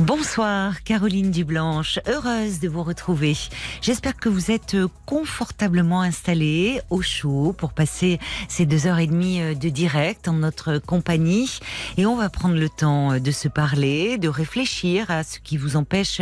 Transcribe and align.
Bonsoir 0.00 0.82
Caroline 0.82 1.30
Dublanche, 1.30 2.00
heureuse 2.06 2.60
de 2.60 2.68
vous 2.68 2.82
retrouver. 2.82 3.34
J'espère 3.80 4.14
que 4.14 4.28
vous 4.28 4.50
êtes 4.50 4.76
confortablement 5.06 6.02
installée 6.02 6.82
au 6.90 7.00
chaud 7.00 7.54
pour 7.56 7.72
passer 7.72 8.20
ces 8.46 8.66
deux 8.66 8.86
heures 8.86 8.98
et 8.98 9.06
demie 9.06 9.40
de 9.54 9.68
direct 9.70 10.28
en 10.28 10.34
notre 10.34 10.76
compagnie 10.76 11.60
et 11.96 12.04
on 12.04 12.14
va 12.14 12.28
prendre 12.28 12.56
le 12.56 12.68
temps 12.68 13.18
de 13.18 13.30
se 13.30 13.48
parler, 13.48 14.18
de 14.18 14.28
réfléchir 14.28 15.10
à 15.10 15.24
ce 15.24 15.38
qui 15.38 15.56
vous 15.56 15.76
empêche 15.76 16.20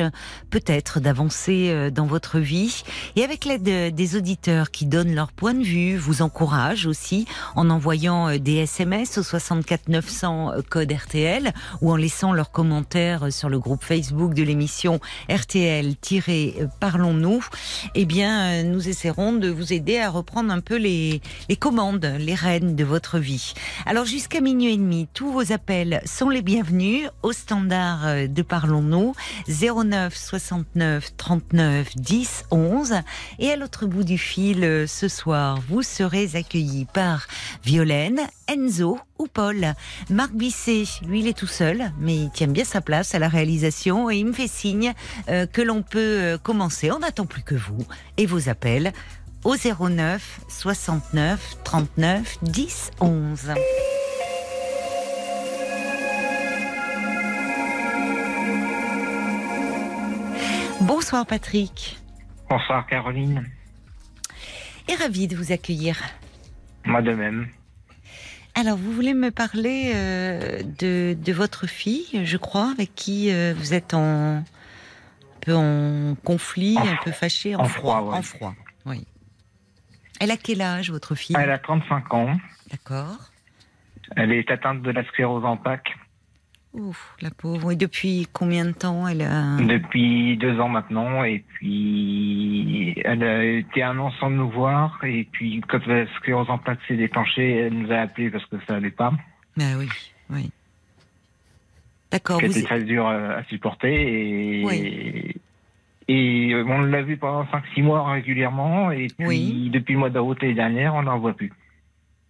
peut-être 0.50 1.00
d'avancer 1.00 1.90
dans 1.90 2.06
votre 2.06 2.38
vie 2.38 2.84
et 3.16 3.24
avec 3.24 3.44
l'aide 3.44 3.92
des 3.92 4.16
auditeurs 4.16 4.70
qui 4.70 4.86
donnent 4.86 5.16
leur 5.16 5.32
point 5.32 5.54
de 5.54 5.64
vue, 5.64 5.96
vous 5.96 6.22
encouragent 6.22 6.86
aussi 6.86 7.26
en 7.56 7.68
envoyant 7.70 8.38
des 8.38 8.58
SMS 8.58 9.18
au 9.18 9.24
64 9.24 9.88
900 9.88 10.52
code 10.70 10.92
RTL 10.92 11.52
ou 11.80 11.90
en 11.90 11.96
laissant 11.96 12.32
leurs 12.32 12.52
commentaires 12.52 13.32
sur 13.32 13.48
le 13.48 13.63
groupe 13.64 13.82
Facebook 13.82 14.34
de 14.34 14.42
l'émission 14.42 15.00
RTL-Parlons-nous, 15.30 17.46
eh 17.94 18.04
bien, 18.04 18.62
nous 18.62 18.90
essaierons 18.90 19.32
de 19.32 19.48
vous 19.48 19.72
aider 19.72 19.98
à 19.98 20.10
reprendre 20.10 20.52
un 20.52 20.60
peu 20.60 20.76
les, 20.76 21.22
commandes, 21.58 22.04
les 22.18 22.34
rênes 22.34 22.76
de 22.76 22.84
votre 22.84 23.18
vie. 23.18 23.54
Alors, 23.86 24.04
jusqu'à 24.04 24.42
minuit 24.42 24.74
et 24.74 24.76
demi, 24.76 25.08
tous 25.14 25.32
vos 25.32 25.50
appels 25.50 26.02
sont 26.04 26.28
les 26.28 26.42
bienvenus 26.42 27.08
au 27.22 27.32
standard 27.32 28.28
de 28.28 28.42
Parlons-nous 28.42 29.14
09 29.48 30.14
69 30.14 31.16
39 31.16 31.96
10 31.96 32.44
11. 32.50 32.94
Et 33.38 33.50
à 33.50 33.56
l'autre 33.56 33.86
bout 33.86 34.04
du 34.04 34.18
fil, 34.18 34.84
ce 34.86 35.08
soir, 35.08 35.58
vous 35.70 35.82
serez 35.82 36.28
accueillis 36.34 36.86
par 36.92 37.26
Violaine, 37.64 38.20
Enzo 38.46 38.98
ou 39.18 39.26
Paul. 39.26 39.72
Marc 40.10 40.32
Bisset, 40.32 40.84
lui, 41.06 41.20
il 41.20 41.28
est 41.28 41.38
tout 41.38 41.46
seul, 41.46 41.92
mais 41.98 42.16
il 42.16 42.30
tient 42.30 42.48
bien 42.48 42.64
sa 42.64 42.82
place 42.82 43.14
à 43.14 43.18
la 43.18 43.28
réalisation 43.28 43.53
et 43.62 44.16
il 44.16 44.26
me 44.26 44.32
fait 44.32 44.48
signe 44.48 44.92
euh, 45.28 45.46
que 45.46 45.62
l'on 45.62 45.82
peut 45.82 45.98
euh, 46.20 46.38
commencer. 46.38 46.90
On 46.90 46.98
n'attend 46.98 47.26
plus 47.26 47.42
que 47.42 47.54
vous 47.54 47.86
et 48.16 48.26
vos 48.26 48.48
appels 48.48 48.92
au 49.44 49.54
09 49.56 50.40
69 50.48 51.58
39 51.64 52.38
10 52.42 52.90
11. 53.00 53.54
Bonsoir 60.80 61.26
Patrick. 61.26 61.98
Bonsoir 62.50 62.86
Caroline. 62.86 63.44
Et 64.88 64.94
ravi 64.94 65.28
de 65.28 65.36
vous 65.36 65.52
accueillir. 65.52 65.98
Moi 66.84 67.00
de 67.00 67.12
même. 67.12 67.48
Alors, 68.54 68.76
vous 68.76 68.92
voulez 68.92 69.14
me 69.14 69.30
parler 69.30 69.92
euh, 69.94 70.62
de, 70.78 71.14
de, 71.14 71.32
votre 71.32 71.66
fille, 71.66 72.24
je 72.24 72.36
crois, 72.36 72.70
avec 72.70 72.94
qui 72.94 73.32
euh, 73.32 73.52
vous 73.56 73.74
êtes 73.74 73.94
en, 73.94 74.38
un 74.38 74.44
peu 75.40 75.54
en 75.54 76.14
conflit, 76.24 76.78
en 76.78 76.86
un 76.86 76.98
peu 77.04 77.10
fâché, 77.10 77.56
en, 77.56 77.60
en 77.60 77.64
froid. 77.64 77.96
froid 77.96 78.10
ouais. 78.12 78.18
En 78.18 78.22
froid, 78.22 78.54
oui. 78.86 79.06
Elle 80.20 80.30
a 80.30 80.36
quel 80.36 80.62
âge, 80.62 80.90
votre 80.90 81.16
fille? 81.16 81.36
Elle 81.38 81.50
a 81.50 81.58
35 81.58 82.14
ans. 82.14 82.36
D'accord. 82.70 83.18
Elle 84.16 84.32
est 84.32 84.48
atteinte 84.50 84.82
de 84.82 84.90
la 84.90 85.04
sclérose 85.06 85.44
en 85.44 85.56
plaques. 85.56 85.96
Ouf, 86.74 87.14
la 87.20 87.30
pauvre. 87.30 87.70
Et 87.70 87.76
depuis 87.76 88.26
combien 88.32 88.64
de 88.64 88.72
temps 88.72 89.06
elle 89.06 89.22
a... 89.22 89.56
Depuis 89.58 90.36
deux 90.36 90.58
ans 90.58 90.68
maintenant. 90.68 91.22
Et 91.22 91.38
puis, 91.38 93.00
elle 93.04 93.22
a 93.22 93.44
été 93.44 93.82
un 93.84 93.96
an 93.98 94.10
sans 94.18 94.28
nous 94.30 94.50
voir. 94.50 94.98
Et 95.04 95.28
puis, 95.30 95.60
quand 95.68 95.86
la 95.86 96.06
sclérose 96.16 96.50
en 96.50 96.58
plaques 96.58 96.80
s'est 96.88 96.96
déclenchée, 96.96 97.48
elle 97.58 97.74
nous 97.74 97.92
a 97.92 97.98
appelés 97.98 98.28
parce 98.30 98.44
que 98.46 98.56
ça 98.66 98.74
allait 98.76 98.90
pas. 98.90 99.12
Ah 99.60 99.74
oui, 99.78 99.88
oui. 100.30 100.50
D'accord. 102.10 102.40
C'était 102.40 102.60
Vous... 102.60 102.66
très 102.66 102.82
dur 102.82 103.06
à 103.06 103.42
supporter. 103.44 104.60
Et, 104.60 104.64
Oui. 104.64 105.34
et 106.08 106.54
on 106.66 106.80
l'a 106.82 107.02
vu 107.02 107.16
pendant 107.16 107.44
5-6 107.44 107.82
mois 107.84 108.10
régulièrement. 108.10 108.90
Et 108.90 109.06
puis, 109.16 109.26
Oui. 109.28 109.70
depuis 109.72 109.92
le 109.92 110.00
mois 110.00 110.10
d'août 110.10 110.38
l'année 110.42 110.54
dernière, 110.54 110.94
on 110.96 111.02
n'en 111.04 111.18
voit 111.20 111.34
plus. 111.34 111.52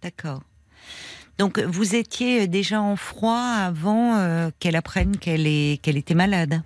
D'accord. 0.03 0.43
Donc, 1.37 1.59
vous 1.59 1.95
étiez 1.95 2.47
déjà 2.47 2.81
en 2.81 2.95
froid 2.95 3.37
avant 3.37 4.15
euh, 4.15 4.49
qu'elle 4.59 4.75
apprenne 4.75 5.17
qu'elle 5.17 5.47
est... 5.47 5.81
qu'elle 5.81 5.97
était 5.97 6.15
malade. 6.15 6.61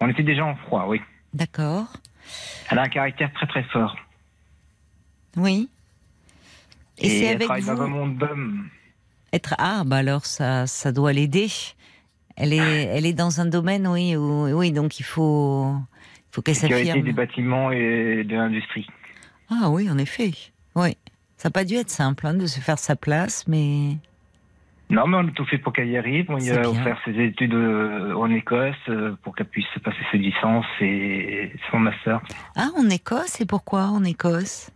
On 0.00 0.08
était 0.08 0.24
déjà 0.24 0.44
en 0.44 0.56
froid, 0.56 0.86
oui. 0.88 1.00
D'accord. 1.32 1.86
Elle 2.70 2.78
a 2.78 2.82
un 2.82 2.88
caractère 2.88 3.32
très 3.32 3.46
très 3.46 3.62
fort. 3.64 3.96
Oui. 5.36 5.68
Et, 6.98 7.08
c'est 7.08 7.28
avec 7.28 7.42
travaille 7.42 7.64
dans 7.64 7.72
un 7.72 7.86
vous 7.86 7.88
monde 7.88 8.18
d'hommes. 8.18 8.68
être 9.32 9.54
ah 9.58 9.82
bah 9.84 9.96
alors 9.96 10.26
ça 10.26 10.66
ça 10.66 10.92
doit 10.92 11.12
l'aider. 11.12 11.48
Elle 12.36 12.52
est 12.52 12.84
elle 12.84 13.04
est 13.04 13.12
dans 13.12 13.40
un 13.40 13.46
domaine 13.46 13.86
oui 13.88 14.14
où, 14.16 14.48
oui 14.56 14.70
donc 14.70 15.00
il 15.00 15.02
faut 15.02 15.74
faut 16.30 16.42
qu'elle 16.42 16.54
Sécurité 16.54 16.86
s'affirme. 16.86 17.06
des 17.06 17.12
bâtiments 17.12 17.72
et 17.72 18.24
de 18.24 18.36
l'industrie. 18.36 18.86
Ah 19.50 19.70
oui 19.70 19.90
en 19.90 19.98
effet 19.98 20.32
oui 20.76 20.96
ça 21.44 21.50
n'a 21.50 21.52
pas 21.52 21.64
dû 21.66 21.74
être 21.74 21.90
simple 21.90 22.26
hein, 22.26 22.32
de 22.32 22.46
se 22.46 22.58
faire 22.58 22.78
sa 22.78 22.96
place 22.96 23.46
mais 23.46 23.98
Non, 24.88 25.06
mais 25.06 25.18
on 25.18 25.28
a 25.28 25.30
tout 25.32 25.44
fait 25.44 25.58
pour 25.58 25.74
qu'elle 25.74 25.88
y 25.90 25.98
arrive. 25.98 26.24
On 26.30 26.38
lui 26.38 26.48
a 26.50 26.60
bien. 26.60 26.70
offert 26.70 26.98
ses 27.04 27.18
études 27.22 27.52
euh, 27.52 28.14
en 28.14 28.30
Écosse 28.30 28.74
euh, 28.88 29.14
pour 29.22 29.36
qu'elle 29.36 29.48
puisse 29.48 29.66
passer 29.84 29.98
ses 30.10 30.16
licences 30.16 30.64
et 30.80 31.52
son 31.70 31.80
master. 31.80 32.22
ah 32.56 32.68
en 32.78 32.88
Écosse? 32.88 33.42
Et 33.42 33.44
pourquoi 33.44 33.82
en 33.88 34.04
Écosse? 34.04 34.70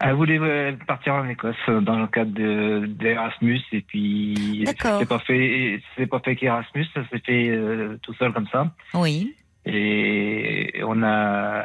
Elle 0.00 0.12
voulait 0.16 0.38
euh, 0.38 0.72
partir 0.86 1.14
en 1.14 1.26
Écosse 1.30 1.56
dans 1.66 1.98
le 1.98 2.06
cadre 2.08 2.32
de- 2.32 2.84
d'Erasmus 2.86 3.62
et 3.72 3.80
puis 3.80 4.64
c'est 4.66 5.08
pas 5.08 5.18
fait, 5.20 5.80
c'est 5.96 6.06
pas 6.06 6.20
fait 6.20 6.36
qu'Erasmus, 6.36 6.84
ça 6.92 7.00
s'est 7.10 7.22
fait 7.24 7.48
euh, 7.48 7.96
tout 8.02 8.12
seul 8.18 8.34
comme 8.34 8.48
ça. 8.52 8.70
Oui 8.92 9.34
Et 9.64 10.82
on 10.86 11.02
a 11.02 11.64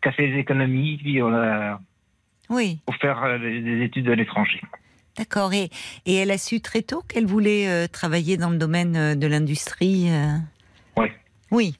cassé 0.00 0.26
les 0.26 0.38
économies 0.40 0.96
puis 0.98 1.22
on 1.22 1.32
a 1.32 1.78
oui 2.52 2.78
offert 2.86 3.22
euh, 3.24 3.38
des 3.38 3.82
études 3.84 4.08
à 4.08 4.14
l'étranger. 4.14 4.60
d'accord 5.18 5.52
et 5.52 5.70
et 6.06 6.14
elle 6.14 6.30
a 6.30 6.38
su 6.38 6.60
très 6.60 6.82
tôt 6.82 7.02
qu'elle 7.08 7.26
voulait 7.26 7.66
euh, 7.68 7.88
travailler 7.88 8.36
dans 8.36 8.50
le 8.50 8.58
domaine 8.58 8.96
euh, 8.96 9.14
de 9.16 9.26
l'industrie. 9.26 10.08
euh 10.10 10.36
Oui. 10.96 11.08
Oui. 11.50 11.76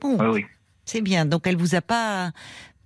Bon. 0.00 0.16
Oui, 0.18 0.26
oui. 0.40 0.44
C'est 0.86 1.02
bien. 1.02 1.24
Donc, 1.24 1.46
elle 1.46 1.56
vous 1.56 1.74
a 1.76 1.80
pas 1.80 2.32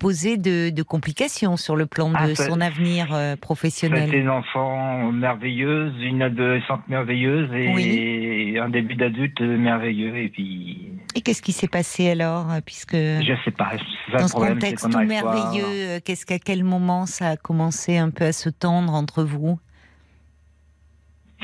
posé 0.05 0.37
de, 0.37 0.69
de 0.69 0.83
complications 0.83 1.57
sur 1.57 1.77
le 1.77 1.87
plan 1.87 2.11
de 2.11 2.17
Ah, 2.19 2.35
son 2.35 2.61
avenir 2.61 3.15
euh, 3.15 3.37
professionnel. 3.37 4.15
une 4.15 4.29
enfant 4.29 5.11
merveilleuse, 5.13 5.95
une 6.03 6.21
adolescente 6.21 6.87
merveilleuse 6.89 7.49
et 7.55 8.59
un 8.59 8.69
début 8.69 8.97
d'adulte 8.97 9.41
merveilleux. 9.41 10.15
Et 10.19 10.29
puis, 10.29 10.91
Et 11.15 11.23
qu'est-ce 11.23 11.41
qui 11.41 11.53
s'est 11.53 11.69
passé 11.69 12.11
alors 12.11 12.53
euh, 12.53 12.61
Puisque 12.65 12.95
je 12.95 13.35
sais 13.47 13.51
pas. 13.51 13.71
dans 14.13 14.29
ce 14.29 14.33
problème, 14.33 14.55
contexte 14.55 14.91
tout 14.91 14.99
merveilleux, 14.99 15.65
euh, 15.65 16.01
qu'est-ce 16.05 16.27
qu'à 16.27 16.39
quel 16.39 16.65
moment 16.65 17.07
ça 17.07 17.31
a 17.31 17.37
commencé 17.39 17.97
un 17.97 18.11
peu 18.11 18.25
à 18.27 18.33
se 18.33 18.51
tendre 18.51 18.93
entre 18.93 19.25
vous? 19.25 19.59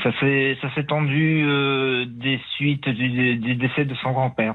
Ça 0.03 0.11
s'est 0.19 0.55
ça 0.61 0.73
s'est 0.75 0.85
tendu 0.85 1.43
euh, 1.45 2.05
des 2.07 2.39
suites 2.55 2.87
du, 2.89 3.37
du 3.37 3.55
décès 3.55 3.85
de 3.85 3.95
son 3.95 4.11
grand-père. 4.11 4.53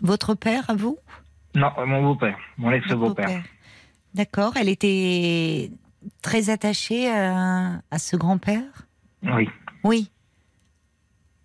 Votre 0.00 0.34
père, 0.34 0.68
à 0.70 0.74
vous? 0.74 0.96
Non, 1.54 1.70
mon 1.86 2.02
beau-père, 2.02 2.38
mon 2.58 2.70
ex-beau-père. 2.72 3.26
beau-père. 3.26 3.42
D'accord. 4.14 4.56
Elle 4.56 4.68
était 4.68 5.70
très 6.22 6.50
attachée 6.50 7.10
à, 7.10 7.80
à 7.90 7.98
ce 7.98 8.16
grand-père? 8.16 8.62
Oui, 9.22 9.48
Oui. 9.84 10.10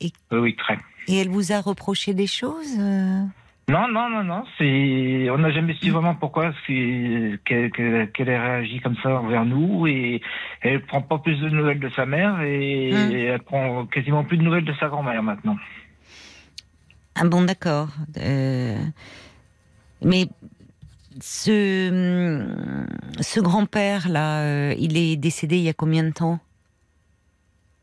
oui, 0.01 0.13
oui, 0.31 0.56
très. 0.56 0.77
Et 1.07 1.17
elle 1.17 1.29
vous 1.29 1.51
a 1.51 1.61
reproché 1.61 2.13
des 2.13 2.27
choses 2.27 2.75
euh? 2.79 3.23
Non, 3.69 3.88
non, 3.88 4.09
non, 4.09 4.23
non. 4.23 4.44
C'est, 4.57 5.29
on 5.29 5.38
n'a 5.38 5.51
jamais 5.51 5.75
su 5.75 5.91
vraiment 5.91 6.15
pourquoi 6.15 6.51
qu'elle 6.65 7.39
qu'elle- 7.45 8.12
qu'elle 8.12 8.29
ait 8.29 8.39
réagi 8.39 8.79
comme 8.81 8.95
ça 9.03 9.19
envers 9.21 9.45
nous 9.45 9.85
et 9.85 10.21
elle 10.62 10.83
prend 10.88 11.03
pas 11.03 11.19
plus 11.19 11.39
de 11.39 11.50
nouvelles 11.50 11.79
de 11.79 11.89
sa 11.91 12.05
mère 12.07 12.41
et 12.41 12.91
Hum. 12.94 13.12
elle 13.12 13.41
prend 13.44 13.85
quasiment 13.85 14.23
plus 14.23 14.38
de 14.38 14.44
nouvelles 14.44 14.65
de 14.65 14.73
sa 14.79 14.88
grand-mère 14.88 15.21
maintenant. 15.21 15.55
Ah 17.15 17.25
bon, 17.25 17.44
d'accord. 17.44 17.89
Euh, 18.17 18.77
Mais 20.04 20.28
ce, 21.22 22.46
ce 23.19 23.40
grand-père-là, 23.40 24.42
euh, 24.44 24.75
il 24.78 24.98
est 24.98 25.16
décédé 25.18 25.57
il 25.57 25.63
y 25.63 25.69
a 25.69 25.74
combien 25.74 26.04
de 26.04 26.12
temps? 26.12 26.40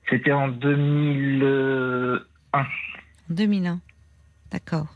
C'était 0.09 0.33
en 0.33 0.49
2001. 0.49 2.19
En 2.59 2.65
2001. 3.29 3.81
D'accord. 4.51 4.87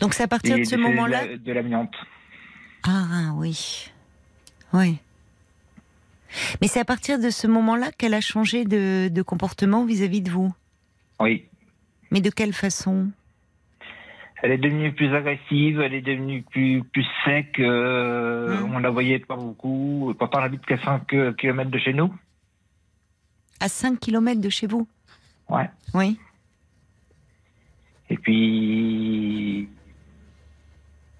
Donc 0.00 0.14
c'est 0.14 0.22
à 0.22 0.28
partir 0.28 0.58
de 0.58 0.64
ce 0.64 0.76
moment-là 0.76 1.24
de 1.26 1.30
la- 1.32 1.36
de 1.38 1.52
l'amiante. 1.52 1.94
Ah 2.84 3.32
oui. 3.34 3.90
Oui. 4.72 4.98
Mais 6.60 6.66
c'est 6.68 6.80
à 6.80 6.84
partir 6.84 7.18
de 7.20 7.30
ce 7.30 7.46
moment-là 7.46 7.90
qu'elle 7.92 8.14
a 8.14 8.20
changé 8.20 8.64
de, 8.64 9.08
de 9.08 9.22
comportement 9.22 9.84
vis-à-vis 9.84 10.22
de 10.22 10.30
vous? 10.30 10.52
Oui. 11.20 11.44
Mais 12.10 12.20
de 12.20 12.30
quelle 12.30 12.52
façon? 12.54 13.10
Elle 14.44 14.50
est 14.50 14.58
devenue 14.58 14.92
plus 14.92 15.14
agressive, 15.14 15.80
elle 15.80 15.94
est 15.94 16.02
devenue 16.02 16.42
plus, 16.42 16.82
plus 16.92 17.06
sec. 17.24 17.58
euh, 17.60 18.58
Mhm. 18.60 18.74
On 18.74 18.78
la 18.80 18.90
voyait 18.90 19.20
pas 19.20 19.36
beaucoup. 19.36 20.12
Pourtant, 20.18 20.38
elle 20.40 20.46
habite 20.46 20.66
qu'à 20.66 20.78
5 20.82 21.06
km 21.36 21.70
de 21.70 21.78
chez 21.78 21.92
nous. 21.92 22.12
À 23.60 23.68
5 23.68 24.00
km 24.00 24.40
de 24.40 24.48
chez 24.50 24.66
vous? 24.66 24.88
Ouais. 25.48 25.70
Oui. 25.94 26.18
Et 28.10 28.16
puis, 28.18 29.68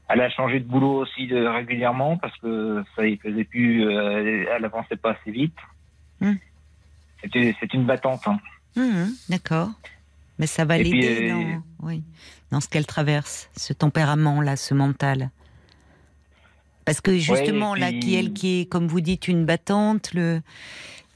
elle 0.08 0.20
a 0.20 0.28
changé 0.30 0.58
de 0.60 0.64
boulot 0.66 1.02
aussi 1.02 1.26
de, 1.28 1.46
régulièrement 1.46 2.16
parce 2.18 2.36
que 2.38 2.82
ça 2.96 3.06
y 3.06 3.16
faisait 3.18 3.44
plus. 3.44 3.86
euh, 3.86 4.46
elle 4.50 4.64
avançait 4.64 4.96
pas 4.96 5.12
assez 5.12 5.30
vite. 5.30 5.56
C'était, 7.22 7.54
c'est 7.60 7.72
une 7.72 7.84
battante. 7.86 8.26
hein. 8.26 8.40
Mhm, 8.76 9.12
D'accord. 9.28 9.70
Mais 10.38 10.46
ça 10.48 10.64
va 10.64 10.76
l'aider 10.78 11.30
euh, 11.30 11.56
oui, 11.80 12.02
dans 12.52 12.60
ce 12.60 12.68
qu'elle 12.68 12.86
traverse, 12.86 13.48
ce 13.56 13.72
tempérament-là, 13.72 14.56
ce 14.56 14.74
mental. 14.74 15.30
Parce 16.84 17.00
que 17.00 17.16
justement, 17.16 17.74
là, 17.74 17.92
qui 17.92 18.14
elle 18.14 18.32
qui 18.32 18.60
est, 18.60 18.66
comme 18.66 18.86
vous 18.86 19.00
dites, 19.00 19.26
une 19.26 19.46
battante, 19.46 20.12
le... 20.12 20.42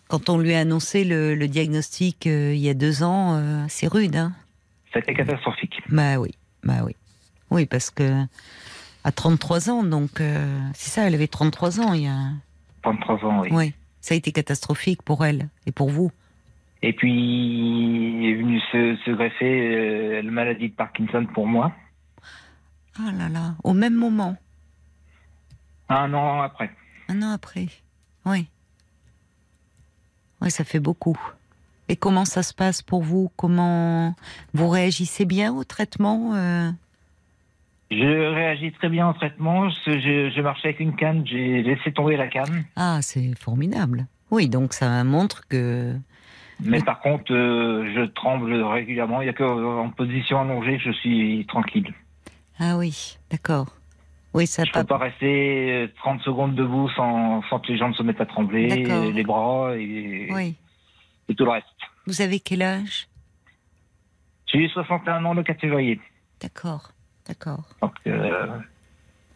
quand 0.09 0.31
on 0.31 0.39
lui 0.39 0.55
a 0.55 0.61
annoncé 0.61 1.05
le, 1.05 1.35
le 1.35 1.47
diagnostic 1.47 2.27
euh, 2.27 2.55
il 2.55 2.61
y 2.61 2.71
a 2.71 2.75
deux 2.75 3.03
ans, 3.03 3.35
euh, 3.35 3.65
c'est 3.69 3.87
rude, 3.87 4.17
hein 4.17 4.33
C'était 4.95 5.13
catastrophique. 5.13 5.83
Bah 5.91 6.19
oui, 6.19 6.35
bah 6.65 6.83
oui. 6.85 6.97
Oui, 7.51 7.67
parce 7.67 7.91
que 7.91 8.25
à 9.05 9.13
33 9.13 9.69
ans, 9.71 9.83
donc 9.83 10.21
euh, 10.21 10.59
c'est 10.75 10.91
ça, 10.91 11.07
elle 11.07 11.15
avait 11.15 11.29
33 11.29 11.81
ans 11.81 11.93
il 11.93 12.05
y 12.05 12.09
a. 12.09 12.31
33 12.83 13.25
ans, 13.25 13.41
oui. 13.43 13.49
Oui, 13.53 13.73
ça 14.01 14.15
a 14.15 14.17
été 14.17 14.33
catastrophique 14.33 15.03
pour 15.03 15.25
elle 15.25 15.49
et 15.67 15.73
pour 15.73 15.91
vous. 15.91 16.11
Et 16.87 16.93
puis, 16.93 18.29
est 18.31 18.35
venu 18.35 18.61
se, 18.71 18.97
se 19.05 19.11
greffer 19.11 19.61
euh, 19.77 20.23
la 20.23 20.31
maladie 20.31 20.69
de 20.69 20.75
Parkinson 20.75 21.27
pour 21.35 21.49
moi, 21.49 21.73
Ah 22.97 23.11
là 23.11 23.29
là, 23.29 23.57
au 23.65 23.73
même 23.73 23.95
moment, 23.95 24.37
un 25.89 26.15
an 26.15 26.43
après. 26.43 26.71
un 27.09 27.23
an 27.23 27.33
après. 27.33 27.67
Oui. 28.25 28.47
Oui, 30.41 30.51
ça 30.53 30.63
fait 30.63 30.79
beaucoup. 30.79 31.19
Et 31.89 31.97
comment 31.97 32.25
ça 32.25 32.45
se 32.45 32.55
passe 32.55 32.83
pour 32.83 33.03
vous? 33.03 33.33
Comment 33.37 34.15
vous 34.55 34.69
réagissez 34.69 35.25
bien 35.25 35.53
au 35.53 35.65
traitement 35.65 36.35
euh? 36.37 36.71
Je 37.91 38.35
réagis 38.35 38.71
très 38.73 38.89
bien 38.89 39.09
au 39.09 39.13
traitement. 39.13 39.69
Je, 39.71 39.99
je, 39.99 40.31
je 40.31 40.41
marchais 40.41 40.69
avec 40.69 40.81
une 40.81 40.95
canne, 40.95 41.27
j'ai 41.27 41.63
laissé 41.65 41.93
tomber 41.93 42.17
la 42.17 42.29
canne. 42.29 42.65
Ah, 42.77 42.99
c'est 43.03 43.35
formidable. 43.39 44.07
Oui, 44.31 44.49
donc 44.49 44.73
ça 44.73 45.03
montre 45.03 45.49
que. 45.49 45.97
Mais 46.61 46.81
par 46.81 47.01
contre, 47.01 47.33
euh, 47.33 47.93
je 47.95 48.07
tremble 48.07 48.53
régulièrement. 48.55 49.21
Il 49.21 49.25
n'y 49.25 49.31
a 49.31 49.35
qu'en 49.35 49.91
position 49.91 50.41
allongée 50.41 50.79
je 50.79 50.91
suis 50.93 51.45
tranquille. 51.49 51.93
Ah 52.59 52.77
oui, 52.79 53.19
d'accord. 53.31 53.67
Oui, 54.33 54.47
ça 54.47 54.65
Je 54.65 54.71
ne 54.71 54.73
pas. 54.75 54.81
peux 54.81 54.87
pas 54.87 54.99
rester 54.99 55.85
euh, 55.85 55.89
30 55.97 56.21
secondes 56.23 56.55
debout 56.55 56.89
sans, 56.91 57.43
sans 57.49 57.59
que 57.61 57.73
les 57.73 57.79
jambes 57.79 57.95
se 57.95 58.03
mettent 58.03 58.21
à 58.21 58.27
trembler, 58.27 58.69
les 59.13 59.23
bras 59.25 59.77
et, 59.77 60.29
Oui. 60.33 60.55
et 61.29 61.35
tout 61.35 61.45
le 61.45 61.51
reste. 61.53 61.67
Vous 62.07 62.21
avez 62.23 62.41
quel 62.41 62.63
âge? 62.63 63.09
J'ai 64.47 64.59
eu 64.59 64.69
61 64.69 65.25
ans 65.25 65.35
le 65.35 65.43
4 65.43 65.61
février. 65.61 66.01
D'accord, 66.41 66.91
d'accord. 67.27 67.65
Euh, 68.07 68.59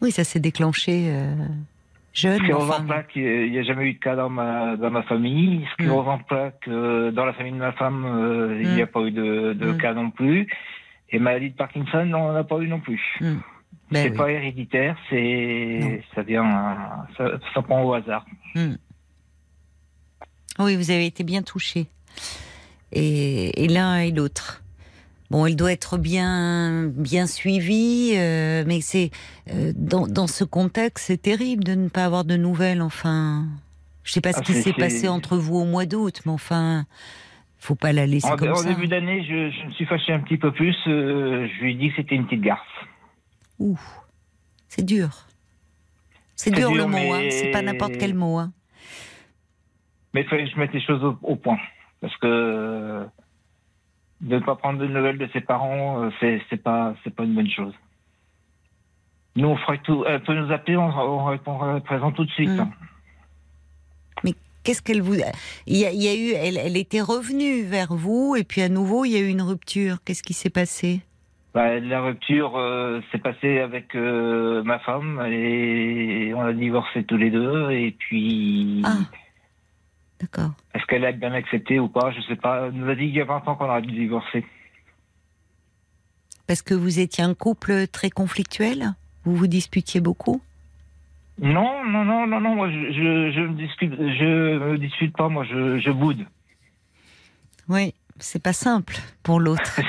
Oui, 0.01 0.11
ça 0.13 0.23
s'est 0.25 0.41
déclenché 0.41 1.11
euh, 1.11 1.35
jeune. 2.13 2.39
sclérose 2.39 2.69
enfin, 2.71 2.83
en 2.83 2.87
plaques, 2.87 3.13
il 3.17 3.51
n'y 3.51 3.59
a 3.59 3.63
jamais 3.63 3.85
eu 3.87 3.95
de 3.95 3.99
cas 3.99 4.17
dans 4.17 4.29
ma, 4.31 4.77
dans 4.77 4.91
ma 4.91 5.03
famille. 5.05 5.67
Sclérose 5.75 6.09
en 6.09 6.19
plaques, 6.19 6.67
euh, 6.69 7.11
dans 7.11 7.25
la 7.25 7.33
famille 7.33 7.53
de 7.53 7.59
ma 7.59 7.73
femme, 7.73 8.05
euh, 8.05 8.59
il 8.63 8.71
n'y 8.75 8.83
a 8.83 8.87
pas 8.87 9.01
eu 9.03 9.11
de, 9.11 9.53
de 9.53 9.73
Mm. 9.73 9.79
cas 9.79 9.95
non 9.95 10.11
plus. 10.11 10.49
Et 11.11 11.19
maladie 11.19 11.51
de 11.51 11.57
Parkinson, 11.57 11.99
on 11.99 12.07
n'en 12.07 12.35
a 12.37 12.45
pas 12.45 12.59
eu 12.59 12.69
non 12.69 12.81
plus. 12.81 13.01
hmm. 13.21 13.39
Ben 13.93 14.05
c'est 14.05 14.11
oui. 14.11 14.17
pas 14.17 14.31
héréditaire, 14.31 14.97
c'est 15.09 16.05
ça 16.15 16.23
vient, 16.23 17.05
ça, 17.17 17.25
ça 17.53 17.63
prend 17.63 17.83
au 17.83 17.93
hasard. 17.95 18.25
Hmm. 18.55 18.75
Oui, 20.61 20.77
vous 20.77 20.91
avez 20.93 21.07
été 21.07 21.25
bien 21.25 21.43
touché. 21.43 21.87
Et, 22.93 23.65
et 23.65 23.69
l'un 23.69 23.99
et 24.01 24.13
l'autre. 24.13 24.60
Bon, 25.31 25.47
elle 25.47 25.55
doit 25.55 25.71
être 25.73 25.97
bien, 25.97 26.87
bien 26.89 27.27
suivie, 27.29 28.15
euh, 28.17 28.65
mais 28.67 28.81
c'est 28.81 29.11
euh, 29.53 29.73
dans, 29.77 30.09
dans 30.09 30.27
ce 30.27 30.43
contexte, 30.43 31.07
c'est 31.07 31.23
terrible 31.23 31.63
de 31.63 31.75
ne 31.75 31.89
pas 31.89 32.05
avoir 32.05 32.25
de 32.25 32.37
nouvelles. 32.37 32.83
Enfin, 32.83 33.47
je 34.03 34.13
sais 34.13 34.21
pas 34.21 34.33
ce 34.33 34.41
Ah, 34.41 34.43
qui 34.43 34.55
s'est 34.55 34.73
passé 34.73 35.07
entre 35.09 35.37
vous 35.37 35.57
au 35.57 35.65
mois 35.65 35.87
d'août, 35.87 36.21
mais 36.27 36.33
enfin, 36.33 36.85
faut 37.59 37.77
pas 37.77 37.93
la 37.93 38.07
laisser 38.07 38.27
En, 38.27 38.37
comme 38.37 38.51
en 38.51 38.57
ça. 38.57 38.69
début 38.69 38.89
d'année, 38.89 39.23
je, 39.23 39.51
je 39.57 39.67
me 39.67 39.73
suis 39.73 39.87
fâché 39.87 40.13
un 40.13 40.19
petit 40.21 40.37
peu 40.37 40.53
plus. 40.53 40.75
euh, 40.89 41.47
je 41.47 41.63
lui 41.63 41.73
ai 41.73 41.75
dit 41.77 41.91
que 41.91 41.97
c'était 41.97 42.17
une 42.17 42.25
petite 42.27 42.41
garce. 42.43 42.67
Ouh, 43.61 43.79
c'est 44.69 44.85
dur. 44.85 45.27
C'est 46.35 46.51
dur, 46.51 46.75
le 46.75 46.87
mot, 46.87 46.97
mais- 46.97 47.13
hein. 47.13 47.29
c'est 47.31 47.51
pas 47.53 47.63
n'importe 47.63 47.99
quel 47.99 48.15
mot. 48.15 48.39
Hein. 48.39 48.53
Mais 50.13 50.23
il 50.23 50.29
fallait 50.29 50.45
que 50.47 50.51
je 50.51 50.59
mette 50.59 50.73
les 50.73 50.81
choses 50.85 51.05
au, 51.05 51.17
au 51.23 51.37
point. 51.37 51.59
Parce 52.01 52.17
que 52.17 53.05
de 54.21 54.35
ne 54.37 54.41
pas 54.41 54.57
prendre 54.57 54.79
de 54.79 54.87
nouvelles 54.87 55.19
de 55.19 55.29
ses 55.33 55.41
parents, 55.41 56.03
euh, 56.03 56.11
c'est 56.21 56.41
c'est 56.51 56.63
pas, 56.63 56.95
c'est 57.03 57.15
pas 57.15 57.25
une 57.25 57.35
bonne 57.35 57.51
chose. 57.51 57.75
Nous, 59.37 59.49
on 59.49 59.57
ferait 59.57 59.79
tout. 59.79 60.05
Elle 60.07 60.23
peut 60.23 60.35
nous 60.35 60.53
appeler, 60.53 60.77
on, 60.77 60.89
on 60.89 61.25
répondra 61.27 61.81
présent 61.81 62.13
tout 62.13 62.25
de 62.25 62.31
suite. 62.31 62.51
Mm. 62.51 62.71
Qu'est-ce 64.63 64.83
qu'elle 64.83 65.01
vous 65.01 65.15
il 65.67 65.79
y, 65.79 65.87
a, 65.87 65.91
il 65.91 66.03
y 66.03 66.09
a 66.09 66.15
eu 66.15 66.33
elle, 66.35 66.59
elle 66.59 66.77
était 66.77 67.01
revenue 67.01 67.63
vers 67.63 67.95
vous 67.95 68.37
et 68.37 68.45
puis 68.45 68.61
à 68.61 68.69
nouveau 68.69 69.07
il 69.07 69.13
y 69.13 69.17
a 69.17 69.21
eu 69.21 69.29
une 69.29 69.41
rupture. 69.41 69.97
Qu'est-ce 70.05 70.23
qui 70.23 70.35
s'est 70.35 70.51
passé? 70.51 71.01
Bah, 71.55 71.81
la 71.81 72.03
rupture 72.03 72.59
euh, 72.59 73.01
s'est 73.11 73.19
passée 73.19 73.59
avec 73.61 73.95
euh, 73.97 74.63
ma 74.63 74.79
femme 74.81 75.27
et 75.27 76.33
on 76.37 76.43
a 76.43 76.53
divorcé 76.53 77.05
tous 77.05 77.17
les 77.17 77.31
deux. 77.31 77.71
Et 77.71 77.93
puis, 77.99 78.83
Ah. 78.85 78.99
D'accord. 80.21 80.51
est-ce 80.75 80.85
qu'elle 80.87 81.05
a 81.05 81.13
bien 81.13 81.33
accepté 81.33 81.81
ou 81.81 81.89
pas 81.89 82.11
Je 82.13 82.21
sais 82.23 82.37
pas. 82.37 82.67
Elle 82.67 82.73
nous 82.73 82.89
a 82.91 82.95
dit 82.95 83.05
il 83.05 83.15
y 83.15 83.21
a 83.21 83.25
20 83.25 83.49
ans 83.49 83.57
qu'on 83.57 83.69
aurait 83.69 83.83
dû 83.83 83.93
divorcer. 83.93 84.45
Parce 86.47 86.63
que 86.63 86.75
vous 86.75 86.99
étiez 86.99 87.25
un 87.25 87.35
couple 87.35 87.87
très 87.87 88.11
conflictuel? 88.11 88.95
Vous 89.25 89.37
vous 89.37 89.47
disputiez 89.47 90.01
beaucoup? 90.01 90.43
Non, 91.39 91.85
non, 91.87 92.05
non, 92.05 92.27
non, 92.27 92.41
non. 92.41 92.55
Moi, 92.55 92.71
je, 92.71 92.93
je, 92.93 93.41
me 93.41 93.55
discute, 93.55 93.93
je 93.93 94.59
me 94.59 94.79
dispute 94.79 95.17
pas. 95.17 95.29
Moi, 95.29 95.45
je, 95.45 95.79
je 95.79 95.91
boude. 95.91 96.27
Oui, 97.69 97.95
c'est 98.19 98.43
pas 98.43 98.53
simple 98.53 98.97
pour 99.23 99.41
l'autre 99.41 99.81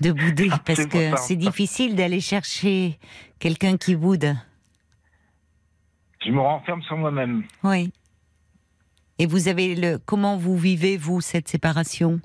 de 0.00 0.12
bouder 0.12 0.50
parce 0.66 0.86
que 0.86 1.16
c'est 1.16 1.36
difficile 1.36 1.96
d'aller 1.96 2.20
chercher 2.20 2.98
quelqu'un 3.38 3.76
qui 3.76 3.96
boude. 3.96 4.34
Je 6.24 6.30
me 6.30 6.40
renferme 6.40 6.82
sur 6.82 6.96
moi-même. 6.96 7.44
Oui. 7.64 7.92
Et 9.22 9.26
vous 9.26 9.46
avez 9.46 9.76
le 9.76 9.98
comment 10.04 10.36
vous 10.36 10.56
vivez 10.56 10.96
vous 10.96 11.20
cette 11.20 11.46
séparation? 11.46 12.20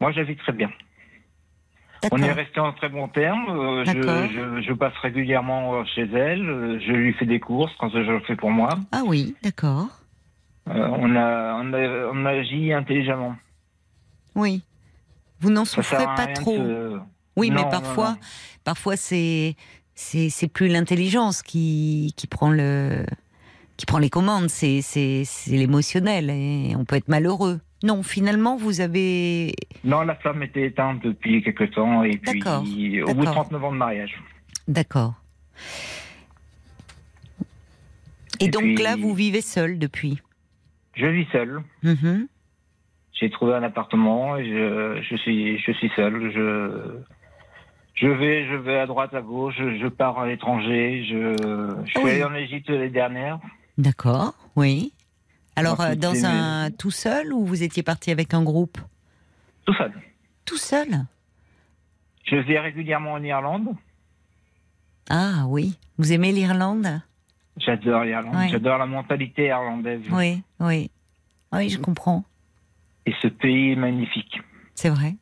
Moi, 0.00 0.10
je 0.10 0.16
la 0.18 0.24
vis 0.24 0.34
très 0.36 0.50
bien. 0.52 0.68
On 2.10 2.18
est 2.18 2.32
resté 2.32 2.58
en 2.58 2.72
très 2.72 2.88
bons 2.88 3.06
termes. 3.06 3.48
Euh, 3.48 3.84
je, 3.84 3.92
je, 3.92 4.62
je 4.66 4.72
passe 4.72 4.92
régulièrement 5.02 5.74
euh, 5.76 5.84
chez 5.94 6.02
elle. 6.12 6.42
Euh, 6.50 6.80
Je 6.80 6.90
lui 6.92 7.12
fais 7.14 7.26
des 7.26 7.38
courses 7.38 7.72
quand 7.78 7.90
je 7.90 7.98
le 7.98 8.18
fais 8.26 8.34
pour 8.34 8.50
moi. 8.50 8.70
Ah 8.90 9.02
oui, 9.06 9.36
d'accord. 9.44 9.86
Euh, 10.68 10.72
on, 10.98 11.14
a, 11.14 11.54
on, 11.62 11.72
a, 11.72 12.10
on 12.12 12.26
agit 12.26 12.72
intelligemment. 12.72 13.36
Oui. 14.34 14.64
Vous 15.38 15.50
n'en 15.50 15.64
souffrez 15.64 16.06
pas 16.16 16.26
trop. 16.26 16.58
Oui, 17.36 17.50
Non, 17.50 17.54
mais 17.56 17.62
non, 17.62 17.70
parfois, 17.70 18.10
non. 18.10 18.16
parfois 18.64 18.96
c'est 18.96 19.54
c'est 19.94 20.28
c'est 20.28 20.48
plus 20.48 20.66
l'intelligence 20.66 21.40
qui 21.44 22.12
qui 22.16 22.26
prend 22.26 22.50
le 22.50 23.06
qui 23.76 23.86
prend 23.86 23.98
les 23.98 24.10
commandes, 24.10 24.48
c'est 24.48 24.80
l'émotionnel 25.48 26.30
et 26.30 26.74
on 26.76 26.84
peut 26.84 26.96
être 26.96 27.08
malheureux. 27.08 27.60
Non, 27.82 28.02
finalement, 28.02 28.56
vous 28.56 28.80
avez 28.80 29.52
Non, 29.84 30.02
la 30.02 30.14
flamme 30.14 30.42
était 30.42 30.62
éteinte 30.66 31.02
depuis 31.02 31.42
quelque 31.42 31.64
temps. 31.64 32.02
Et 32.02 32.16
puis, 32.16 32.38
D'accord, 32.40 32.62
au 32.62 33.14
bout 33.14 33.20
de 33.20 33.26
d'accord. 33.26 33.44
39 33.44 33.64
ans 33.64 33.72
de 33.72 33.76
mariage. 33.76 34.14
d'accord. 34.68 35.14
Et, 38.40 38.46
Et 38.46 38.48
donc 38.48 38.62
puis- 38.62 38.76
là, 38.76 38.96
vous 38.96 39.14
vivez 39.14 39.40
seul 39.40 39.78
depuis? 39.78 40.18
Je 40.94 41.06
vis 41.06 41.26
seul. 41.32 41.60
Mhm. 41.82 42.26
J'ai 43.12 43.30
trouvé 43.30 43.54
un 43.54 43.62
appartement 43.62 44.36
et 44.36 44.44
je, 44.44 45.00
je 45.08 45.16
suis 45.16 45.58
je 45.58 45.72
suis 45.72 45.90
seul. 45.94 46.32
Je 46.32 46.98
je 47.94 48.08
vais 48.08 48.46
je 48.48 48.54
vais 48.56 48.78
à 48.78 48.86
droite 48.86 49.14
à 49.14 49.22
gauche. 49.22 49.54
Je, 49.58 49.78
je 49.78 49.86
pars 49.86 50.18
à 50.18 50.26
l'étranger. 50.26 51.04
Je 51.08 51.36
je 51.84 51.90
suis 51.90 52.00
Oui. 52.00 52.10
allé 52.10 52.24
en 52.24 52.34
Égypte 52.34 52.68
l'année 52.70 52.88
dernière. 52.90 53.38
D'accord, 53.78 54.34
oui. 54.56 54.92
Alors 55.56 55.80
euh, 55.80 55.94
dans 55.94 56.24
un 56.24 56.70
tout 56.70 56.90
seul 56.90 57.32
ou 57.32 57.44
vous 57.44 57.62
étiez 57.62 57.82
parti 57.82 58.10
avec 58.10 58.34
un 58.34 58.42
groupe? 58.42 58.78
Tout 59.64 59.74
seul. 59.74 59.92
Tout 60.44 60.56
seul? 60.56 60.88
Je 62.24 62.36
vais 62.36 62.58
régulièrement 62.58 63.12
en 63.12 63.22
Irlande. 63.22 63.68
Ah 65.10 65.44
oui, 65.46 65.78
vous 65.98 66.12
aimez 66.12 66.32
l'Irlande? 66.32 67.00
J'adore 67.56 68.04
l'Irlande. 68.04 68.34
Ouais. 68.34 68.48
J'adore 68.48 68.78
la 68.78 68.86
mentalité 68.86 69.46
irlandaise. 69.46 70.02
Oui, 70.10 70.42
oui. 70.60 70.90
Oui, 71.52 71.68
je 71.68 71.78
comprends. 71.78 72.24
Et 73.06 73.12
ce 73.22 73.28
pays 73.28 73.72
est 73.72 73.76
magnifique. 73.76 74.40
C'est 74.74 74.88
vrai. 74.88 75.14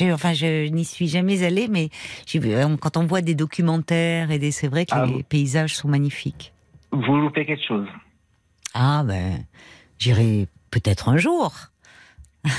Enfin, 0.00 0.32
je 0.32 0.68
n'y 0.68 0.86
suis 0.86 1.08
jamais 1.08 1.42
allée, 1.42 1.68
mais 1.68 1.90
euh, 2.34 2.76
quand 2.78 2.96
on 2.96 3.04
voit 3.04 3.20
des 3.20 3.34
documentaires 3.34 4.30
et 4.30 4.38
des, 4.38 4.50
c'est 4.50 4.68
vrai 4.68 4.86
que 4.86 4.94
Ah, 4.94 5.04
les 5.04 5.22
paysages 5.22 5.76
sont 5.76 5.88
magnifiques. 5.88 6.51
Vous 6.92 7.16
loupez 7.16 7.46
quelque 7.46 7.64
chose. 7.64 7.88
Ah 8.74 9.02
ben, 9.04 9.44
j'irai 9.98 10.46
peut-être 10.70 11.08
un 11.08 11.16
jour. 11.16 11.52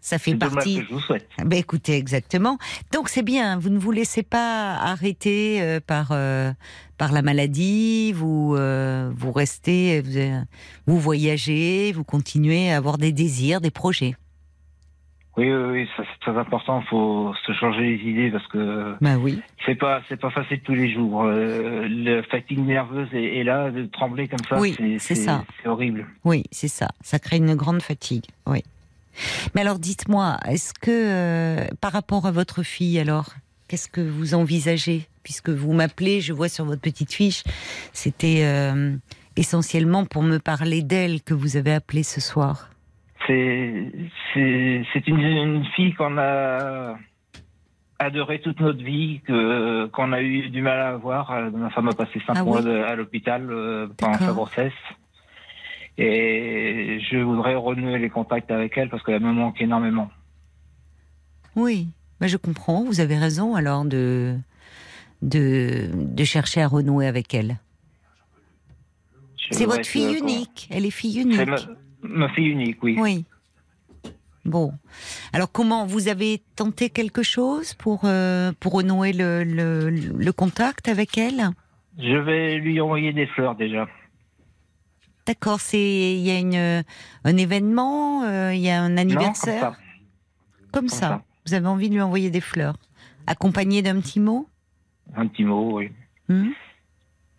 Ça 0.00 0.18
fait 0.18 0.34
partie. 0.34 0.80
que 0.80 0.84
je 0.84 0.92
vous 0.92 1.00
souhaite. 1.00 1.28
Ben 1.44 1.58
écoutez, 1.58 1.96
exactement. 1.96 2.58
Donc 2.92 3.08
c'est 3.08 3.22
bien, 3.22 3.58
vous 3.58 3.70
ne 3.70 3.78
vous 3.78 3.90
laissez 3.90 4.22
pas 4.22 4.74
arrêter 4.74 5.62
euh, 5.62 5.80
par 5.80 6.08
euh, 6.10 6.52
par 6.98 7.10
la 7.10 7.22
maladie, 7.22 8.12
vous 8.12 8.54
euh, 8.54 9.10
vous 9.16 9.32
restez, 9.32 10.02
vous, 10.02 10.44
vous 10.86 10.98
voyagez, 10.98 11.92
vous 11.92 12.04
continuez 12.04 12.70
à 12.70 12.76
avoir 12.76 12.98
des 12.98 13.12
désirs, 13.12 13.62
des 13.62 13.70
projets. 13.70 14.14
Oui, 15.36 15.52
oui, 15.52 15.70
oui, 15.72 15.88
ça 15.96 16.04
c'est 16.04 16.20
très 16.30 16.38
important. 16.38 16.80
Il 16.80 16.86
faut 16.88 17.34
se 17.46 17.52
changer 17.54 17.80
les 17.96 18.08
idées 18.10 18.30
parce 18.30 18.46
que 18.46 18.94
Ben 19.00 19.16
oui. 19.16 19.40
c'est 19.66 19.74
pas 19.74 20.00
c'est 20.08 20.20
pas 20.20 20.30
facile 20.30 20.60
tous 20.60 20.74
les 20.74 20.92
jours. 20.92 21.24
Euh, 21.24 21.88
la 21.88 22.22
fatigue 22.22 22.60
nerveuse 22.60 23.08
est, 23.12 23.38
est 23.38 23.44
là, 23.44 23.70
de 23.70 23.86
trembler 23.86 24.28
comme 24.28 24.44
ça, 24.48 24.58
Oui, 24.60 24.74
c'est 24.78 24.98
c'est 25.00 25.14
ça. 25.16 25.44
C'est 25.62 25.68
horrible. 25.68 26.06
Oui, 26.24 26.44
c'est 26.52 26.68
ça. 26.68 26.88
Ça 27.02 27.18
crée 27.18 27.38
une 27.38 27.54
grande 27.56 27.82
fatigue. 27.82 28.24
Oui. 28.46 28.62
Mais 29.54 29.60
alors, 29.60 29.78
dites-moi, 29.78 30.38
est-ce 30.48 30.72
que 30.74 30.90
euh, 30.90 31.66
par 31.80 31.92
rapport 31.92 32.26
à 32.26 32.30
votre 32.32 32.62
fille, 32.62 32.98
alors, 32.98 33.34
qu'est-ce 33.68 33.88
que 33.88 34.00
vous 34.00 34.34
envisagez? 34.34 35.06
Puisque 35.22 35.48
vous 35.50 35.72
m'appelez, 35.72 36.20
je 36.20 36.32
vois 36.32 36.48
sur 36.48 36.64
votre 36.64 36.80
petite 36.82 37.12
fiche, 37.12 37.44
c'était 37.92 38.42
euh, 38.44 38.94
essentiellement 39.36 40.04
pour 40.04 40.22
me 40.22 40.38
parler 40.38 40.82
d'elle 40.82 41.22
que 41.22 41.32
vous 41.34 41.56
avez 41.56 41.72
appelé 41.72 42.02
ce 42.02 42.20
soir. 42.20 42.68
C'est 43.26 45.06
une, 45.06 45.20
une 45.20 45.64
fille 45.76 45.94
qu'on 45.94 46.18
a 46.18 46.96
adorée 47.98 48.40
toute 48.40 48.60
notre 48.60 48.82
vie, 48.82 49.20
que 49.26 49.86
qu'on 49.86 50.12
a 50.12 50.20
eu 50.20 50.50
du 50.50 50.60
mal 50.62 50.78
à 50.78 50.88
avoir. 50.90 51.30
Euh, 51.30 51.50
Ma 51.50 51.70
femme 51.70 51.88
a 51.88 51.92
passé 51.94 52.20
cinq 52.26 52.34
Ah 52.36 52.44
mois 52.44 52.58
oui. 52.60 52.64
de- 52.66 52.82
à 52.82 52.94
l'hôpital 52.96 53.46
euh, 53.50 53.88
pendant 53.96 54.18
sa 54.18 54.32
grossesse. 54.32 54.72
Et 55.96 56.98
je 57.10 57.18
voudrais 57.18 57.54
renouer 57.54 57.98
les 57.98 58.10
contacts 58.10 58.50
avec 58.50 58.76
elle 58.76 58.88
parce 58.90 59.02
qu'elle 59.04 59.22
me 59.22 59.32
manque 59.32 59.60
énormément. 59.60 60.10
Oui, 61.54 61.86
je 62.20 62.36
comprends. 62.36 62.82
Vous 62.84 62.98
avez 63.00 63.16
raison 63.16 63.54
alors 63.54 63.84
de, 63.84 64.36
de, 65.22 65.88
de 65.94 66.24
chercher 66.24 66.62
à 66.62 66.66
renouer 66.66 67.06
avec 67.06 67.32
elle. 67.32 67.58
C'est 69.52 69.66
votre 69.66 69.86
fille 69.86 70.14
que- 70.14 70.18
unique. 70.20 70.68
Elle 70.72 70.84
est 70.84 70.90
fille 70.90 71.20
unique. 71.20 71.38
Ma, 72.04 72.28
fille 72.34 72.48
unique, 72.48 72.82
oui. 72.82 72.96
Oui. 72.98 73.24
Bon. 74.44 74.72
Alors 75.32 75.50
comment 75.50 75.86
vous 75.86 76.08
avez 76.08 76.42
tenté 76.54 76.90
quelque 76.90 77.22
chose 77.22 77.72
pour 77.74 78.02
euh, 78.04 78.52
pour 78.60 78.72
renouer 78.74 79.12
le, 79.14 79.42
le, 79.42 79.88
le 79.90 80.32
contact 80.32 80.86
avec 80.88 81.16
elle? 81.16 81.48
Je 81.98 82.16
vais 82.18 82.56
lui 82.58 82.78
envoyer 82.80 83.12
des 83.14 83.26
fleurs 83.26 83.54
déjà. 83.54 83.88
D'accord. 85.26 85.60
C'est 85.60 85.78
il 86.14 86.20
y 86.20 86.30
a 86.30 86.38
une 86.38 86.84
un 87.24 87.36
événement, 87.38 88.24
euh, 88.24 88.52
il 88.54 88.60
y 88.60 88.68
a 88.68 88.82
un 88.82 88.90
Non, 88.90 88.96
comme 88.96 88.98
anniversaire? 88.98 89.60
ça. 89.60 89.68
comme 89.70 90.70
Comme 90.72 90.88
ça. 90.88 90.98
ça. 91.08 91.22
Vous 91.46 91.54
avez 91.54 91.66
envie 91.66 91.88
de 91.88 91.94
lui 91.94 92.02
envoyer 92.02 92.30
des 92.30 92.40
fleurs, 92.42 92.76
accompagné 93.26 93.80
d'un 93.82 93.98
petit 94.00 94.20
mot? 94.20 94.46
Un 95.16 95.26
petit 95.26 95.44
mot, 95.44 95.78
oui. 95.78 95.90
Hmm? 96.28 96.50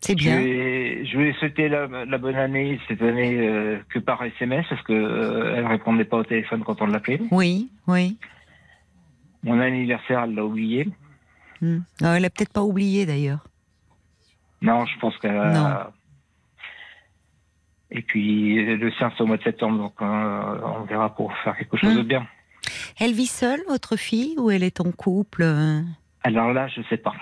C'est 0.06 0.12
Je 0.18 0.24
bien. 0.24 0.38
je 0.40 1.18
vais 1.18 1.32
souhaiter 1.34 1.68
la, 1.68 1.86
la 2.04 2.18
bonne 2.18 2.36
année 2.36 2.78
cette 2.88 3.02
année 3.02 3.36
euh, 3.40 3.78
que 3.88 3.98
par 3.98 4.22
SMS 4.22 4.64
parce 4.68 4.82
que 4.82 4.92
euh, 4.92 5.54
elle 5.56 5.66
répondait 5.66 6.04
pas 6.04 6.18
au 6.18 6.24
téléphone 6.24 6.62
quand 6.64 6.80
on 6.80 6.86
l'appelait. 6.86 7.20
Oui, 7.30 7.70
oui. 7.86 8.16
Mon 9.42 9.60
anniversaire, 9.60 10.22
elle 10.24 10.34
l'a 10.34 10.44
oublié. 10.44 10.88
Hmm. 11.60 11.78
Non, 12.00 12.14
elle 12.14 12.24
a 12.24 12.30
peut-être 12.30 12.52
pas 12.52 12.62
oublié 12.62 13.04
d'ailleurs. 13.06 13.46
Non, 14.62 14.86
je 14.86 14.98
pense 14.98 15.16
qu'elle 15.18 15.36
a... 15.36 15.92
Et 17.90 18.02
puis 18.02 18.64
le 18.76 18.90
sien 18.92 19.12
c'est 19.16 19.22
au 19.22 19.26
mois 19.26 19.36
de 19.36 19.42
septembre, 19.42 19.78
donc 19.78 19.94
euh, 20.02 20.58
on 20.80 20.82
verra 20.84 21.14
pour 21.14 21.32
faire 21.38 21.56
quelque 21.56 21.76
chose 21.76 21.94
Hmm. 21.94 21.98
de 21.98 22.02
bien. 22.02 22.26
Elle 22.98 23.12
vit 23.12 23.26
seule, 23.26 23.60
votre 23.68 23.96
fille, 23.96 24.34
ou 24.38 24.50
elle 24.50 24.62
est 24.64 24.80
en 24.80 24.90
couple 24.90 25.44
Alors 26.24 26.52
là, 26.52 26.66
je 26.68 26.80
sais 26.90 26.96
pas. 26.96 27.14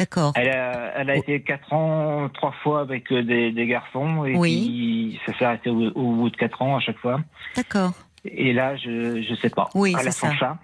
D'accord. 0.00 0.32
Elle 0.34 0.48
a, 0.48 0.92
elle 0.96 1.10
a 1.10 1.14
Oh. 1.16 1.20
été 1.20 1.42
quatre 1.42 1.70
ans, 1.74 2.30
trois 2.30 2.52
fois 2.62 2.80
avec 2.80 3.12
euh, 3.12 3.22
des, 3.22 3.52
des 3.52 3.66
garçons, 3.66 4.24
et 4.24 4.34
Oui. 4.34 4.62
puis 4.64 5.20
ça 5.26 5.38
s'est 5.38 5.44
arrêté 5.44 5.68
au, 5.68 5.90
au 5.90 6.12
bout 6.16 6.30
de 6.30 6.36
quatre 6.38 6.62
ans 6.62 6.76
à 6.76 6.80
chaque 6.80 6.96
fois. 6.98 7.20
D'accord. 7.54 7.92
Et 8.24 8.54
là, 8.54 8.76
je 8.76 9.20
je 9.22 9.34
sais 9.42 9.50
pas. 9.50 9.68
Oui, 9.74 9.94
elle 10.00 10.08
a 10.08 10.10
son 10.10 10.28
ça. 10.28 10.36
chat, 10.36 10.58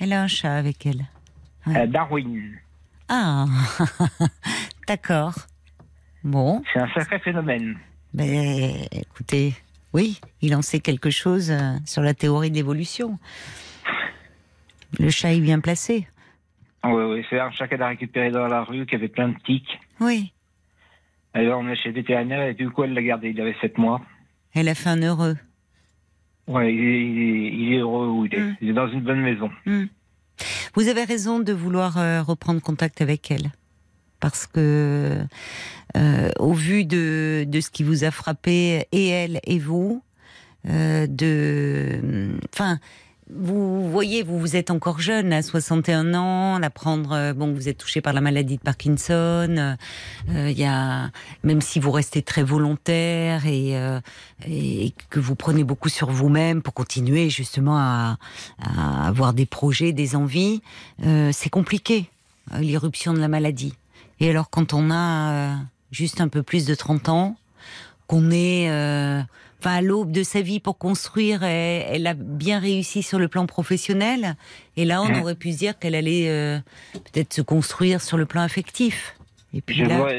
Elle 0.00 0.14
a 0.14 0.22
un 0.22 0.26
chat 0.26 0.54
avec 0.56 0.86
elle. 0.86 1.04
Ouais. 1.66 1.80
euh, 1.82 1.86
Darwin. 1.86 2.52
Ah, 3.10 3.44
d'accord. 4.88 5.34
Bon, 6.22 6.62
C'est 6.72 6.80
un 6.80 6.88
sacré 6.94 7.18
phénomène. 7.18 7.76
ben 8.14 8.86
écoutez, 8.90 9.52
oui, 9.92 10.18
il 10.40 10.54
en 10.56 10.62
sait 10.62 10.80
quelque 10.80 11.10
chose 11.10 11.50
euh, 11.50 11.74
sur 11.84 12.00
la 12.00 12.14
théorie 12.14 12.50
de 12.50 12.56
l'évolution. 12.56 13.18
Le 14.98 15.10
chat 15.10 15.34
est 15.34 15.40
bien 15.40 15.60
placé. 15.60 16.08
Oui, 16.84 17.02
oui, 17.04 17.24
c'est 17.30 17.40
un 17.40 17.50
chat 17.50 17.66
qu'elle 17.68 17.82
a 17.82 17.88
récupéré 17.88 18.30
dans 18.30 18.46
la 18.46 18.62
rue, 18.62 18.86
qui 18.86 18.94
avait 18.94 19.08
plein 19.08 19.28
de 19.28 19.36
tics. 19.44 19.78
Oui, 20.00 20.32
Alors 21.32 21.60
on 21.60 21.68
est 21.68 21.76
chez 21.76 21.88
le 21.88 21.94
vétérinaire 21.96 22.42
et 22.48 22.54
du 22.54 22.70
coup 22.70 22.84
elle 22.84 22.92
l'a 22.94 23.02
gardé. 23.02 23.30
Il 23.30 23.40
avait 23.40 23.56
sept 23.60 23.78
mois. 23.78 24.00
elle 24.54 24.68
a 24.68 24.74
fait 24.74 24.90
un 24.90 25.02
heureux. 25.02 25.36
Ouais, 26.46 26.74
il 26.74 26.80
est, 26.80 27.00
il 27.02 27.18
est- 27.18 27.52
il 27.54 27.72
est 27.74 27.78
heureux 27.78 28.08
où 28.08 28.26
il 28.26 28.34
est. 28.34 28.38
Mm. 28.40 28.56
Il 28.60 28.68
est 28.70 28.72
dans 28.74 28.88
une 28.88 29.00
bonne 29.00 29.20
maison. 29.20 29.50
Hmm. 29.66 29.84
Vous 30.74 30.88
avez 30.88 31.04
raison 31.04 31.38
de 31.40 31.52
vouloir 31.52 31.96
euh, 31.98 32.22
reprendre 32.22 32.60
contact 32.60 33.00
avec 33.00 33.30
elle. 33.30 33.50
Parce 34.20 34.46
que, 34.46 35.24
euh, 35.96 36.30
au 36.38 36.52
vu 36.52 36.84
de, 36.84 37.44
de 37.46 37.60
ce 37.60 37.70
qui 37.70 37.82
vous 37.82 38.04
a 38.04 38.10
frappé, 38.10 38.86
et 38.92 39.08
elle 39.08 39.40
et 39.44 39.58
vous, 39.58 40.02
euh, 40.68 41.06
de. 41.08 42.38
Enfin, 42.52 42.78
vous 43.30 43.90
voyez, 43.90 44.22
vous, 44.22 44.38
vous 44.38 44.54
êtes 44.56 44.70
encore 44.70 45.00
jeune, 45.00 45.32
à 45.32 45.42
61 45.42 46.14
ans, 46.14 46.58
l'apprendre, 46.58 47.12
euh, 47.12 47.32
bon, 47.32 47.52
vous 47.54 47.68
êtes 47.68 47.78
touché 47.78 48.00
par 48.00 48.12
la 48.12 48.20
maladie 48.20 48.56
de 48.58 48.62
Parkinson, 48.62 49.76
euh, 50.28 50.50
il 50.50 50.58
y 50.58 50.64
a, 50.64 51.10
même 51.42 51.62
si 51.62 51.80
vous 51.80 51.90
restez 51.90 52.22
très 52.22 52.42
volontaire 52.42 53.46
et, 53.46 53.78
euh, 53.78 54.00
que 55.08 55.20
vous 55.20 55.34
prenez 55.36 55.64
beaucoup 55.64 55.88
sur 55.88 56.10
vous-même 56.10 56.60
pour 56.60 56.74
continuer 56.74 57.30
justement 57.30 57.78
à, 57.78 58.18
à 58.62 59.06
avoir 59.06 59.32
des 59.32 59.46
projets, 59.46 59.92
des 59.92 60.16
envies, 60.16 60.60
euh, 61.04 61.30
c'est 61.32 61.50
compliqué, 61.50 62.10
euh, 62.52 62.58
l'irruption 62.58 63.14
de 63.14 63.20
la 63.20 63.28
maladie. 63.28 63.74
Et 64.20 64.28
alors 64.28 64.50
quand 64.50 64.74
on 64.74 64.90
a 64.90 65.32
euh, 65.32 65.54
juste 65.90 66.20
un 66.20 66.28
peu 66.28 66.42
plus 66.42 66.66
de 66.66 66.74
30 66.74 67.08
ans, 67.08 67.36
qu'on 68.06 68.30
est 68.30 68.70
euh, 68.70 69.22
enfin, 69.64 69.76
à 69.76 69.80
l'aube 69.80 70.12
de 70.12 70.22
sa 70.22 70.40
vie 70.42 70.60
pour 70.60 70.76
construire, 70.78 71.42
elle, 71.42 71.84
elle 71.90 72.06
a 72.06 72.14
bien 72.14 72.58
réussi 72.58 73.02
sur 73.02 73.18
le 73.18 73.28
plan 73.28 73.46
professionnel, 73.46 74.36
et 74.76 74.84
là 74.84 75.02
on 75.02 75.08
Mhm. 75.08 75.20
aurait 75.22 75.34
pu 75.34 75.52
se 75.52 75.58
dire 75.58 75.78
qu'elle 75.78 75.94
allait 75.94 76.28
euh, 76.28 76.58
peut-être 76.92 77.32
se 77.32 77.40
construire 77.42 78.00
sur 78.00 78.16
le 78.18 78.26
plan 78.26 78.42
affectif. 78.42 79.16
Et 79.54 79.60
puis 79.60 79.76
Je 79.76 79.84
là, 79.84 79.96
voudrais, 79.96 80.12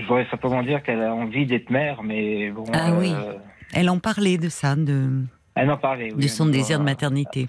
je 0.00 0.06
voudrais 0.06 0.26
simplement 0.30 0.62
dire 0.62 0.82
qu'elle 0.82 1.00
a 1.02 1.14
envie 1.14 1.46
d'être 1.46 1.70
mère, 1.70 2.02
mais 2.02 2.50
bon. 2.50 2.64
Ah 2.74 2.92
oui. 2.98 3.12
euh, 3.14 3.34
elle 3.72 3.88
en 3.88 3.98
parlait 3.98 4.36
de 4.36 4.48
ça, 4.48 4.74
de, 4.76 5.10
Elle 5.54 5.70
en 5.70 5.76
parlait. 5.78 6.12
Oui, 6.14 6.22
de 6.24 6.28
son 6.28 6.46
elle- 6.46 6.52
désir 6.52 6.78
de 6.78 6.84
maternité. 6.84 7.48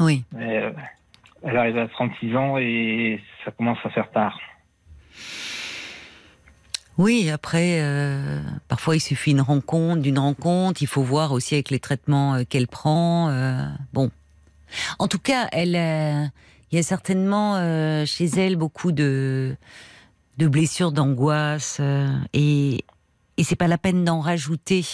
Oui. 0.00 0.24
mais, 0.34 0.56
euh, 0.62 0.70
elle 1.44 1.56
arrive 1.56 1.76
à 1.78 1.86
36 1.88 2.34
ans 2.36 2.56
et 2.58 3.20
ça 3.44 3.50
commence 3.50 3.78
à 3.84 3.90
faire 3.90 4.10
tard. 4.10 4.38
Oui, 6.98 7.30
après, 7.30 7.78
euh, 7.80 8.40
parfois 8.68 8.96
il 8.96 9.00
suffit 9.00 9.30
une 9.30 9.40
rencontre, 9.40 10.02
d'une 10.02 10.18
rencontre. 10.18 10.82
Il 10.82 10.86
faut 10.88 11.02
voir 11.02 11.32
aussi 11.32 11.54
avec 11.54 11.70
les 11.70 11.80
traitements 11.80 12.34
euh, 12.34 12.42
qu'elle 12.48 12.68
prend. 12.68 13.28
euh, 13.30 13.66
bon, 13.92 14.10
en 14.98 15.08
tout 15.08 15.18
cas, 15.18 15.48
elle, 15.52 15.74
euh, 15.76 16.24
il 16.70 16.76
y 16.76 16.78
a 16.78 16.82
certainement 16.82 17.56
chez 18.06 18.26
elle 18.26 18.56
beaucoup 18.56 18.92
de 18.92 19.56
de 20.38 20.48
blessures, 20.48 20.92
d'angoisse, 20.92 21.80
et 22.32 22.84
et 23.36 23.44
c'est 23.44 23.56
pas 23.56 23.68
la 23.68 23.78
peine 23.78 24.04
d'en 24.04 24.20
rajouter. 24.20 24.84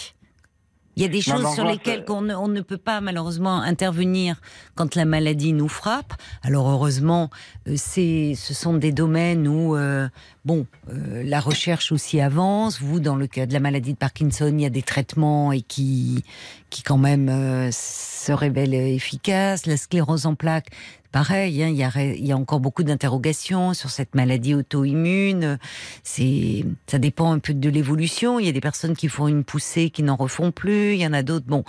Il 0.97 1.03
y 1.03 1.05
a 1.05 1.07
des 1.07 1.21
Non, 1.29 1.37
choses 1.37 1.53
sur 1.53 1.63
lesquelles 1.63 2.03
on 2.09 2.49
ne 2.49 2.59
peut 2.59 2.77
pas 2.77 2.99
malheureusement 2.99 3.61
intervenir 3.61 4.41
quand 4.75 4.95
la 4.95 5.05
maladie 5.05 5.53
nous 5.53 5.69
frappe. 5.69 6.13
Alors 6.41 6.69
heureusement, 6.69 7.29
c'est, 7.77 8.33
ce 8.35 8.53
sont 8.53 8.73
des 8.73 8.91
domaines 8.91 9.47
où, 9.47 9.77
euh, 9.77 10.09
bon, 10.49 10.65
euh, 10.91 11.21
la 11.23 11.39
recherche 11.39 11.91
aussi 11.91 12.19
avance. 12.19 12.81
Vous, 12.81 12.99
dans 12.99 13.15
le 13.15 13.27
cas 13.27 13.45
de 13.45 13.53
la 13.53 13.59
maladie 13.59 13.93
de 13.93 13.99
Parkinson, 13.99 14.51
il 14.51 14.61
y 14.61 14.65
a 14.65 14.71
des 14.71 14.81
traitements 14.81 15.51
et 15.51 15.61
qui, 15.61 16.23
qui 16.71 16.81
quand 16.81 16.97
même 16.97 17.29
euh, 17.29 17.69
se 17.71 18.31
révèle 18.31 18.73
efficace. 18.73 19.67
La 19.67 19.77
sclérose 19.77 20.25
en 20.25 20.33
plaques, 20.33 20.69
pareil, 21.11 21.61
hein, 21.61 21.67
il, 21.67 22.25
y 22.25 22.31
a, 22.31 22.35
encore 22.35 22.61
beaucoup 22.61 22.81
d'interrogations 22.81 23.75
sur 23.75 23.91
cette 23.91 24.15
maladie 24.15 24.55
auto-immune. 24.55 25.59
Ça 26.03 26.97
dépend 26.97 27.31
un 27.31 27.37
peu 27.37 27.53
de 27.53 27.69
l'évolution. 27.69 28.39
Il 28.39 28.47
y 28.47 28.49
a 28.49 28.51
des 28.53 28.59
personnes 28.59 28.95
qui 28.95 29.07
font 29.07 29.27
une 29.27 29.43
poussée 29.43 29.91
qui 29.91 30.01
n'en 30.01 30.15
refont 30.15 30.51
plus. 30.51 30.95
Il 30.95 30.99
y 30.99 31.05
en 31.05 31.13
a 31.13 31.21
d'autres. 31.21 31.45
Bon. 31.45 31.63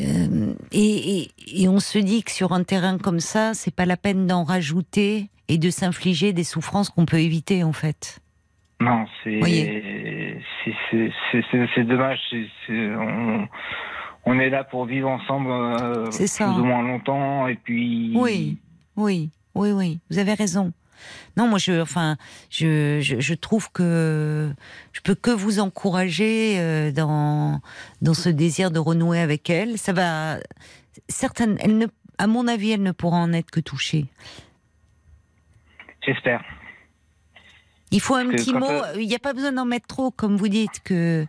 Euh, 0.00 0.54
et, 0.70 1.22
et, 1.22 1.30
et, 1.62 1.68
on 1.68 1.80
se 1.80 1.98
dit 1.98 2.22
que 2.22 2.30
sur 2.30 2.52
un 2.52 2.62
terrain 2.62 2.98
comme 2.98 3.18
ça, 3.18 3.52
c'est 3.52 3.74
pas 3.74 3.86
la 3.86 3.96
peine 3.96 4.28
d'en 4.28 4.44
rajouter 4.44 5.28
et 5.48 5.58
de 5.58 5.70
s'infliger 5.70 6.32
des 6.32 6.44
souffrances 6.44 6.90
qu'on 6.90 7.06
peut 7.06 7.20
éviter 7.20 7.64
en 7.64 7.72
fait. 7.72 8.20
Non, 8.80 9.06
c'est 9.24 9.40
c'est 11.74 11.84
dommage. 11.84 12.18
on, 12.68 13.48
on, 14.26 14.38
est 14.38 14.50
là 14.50 14.64
pour 14.64 14.84
vivre 14.84 15.08
ensemble 15.08 15.50
euh, 15.50 16.10
plus 16.10 16.40
ou 16.42 16.64
moins 16.64 16.82
longtemps 16.82 17.46
et 17.48 17.54
puis. 17.54 18.12
Oui, 18.14 18.58
oui, 18.96 19.30
oui, 19.54 19.70
oui. 19.72 20.00
Vous 20.10 20.18
avez 20.18 20.34
raison. 20.34 20.72
Non, 21.36 21.48
moi, 21.48 21.58
je, 21.58 21.80
enfin, 21.80 22.16
je, 22.50 23.00
je, 23.00 23.20
je, 23.20 23.34
trouve 23.34 23.70
que 23.70 24.50
je 24.92 25.00
peux 25.00 25.14
que 25.14 25.30
vous 25.30 25.60
encourager 25.60 26.58
euh, 26.58 26.90
dans 26.90 27.60
dans 28.02 28.14
ce 28.14 28.28
désir 28.28 28.70
de 28.70 28.78
renouer 28.78 29.20
avec 29.20 29.48
elle. 29.50 29.78
Ça 29.78 29.92
va, 29.92 30.38
certaines, 31.08 31.56
elle 31.60 31.78
ne, 31.78 31.86
à 32.18 32.26
mon 32.26 32.46
avis, 32.46 32.72
elle 32.72 32.82
ne 32.82 32.92
pourra 32.92 33.18
en 33.18 33.32
être 33.32 33.50
que 33.50 33.60
touchée. 33.60 34.06
J'espère. 36.06 36.42
Il 37.90 38.00
faut 38.00 38.14
un 38.14 38.28
petit 38.28 38.52
mot. 38.52 38.70
Euh, 38.70 38.94
il 38.96 39.06
n'y 39.06 39.14
a 39.14 39.18
pas 39.18 39.32
besoin 39.32 39.52
d'en 39.52 39.64
mettre 39.64 39.86
trop, 39.86 40.10
comme 40.10 40.36
vous 40.36 40.48
dites 40.48 40.82
que 40.82 41.26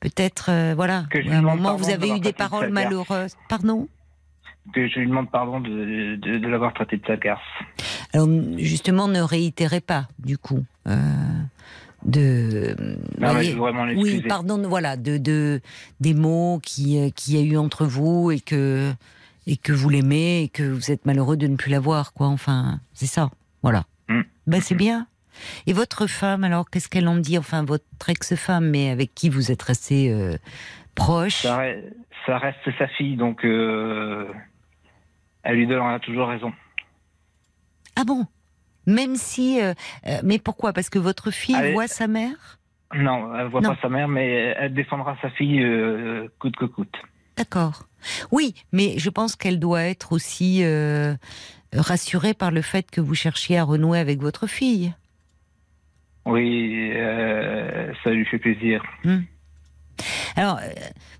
peut-être, 0.00 0.50
euh, 0.50 0.74
voilà, 0.74 1.06
à 1.12 1.36
un 1.36 1.42
moment 1.42 1.76
vous 1.76 1.90
avez 1.90 2.10
eu 2.10 2.20
des 2.20 2.32
paroles 2.32 2.70
malheureuses. 2.70 3.34
Pardon? 3.48 3.88
Que 4.74 4.88
je 4.88 4.98
lui 4.98 5.06
demande 5.06 5.30
pardon 5.30 5.60
de, 5.60 6.16
de, 6.16 6.48
l'avoir 6.48 6.74
traité 6.74 6.96
de 6.96 7.06
sa 7.06 7.16
garce. 7.16 7.40
Alors 8.12 8.28
justement, 8.56 9.06
ne 9.06 9.20
réitérez 9.20 9.80
pas, 9.80 10.08
du 10.18 10.38
coup. 10.38 10.64
Euh, 10.88 10.96
de 12.04 12.76
non, 13.18 13.34
mais 13.34 13.44
je 13.44 13.56
vraiment 13.56 13.84
oui 13.96 14.22
pardon 14.28 14.62
voilà 14.68 14.96
de, 14.96 15.16
de 15.16 15.60
des 15.98 16.14
mots 16.14 16.60
qui 16.62 17.12
qui 17.14 17.36
a 17.36 17.40
eu 17.40 17.56
entre 17.56 17.84
vous 17.84 18.30
et 18.30 18.38
que 18.38 18.92
et 19.48 19.56
que 19.56 19.72
vous 19.72 19.88
l'aimez 19.88 20.42
et 20.42 20.48
que 20.48 20.62
vous 20.62 20.92
êtes 20.92 21.04
malheureux 21.04 21.36
de 21.36 21.48
ne 21.48 21.56
plus 21.56 21.70
la 21.70 21.80
voir 21.80 22.12
quoi 22.12 22.28
enfin 22.28 22.78
c'est 22.92 23.06
ça 23.06 23.30
voilà 23.62 23.86
mm. 24.08 24.22
ben 24.46 24.60
c'est 24.60 24.74
bien 24.74 25.06
et 25.66 25.72
votre 25.72 26.06
femme, 26.06 26.44
alors, 26.44 26.68
qu'est-ce 26.70 26.88
qu'elle 26.88 27.08
en 27.08 27.16
dit? 27.16 27.38
Enfin, 27.38 27.64
votre 27.64 27.84
ex-femme, 28.08 28.68
mais 28.70 28.90
avec 28.90 29.14
qui 29.14 29.28
vous 29.28 29.50
êtes 29.50 29.62
resté 29.62 30.12
euh, 30.12 30.36
proche? 30.94 31.42
Ça, 31.42 32.38
reste 32.38 32.76
sa 32.78 32.88
fille, 32.88 33.16
donc 33.16 33.44
euh, 33.44 34.26
elle 35.44 35.56
lui 35.56 35.66
donnera 35.66 36.00
toujours 36.00 36.28
raison. 36.28 36.52
Ah 37.94 38.04
bon? 38.04 38.26
Même 38.86 39.16
si. 39.16 39.60
Euh, 39.60 39.74
mais 40.24 40.38
pourquoi? 40.38 40.72
Parce 40.72 40.90
que 40.90 40.98
votre 40.98 41.30
fille 41.30 41.72
voit 41.72 41.86
sa 41.86 42.08
mère? 42.08 42.58
Non, 42.94 43.36
elle 43.36 43.48
voit 43.48 43.62
pas 43.62 43.76
sa 43.80 43.88
mère, 43.88 44.08
mais 44.08 44.54
elle 44.58 44.74
défendra 44.74 45.16
sa 45.22 45.30
fille 45.30 45.64
coûte 46.38 46.56
que 46.56 46.64
coûte. 46.64 46.96
D'accord. 47.36 47.84
Oui, 48.30 48.54
mais 48.72 48.98
je 48.98 49.10
pense 49.10 49.36
qu'elle 49.36 49.58
doit 49.58 49.82
être 49.82 50.12
aussi 50.12 50.62
rassurée 51.74 52.34
par 52.34 52.50
le 52.50 52.62
fait 52.62 52.90
que 52.90 53.00
vous 53.00 53.14
cherchiez 53.14 53.58
à 53.58 53.64
renouer 53.64 53.98
avec 53.98 54.20
votre 54.20 54.46
fille. 54.46 54.94
Oui, 56.24 56.90
euh, 56.94 57.92
ça 58.02 58.10
lui 58.10 58.24
fait 58.26 58.38
plaisir. 58.38 58.82
Hmm. 59.04 59.20
Alors, 60.36 60.58
euh, 60.62 60.70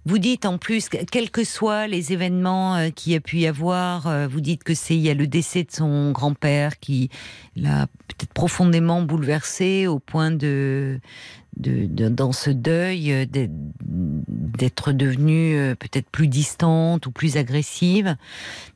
vous 0.04 0.18
dites 0.18 0.46
en 0.46 0.58
plus, 0.58 0.88
quels 0.88 1.30
que 1.30 1.44
soient 1.44 1.86
les 1.86 2.12
événements 2.12 2.76
euh, 2.76 2.90
qu'il 2.90 3.12
y 3.12 3.16
a 3.16 3.20
pu 3.20 3.38
y 3.38 3.46
avoir, 3.46 4.28
vous 4.28 4.40
dites 4.40 4.64
que 4.64 4.74
c'est 4.74 4.94
il 4.94 5.02
y 5.02 5.10
a 5.10 5.14
le 5.14 5.26
décès 5.26 5.64
de 5.64 5.70
son 5.70 6.12
grand-père 6.12 6.78
qui 6.78 7.10
l'a 7.56 7.86
peut-être 8.08 8.32
profondément 8.32 9.02
bouleversé 9.02 9.86
au 9.86 9.98
point 9.98 10.30
de 10.30 11.00
de, 11.56 12.08
dans 12.08 12.32
ce 12.32 12.50
deuil 12.50 13.12
euh, 13.12 13.24
d'être 13.30 14.92
devenue 14.92 15.56
euh, 15.56 15.74
peut-être 15.74 16.08
plus 16.10 16.28
distante 16.28 17.06
ou 17.06 17.10
plus 17.10 17.36
agressive. 17.36 18.16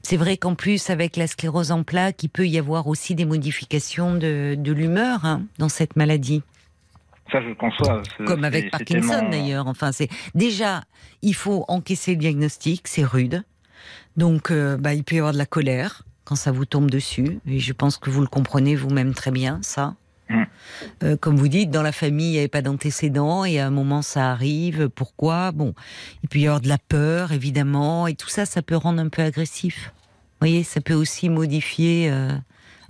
C'est 0.02 0.16
vrai 0.16 0.36
qu'en 0.36 0.54
plus, 0.54 0.90
avec 0.90 1.16
la 1.16 1.26
sclérose 1.26 1.72
en 1.72 1.82
plaques, 1.82 2.22
il 2.22 2.28
peut 2.28 2.48
y 2.48 2.58
avoir 2.58 2.86
aussi 2.86 3.14
des 3.14 3.24
modifications 3.24 4.14
de, 4.14 4.56
de 4.58 4.72
l'humeur 4.72 5.24
hein, 5.24 5.42
dans 5.58 5.68
cette 5.68 5.96
maladie. 5.96 6.42
Ça, 7.30 7.40
je 7.42 7.52
conçois. 7.54 8.02
Comme 8.26 8.44
avec 8.44 8.70
Parkinson 8.70 9.28
d'ailleurs. 9.30 9.66
Enfin, 9.66 9.92
c'est 9.92 10.08
déjà, 10.34 10.82
il 11.22 11.34
faut 11.34 11.64
encaisser 11.68 12.12
le 12.12 12.16
diagnostic, 12.18 12.88
c'est 12.88 13.04
rude. 13.04 13.44
Donc, 14.16 14.50
euh, 14.50 14.76
bah, 14.76 14.94
il 14.94 15.04
peut 15.04 15.16
y 15.16 15.18
avoir 15.18 15.32
de 15.32 15.38
la 15.38 15.46
colère 15.46 16.02
quand 16.24 16.36
ça 16.36 16.52
vous 16.52 16.64
tombe 16.64 16.90
dessus. 16.90 17.40
Et 17.46 17.58
je 17.58 17.72
pense 17.72 17.98
que 17.98 18.10
vous 18.10 18.20
le 18.20 18.26
comprenez 18.26 18.74
vous-même 18.74 19.14
très 19.14 19.30
bien, 19.30 19.58
ça. 19.62 19.94
Mm. 20.28 20.42
Euh, 21.02 21.16
comme 21.16 21.36
vous 21.36 21.48
dites, 21.48 21.70
dans 21.70 21.82
la 21.82 21.92
famille, 21.92 22.28
il 22.28 22.32
n'y 22.32 22.38
avait 22.38 22.48
pas 22.48 22.62
d'antécédents 22.62 23.44
et 23.44 23.58
à 23.58 23.66
un 23.66 23.70
moment, 23.70 24.02
ça 24.02 24.30
arrive. 24.30 24.88
Pourquoi? 24.88 25.52
Bon, 25.52 25.74
il 26.22 26.28
peut 26.28 26.38
y 26.38 26.46
avoir 26.46 26.60
de 26.60 26.68
la 26.68 26.78
peur, 26.78 27.32
évidemment, 27.32 28.06
et 28.06 28.14
tout 28.14 28.28
ça, 28.28 28.46
ça 28.46 28.62
peut 28.62 28.76
rendre 28.76 29.00
un 29.00 29.08
peu 29.08 29.22
agressif. 29.22 29.92
Vous 29.94 30.46
voyez, 30.46 30.62
ça 30.62 30.80
peut 30.80 30.94
aussi 30.94 31.28
modifier 31.28 32.10
euh, 32.10 32.32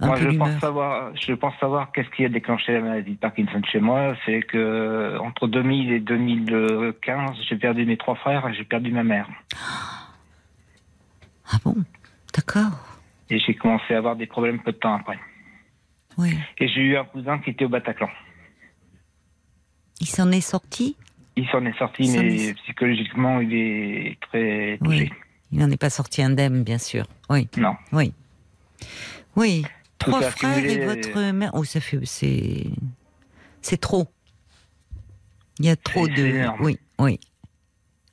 un 0.00 0.06
moi, 0.06 0.16
peu 0.16 0.30
je 0.30 0.36
pense 0.36 0.60
savoir, 0.60 1.16
je 1.16 1.32
pense 1.34 1.54
savoir 1.60 1.92
qu'est-ce 1.92 2.10
qui 2.10 2.24
a 2.24 2.28
déclenché 2.28 2.72
la 2.72 2.80
maladie 2.80 3.14
de 3.14 3.18
Parkinson 3.18 3.60
chez 3.70 3.80
moi. 3.80 4.16
C'est 4.24 4.42
que 4.42 5.18
entre 5.18 5.46
2000 5.46 5.92
et 5.92 6.00
2015, 6.00 7.36
j'ai 7.48 7.56
perdu 7.56 7.84
mes 7.84 7.96
trois 7.96 8.14
frères 8.14 8.48
et 8.48 8.54
j'ai 8.54 8.64
perdu 8.64 8.90
ma 8.92 9.04
mère. 9.04 9.28
Ah 11.52 11.58
bon? 11.64 11.76
D'accord. 12.34 12.78
Et 13.28 13.38
j'ai 13.38 13.54
commencé 13.54 13.94
à 13.94 13.98
avoir 13.98 14.16
des 14.16 14.26
problèmes 14.26 14.60
peu 14.60 14.72
de 14.72 14.78
temps 14.78 14.94
après. 14.94 15.18
Et 16.58 16.68
j'ai 16.68 16.80
eu 16.80 16.96
un 16.96 17.04
cousin 17.04 17.38
qui 17.38 17.50
était 17.50 17.64
au 17.64 17.68
Bataclan. 17.68 18.10
Il 20.00 20.06
s'en 20.06 20.30
est 20.32 20.40
sorti? 20.40 20.96
Il 21.36 21.48
s'en 21.48 21.64
est 21.64 21.78
sorti, 21.78 22.10
mais 22.16 22.54
psychologiquement, 22.54 23.40
il 23.40 23.54
est 23.54 24.18
très 24.20 24.78
touché. 24.82 25.10
Il 25.52 25.58
n'en 25.58 25.70
est 25.70 25.80
pas 25.80 25.90
sorti 25.90 26.22
indemne, 26.22 26.62
bien 26.62 26.78
sûr. 26.78 27.06
Oui. 27.28 27.48
Non. 27.56 27.74
Oui. 27.92 28.12
Oui. 29.36 29.64
Trois 30.00 30.22
frères 30.22 30.64
et 30.64 30.84
votre 30.84 31.30
mère. 31.32 31.50
Oh, 31.54 31.62
ça 31.64 31.80
fait. 31.80 31.98
C'est. 32.04 32.66
C'est 33.62 33.80
trop. 33.80 34.08
Il 35.58 35.66
y 35.66 35.70
a 35.70 35.76
trop 35.76 36.08
de. 36.08 36.48
Oui, 36.60 36.78
oui. 36.98 37.20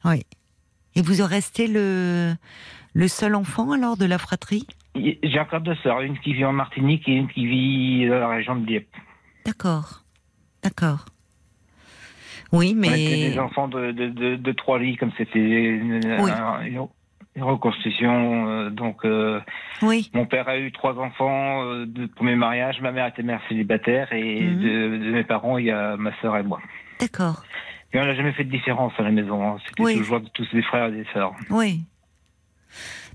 Oui. 0.06 0.26
Et 0.96 1.02
vous 1.02 1.24
restez 1.26 1.68
le, 1.68 2.36
le 2.94 3.08
seul 3.08 3.36
enfant 3.36 3.72
alors 3.72 3.98
de 3.98 4.06
la 4.06 4.18
fratrie? 4.18 4.68
J'ai 4.96 5.40
encore 5.40 5.62
deux 5.62 5.76
sœurs, 5.76 6.02
une 6.02 6.20
qui 6.20 6.34
vit 6.34 6.44
en 6.46 6.54
Martinique 6.54 7.08
et 7.08 7.14
une 7.14 7.28
qui 7.28 7.46
vit 7.46 8.08
dans 8.08 8.20
la 8.20 8.30
région 8.30 8.56
de 8.56 8.66
Dieppe. 8.66 8.90
D'accord, 9.46 10.04
d'accord. 10.64 11.06
Oui, 12.52 12.74
mais. 12.76 12.90
On 12.90 13.32
des 13.32 13.40
enfants 13.40 13.68
de, 13.68 13.92
de, 13.92 14.36
de, 14.36 14.52
trois 14.52 14.80
lits, 14.80 14.98
comme 14.98 15.12
c'était 15.18 15.40
une, 15.40 16.02
reconstruction. 17.44 18.48
Euh, 18.48 18.70
donc, 18.70 19.06
euh, 19.06 19.40
oui. 19.82 20.10
mon 20.14 20.26
père 20.26 20.48
a 20.48 20.58
eu 20.58 20.72
trois 20.72 20.98
enfants 20.98 21.64
euh, 21.64 21.86
de 21.86 22.06
premier 22.06 22.36
mariage. 22.36 22.82
Ma 22.82 22.92
mère 22.92 23.08
était 23.08 23.24
mère 23.24 23.42
célibataire 23.50 24.12
et 24.14 24.42
mhm. 24.42 24.60
de, 24.62 25.12
mes 25.12 25.24
parents, 25.24 25.58
il 25.58 25.66
y 25.66 25.72
a 25.72 25.98
ma 25.98 26.12
sœur 26.22 26.38
et 26.38 26.44
moi. 26.44 26.60
D'accord. 27.00 27.44
Et 27.94 28.00
on 28.00 28.06
n'a 28.06 28.16
jamais 28.16 28.34
fait 28.34 28.44
de 28.44 28.52
différence 28.52 28.94
à 28.98 29.04
la 29.04 29.12
maison. 29.12 29.48
Hein. 29.48 29.58
C'était 29.68 29.98
toujours 29.98 30.22
tous 30.34 30.48
des 30.52 30.62
frères 30.62 30.88
et 30.88 30.92
des 30.92 31.06
sœurs. 31.14 31.34
Oui. 31.50 31.82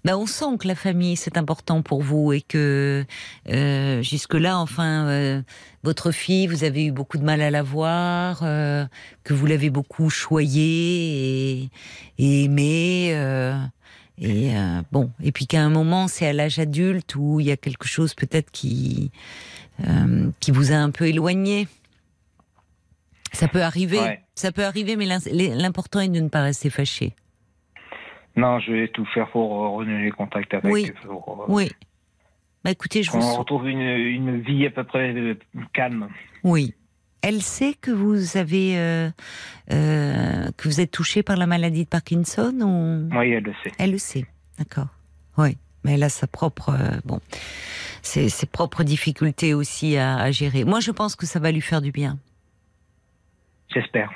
Ben, 0.05 0.17
on 0.17 0.27
sent 0.27 0.59
que 0.59 0.67
la 0.67 0.75
famille 0.75 1.15
c'est 1.15 1.37
important 1.37 1.81
pour 1.81 2.03
vous 2.03 2.33
et 2.33 2.41
que 2.41 3.05
euh, 3.49 4.03
jusque-là, 4.03 4.59
enfin, 4.59 5.07
euh, 5.07 5.43
votre 5.85 6.11
fille, 6.11 6.49
vous 6.49 6.65
avez 6.65 6.87
eu 6.87 6.91
beaucoup 6.91 7.19
de 7.19 7.25
mal 7.25 7.41
à 7.41 7.53
la 7.53 7.63
voir, 7.63 8.41
euh, 8.43 8.85
que 9.23 9.33
vous 9.33 9.47
l'avez 9.47 9.71
beaucoup 9.71 10.11
choyée 10.11 11.61
et, 11.63 11.71
et 12.19 12.45
aimée. 12.45 13.15
Euh, 14.21 14.27
et 14.27 14.57
euh, 14.57 14.83
bon, 14.93 15.11
et 15.23 15.33
puis 15.33 15.47
qu'à 15.47 15.63
un 15.63 15.71
moment, 15.71 16.09
c'est 16.09 16.27
à 16.27 16.33
l'âge 16.33 16.59
adulte 16.59 17.15
où 17.17 17.41
il 17.41 17.47
y 17.47 17.51
a 17.51 17.57
quelque 17.57 17.87
chose 17.87 18.15
peut-être 18.15 18.51
qui 18.51 19.11
qui 20.39 20.53
vous 20.53 20.71
a 20.71 20.77
un 20.77 20.91
peu 20.91 21.09
éloigné. 21.09 21.67
Ça 23.33 23.49
peut 23.49 23.63
arriver, 23.63 24.21
ça 24.35 24.53
peut 24.53 24.65
arriver, 24.65 24.95
mais 24.95 25.07
l'important 25.07 26.01
est 26.01 26.09
de 26.09 26.21
ne 26.21 26.29
pas 26.29 26.43
rester 26.43 26.71
fâché. 26.71 27.15
Non, 28.37 28.61
je 28.61 28.73
vais 28.73 28.89
tout 28.89 29.05
faire 29.07 29.29
pour 29.31 29.51
renouer 29.51 30.05
les 30.05 30.11
contacts 30.11 30.55
avec. 30.55 30.73
Oui. 30.73 30.93
oui. 31.49 31.71
Bah 32.65 32.71
écoutez, 32.71 33.03
je 33.03 33.11
vous. 33.11 33.19
On 33.19 33.39
retrouve 33.39 33.69
une, 33.69 33.81
une, 33.81 34.41
vie 34.41 34.67
à 34.67 34.71
peu 34.71 34.85
près 34.85 35.13
euh, 35.13 35.35
calme. 35.73 36.09
Oui. 36.45 36.75
Elle 37.23 37.41
sait 37.41 37.75
que 37.75 37.91
vous 37.91 38.37
avez 38.37 38.77
euh, 38.77 39.11
euh, 39.73 40.51
que 40.57 40.69
vous 40.69 40.81
êtes 40.81 40.91
touché 40.91 41.23
par 41.23 41.37
la 41.37 41.47
maladie 41.47 41.85
de 41.85 41.89
Parkinson 41.89 42.53
ou? 42.61 43.17
Oui, 43.17 43.31
elle 43.31 43.45
le 43.45 43.55
sait. 43.63 43.73
Elle 43.79 43.93
le 43.93 43.99
sait, 43.99 44.27
d'accord. 44.59 44.89
Oui, 45.39 45.57
mais 45.85 45.95
elle 45.95 46.03
a 46.03 46.09
sa 46.09 46.27
propre 46.27 46.71
euh, 46.71 46.99
bon, 47.05 47.21
ses, 48.03 48.29
ses, 48.29 48.47
propres 48.47 48.83
difficultés 48.83 49.55
aussi 49.55 49.97
à, 49.97 50.17
à, 50.17 50.31
gérer. 50.33 50.65
Moi, 50.65 50.81
je 50.81 50.91
pense 50.91 51.15
que 51.15 51.27
ça 51.27 51.39
va 51.39 51.53
lui 51.53 51.61
faire 51.61 51.81
du 51.81 51.93
bien. 51.93 52.19
J'espère. 53.73 54.11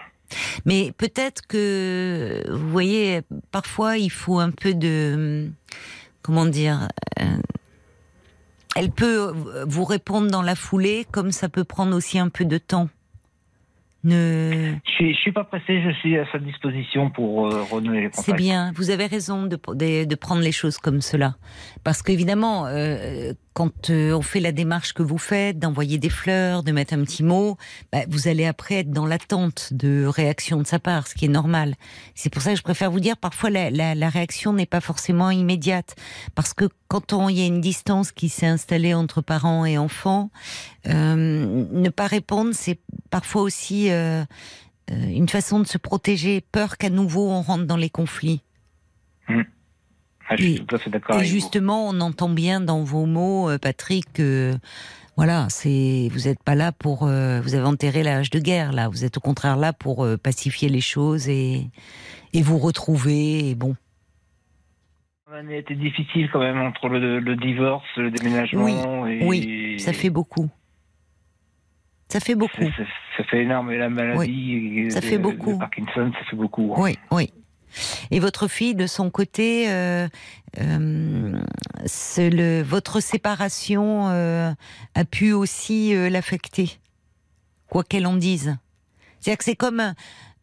Mais 0.64 0.92
peut-être 0.97 1.47
que, 1.47 2.45
vous 2.51 2.71
voyez, 2.71 3.23
parfois 3.51 3.99
il 3.99 4.11
faut 4.11 4.38
un 4.38 4.51
peu 4.51 4.75
de, 4.75 5.49
comment 6.23 6.47
dire, 6.47 6.88
euh, 7.21 7.38
elle 8.75 8.90
peut 8.90 9.33
vous 9.66 9.85
répondre 9.85 10.31
dans 10.31 10.42
la 10.42 10.55
foulée, 10.55 11.07
comme 11.11 11.33
ça 11.33 11.49
peut 11.49 11.64
prendre 11.64 11.97
aussi 11.97 12.19
un 12.19 12.29
peu 12.29 12.45
de 12.45 12.59
temps. 12.59 12.88
Ne... 14.07 14.77
Je 14.85 14.90
suis, 14.92 15.14
suis 15.16 15.33
pas 15.33 15.42
pressé, 15.42 15.83
je 15.83 15.90
suis 15.99 16.16
à 16.16 16.25
sa 16.31 16.38
disposition 16.38 17.11
pour 17.11 17.49
euh, 17.49 17.64
renouer 17.64 18.03
les 18.03 18.11
contacts. 18.11 18.25
C'est 18.25 18.37
bien, 18.37 18.71
vous 18.77 18.90
avez 18.90 19.07
raison 19.07 19.47
de, 19.47 19.57
de, 20.05 20.14
prendre 20.14 20.42
les 20.42 20.53
choses 20.53 20.79
comme 20.79 21.01
cela. 21.01 21.35
Parce 21.83 22.03
qu'évidemment, 22.03 22.66
euh, 22.66 23.33
quand 23.57 23.88
euh, 23.88 24.12
on 24.12 24.21
fait 24.21 24.40
la 24.40 24.53
démarche 24.53 24.92
que 24.92 25.03
vous 25.03 25.16
faites, 25.16 25.59
d'envoyer 25.59 25.97
des 25.97 26.11
fleurs, 26.11 26.62
de 26.62 26.73
mettre 26.73 26.92
un 26.92 27.03
petit 27.03 27.23
mot, 27.23 27.57
bah, 27.90 28.01
vous 28.07 28.29
allez 28.29 28.45
après 28.45 28.81
être 28.81 28.90
dans 28.90 29.07
l'attente 29.07 29.73
de 29.73 30.05
réaction 30.05 30.59
de 30.59 30.66
sa 30.66 30.79
part, 30.79 31.07
ce 31.07 31.14
qui 31.14 31.25
est 31.25 31.29
normal. 31.29 31.75
C'est 32.14 32.29
pour 32.29 32.42
ça 32.42 32.51
que 32.51 32.59
je 32.59 32.62
préfère 32.62 32.90
vous 32.90 33.01
dire, 33.01 33.16
parfois 33.16 33.49
la, 33.49 33.71
la, 33.71 33.95
la 33.95 34.09
réaction 34.11 34.53
n'est 34.53 34.66
pas 34.66 34.83
forcément 34.83 35.31
immédiate. 35.31 35.97
Parce 36.35 36.53
que 36.53 36.66
quand 36.88 37.31
il 37.31 37.38
y 37.38 37.42
a 37.45 37.47
une 37.47 37.62
distance 37.62 38.12
qui 38.12 38.29
s'est 38.29 38.47
installée 38.47 38.92
entre 38.92 39.23
parents 39.23 39.64
et 39.64 39.79
enfants, 39.79 40.31
euh, 40.87 41.66
ne 41.73 41.88
pas 41.88 42.09
répondre, 42.09 42.51
c'est 42.53 42.79
parfois 43.09 43.40
aussi 43.40 43.90
euh, 43.90 44.23
euh, 44.90 45.07
une 45.09 45.31
façon 45.31 45.61
de 45.61 45.66
se 45.66 45.79
protéger, 45.79 46.42
peur 46.42 46.77
qu'à 46.77 46.90
nouveau 46.90 47.31
on 47.31 47.40
rentre 47.40 47.64
dans 47.64 47.79
les 47.79 47.88
conflits. 47.88 48.42
Mmh. 49.31 49.40
Ah, 50.29 50.37
je 50.37 50.43
suis 50.43 50.65
tout 50.65 50.75
à 50.75 50.79
fait 50.79 50.91
d'accord. 50.91 51.21
Et 51.21 51.25
justement, 51.25 51.89
on 51.89 52.01
entend 52.01 52.29
bien 52.29 52.61
dans 52.61 52.83
vos 52.83 53.07
mots, 53.07 53.49
euh, 53.49 53.59
Patrick, 53.59 54.12
que 54.12 54.55
voilà, 55.17 55.47
c'est 55.49 56.09
vous 56.12 56.29
n'êtes 56.29 56.43
pas 56.43 56.55
là 56.55 56.73
pour 56.73 57.07
vous 57.07 57.55
avez 57.55 57.65
enterré 57.65 58.03
l'âge 58.03 58.31
de 58.31 58.39
guerre 58.39 58.73
là. 58.73 58.89
Vous 58.89 59.05
êtes 59.05 59.17
au 59.17 59.21
contraire 59.21 59.57
là 59.57 59.73
pour 59.73 60.07
pacifier 60.23 60.69
les 60.69 60.83
choses 60.83 61.29
et 61.29 61.71
et 62.35 62.43
vous 62.43 62.59
retrouver. 62.59 63.51
Et 63.51 63.55
bon. 63.55 63.77
L'année 65.31 65.57
a 65.57 65.59
été 65.59 65.75
difficile 65.75 66.29
quand 66.33 66.39
même 66.39 66.59
entre 66.59 66.89
le, 66.89 67.37
divorce, 67.37 67.85
le 67.97 68.11
déménagement. 68.11 68.65
Oui, 68.65 69.21
oui, 69.23 69.81
ça 69.81 69.93
fait 69.93 70.11
beaucoup. 70.11 70.49
Ça 72.09 72.21
fait 72.21 72.37
beaucoup. 72.37 72.71
Ça, 73.17 73.25
fait 73.25 73.43
énorme. 73.43 73.73
Et 73.73 73.79
la 73.79 73.89
maladie, 73.89 74.87
ça 74.91 75.01
fait 75.01 75.19
beaucoup. 75.19 75.59
Parkinson, 75.59 76.12
ça 76.12 76.25
fait 76.31 76.37
beaucoup. 76.37 76.73
Oui, 76.77 76.97
oui. 77.11 77.33
Et 78.11 78.21
votre 78.21 78.49
fille, 78.49 78.75
de 78.75 78.87
son 78.87 79.11
côté, 79.11 79.71
euh, 79.71 80.09
euh, 80.59 81.41
le, 82.19 82.62
votre 82.62 83.01
séparation 83.01 84.09
euh, 84.09 84.53
a 84.95 85.05
pu 85.05 85.33
aussi 85.33 85.95
l'affecter, 86.11 86.79
quoi 87.69 87.85
qu'elle 87.85 88.07
en 88.07 88.17
dise. 88.17 88.57
C'est-à-dire 89.21 89.39
que 89.39 89.45
c'est 89.45 89.57
comme 89.57 89.95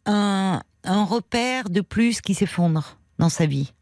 un, 0.06 0.62
un, 0.84 1.04
repère 1.04 1.70
de 1.70 1.80
plus 1.80 2.20
qui 2.20 2.34
s'effondre 2.34 2.98
dans 3.18 3.28
sa 3.28 3.46
vie. 3.46 3.72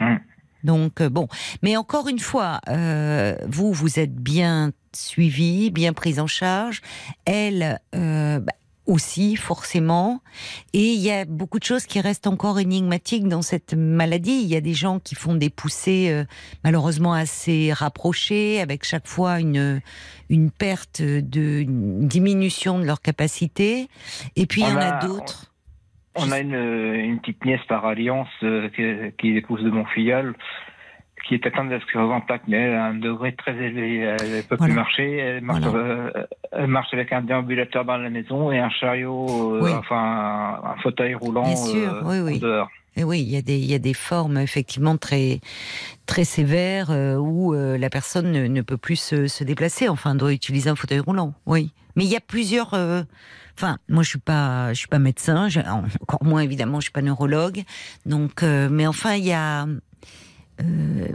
Hum. 0.00 0.18
Donc 0.62 1.02
bon, 1.02 1.26
mais 1.62 1.78
encore 1.78 2.08
une 2.08 2.18
fois, 2.18 2.60
vous 3.48 3.72
vous 3.72 3.98
êtes 3.98 4.14
bien 4.14 4.72
suivi, 4.94 5.70
bien 5.70 5.92
prise 5.92 6.20
en 6.20 6.26
charge. 6.26 6.80
Elle 7.24 7.80
euh, 7.94 8.40
bah, 8.40 8.52
aussi, 8.90 9.36
forcément. 9.36 10.20
Et 10.72 10.92
il 10.92 11.00
y 11.00 11.10
a 11.10 11.24
beaucoup 11.24 11.58
de 11.58 11.64
choses 11.64 11.86
qui 11.86 12.00
restent 12.00 12.26
encore 12.26 12.58
énigmatiques 12.58 13.28
dans 13.28 13.42
cette 13.42 13.74
maladie. 13.74 14.40
Il 14.42 14.48
y 14.48 14.56
a 14.56 14.60
des 14.60 14.74
gens 14.74 14.98
qui 14.98 15.14
font 15.14 15.34
des 15.34 15.48
poussées 15.48 16.08
euh, 16.10 16.24
malheureusement 16.64 17.12
assez 17.12 17.72
rapprochées, 17.72 18.60
avec 18.60 18.84
chaque 18.84 19.06
fois 19.06 19.40
une, 19.40 19.80
une 20.28 20.50
perte 20.50 21.00
de 21.02 21.60
une 21.60 22.08
diminution 22.08 22.78
de 22.78 22.84
leur 22.84 23.00
capacité. 23.00 23.88
Et 24.36 24.46
puis 24.46 24.62
il 24.62 24.68
y 24.68 24.72
en 24.72 24.76
a, 24.76 24.98
d'autres. 25.04 25.52
On, 26.16 26.32
a 26.32 26.40
une, 26.40 26.54
une, 26.54 27.20
petite 27.20 27.44
nièce 27.44 27.64
par 27.68 27.86
alliance 27.86 28.28
euh, 28.42 28.68
qui, 28.70 28.82
qui 29.16 29.30
est 29.30 29.34
l'épouse 29.34 29.62
de 29.62 29.70
mon 29.70 29.86
filleul 29.86 30.34
qui 31.26 31.34
est 31.34 31.46
atteinte 31.46 31.68
de 31.68 31.74
la 31.74 31.80
sclérose 31.80 32.12
en 32.12 32.20
plaques, 32.20 32.42
mais 32.48 32.56
elle 32.56 32.74
a 32.74 32.86
un 32.86 32.94
degré 32.94 33.34
très 33.34 33.52
élevé. 33.52 33.98
Elle 33.98 34.36
ne 34.36 34.42
peut 34.42 34.56
plus 34.56 34.72
marcher. 34.72 35.16
Elle 35.16 35.42
marche, 35.42 35.64
euh, 35.66 36.10
elle 36.52 36.66
marche, 36.66 36.92
avec 36.92 37.12
un 37.12 37.22
déambulateur 37.22 37.84
dans 37.84 37.96
la 37.96 38.10
maison 38.10 38.50
et 38.52 38.58
un 38.58 38.70
chariot, 38.70 39.56
euh, 39.56 39.74
enfin 39.78 40.60
un, 40.64 40.80
fauteuil 40.82 41.14
roulant 41.14 41.44
Bien 41.44 41.56
sûr, 41.56 41.94
euh, 41.94 42.02
oui, 42.04 42.20
oui. 42.20 42.38
dehors. 42.38 42.68
Et 42.96 43.04
oui, 43.04 43.20
il 43.20 43.30
y, 43.30 43.36
a 43.36 43.42
des, 43.42 43.56
il 43.56 43.70
y 43.70 43.74
a 43.74 43.78
des 43.78 43.94
formes 43.94 44.36
effectivement 44.38 44.96
très, 44.96 45.40
très 46.06 46.24
sévères 46.24 46.90
où 46.90 47.52
la 47.54 47.88
personne 47.88 48.32
ne, 48.32 48.62
peut 48.62 48.76
plus 48.76 48.96
se, 48.96 49.28
se, 49.28 49.44
déplacer, 49.44 49.88
enfin 49.88 50.16
doit 50.16 50.32
utiliser 50.32 50.70
un 50.70 50.74
fauteuil 50.74 50.98
roulant, 50.98 51.32
oui. 51.46 51.72
Mais 51.94 52.04
il 52.04 52.10
y 52.10 52.16
a 52.16 52.20
plusieurs... 52.20 52.74
Enfin, 53.56 53.78
moi, 53.88 54.02
je 54.02 54.08
suis 54.08 54.18
pas, 54.18 54.72
je 54.72 54.78
suis 54.78 54.88
pas 54.88 54.98
médecin, 54.98 55.48
encore 56.00 56.24
moins 56.24 56.40
évidemment, 56.40 56.80
je 56.80 56.84
suis 56.84 56.92
pas 56.92 57.02
neurologue. 57.02 57.62
Donc, 58.06 58.42
mais 58.42 58.88
enfin, 58.88 59.14
il 59.14 59.24
y 59.24 59.32
a, 59.32 59.66
euh, 60.60 61.08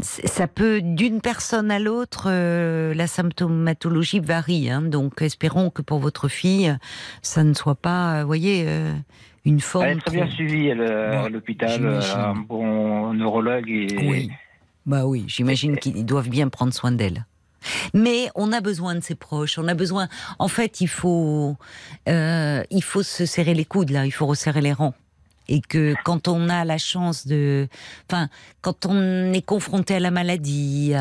ça 0.00 0.46
peut 0.46 0.80
d'une 0.82 1.20
personne 1.20 1.70
à 1.70 1.78
l'autre, 1.78 2.26
euh, 2.28 2.94
la 2.94 3.06
symptomatologie 3.06 4.20
varie. 4.20 4.70
Hein. 4.70 4.82
donc, 4.82 5.22
espérons 5.22 5.70
que 5.70 5.82
pour 5.82 5.98
votre 5.98 6.28
fille, 6.28 6.76
ça 7.22 7.44
ne 7.44 7.54
soit 7.54 7.74
pas, 7.74 8.20
vous 8.22 8.26
voyez, 8.26 8.64
euh, 8.66 8.92
une 9.44 9.60
forme. 9.60 9.86
Elle 9.86 9.98
est 9.98 10.00
très 10.00 10.16
bien 10.16 10.30
suivie 10.30 10.70
à 10.70 11.28
l'hôpital, 11.28 12.00
un 12.16 12.34
bon 12.34 13.12
neurologue. 13.14 13.68
Et... 13.68 13.86
Oui, 13.98 14.30
bah 14.86 15.06
oui, 15.06 15.24
j'imagine 15.26 15.76
qu'ils 15.78 16.06
doivent 16.06 16.30
bien 16.30 16.48
prendre 16.48 16.72
soin 16.72 16.92
d'elle. 16.92 17.26
Mais 17.94 18.28
on 18.36 18.52
a 18.52 18.60
besoin 18.60 18.94
de 18.94 19.00
ses 19.00 19.16
proches. 19.16 19.58
On 19.58 19.66
a 19.66 19.74
besoin. 19.74 20.08
En 20.38 20.46
fait, 20.46 20.80
il 20.80 20.86
faut, 20.86 21.56
il 22.06 22.82
faut 22.82 23.02
se 23.02 23.26
serrer 23.26 23.54
les 23.54 23.64
coudes 23.64 23.90
là. 23.90 24.06
Il 24.06 24.12
faut 24.12 24.26
resserrer 24.26 24.60
les 24.60 24.72
rangs 24.72 24.94
et 25.48 25.60
que 25.60 25.94
quand 26.04 26.28
on 26.28 26.48
a 26.48 26.64
la 26.64 26.78
chance 26.78 27.26
de, 27.26 27.68
enfin, 28.10 28.28
quand 28.62 28.86
on 28.86 29.32
est 29.32 29.44
confronté 29.44 29.94
à 29.94 30.00
la 30.00 30.10
maladie, 30.10 30.94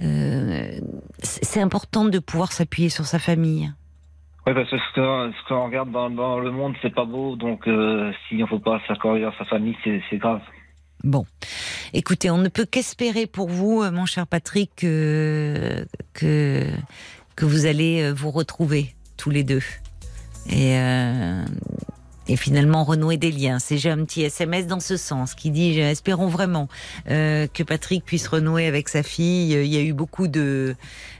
euh, 0.00 0.78
c'est 1.22 1.60
important 1.60 2.04
de 2.04 2.18
pouvoir 2.18 2.52
s'appuyer 2.52 2.88
sur 2.88 3.04
sa 3.04 3.18
famille. 3.18 3.72
Oui, 4.46 4.54
parce 4.54 4.70
que 4.70 4.76
ce 4.76 5.48
qu'on 5.48 5.66
regarde 5.66 5.90
dans, 5.92 6.40
le 6.40 6.50
monde, 6.50 6.74
c'est 6.82 6.94
pas 6.94 7.04
beau, 7.04 7.36
donc 7.36 7.68
euh, 7.68 8.12
si 8.28 8.36
on 8.36 8.38
ne 8.38 8.46
peut 8.46 8.58
pas 8.58 8.80
s'accorder 8.88 9.24
à 9.24 9.32
sa 9.38 9.44
famille, 9.44 9.76
c'est 9.84 10.16
grave. 10.16 10.40
Bon, 11.04 11.24
écoutez, 11.92 12.30
on 12.30 12.38
ne 12.38 12.48
peut 12.48 12.64
qu'espérer 12.64 13.26
pour 13.26 13.48
vous, 13.48 13.82
euh, 13.82 13.90
mon 13.90 14.06
cher 14.06 14.26
Patrick, 14.26 14.70
que, 14.76 15.84
que, 16.12 16.66
que 17.36 17.44
vous 17.44 17.66
allez 17.66 18.12
vous 18.12 18.30
retrouver 18.30 18.94
tous 19.16 19.30
les 19.30 19.44
deux. 19.44 19.62
Et 20.50 20.76
et 22.28 22.36
finalement 22.36 22.84
renouer 22.84 23.16
des 23.16 23.30
liens. 23.30 23.58
C'est 23.58 23.78
j'ai 23.78 23.90
un 23.90 24.04
petit 24.04 24.22
SMS 24.22 24.66
dans 24.66 24.80
ce 24.80 24.96
sens 24.96 25.34
qui 25.34 25.50
dit 25.50 25.78
espérons 25.78 26.28
vraiment 26.28 26.68
euh, 27.10 27.46
que 27.52 27.62
Patrick 27.62 28.04
puisse 28.04 28.28
renouer 28.28 28.66
avec 28.66 28.88
sa 28.88 29.02
fille. 29.02 29.52
Il 29.52 29.72
y 29.72 29.76
a 29.76 29.82
eu 29.82 29.92
beaucoup 29.92 30.28
de 30.28 30.76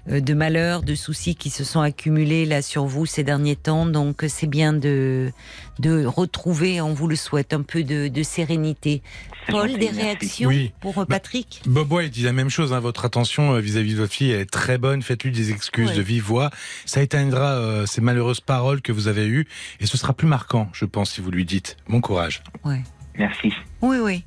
de 0.07 0.35
malheurs, 0.35 0.83
de 0.83 0.95
soucis 0.95 1.35
qui 1.35 1.51
se 1.51 1.65
sont 1.65 1.81
accumulés 1.81 2.45
là 2.45 2.63
sur 2.63 2.87
vous 2.87 3.07
ces 3.07 3.23
derniers 3.23 3.57
temps. 3.57 3.87
Donc 3.87 4.25
c'est 4.29 4.47
bien 4.47 4.73
de 4.73 5.31
de 5.79 6.05
retrouver, 6.05 6.81
on 6.81 6.93
vous 6.93 7.09
le 7.09 7.17
souhaite, 7.17 7.53
un 7.53 7.63
peu 7.63 7.83
de, 7.83 8.09
de 8.09 8.23
sérénité. 8.23 9.03
Paul, 9.49 9.77
des 9.77 9.89
réactions 9.89 10.51
pour 10.81 10.99
euh, 10.99 11.05
bah, 11.05 11.17
Patrick? 11.17 11.63
Bob 11.67 11.93
il 12.03 12.11
dit 12.11 12.23
la 12.23 12.33
même 12.33 12.51
chose. 12.51 12.73
Hein. 12.73 12.81
Votre 12.81 13.05
attention 13.05 13.59
vis-à-vis 13.59 13.95
de 13.95 13.99
votre 13.99 14.13
fille 14.13 14.31
est 14.31 14.49
très 14.49 14.79
bonne. 14.79 15.03
Faites-lui 15.03 15.33
des 15.33 15.51
excuses 15.51 15.93
de 15.93 16.03
vive 16.03 16.23
voix. 16.23 16.51
Ça 16.87 17.03
éteindra 17.03 17.87
ces 17.87 18.01
malheureuses 18.01 18.41
paroles 18.41 18.83
que 18.83 18.93
vous 18.93 19.09
avez 19.09 19.27
eues 19.27 19.49
et 19.81 19.87
ce 19.87 19.97
sera 19.97 20.13
plus 20.13 20.29
marquant, 20.29 20.69
je 20.73 20.85
pense, 20.85 21.13
si 21.13 21.21
vous 21.21 21.31
lui 21.31 21.45
dites. 21.45 21.77
Bon 21.89 22.01
courage. 22.01 22.43
Ouais. 22.65 22.83
Merci. 23.19 23.53
Oui, 23.81 23.99
oui. 24.01 24.25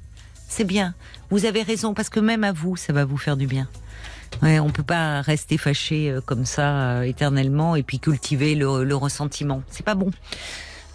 C'est 0.48 0.66
bien. 0.66 0.94
Vous 1.30 1.46
avez 1.46 1.64
raison 1.64 1.94
parce 1.94 2.10
que 2.10 2.20
même 2.20 2.44
à 2.44 2.52
vous, 2.52 2.76
ça 2.76 2.94
va 2.94 3.06
vous 3.06 3.18
faire 3.18 3.38
du 3.38 3.48
bien. 3.48 3.68
Ouais, 4.42 4.60
on 4.60 4.70
peut 4.70 4.84
pas 4.84 5.22
rester 5.22 5.58
fâché 5.58 6.12
euh, 6.12 6.22
comme 6.22 6.46
ça 6.46 6.98
euh, 6.98 7.02
éternellement 7.04 7.76
et 7.76 7.84
puis 7.84 8.00
cultiver 8.00 8.56
le, 8.56 8.96
ressentiment. 8.96 9.62
C'est 9.68 9.86
pas 9.86 9.96
bon 9.96 10.12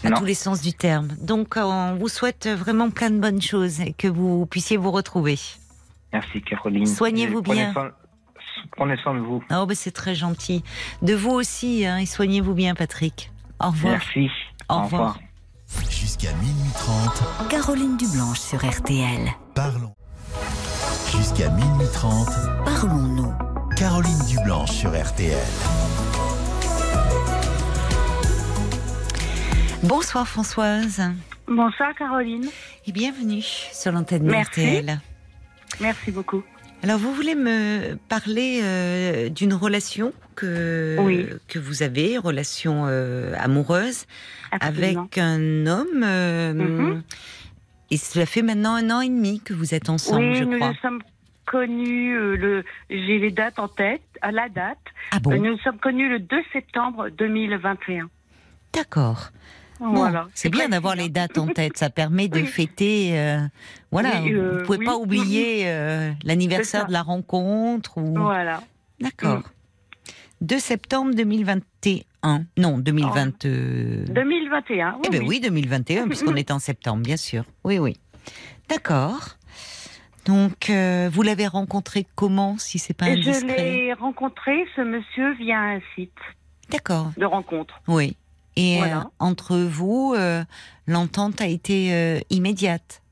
à 0.02 0.10
tous 0.12 0.24
les 0.24 0.34
sens 0.34 0.62
du 0.62 0.72
terme. 0.72 1.08
Donc, 1.20 1.56
euh, 1.56 1.62
on 1.62 1.94
vous 1.96 2.08
souhaite 2.08 2.48
vraiment 2.48 2.90
plein 2.90 3.10
de 3.10 3.18
bonnes 3.18 3.42
choses 3.42 3.80
et 3.80 3.92
que 3.92 4.08
vous 4.08 4.46
puissiez 4.46 4.76
vous 4.78 4.90
retrouver. 4.90 5.38
Merci, 6.12 6.42
Caroline. 6.42 6.86
Soignez-vous 6.86 7.42
bien. 7.42 7.74
prenez 8.76 8.96
soin 8.96 9.14
de 9.14 9.20
vous. 9.20 9.42
Oh, 9.50 9.66
ben 9.66 9.74
c'est 9.74 9.90
très 9.90 10.14
gentil. 10.14 10.64
De 11.02 11.14
vous 11.14 11.32
aussi, 11.32 11.84
hein, 11.84 11.98
et 11.98 12.06
soignez-vous 12.06 12.54
bien, 12.54 12.74
Patrick. 12.74 13.30
Au 13.60 13.66
revoir. 13.66 13.92
Merci. 13.92 14.30
Au, 14.68 14.82
revoir. 14.82 15.18
Jusqu'à 15.88 16.32
minuit 16.34 16.72
30. 16.74 17.48
Caroline 17.48 17.96
Dublanche 17.96 18.40
sur 18.40 18.58
RTL. 18.64 19.28
Parlons. 19.54 19.94
Jusqu'à 21.16 21.48
minuit 21.50 21.86
30. 21.92 22.28
Parlons-nous. 22.64 23.32
Caroline 23.76 24.18
Dublanche 24.28 24.70
sur 24.70 24.90
RTL. 24.90 25.36
Bonsoir 29.82 30.28
Françoise. 30.28 31.02
Bonsoir 31.48 31.94
Caroline. 31.96 32.46
Et 32.86 32.92
bienvenue 32.92 33.42
sur 33.42 33.92
l'antenne 33.92 34.24
de 34.26 34.32
RTL. 34.32 35.00
Merci 35.80 36.10
beaucoup. 36.10 36.42
Alors 36.82 36.98
vous 36.98 37.12
voulez 37.12 37.34
me 37.34 37.96
parler 38.08 38.60
euh, 38.62 39.28
d'une 39.28 39.52
relation 39.52 40.12
que, 40.34 40.96
Oui. 41.00 41.26
que 41.48 41.58
vous 41.58 41.82
avez, 41.82 42.16
relation 42.16 42.84
euh, 42.86 43.34
amoureuse, 43.38 44.04
Absolument. 44.50 45.02
avec 45.02 45.18
un 45.18 45.66
homme. 45.66 46.02
euh, 46.04 46.52
Mhm. 46.54 47.02
Et 47.90 47.96
cela 47.96 48.26
fait 48.26 48.42
maintenant 48.42 48.74
un 48.74 48.90
an 48.90 49.00
et 49.00 49.08
demi 49.08 49.40
que 49.40 49.52
vous 49.52 49.74
êtes 49.74 49.88
ensemble, 49.88 50.20
oui, 50.24 50.34
je 50.36 50.44
nous 50.44 50.56
crois. 50.56 50.68
nous 50.68 50.74
sommes 50.76 51.02
connus, 51.46 52.14
euh, 52.16 52.36
le, 52.36 52.64
j'ai 52.88 53.18
les 53.18 53.30
dates 53.32 53.58
en 53.58 53.66
tête, 53.68 54.02
à 54.22 54.30
la 54.30 54.48
date. 54.48 54.78
Ah 55.10 55.18
bon 55.18 55.32
Euh, 55.32 55.36
Nous 55.38 55.50
nous 55.52 55.58
sommes 55.58 55.78
connus 55.78 56.08
le 56.08 56.20
2 56.20 56.36
septembre 56.52 57.08
2021. 57.10 58.08
D'accord. 58.72 59.30
Bon, 59.80 59.94
Voilà. 59.94 60.28
c'est 60.34 60.50
bien 60.50 60.68
d'avoir 60.68 60.94
les 60.94 61.08
dates 61.08 61.38
en 61.38 61.48
tête. 61.48 61.76
Ça 61.78 61.90
permet 61.90 62.28
de 62.28 62.38
Oui. 62.40 62.46
fêter. 62.46 63.18
euh, 63.18 63.40
voilà. 63.90 64.20
Oui, 64.22 64.34
vous 64.34 64.62
pouvez 64.64 64.78
oui. 64.78 64.84
pas 64.84 64.96
oublier 64.96 65.64
l'anniversaire 66.24 66.86
de 66.86 66.92
la 66.92 67.02
rencontre. 67.02 67.98
Ou... 67.98 68.14
Voilà. 68.14 68.62
D'accord. 69.00 69.38
Mm. 69.38 69.42
2 70.42 70.58
septembre 70.58 71.14
2021. 71.14 72.02
Non, 72.56 72.78
2020. 72.78 73.44
euh, 73.46 74.04
2021. 74.06 74.98
Eh 75.04 75.08
bien 75.10 75.22
oui, 75.22 75.40
2021, 75.40 76.06
puisqu'on 76.08 76.36
est 76.36 76.50
en 76.50 76.58
septembre, 76.58 77.02
bien 77.02 77.16
sûr. 77.16 77.44
Oui, 77.64 77.78
oui. 77.78 77.96
D'accord. 78.68 79.36
Donc, 80.26 80.68
euh, 80.70 81.08
vous 81.12 81.22
l'avez 81.22 81.46
rencontré 81.46 82.06
comment, 82.14 82.58
si 82.58 82.78
c'est 82.78 82.94
pas 82.94 83.08
Et 83.08 83.22
je 83.22 83.28
indiscret 83.30 83.56
l'ai 83.72 83.92
rencontré, 83.94 84.66
ce 84.76 84.82
monsieur, 84.82 85.32
via 85.34 85.58
un 85.58 85.80
site 85.94 86.12
D'accord. 86.70 87.10
de 87.16 87.24
rencontre. 87.24 87.80
Oui. 87.88 88.16
Et 88.56 88.76
Voilà. 88.78 88.98
euh, 88.98 89.04
entre 89.18 89.56
vous, 89.56 90.14
euh, 90.16 90.44
l'entente 90.86 91.40
a 91.40 91.46
été 91.46 92.20
immédiate? 92.30 93.02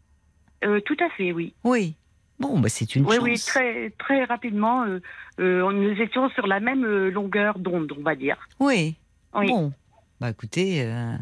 Tout 0.61 0.97
à 1.01 1.09
fait, 1.17 1.33
oui. 1.33 1.55
Oui. 1.65 1.95
Bon, 2.41 2.59
bah, 2.61 2.69
c'est 2.69 2.95
une 2.95 3.05
Oui, 3.05 3.17
chance. 3.17 3.25
oui, 3.25 3.39
très, 3.39 3.91
très 3.99 4.25
rapidement, 4.25 4.85
euh, 4.85 5.01
euh, 5.41 5.73
nous 5.73 6.01
étions 6.01 6.29
sur 6.31 6.47
la 6.47 6.61
même 6.61 6.85
euh, 6.85 7.11
longueur 7.11 7.59
d'onde, 7.59 7.93
on 7.99 8.03
va 8.03 8.15
dire. 8.15 8.37
Oui. 8.61 8.97
Oui. 9.35 9.49
Bon. 9.49 9.73
Bah 10.21 10.31
écoutez, 10.31 10.83
euh, 10.85 11.13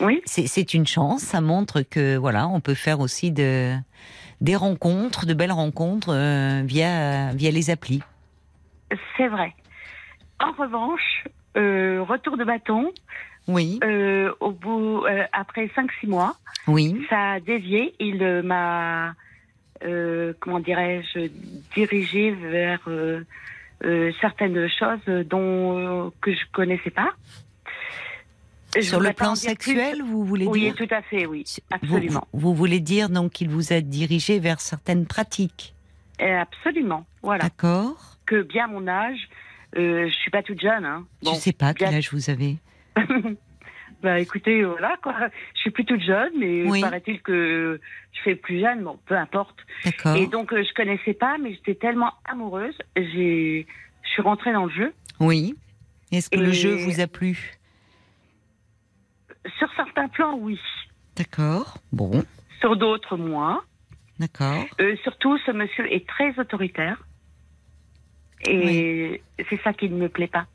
Oui, 0.00 0.22
c'est 0.24 0.74
une 0.74 0.86
chance. 0.86 1.22
Ça 1.22 1.40
montre 1.40 1.82
que 1.82 2.16
voilà, 2.16 2.48
on 2.48 2.60
peut 2.60 2.74
faire 2.74 2.98
aussi 2.98 3.30
de 3.30 3.74
des 4.40 4.56
rencontres, 4.56 5.24
de 5.24 5.34
belles 5.34 5.52
rencontres 5.52 6.12
via 6.64 7.32
via 7.32 7.50
les 7.52 7.70
applis. 7.70 8.02
c'est 9.16 9.28
vrai. 9.28 9.54
En 10.40 10.50
revanche, 10.50 11.24
retour 11.54 12.36
de 12.38 12.42
bâton, 12.44 12.90
Oui. 13.46 13.78
au 14.40 14.50
bout, 14.50 15.04
après 15.32 15.66
5-6 15.76 16.08
mois, 16.08 16.34
Oui. 16.66 17.06
ça 17.08 17.32
a 17.34 17.40
dévié. 17.40 17.94
Il 18.00 18.18
m'a, 18.42 19.14
euh, 19.84 20.32
comment 20.40 20.60
dirais-je, 20.60 21.30
dirigé 21.74 22.32
vers 22.32 22.80
euh, 22.88 23.24
euh, 23.84 24.12
certaines 24.20 24.68
choses 24.68 25.24
dont 25.26 26.12
que 26.20 26.32
je 26.32 26.40
connaissais 26.52 26.90
pas. 26.90 27.10
Je 28.76 28.82
Sur 28.82 29.00
le 29.00 29.12
plan 29.12 29.32
plus. 29.32 29.40
sexuel, 29.40 30.02
vous 30.02 30.24
voulez 30.24 30.46
Oui, 30.46 30.60
dire 30.60 30.74
tout 30.76 30.94
à 30.94 31.02
fait, 31.02 31.26
oui, 31.26 31.44
absolument, 31.72 32.26
vous 32.32 32.54
voulez 32.54 32.78
dire 32.78 33.08
donc 33.08 33.32
qu'il 33.32 33.48
vous 33.48 33.72
a 33.72 33.80
dirigé 33.80 34.38
vers 34.38 34.60
certaines 34.60 35.06
pratiques. 35.06 35.74
Absolument. 36.20 37.04
Voilà. 37.22 37.44
D'accord. 37.44 38.16
Que 38.26 38.42
bien 38.42 38.68
mon 38.68 38.86
âge, 38.86 39.28
je 39.74 40.08
suis 40.20 40.30
pas 40.30 40.42
toute 40.42 40.60
jeune. 40.60 40.84
Hein. 40.84 41.04
Bon, 41.22 41.34
Je 41.34 41.40
sais 41.40 41.52
pas 41.52 41.74
quel 41.74 41.94
âge 41.94 42.12
vous 42.12 42.30
avez. 42.30 42.58
bah 44.02 44.18
écoutez, 44.18 44.64
voilà 44.64 44.96
quoi. 45.02 45.14
Je 45.54 45.60
suis 45.60 45.70
plus 45.70 45.84
toute 45.84 46.00
jeune, 46.02 46.32
mais 46.38 46.64
Oui. 46.68 46.80
paraît-il 46.80 47.20
que 47.22 47.80
je 48.12 48.20
fais 48.22 48.34
plus 48.34 48.60
jeune. 48.60 48.82
Bon, 48.82 48.98
peu 49.06 49.16
importe. 49.16 49.58
Et 50.16 50.26
donc 50.26 50.52
euh, 50.52 50.62
je 50.62 50.72
connaissais 50.74 51.14
pas, 51.14 51.36
mais 51.38 51.52
j'étais 51.54 51.74
tellement 51.74 52.12
amoureuse, 52.24 52.76
j'ai, 52.96 53.66
je 54.02 54.08
suis 54.08 54.22
rentrée 54.22 54.52
dans 54.52 54.64
le 54.66 54.72
jeu. 54.72 54.92
Oui. 55.18 55.54
Est-ce 56.12 56.30
que 56.30 56.38
le 56.38 56.52
jeu 56.52 56.74
vous 56.76 57.00
a 57.00 57.06
plu? 57.06 57.56
Sur 59.58 59.68
certains 59.74 60.08
plans, 60.08 60.36
oui. 60.38 60.58
D'accord. 61.16 61.78
Bon. 61.92 62.24
Sur 62.60 62.76
d'autres, 62.76 63.16
moins. 63.16 63.62
D'accord. 64.18 64.64
Euh, 64.80 64.96
surtout, 65.02 65.38
ce 65.46 65.50
monsieur 65.50 65.90
est 65.92 66.06
très 66.06 66.38
autoritaire. 66.38 67.02
Et 68.46 69.22
c'est 69.48 69.60
ça 69.62 69.72
qui 69.72 69.88
ne 69.88 69.96
me 69.96 70.08
plaît 70.08 70.26
pas. 70.26 70.46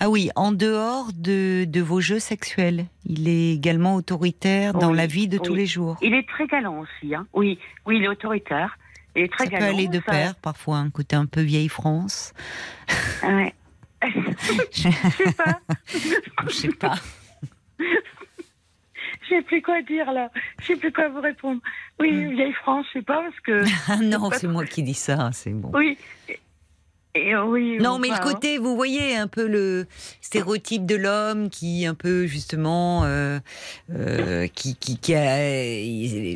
Ah 0.00 0.10
oui, 0.10 0.30
en 0.36 0.52
dehors 0.52 1.08
de, 1.14 1.64
de 1.64 1.80
vos 1.80 2.00
jeux 2.00 2.18
sexuels, 2.18 2.86
il 3.06 3.28
est 3.28 3.52
également 3.52 3.94
autoritaire 3.94 4.74
dans 4.74 4.92
la 4.92 5.06
vie 5.06 5.28
de 5.28 5.38
tous 5.38 5.54
les 5.54 5.66
jours. 5.66 5.96
Il 6.02 6.14
est 6.14 6.28
très 6.28 6.46
galant 6.46 6.80
aussi. 6.80 7.14
Hein. 7.14 7.26
Oui, 7.32 7.58
oui, 7.86 7.98
il 7.98 8.04
est 8.04 8.08
autoritaire. 8.08 8.76
Il 9.16 9.22
est 9.22 9.28
très 9.32 9.44
Ça 9.44 9.50
peut 9.50 9.56
galant. 9.58 9.74
aller 9.74 9.86
de 9.88 10.00
ça- 10.04 10.10
pair, 10.12 10.34
parfois 10.36 10.78
un 10.78 10.90
côté 10.90 11.14
un 11.16 11.26
peu 11.26 11.40
vieille 11.40 11.68
France. 11.68 12.32
Ouais. 13.22 13.54
Je 14.72 14.90
sais 14.90 15.32
pas. 15.32 15.60
je 16.48 16.52
sais 16.52 16.68
pas. 16.72 16.94
Je 17.78 19.28
sais 19.28 19.42
plus 19.42 19.62
quoi 19.62 19.80
dire 19.82 20.12
là. 20.12 20.30
Je 20.60 20.66
sais 20.66 20.76
plus 20.76 20.92
quoi 20.92 21.08
vous 21.08 21.20
répondre. 21.20 21.60
Oui, 22.00 22.10
Hmm. 22.12 22.34
vieille 22.34 22.52
France, 22.52 22.84
je 22.92 22.98
sais 22.98 23.04
pas 23.04 23.22
parce 23.22 23.40
que. 23.40 23.64
Ah 23.88 23.96
non, 24.02 24.28
c'est 24.32 24.48
moi 24.48 24.66
qui 24.66 24.82
dis 24.82 24.92
ça, 24.94 25.30
c'est 25.32 25.50
bon. 25.52 25.70
Oui. 25.72 25.96
Et, 27.16 27.34
euh, 27.34 27.44
oui. 27.44 27.78
Non, 27.80 27.98
mais 27.98 28.08
le 28.08 28.14
enfin, 28.14 28.32
côté, 28.32 28.58
vous 28.58 28.74
voyez, 28.74 29.16
un 29.16 29.28
peu 29.28 29.46
le 29.46 29.86
stéréotype 30.20 30.84
de 30.84 30.96
l'homme 30.96 31.48
qui, 31.48 31.86
un 31.86 31.94
peu 31.94 32.26
justement, 32.26 33.04
euh, 33.04 33.38
euh, 33.94 34.48
qui, 34.48 34.74
qui, 34.76 34.98
qui 34.98 35.14
a, 35.14 35.20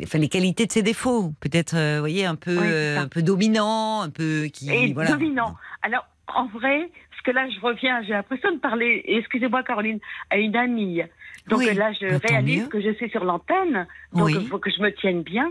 enfin, 0.05 0.19
les 0.19 0.29
qualités 0.29 0.67
de 0.67 0.73
ses 0.73 0.83
défauts, 0.83 1.33
peut-être, 1.41 1.75
euh, 1.77 1.95
vous 1.97 2.03
voyez, 2.03 2.27
un 2.27 2.37
peu, 2.37 2.57
Oui, 2.57 2.97
un 2.97 3.09
peu 3.09 3.23
dominant, 3.23 4.03
un 4.03 4.11
peu 4.11 4.45
qui, 4.53 4.71
Et 4.71 4.93
voilà. 4.93 5.11
dominant. 5.11 5.57
Alors, 5.83 6.07
en 6.29 6.47
vrai, 6.47 6.91
parce 7.11 7.23
que 7.25 7.31
là, 7.33 7.49
je 7.51 7.61
reviens, 7.61 8.03
j'ai 8.03 8.13
l'impression 8.13 8.53
de 8.53 8.59
parler, 8.59 9.03
excusez-moi 9.07 9.65
Caroline, 9.65 9.99
à 10.31 10.37
une 10.37 10.55
amie. 10.55 11.03
Donc 11.49 11.59
Oui, 11.61 11.75
là, 11.75 11.93
je 11.93 12.07
bah, 12.07 12.19
réalise 12.29 12.63
mieux. 12.63 12.69
que 12.69 12.81
je 12.81 12.93
suis 12.95 13.09
sur 13.11 13.25
l'antenne, 13.25 13.87
donc 14.13 14.27
Oui. 14.27 14.37
il 14.41 14.47
faut 14.49 14.59
que 14.59 14.71
je 14.71 14.81
me 14.83 14.91
tienne 14.95 15.23
bien. 15.23 15.51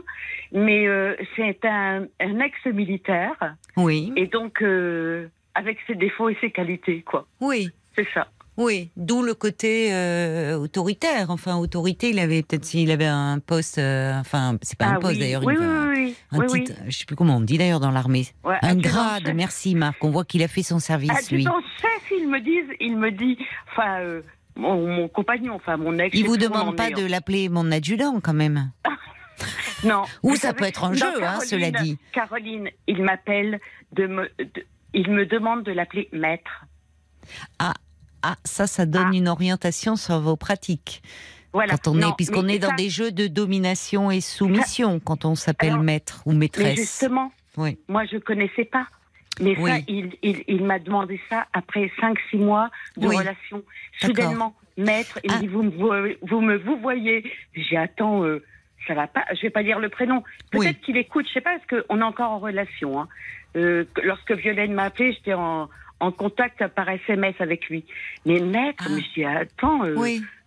Mais 0.51 0.87
euh, 0.87 1.15
c'est 1.35 1.59
un, 1.65 2.05
un 2.21 2.39
ex-militaire, 2.39 3.55
Oui, 3.75 4.13
et 4.15 4.27
donc 4.27 4.61
euh, 4.61 5.27
avec 5.55 5.77
ses 5.87 5.95
défauts 5.95 6.29
et 6.29 6.37
ses 6.41 6.51
qualités, 6.51 7.01
quoi. 7.01 7.25
oui. 7.41 7.69
C'est 7.95 8.07
ça. 8.13 8.27
Oui, 8.57 8.89
d'où 8.97 9.21
le 9.23 9.33
côté 9.35 9.91
euh, 9.93 10.55
autoritaire. 10.57 11.29
Enfin, 11.29 11.57
autorité, 11.57 12.09
il 12.09 12.17
avait 12.19 12.41
peut-être 12.43 12.65
s'il 12.65 12.89
avait 12.91 13.05
un 13.05 13.37
poste, 13.39 13.77
euh, 13.79 14.19
enfin, 14.19 14.57
c'est 14.63 14.77
pas 14.77 14.85
un 14.85 14.93
Ah 14.95 14.99
poste 14.99 15.13
oui. 15.13 15.19
d'ailleurs, 15.19 15.43
Oui, 15.45 15.55
oui, 15.59 16.15
un 16.31 16.45
titre, 16.47 16.73
je 16.87 16.97
sais 16.97 17.05
plus 17.05 17.15
comment 17.15 17.37
on 17.37 17.41
dit 17.41 17.57
d'ailleurs 17.59 17.79
dans 17.79 17.91
l'armée. 17.91 18.25
Ouais, 18.43 18.57
un 18.63 18.75
grade, 18.75 19.31
merci 19.35 19.75
Marc. 19.75 20.03
On 20.03 20.09
voit 20.09 20.25
qu'il 20.25 20.41
a 20.43 20.47
fait 20.47 20.63
son 20.63 20.77
service, 20.79 21.09
lui. 21.31 21.37
Adjudant 21.47 21.59
chef, 21.81 22.11
il 22.19 22.27
me 22.29 22.39
dit, 22.39 22.59
il 22.79 22.97
me 22.97 23.11
dit, 23.11 23.37
enfin, 23.71 23.99
euh, 24.01 24.21
mon, 24.57 24.87
mon 24.87 25.07
compagnon, 25.07 25.55
enfin 25.55 25.77
mon 25.77 25.97
ex. 25.99 26.17
Il 26.17 26.25
vous 26.25 26.37
demande 26.37 26.75
pas 26.75 26.89
de 26.91 27.05
l'appeler 27.05 27.49
mon 27.49 27.71
adjudant 27.71 28.19
quand 28.21 28.33
même. 28.33 28.71
Non. 29.83 30.05
Ou 30.23 30.33
ça 30.35 30.47
savez, 30.47 30.55
peut 30.57 30.65
être 30.65 30.83
un 30.85 30.93
jeu, 30.93 31.05
hein, 31.05 31.19
Caroline, 31.19 31.47
cela 31.47 31.71
dit. 31.71 31.99
Caroline, 32.11 32.69
il 32.87 33.03
m'appelle 33.03 33.59
de 33.91 34.07
me, 34.07 34.23
de- 34.39 34.65
il 34.95 35.11
me 35.11 35.27
demande 35.27 35.61
de 35.63 35.71
l'appeler 35.71 36.09
maître. 36.11 36.65
Ah, 37.59 37.73
ça, 38.43 38.65
ça 38.65 38.87
donne 38.87 39.11
Ah. 39.13 39.15
une 39.15 39.27
orientation 39.27 39.95
sur 39.95 40.19
vos 40.19 40.35
pratiques. 40.35 41.03
Voilà. 41.53 41.73
Quand 41.77 41.91
on 41.91 41.93
Non, 41.93 42.09
est, 42.09 42.15
puisqu'on 42.15 42.47
est 42.47 42.57
dans 42.57 42.69
ça- 42.69 42.75
des 42.75 42.89
jeux 42.89 43.11
de 43.11 43.27
domination 43.27 44.09
et 44.09 44.19
soumission, 44.21 44.99
quand 44.99 45.25
on 45.25 45.35
s'appelle 45.35 45.77
maître 45.77 46.23
ou 46.25 46.31
Mais 46.31 46.39
maîtresse. 46.39 46.75
justement, 46.75 47.31
Oui. 47.55 47.77
moi 47.87 48.03
je 48.11 48.17
connaissais 48.17 48.65
pas. 48.65 48.87
Mais 49.39 49.55
ça, 49.55 49.77
il, 49.87 50.11
il, 50.23 50.43
il 50.47 50.63
m'a 50.65 50.79
demandé 50.79 51.19
ça 51.29 51.47
après 51.53 51.91
5-6 51.99 52.37
mois 52.37 52.69
de 52.97 53.07
Oui. 53.07 53.15
relation. 53.17 53.63
Soudainement, 53.99 54.55
maître, 54.77 55.19
il 55.23 55.31
Ah. 55.31 55.35
me 55.35 55.39
dit, 55.41 55.47
vous 55.47 55.63
me, 55.63 56.17
vous 56.21 56.41
me 56.41 56.57
vous 56.57 56.77
voyez. 56.77 57.23
J'ai 57.55 57.77
attends, 57.77 58.23
euh, 58.23 58.43
ça 58.87 58.93
va 58.93 59.07
pas, 59.07 59.25
je 59.35 59.41
vais 59.41 59.49
pas 59.49 59.63
dire 59.63 59.79
le 59.79 59.89
prénom. 59.89 60.23
Peut-être 60.51 60.65
Oui. 60.77 60.81
qu'il 60.81 60.97
écoute, 60.97 61.27
je 61.27 61.33
sais 61.33 61.41
pas, 61.41 61.57
parce 61.57 61.83
qu'on 61.85 61.99
est 61.99 62.03
encore 62.03 62.31
en 62.31 62.39
relation. 62.39 62.99
Hein. 63.01 63.07
Euh, 63.55 63.85
que- 63.93 64.01
lorsque 64.01 64.31
Violaine 64.31 64.73
m'a 64.73 64.83
appelé, 64.83 65.13
j'étais 65.13 65.33
en, 65.33 65.69
en 65.99 66.11
contact 66.11 66.65
par 66.67 66.87
SMS 66.89 67.35
avec 67.39 67.69
lui. 67.69 67.83
Mais 68.25 68.39
maître, 68.39 68.85
Ah. 68.87 68.91
mais 68.95 69.01
je 69.01 69.13
dis, 69.13 69.25
attends, 69.25 69.83
euh, 69.85 69.95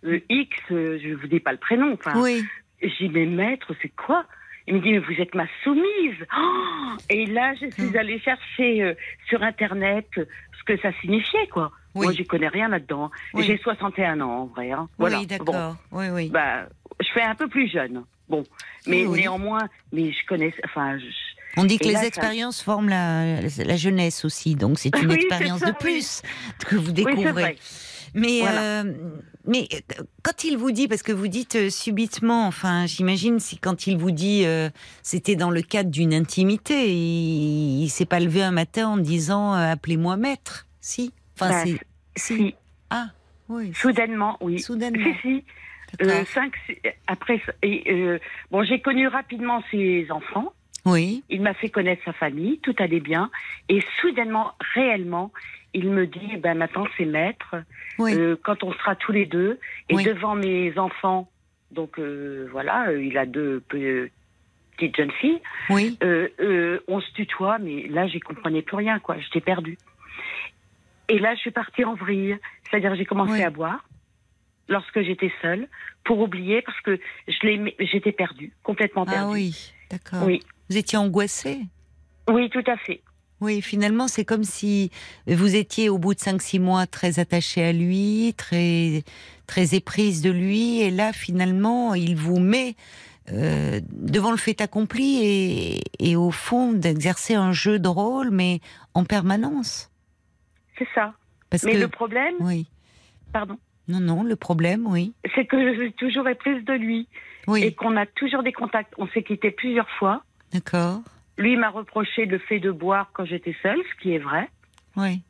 euh, 0.05 0.19
X, 0.29 0.57
euh, 0.71 0.99
je 1.03 1.13
vous 1.13 1.27
dis 1.27 1.39
pas 1.39 1.51
le 1.51 1.57
prénom. 1.57 1.93
Enfin, 1.93 2.13
oui. 2.21 2.43
j'ai 2.81 3.07
dit, 3.07 3.09
mais 3.09 3.25
maître, 3.25 3.73
c'est 3.81 3.93
quoi? 3.95 4.25
Il 4.67 4.75
me 4.75 4.79
dit, 4.81 4.91
mais 4.91 4.99
vous 4.99 5.13
êtes 5.19 5.33
ma 5.35 5.45
soumise. 5.63 6.15
Oh 6.37 6.93
et 7.09 7.25
là, 7.25 7.53
je 7.55 7.69
suis 7.71 7.97
allée 7.97 8.19
chercher 8.19 8.83
euh, 8.83 8.93
sur 9.27 9.41
Internet 9.43 10.07
euh, 10.17 10.25
ce 10.59 10.63
que 10.63 10.79
ça 10.81 10.91
signifiait, 11.01 11.47
quoi. 11.47 11.71
Oui. 11.95 12.05
Moi, 12.05 12.13
j'y 12.13 12.25
connais 12.25 12.47
rien 12.47 12.69
là-dedans. 12.69 13.11
Oui. 13.33 13.43
J'ai 13.45 13.57
61 13.57 14.21
ans, 14.21 14.29
en 14.43 14.45
vrai. 14.45 14.71
hein. 14.71 14.87
Voilà. 14.97 15.19
Oui, 15.19 15.25
Bon, 15.27 15.35
d'accord. 15.37 15.75
Oui, 15.91 16.05
oui. 16.09 16.29
bah, 16.29 16.67
je 17.01 17.07
fais 17.13 17.23
un 17.23 17.35
peu 17.35 17.47
plus 17.47 17.67
jeune. 17.69 18.03
Bon, 18.29 18.43
mais 18.87 19.05
Oui, 19.05 19.19
néanmoins, 19.21 19.67
mais 19.91 20.11
je 20.11 20.25
connais, 20.27 20.53
enfin, 20.63 20.97
je- 20.99 21.05
On 21.57 21.65
dit 21.65 21.77
que 21.79 21.83
Et 21.83 21.87
les 21.87 21.93
là, 21.95 21.99
ça- 22.01 22.07
expériences 22.07 22.61
forment 22.61 22.87
la, 22.87 23.41
la 23.41 23.75
jeunesse 23.75 24.23
aussi, 24.23 24.55
donc 24.55 24.79
c'est 24.79 24.95
une 25.01 25.11
expérience 25.11 25.59
ça, 25.59 25.71
de 25.71 25.75
plus 25.77 26.21
que 26.65 26.77
vous 26.77 26.93
découvrez. 26.93 27.57
mais, 28.13 28.39
Voilà. 28.39 28.61
euh, 28.83 28.93
mais 29.45 29.67
euh, 29.73 30.03
quand 30.23 30.43
il 30.43 30.57
vous 30.57 30.71
dit, 30.71 30.87
parce 30.87 31.03
que 31.03 31.11
vous 31.11 31.27
dites 31.27 31.55
euh, 31.55 31.69
subitement, 31.69 32.47
enfin, 32.47 32.85
j'imagine 32.85 33.39
si 33.39 33.57
quand 33.57 33.87
il 33.87 33.97
vous 33.97 34.11
dit, 34.11 34.43
euh, 34.45 34.69
c'était 35.03 35.35
dans 35.35 35.49
le 35.51 35.61
cadre 35.61 35.89
d'une 35.89 36.13
intimité, 36.13 36.89
il, 36.91 37.83
il 37.83 37.89
s'est 37.89 38.05
pas 38.05 38.19
levé 38.19 38.43
un 38.43 38.51
matin 38.51 38.87
en 38.87 38.97
disant, 38.97 39.53
euh, 39.55 39.71
appelez-moi 39.73 40.17
maître, 40.17 40.67
si. 40.79 41.13
Enfin, 41.39 41.49
Bah, 41.49 41.63
c'est. 41.65 41.79
Si, 42.15 42.55
Ah, 42.89 43.07
oui. 43.49 43.71
soudainement, 43.73 44.37
oui. 44.41 44.59
Soudainement. 44.59 45.13
Si, 45.21 45.43
si. 46.01 46.25
Cinq, 46.33 46.53
après, 47.07 47.41
et, 47.63 48.17
bon, 48.49 48.63
j'ai 48.63 48.79
connu 48.79 49.07
rapidement 49.07 49.61
ses 49.71 50.07
enfants. 50.09 50.53
Oui, 50.85 51.23
Il 51.29 51.41
m'a 51.41 51.53
fait 51.53 51.69
connaître 51.69 52.01
sa 52.05 52.13
famille, 52.13 52.59
tout 52.59 52.73
allait 52.79 53.01
bien. 53.01 53.29
Et 53.69 53.81
soudainement, 54.01 54.53
réellement, 54.73 55.31
il 55.73 55.89
me 55.89 56.05
dit, 56.07 56.37
ben 56.37 56.57
maintenant 56.57 56.85
c'est 56.97 57.05
maître. 57.05 57.55
oui. 57.97 58.13
Euh, 58.15 58.35
quand 58.43 58.63
on 58.63 58.73
sera 58.73 58.95
tous 58.95 59.11
les 59.11 59.25
deux 59.25 59.59
et 59.89 59.95
Oui. 59.95 60.03
devant 60.03 60.35
mes 60.35 60.77
enfants, 60.77 61.29
donc 61.71 61.97
euh, 61.99 62.47
voilà, 62.51 62.89
euh, 62.89 63.03
il 63.03 63.17
a 63.17 63.25
deux 63.25 63.61
pe- 63.69 64.09
petites 64.75 64.95
jeunes 64.97 65.11
filles. 65.11 65.39
oui. 65.69 65.97
euh, 66.03 66.79
on 66.87 66.99
se 66.99 67.11
tutoie, 67.13 67.57
mais 67.59 67.87
là, 67.87 68.07
j'y 68.07 68.19
comprenais 68.19 68.61
plus 68.61 68.75
rien, 68.77 68.99
quoi. 68.99 69.17
J'étais 69.19 69.41
perdue. 69.41 69.77
Et 71.07 71.19
là, 71.19 71.35
je 71.35 71.39
suis 71.41 71.51
partie 71.51 71.83
en 71.85 71.93
vrille. 71.95 72.37
C'est-à-dire, 72.69 72.95
j'ai 72.95 73.05
commencé 73.05 73.43
à 73.43 73.49
boire 73.49 73.83
lorsque 74.69 75.01
j'étais 75.01 75.31
seule 75.41 75.67
pour 76.05 76.19
oublier 76.19 76.61
parce 76.61 76.79
que 76.81 76.99
j'étais 77.27 78.11
perdue, 78.13 78.53
complètement 78.63 79.05
perdue. 79.05 79.21
Ah 79.27 79.29
oui, 79.31 79.73
d'accord. 79.89 80.23
Oui. 80.25 80.41
Vous 80.69 80.77
étiez 80.77 80.97
angoissée? 80.97 81.59
Oui, 82.29 82.49
tout 82.49 82.63
à 82.65 82.77
fait. 82.77 83.01
Oui, 83.41 83.61
finalement, 83.61 84.07
c'est 84.07 84.23
comme 84.23 84.43
si 84.43 84.91
vous 85.27 85.55
étiez 85.55 85.89
au 85.89 85.97
bout 85.97 86.13
de 86.13 86.19
5-6 86.19 86.59
mois 86.59 86.85
très 86.85 87.19
attachée 87.19 87.63
à 87.63 87.73
lui, 87.73 88.33
très, 88.37 89.03
très 89.47 89.75
éprise 89.75 90.21
de 90.21 90.29
lui, 90.29 90.81
et 90.81 90.91
là, 90.91 91.11
finalement, 91.11 91.95
il 91.95 92.15
vous 92.15 92.39
met 92.39 92.75
euh, 93.31 93.79
devant 93.91 94.31
le 94.31 94.37
fait 94.37 94.61
accompli 94.61 95.23
et, 95.23 95.81
et 95.99 96.15
au 96.15 96.31
fond 96.31 96.71
d'exercer 96.71 97.33
un 97.33 97.51
jeu 97.51 97.79
de 97.79 97.87
rôle, 97.87 98.29
mais 98.31 98.59
en 98.93 99.05
permanence. 99.05 99.91
C'est 100.77 100.87
ça. 100.93 101.13
Parce 101.49 101.63
Mais 101.63 101.73
que, 101.73 101.77
le 101.77 101.87
problème, 101.87 102.35
oui, 102.39 102.67
pardon, 103.33 103.57
non, 103.87 103.99
non, 103.99 104.23
le 104.23 104.35
problème, 104.35 104.87
oui, 104.87 105.13
c'est 105.35 105.45
que 105.45 105.73
je 105.73 105.79
suis 105.79 105.93
toujours 105.93 106.27
éprise 106.27 106.63
de 106.65 106.73
lui 106.73 107.07
et 107.47 107.51
oui, 107.51 107.75
qu'on 107.75 107.97
a 107.97 108.05
toujours 108.05 108.43
des 108.43 108.53
contacts. 108.53 108.93
On 108.97 109.07
s'est 109.09 109.23
quitté 109.23 109.51
plusieurs 109.51 109.89
fois. 109.91 110.23
d'accord, 110.53 111.01
Lui 111.41 111.57
m'a 111.57 111.69
reproché 111.69 112.25
le 112.25 112.37
fait 112.39 112.59
de 112.59 112.71
boire 112.71 113.09
quand 113.13 113.25
j'étais 113.25 113.55
seule, 113.63 113.79
ce 113.95 114.01
qui 114.01 114.13
est 114.13 114.19
vrai. 114.19 114.49
oui. 114.95 115.21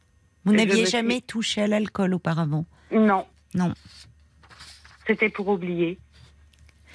Vous 0.43 0.53
n'aviez 0.53 0.87
jamais 0.87 1.15
suis- 1.17 1.21
touché 1.23 1.61
à 1.61 1.67
l'alcool 1.67 2.15
auparavant 2.15 2.65
Non. 2.91 3.27
Non. 3.53 3.73
C'était 5.05 5.29
pour 5.29 5.47
oublier. 5.49 5.99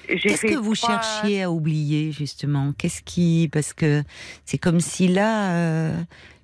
Qu'est-ce 0.07 0.45
que 0.45 0.55
vous 0.57 0.75
trois- 0.75 1.01
cherchiez 1.01 1.43
à 1.43 1.51
oublier 1.51 2.11
justement? 2.11 2.73
Qu'est-ce 2.77 3.01
qui 3.01 3.49
parce 3.51 3.73
que 3.73 4.03
c'est 4.45 4.57
comme 4.57 4.79
si 4.81 5.07
là 5.07 5.53
euh, 5.55 5.97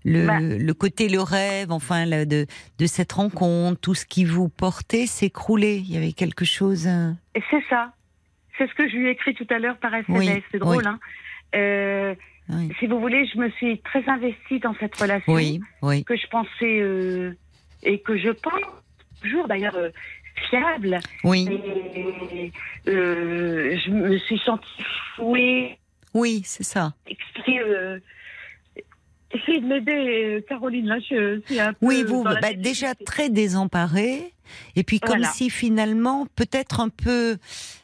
le, 0.06 0.28
Bah. 0.28 0.40
le 0.40 0.74
côté 0.74 1.10
le 1.10 1.22
rêve 1.22 1.72
enfin 1.72 2.06
de 2.26 2.46
de 2.80 2.86
cette 2.86 3.12
rencontre 3.14 3.80
tout 3.82 3.96
ce 3.96 4.06
qui 4.06 4.24
vous 4.26 4.48
portait 4.50 5.06
s'écroulait. 5.06 5.78
Il 5.80 5.92
y 5.92 5.98
avait 5.98 6.14
quelque 6.14 6.46
chose. 6.46 6.88
euh, 6.88 7.12
Et 7.36 7.44
C'est 7.52 7.64
ça. 7.70 7.94
C'est 8.58 8.68
ce 8.70 8.74
que 8.76 8.88
je 8.88 8.96
lui 8.96 9.08
ai 9.08 9.12
écrit 9.12 9.34
tout 9.34 9.48
à 9.50 9.60
l'heure 9.60 9.78
par 9.78 9.94
SMS. 9.94 10.20
Oui, 10.38 10.44
c'est 10.52 10.60
drôle, 10.60 10.78
oui. 10.78 10.84
hein. 10.86 11.00
Euh, 11.56 12.16
Oui. 12.50 12.70
si 12.80 12.88
vous 12.88 13.00
voulez, 13.00 13.26
je 13.26 13.38
me 13.40 13.50
suis 13.52 13.80
très 13.80 14.04
investie 14.10 14.60
dans 14.60 14.76
cette 14.76 14.96
relation 14.96 15.34
Oui, 15.34 15.60
oui, 15.82 16.04
que 16.04 16.16
je 16.16 16.28
pensais 16.28 16.80
euh, 16.82 17.36
et 17.84 18.00
que 18.00 18.18
je 18.18 18.30
pense 18.30 18.62
toujours 19.22 19.48
d'ailleurs 19.48 19.76
euh, 19.76 19.90
fiable. 20.50 21.00
oui, 21.24 21.48
Et 21.50 22.52
euh, 22.90 23.78
je 23.86 23.92
me 23.92 24.18
suis 24.18 24.40
sentie 24.40 24.84
fouée, 25.16 25.78
oui, 26.14 26.42
c'est 26.46 26.64
ça. 26.64 26.94
Essayez 29.34 29.62
de 29.62 29.66
m'aider, 29.66 29.92
euh, 29.94 30.42
Caroline. 30.48 30.86
Là, 30.88 31.00
je 31.00 31.42
suis 31.46 31.60
un 31.60 31.74
peu. 31.74 31.86
Oui, 31.86 32.04
vous, 32.04 32.24
bah, 32.24 32.54
déjà 32.54 32.94
très 32.94 33.30
désemparé, 33.30 34.34
et 34.76 34.84
puis 34.84 35.00
comme 35.00 35.18
Voilà. 35.18 35.30
si 35.32 35.50
finalement, 35.50 36.28
peut-être 36.36 36.80
un 36.80 36.90
peu, 36.90 37.38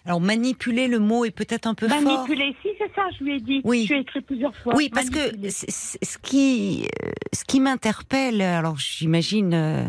alors 0.06 0.22
manipuler 0.22 0.88
le 0.88 1.00
mot 1.00 1.26
est 1.26 1.32
peut-être 1.32 1.66
un 1.66 1.74
peu 1.74 1.88
fort. 1.90 2.02
Manipuler, 2.02 2.56
si, 2.62 2.70
c'est 2.78 2.94
ça, 2.94 3.04
je 3.18 3.24
lui 3.24 3.36
ai 3.36 3.40
dit. 3.40 3.62
Oui. 3.64 3.86
Je 3.88 3.94
lui 3.94 4.00
ai 4.00 4.02
écrit 4.04 4.22
plusieurs 4.22 4.56
fois. 4.58 4.76
Oui, 4.76 4.90
parce 4.94 5.10
que 5.10 5.18
Manipuler. 5.20 5.50
ce 5.50 6.18
qui, 6.22 6.84
euh, 7.04 7.10
ce 7.34 7.44
qui 7.46 7.60
m'interpelle, 7.60 8.42
alors 8.42 8.78
j'imagine, 8.78 9.54
euh, 9.56 9.84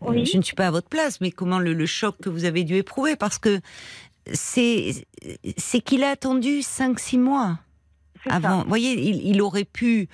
Oui. 0.00 0.24
je 0.24 0.38
ne 0.38 0.42
suis 0.42 0.54
pas 0.56 0.68
à 0.68 0.70
votre 0.70 0.88
place, 0.88 1.20
mais 1.20 1.30
comment 1.30 1.58
le, 1.58 1.74
le 1.74 1.86
choc 1.86 2.16
que 2.22 2.30
vous 2.30 2.44
avez 2.46 2.64
dû 2.64 2.76
éprouver, 2.76 3.16
parce 3.16 3.38
que 3.38 3.60
c'est, 4.32 5.04
c'est 5.58 5.80
qu'il 5.80 6.04
a 6.04 6.10
attendu 6.10 6.60
5-6 6.60 7.18
mois 7.18 7.58
avant. 8.30 8.62
Vous 8.62 8.68
voyez, 8.68 8.92
il, 9.10 9.26
il 9.26 9.42
aurait 9.42 9.64
pu. 9.64 10.08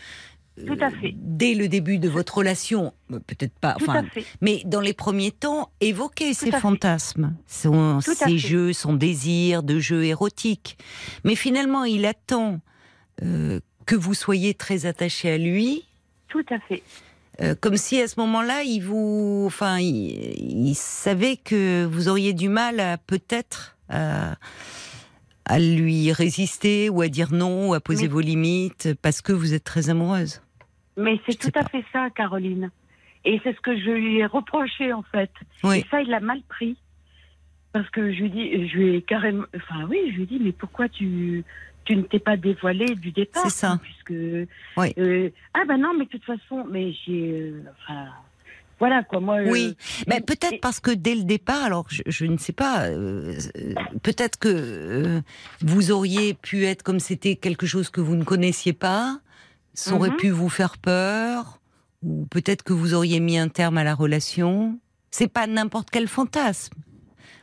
Tout 0.67 0.77
à 0.81 0.91
fait. 0.91 1.15
Dès 1.17 1.55
le 1.55 1.69
début 1.69 1.99
de 1.99 2.09
votre 2.09 2.39
relation, 2.39 2.93
euh, 3.13 3.19
peut-être 3.27 3.53
pas, 3.59 3.75
Tout 3.79 3.85
enfin, 3.89 4.01
à 4.01 4.03
fait. 4.05 4.25
mais 4.41 4.63
dans 4.65 4.81
les 4.81 4.93
premiers 4.93 5.31
temps, 5.31 5.71
évoquer 5.81 6.35
ses 6.35 6.51
fantasmes, 6.51 7.35
son, 7.47 8.01
ses 8.01 8.15
fait. 8.15 8.39
jeux, 8.39 8.73
son 8.73 8.93
désir 8.95 9.63
de 9.63 9.79
jeu 9.79 10.05
érotique. 10.05 10.79
Mais 11.25 11.35
finalement, 11.35 11.85
il 11.85 12.05
attend 12.07 12.61
euh, 13.23 13.61
que 13.87 13.95
vous 13.97 14.15
soyez 14.15 14.55
très 14.55 14.87
attaché 14.87 15.31
à 15.31 15.39
lui, 15.39 15.85
Tout 16.29 16.45
à 16.51 16.59
fait. 16.61 16.83
euh, 17.41 17.55
comme 17.61 17.77
si 17.77 18.01
à 18.01 18.09
ce 18.09 18.19
moment-là, 18.21 18.63
il 18.65 18.81
vous, 18.81 19.45
enfin, 19.47 19.79
il, 19.79 20.69
il 20.69 20.75
savait 20.75 21.37
que 21.37 21.85
vous 21.85 22.09
auriez 22.09 22.33
du 22.33 22.49
mal 22.49 22.81
à 22.81 22.99
peut-être 22.99 23.77
à, 23.89 24.37
à 25.47 25.59
lui 25.59 26.13
résister 26.13 26.91
ou 26.91 27.01
à 27.01 27.09
dire 27.09 27.33
non 27.33 27.71
ou 27.71 27.75
à 27.75 27.81
poser 27.81 28.03
Mais- 28.03 28.09
vos 28.09 28.21
limites 28.21 28.91
parce 29.01 29.23
que 29.23 29.33
vous 29.33 29.55
êtes 29.55 29.65
très 29.65 29.89
amoureuse. 29.89 30.43
Mais 30.99 31.19
c'est 31.27 31.39
tout 31.39 31.49
à 31.59 31.63
pas. 31.63 31.69
fait 31.71 31.85
ça, 31.93 32.11
Caroline. 32.11 32.71
Et 33.25 33.41
c'est 33.45 33.55
ce 33.55 33.61
que 33.61 33.77
je 33.79 33.91
lui 33.91 34.19
ai 34.19 34.27
reproché, 34.27 34.93
en 34.93 35.03
fait. 35.03 35.31
Oui. 35.65 35.79
Et 35.79 35.87
ça, 35.91 36.03
il 36.03 36.09
l'a 36.09 36.21
mal 36.21 36.41
pris. 36.49 36.77
Parce 37.73 37.89
que 37.91 38.13
je 38.13 38.21
lui 38.23 38.31
dis, 38.31 38.69
je 38.69 38.77
lui 38.77 38.95
ai 38.97 39.03
carrément, 39.03 39.45
enfin 39.55 39.85
oui, 39.89 39.99
je 40.11 40.17
lui 40.17 40.23
ai 40.23 40.27
dit, 40.27 40.41
mais 40.43 40.53
pourquoi 40.53 40.89
tu, 40.89 41.45
tu 41.85 41.97
ne 41.97 42.03
t'es 42.03 42.19
pas 42.19 42.37
dévoilé 42.37 42.95
du 42.97 43.13
départ 43.13 43.43
C'est 43.45 43.51
ça. 43.51 43.79
Puisque, 43.83 44.15
Oui. 44.77 44.93
euh, 44.99 45.31
ah 45.55 45.65
ben 45.69 45.77
non, 45.77 45.93
mais 45.97 46.07
de 46.07 46.11
toute 46.11 46.25
façon, 46.25 46.65
mais 46.71 46.93
j'ai, 47.05 47.31
euh, 47.31 47.63
enfin, 47.83 48.07
voilà 48.81 49.03
quoi, 49.05 49.21
moi. 49.21 49.37
euh, 49.41 49.51
Oui, 49.51 49.77
mais 50.09 50.17
et- 50.17 50.21
peut-être 50.23 50.55
et- 50.55 50.59
parce 50.61 50.81
que 50.81 50.91
dès 50.91 51.15
le 51.15 51.25
départ, 51.25 51.63
alors 51.63 51.85
je, 51.91 52.03
je 52.07 52.25
ne 52.25 52.39
sais 52.39 52.55
pas, 52.55 52.87
euh, 52.87 53.35
euh, 53.57 53.75
peut-être 54.03 54.39
que 54.39 54.49
euh, 54.49 55.21
vous 55.61 55.91
auriez 55.93 56.33
pu 56.35 56.65
être 56.65 56.83
comme 56.83 57.01
c'était 57.01 57.37
quelque 57.37 57.67
chose 57.67 57.91
que 57.91 58.01
vous 58.01 58.17
ne 58.17 58.25
connaissiez 58.25 58.73
pas, 58.73 59.21
ça 59.79 59.95
aurait 59.95 60.11
Mhm. 60.11 60.17
pu 60.17 60.31
vous 60.31 60.49
faire 60.49 60.77
peur, 60.79 61.61
ou 62.03 62.27
peut-être 62.31 62.63
que 62.63 62.73
vous 62.73 62.95
auriez 62.95 63.21
mis 63.21 63.39
un 63.39 63.49
terme 63.49 63.79
à 63.79 63.85
la 63.85 63.95
relation. 63.95 64.79
C'est 65.11 65.29
pas 65.29 65.47
n'importe 65.47 65.89
quel 65.91 66.09
fantasme. 66.09 66.75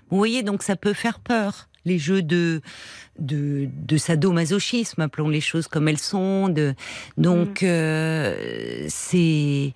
Vous 0.09 0.17
voyez, 0.17 0.43
donc 0.43 0.61
ça 0.61 0.75
peut 0.75 0.93
faire 0.93 1.19
peur. 1.19 1.69
Les 1.85 1.97
jeux 1.99 2.21
de 2.21 2.61
de, 3.17 3.69
de 3.71 3.97
sadomasochisme, 3.97 4.99
appelons 5.01 5.29
les 5.29 5.39
choses 5.39 5.67
comme 5.69 5.87
elles 5.87 5.97
sont. 5.99 6.49
De, 6.49 6.75
donc 7.17 7.63
euh, 7.63 8.85
c'est 8.89 9.73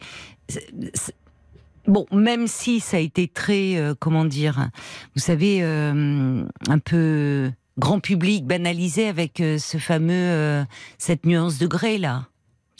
Bon, 1.87 2.05
même 2.11 2.45
si 2.47 2.79
ça 2.81 2.97
a 2.97 2.99
été 2.99 3.27
très, 3.27 3.77
euh, 3.77 3.95
comment 3.97 4.25
dire, 4.25 4.69
vous 5.15 5.21
savez, 5.21 5.59
euh, 5.63 6.43
un 6.67 6.79
peu 6.79 7.51
grand 7.79 7.99
public, 7.99 8.45
banalisé 8.45 9.07
avec 9.07 9.37
ce 9.37 9.77
fameux, 9.77 10.65
cette 10.97 11.25
nuance 11.25 11.57
de 11.57 11.65
gré 11.67 11.97
là. 11.97 12.27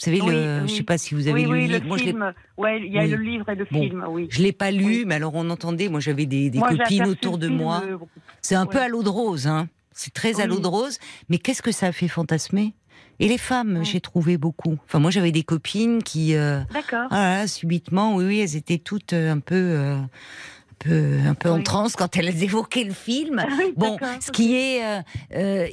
Vous 0.00 0.04
savez, 0.06 0.22
Oui, 0.22 0.30
le, 0.30 0.60
oui. 0.62 0.68
je 0.68 0.74
sais 0.76 0.82
pas 0.82 0.96
si 0.96 1.14
vous 1.14 1.28
avez 1.28 1.46
oui, 1.46 1.66
lu 1.66 1.72
le 1.72 1.78
le 1.78 1.96
film. 1.98 2.32
Ouais, 2.56 2.80
il 2.82 2.90
y 2.90 2.98
a 2.98 3.06
le 3.06 3.16
livre 3.16 3.46
et 3.50 3.54
le 3.54 3.66
Bon. 3.70 3.82
film, 3.82 4.04
oui. 4.08 4.28
je 4.30 4.40
l'ai 4.42 4.52
pas 4.52 4.70
lu, 4.70 5.04
mais 5.06 5.16
alors 5.16 5.34
on 5.34 5.50
entendait. 5.50 5.88
Moi, 5.90 6.00
j'avais 6.00 6.24
des, 6.24 6.48
des 6.48 6.58
Moi, 6.58 6.70
j'ai 6.72 6.78
copines 6.78 7.06
autour 7.06 7.36
de 7.36 7.48
moi. 7.48 7.82
euh, 7.86 7.98
C'est 8.40 8.54
un 8.54 8.64
peu 8.64 8.78
à 8.78 8.88
l'eau 8.88 9.02
de 9.02 9.10
rose, 9.10 9.46
hein. 9.46 9.68
C'est 9.92 10.14
très 10.14 10.40
à 10.40 10.46
l'eau 10.46 10.58
de 10.58 10.66
rose. 10.66 10.98
Mais 11.28 11.36
qu'est-ce 11.36 11.60
que 11.60 11.72
ça 11.72 11.88
a 11.88 11.92
fait 11.92 12.08
fantasmer? 12.08 12.72
Et 13.18 13.28
les 13.28 13.36
femmes, 13.36 13.84
j'ai 13.84 14.00
trouvé 14.00 14.38
beaucoup. 14.38 14.78
Enfin, 14.86 14.98
moi, 15.00 15.10
j'avais 15.10 15.32
des 15.32 15.42
copines 15.42 16.02
qui, 16.02 16.34
euh, 16.34 16.60
D'accord. 16.72 17.08
ah 17.10 17.46
subitement, 17.46 18.14
oui, 18.16 18.24
oui, 18.24 18.40
elles 18.40 18.56
étaient 18.56 18.78
toutes 18.78 19.12
euh, 19.12 19.30
un 19.32 19.40
peu, 19.40 19.54
euh, 19.54 19.98
peu, 20.80 21.18
un 21.26 21.34
peu 21.34 21.50
en 21.50 21.62
transe 21.62 21.94
quand 21.94 22.16
elles 22.16 22.42
évoquaient 22.42 22.84
le 22.84 22.92
film. 22.94 23.38
Ah 23.38 23.46
oui, 23.58 23.72
Bon, 23.76 23.96
ce 24.20 24.30
qui 24.32 24.54
est, 24.56 24.84
euh, 24.84 25.00
euh, 25.36 25.66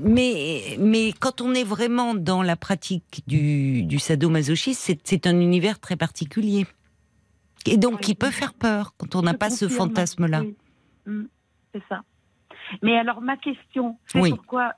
mais, 0.00 0.76
mais 0.80 1.12
quand 1.12 1.40
on 1.40 1.54
est 1.54 1.64
vraiment 1.64 2.14
dans 2.14 2.42
la 2.42 2.56
pratique 2.56 3.22
du, 3.26 3.82
du 3.84 3.98
sadomasochisme, 3.98 4.96
c'est, 5.04 5.26
un 5.26 5.38
univers 5.38 5.78
très 5.78 5.96
particulier. 5.96 6.66
Et 7.66 7.76
donc, 7.76 7.94
Oui. 7.96 8.00
qui 8.00 8.14
peut 8.14 8.30
faire 8.30 8.54
peur 8.54 8.94
quand 8.98 9.14
on 9.14 9.22
n'a 9.22 9.34
pas 9.34 9.50
ce 9.50 9.68
fantasme-là. 9.68 10.42
Mm, 11.06 11.22
c'est 11.74 11.82
ça. 11.88 12.02
Mais 12.82 12.96
alors, 12.98 13.20
ma 13.20 13.36
question, 13.36 13.98
c'est 14.06 14.18
pourquoi. 14.30 14.72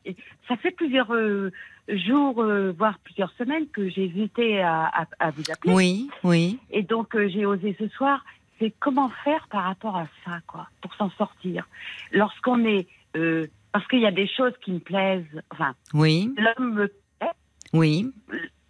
Ça 0.49 0.57
fait 0.57 0.73
plusieurs 0.73 1.13
euh, 1.15 1.51
jours, 1.89 2.43
euh, 2.43 2.73
voire 2.77 2.99
plusieurs 3.05 3.33
semaines 3.39 3.69
que 3.69 3.89
j'ai 3.89 4.05
hésité 4.07 4.61
à, 4.61 4.85
à- 4.87 5.07
à 5.21 5.31
vous 5.31 5.45
appeler. 5.51 5.73
Oui, 5.73 6.11
oui. 6.25 6.59
Et 6.71 6.83
donc, 6.83 7.15
euh, 7.15 7.29
j'ai 7.33 7.47
osé 7.47 7.77
ce 7.79 7.89
soir. 7.89 8.25
C'est 8.59 8.73
comment 8.79 9.11
faire 9.25 9.47
par 9.51 9.65
rapport 9.65 9.97
à 9.97 10.07
ça, 10.25 10.39
quoi, 10.47 10.69
pour 10.81 10.95
s'en 10.95 11.11
sortir? 11.11 11.67
Lorsqu'on 12.13 12.65
est. 12.65 12.87
euh, 13.17 13.47
parce 13.73 13.87
qu'il 13.89 14.01
y 14.01 14.07
a 14.07 14.13
des 14.13 14.29
choses 14.29 14.53
qui 14.65 14.71
me 14.73 14.79
plaisent. 14.79 15.43
Enfin, 15.51 15.75
Oui, 15.93 16.33
l'homme 16.39 16.75
me 16.75 16.87
plaît, 17.19 17.31
oui, 17.73 18.13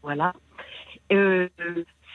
voilà. 0.02 0.32
Euh, 1.12 1.46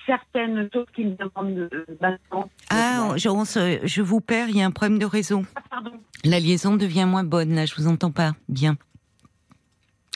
certaines 0.07 0.67
choses 0.73 0.87
qu'il 0.95 1.09
me 1.09 1.15
demande 1.15 1.69
euh, 1.71 1.85
maintenant. 2.01 2.49
Ah, 2.71 3.13
je, 3.15 3.29
on 3.29 3.45
se- 3.45 3.79
je 3.83 4.01
vous 4.01 4.21
perds, 4.21 4.49
il 4.49 4.57
y 4.57 4.61
a 4.63 4.65
un 4.65 4.71
problème 4.71 4.97
de 4.97 5.05
réseau. 5.05 5.43
Ah, 5.55 5.61
pardon. 5.69 5.91
La 6.23 6.39
liaison 6.39 6.75
devient 6.75 7.05
moins 7.07 7.23
bonne, 7.23 7.53
là, 7.53 7.65
je 7.67 7.75
vous 7.75 7.87
entends 7.87 8.11
pas 8.11 8.31
bien. 8.47 8.75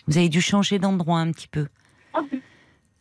Vous 0.08 0.18
avez 0.18 0.30
dû 0.30 0.42
changer 0.42 0.80
d'endroit 0.80 1.20
un 1.20 1.32
petit 1.32 1.48
peu. 1.48 1.68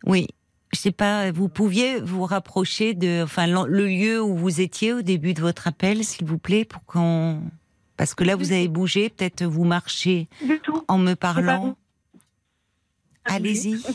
Oui, 0.05 0.26
je 0.73 0.79
sais 0.79 0.91
pas, 0.93 1.31
vous 1.33 1.49
pouviez 1.49 2.01
vous 2.01 2.25
rapprocher 2.25 2.95
de, 2.95 3.23
enfin, 3.25 3.47
le 3.47 3.87
lieu 3.87 4.23
où 4.23 4.37
vous 4.37 4.61
étiez 4.61 4.93
au 4.93 5.03
début 5.03 5.35
de 5.35 5.41
votre 5.41 5.66
appel, 5.68 6.05
s'il 6.05 6.27
vous 6.27 6.39
plaît, 6.39 6.64
pour 6.64 6.85
qu'on, 6.87 7.43
parce 7.97 8.14
que 8.14 8.25
là, 8.25 8.37
vous 8.37 8.53
avez 8.53 8.68
bougé, 8.68 9.11
peut-être 9.11 9.45
vous 9.45 9.64
marchez 9.64 10.29
Du 10.45 10.59
tout. 10.61 10.83
en 10.89 10.99
me 10.99 11.14
parlant. 11.14 11.77
Allez-y. 13.25 13.81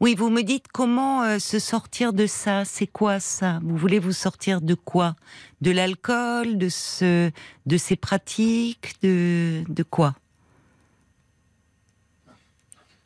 Oui, 0.00 0.14
vous 0.14 0.30
me 0.30 0.42
dites 0.42 0.66
comment 0.72 1.22
euh, 1.24 1.38
se 1.40 1.58
sortir 1.58 2.12
de 2.12 2.26
ça. 2.26 2.64
C'est 2.64 2.86
quoi 2.86 3.18
ça? 3.18 3.58
Vous 3.64 3.76
voulez 3.76 3.98
vous 3.98 4.12
sortir 4.12 4.60
de 4.60 4.74
quoi? 4.74 5.16
De 5.60 5.72
l'alcool, 5.72 6.56
de 6.56 6.68
ce, 6.68 7.30
de 7.66 7.76
ces 7.76 7.96
pratiques, 7.96 8.94
de 9.02 9.64
de 9.68 9.82
quoi? 9.82 10.14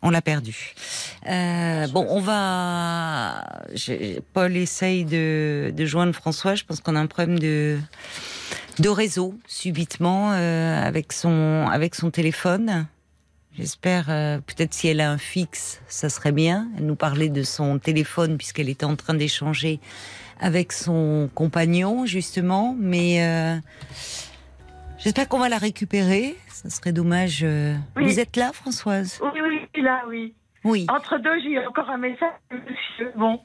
On 0.03 0.11
l'a 0.11 0.21
perdu. 0.21 0.75
Euh, 1.29 1.87
bon, 1.87 2.05
on 2.09 2.21
va. 2.21 3.45
Paul 4.33 4.57
essaye 4.57 5.05
de, 5.05 5.73
de 5.75 5.87
joindre 5.87 6.13
François. 6.13 6.57
Je 6.57 6.65
pense 6.65 6.81
qu'on 6.81 6.97
a 6.97 7.01
un 7.01 7.07
problème 7.07 7.39
de 7.39 7.79
de 8.79 8.89
réseau 8.89 9.35
subitement 9.47 10.33
euh, 10.33 10.83
avec 10.83 11.13
son 11.13 11.69
avec 11.71 11.95
son 11.95 12.11
téléphone. 12.11 12.87
J'espère, 13.57 14.07
euh, 14.09 14.39
peut-être 14.39 14.73
si 14.73 14.89
elle 14.89 15.01
a 15.01 15.11
un 15.11 15.19
fixe, 15.19 15.81
ça 15.87 16.09
serait 16.09 16.33
bien. 16.33 16.69
Elle 16.79 16.87
nous 16.87 16.97
parlait 16.97 17.29
de 17.29 17.43
son 17.43 17.79
téléphone 17.79 18.39
puisqu'elle 18.39 18.71
était 18.71 18.87
en 18.87 18.97
train 18.97 19.15
d'échanger 19.15 19.79
avec 20.41 20.73
son 20.73 21.29
compagnon, 21.35 22.07
justement. 22.07 22.75
Mais 22.81 23.61
j'espère 25.03 25.29
qu'on 25.29 25.39
va 25.39 25.49
la 25.49 25.59
récupérer. 25.59 26.37
Ça 26.49 26.71
serait 26.71 26.93
dommage. 26.93 27.43
euh. 27.45 27.75
Oui. 27.97 28.05
Vous 28.05 28.21
êtes 28.21 28.37
là, 28.37 28.53
Françoise? 28.53 29.21
Oui, 29.23 29.41
oui, 29.43 29.83
là, 29.83 30.05
oui. 30.09 30.35
Oui. 30.65 30.87
Entre 30.89 31.19
deux, 31.19 31.41
j'ai 31.43 31.59
encore 31.67 31.91
un 31.91 31.99
message, 31.99 32.33
de 32.51 32.57
monsieur. 32.57 33.13
Bon. 33.17 33.41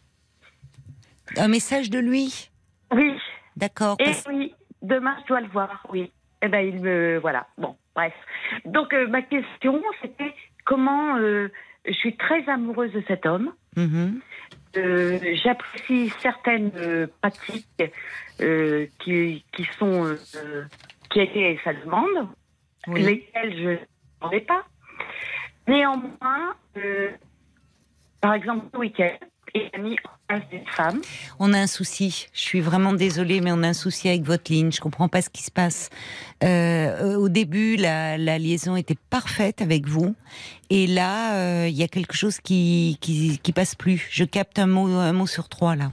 Un 1.35 1.47
message 1.47 1.89
de 1.89 1.99
lui? 1.99 2.49
Oui. 2.91 3.11
D'accord. 3.55 3.95
Et 3.99 4.05
parce- 4.05 4.25
oui, 4.29 4.53
demain, 4.81 5.15
je 5.23 5.27
dois 5.27 5.41
le 5.41 5.47
voir, 5.47 5.85
oui. 5.91 6.11
Eh 6.43 6.47
ben, 6.47 6.59
il 6.59 6.79
me. 6.81 7.17
Voilà. 7.19 7.47
Bon, 7.57 7.75
bref. 7.95 8.13
Donc, 8.65 8.93
euh, 8.93 9.07
ma 9.07 9.23
question, 9.23 9.81
c'était 10.01 10.33
comment. 10.65 11.17
euh, 11.17 11.49
je 11.85 11.93
suis 11.93 12.15
très 12.15 12.47
amoureuse 12.47 12.91
de 12.93 13.03
cet 13.07 13.25
homme. 13.25 13.51
Mhm. 13.75 14.19
Euh, 14.77 15.17
J'apprécie 15.43 16.11
certaines 16.21 16.71
pratiques 17.21 17.67
qui, 18.99 19.43
qui 19.51 19.63
sont. 19.79 20.15
Qui 21.11 21.19
étaient 21.19 21.57
à 21.59 21.63
sa 21.63 21.73
demande, 21.73 22.27
Oui. 22.87 23.03
lesquelles 23.03 23.55
je 23.57 23.77
n'en 24.25 24.31
ai 24.31 24.41
pas. 24.41 24.63
Néanmoins, 25.67 26.55
euh, 26.77 27.09
par 28.21 28.33
exemple, 28.33 28.65
ce 28.73 28.77
week-end, 28.79 29.17
il 29.53 29.69
a 29.73 29.77
mis 29.79 29.93
en 30.05 30.09
place 30.27 30.43
une 30.51 30.67
femme. 30.67 31.01
On 31.39 31.53
a 31.53 31.59
un 31.59 31.67
souci. 31.67 32.27
Je 32.33 32.39
suis 32.41 32.61
vraiment 32.61 32.93
désolée, 32.93 33.41
mais 33.41 33.51
on 33.51 33.63
a 33.63 33.67
un 33.69 33.73
souci 33.73 34.07
avec 34.07 34.23
votre 34.23 34.51
ligne. 34.51 34.71
Je 34.71 34.79
comprends 34.81 35.07
pas 35.09 35.21
ce 35.21 35.29
qui 35.29 35.41
se 35.43 35.51
passe. 35.51 35.89
Euh, 36.43 37.15
au 37.15 37.27
début, 37.29 37.75
la, 37.75 38.17
la 38.17 38.37
liaison 38.37 38.75
était 38.75 38.97
parfaite 39.09 39.61
avec 39.61 39.87
vous, 39.87 40.15
et 40.69 40.85
là, 40.87 41.35
euh, 41.35 41.67
il 41.67 41.75
y 41.75 41.83
a 41.83 41.87
quelque 41.87 42.13
chose 42.15 42.39
qui, 42.39 42.97
qui 43.01 43.39
qui 43.39 43.51
passe 43.53 43.75
plus. 43.75 44.07
Je 44.11 44.23
capte 44.25 44.59
un 44.59 44.67
mot 44.67 44.87
un 44.87 45.13
mot 45.13 45.27
sur 45.27 45.49
trois 45.49 45.75
là. 45.75 45.91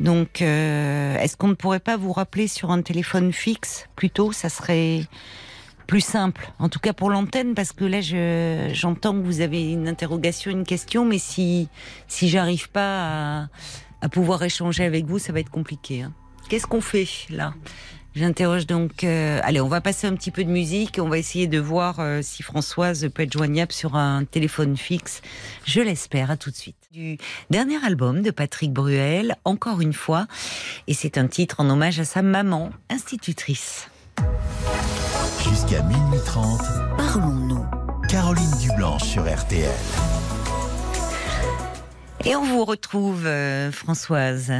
Donc, 0.00 0.40
euh, 0.40 1.16
est-ce 1.18 1.36
qu'on 1.36 1.48
ne 1.48 1.54
pourrait 1.54 1.78
pas 1.78 1.98
vous 1.98 2.12
rappeler 2.12 2.48
sur 2.48 2.70
un 2.70 2.80
téléphone 2.80 3.32
fixe 3.32 3.86
plutôt 3.96 4.32
Ça 4.32 4.48
serait 4.48 5.02
plus 5.86 6.00
simple, 6.00 6.52
en 6.58 6.68
tout 6.68 6.78
cas 6.78 6.92
pour 6.92 7.10
l'antenne, 7.10 7.54
parce 7.54 7.72
que 7.72 7.84
là, 7.84 8.00
je, 8.00 8.70
j'entends 8.72 9.12
que 9.12 9.24
vous 9.24 9.40
avez 9.40 9.72
une 9.72 9.88
interrogation, 9.88 10.50
une 10.52 10.64
question, 10.64 11.04
mais 11.04 11.18
si, 11.18 11.68
si 12.06 12.28
j'arrive 12.28 12.70
pas 12.70 13.48
à, 14.00 14.08
pouvoir 14.08 14.42
échanger 14.42 14.84
avec 14.84 15.04
vous, 15.04 15.18
ça 15.18 15.32
va 15.32 15.40
être 15.40 15.50
compliqué. 15.50 16.02
hein. 16.02 16.12
Qu'est-ce 16.48 16.66
qu'on 16.66 16.80
fait 16.80 17.08
là? 17.28 17.54
J'interroge 18.14 18.66
donc. 18.66 19.04
euh, 19.04 19.40
allez, 19.42 19.60
on 19.60 19.68
va 19.68 19.80
passer 19.80 20.06
un 20.06 20.14
petit 20.14 20.30
peu 20.30 20.42
de 20.44 20.50
musique. 20.50 20.98
On 21.00 21.08
va 21.08 21.18
essayer 21.18 21.46
de 21.46 21.58
voir 21.58 22.00
euh, 22.00 22.22
si 22.22 22.42
Françoise 22.42 23.08
peut 23.14 23.22
être 23.22 23.32
joignable 23.32 23.70
sur 23.72 23.94
un 23.94 24.24
téléphone 24.24 24.76
fixe. 24.76 25.22
Je 25.64 25.80
l'espère. 25.80 26.30
À 26.30 26.36
tout 26.36 26.50
de 26.50 26.56
suite. 26.56 26.79
Du 26.92 27.18
dernier 27.50 27.76
album 27.84 28.20
de 28.20 28.32
Patrick 28.32 28.72
Bruel, 28.72 29.36
encore 29.44 29.80
une 29.80 29.92
fois, 29.92 30.26
et 30.88 30.94
c'est 30.94 31.18
un 31.18 31.28
titre 31.28 31.60
en 31.60 31.70
hommage 31.70 32.00
à 32.00 32.04
sa 32.04 32.20
maman, 32.20 32.70
institutrice. 32.88 33.88
Jusqu'à 35.48 35.82
minuit 35.84 36.18
30, 36.26 36.60
Parlons-nous. 36.96 37.64
Caroline 38.08 38.50
Dublanche 38.60 39.04
sur 39.04 39.22
RTL. 39.22 39.70
Et 42.24 42.34
on 42.34 42.42
vous 42.42 42.64
retrouve, 42.64 43.24
euh, 43.24 43.70
Françoise. 43.70 44.52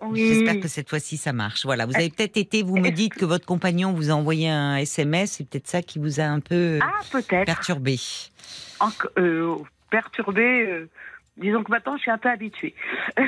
Oui. 0.00 0.26
J'espère 0.26 0.60
que 0.60 0.68
cette 0.68 0.88
fois-ci 0.88 1.18
ça 1.18 1.34
marche. 1.34 1.66
Voilà, 1.66 1.84
vous 1.84 1.94
avez 1.96 2.08
peut-être 2.08 2.38
été, 2.38 2.62
vous 2.62 2.78
me 2.78 2.90
dites 2.90 3.12
que 3.14 3.26
votre 3.26 3.44
compagnon 3.44 3.92
vous 3.92 4.08
a 4.10 4.14
envoyé 4.14 4.48
un 4.48 4.76
SMS, 4.76 5.32
c'est 5.32 5.44
peut-être 5.46 5.68
ça 5.68 5.82
qui 5.82 5.98
vous 5.98 6.18
a 6.18 6.24
un 6.24 6.40
peu 6.40 6.78
Ah, 6.82 7.00
peut-être. 7.12 7.44
perturbé. 7.44 7.98
Euh, 9.18 9.56
perturbée. 9.90 10.66
euh, 10.66 10.88
disons 11.40 11.62
que 11.64 11.70
maintenant, 11.70 11.96
je 11.96 12.02
suis 12.02 12.10
un 12.10 12.18
peu 12.18 12.28
habituée. 12.30 12.74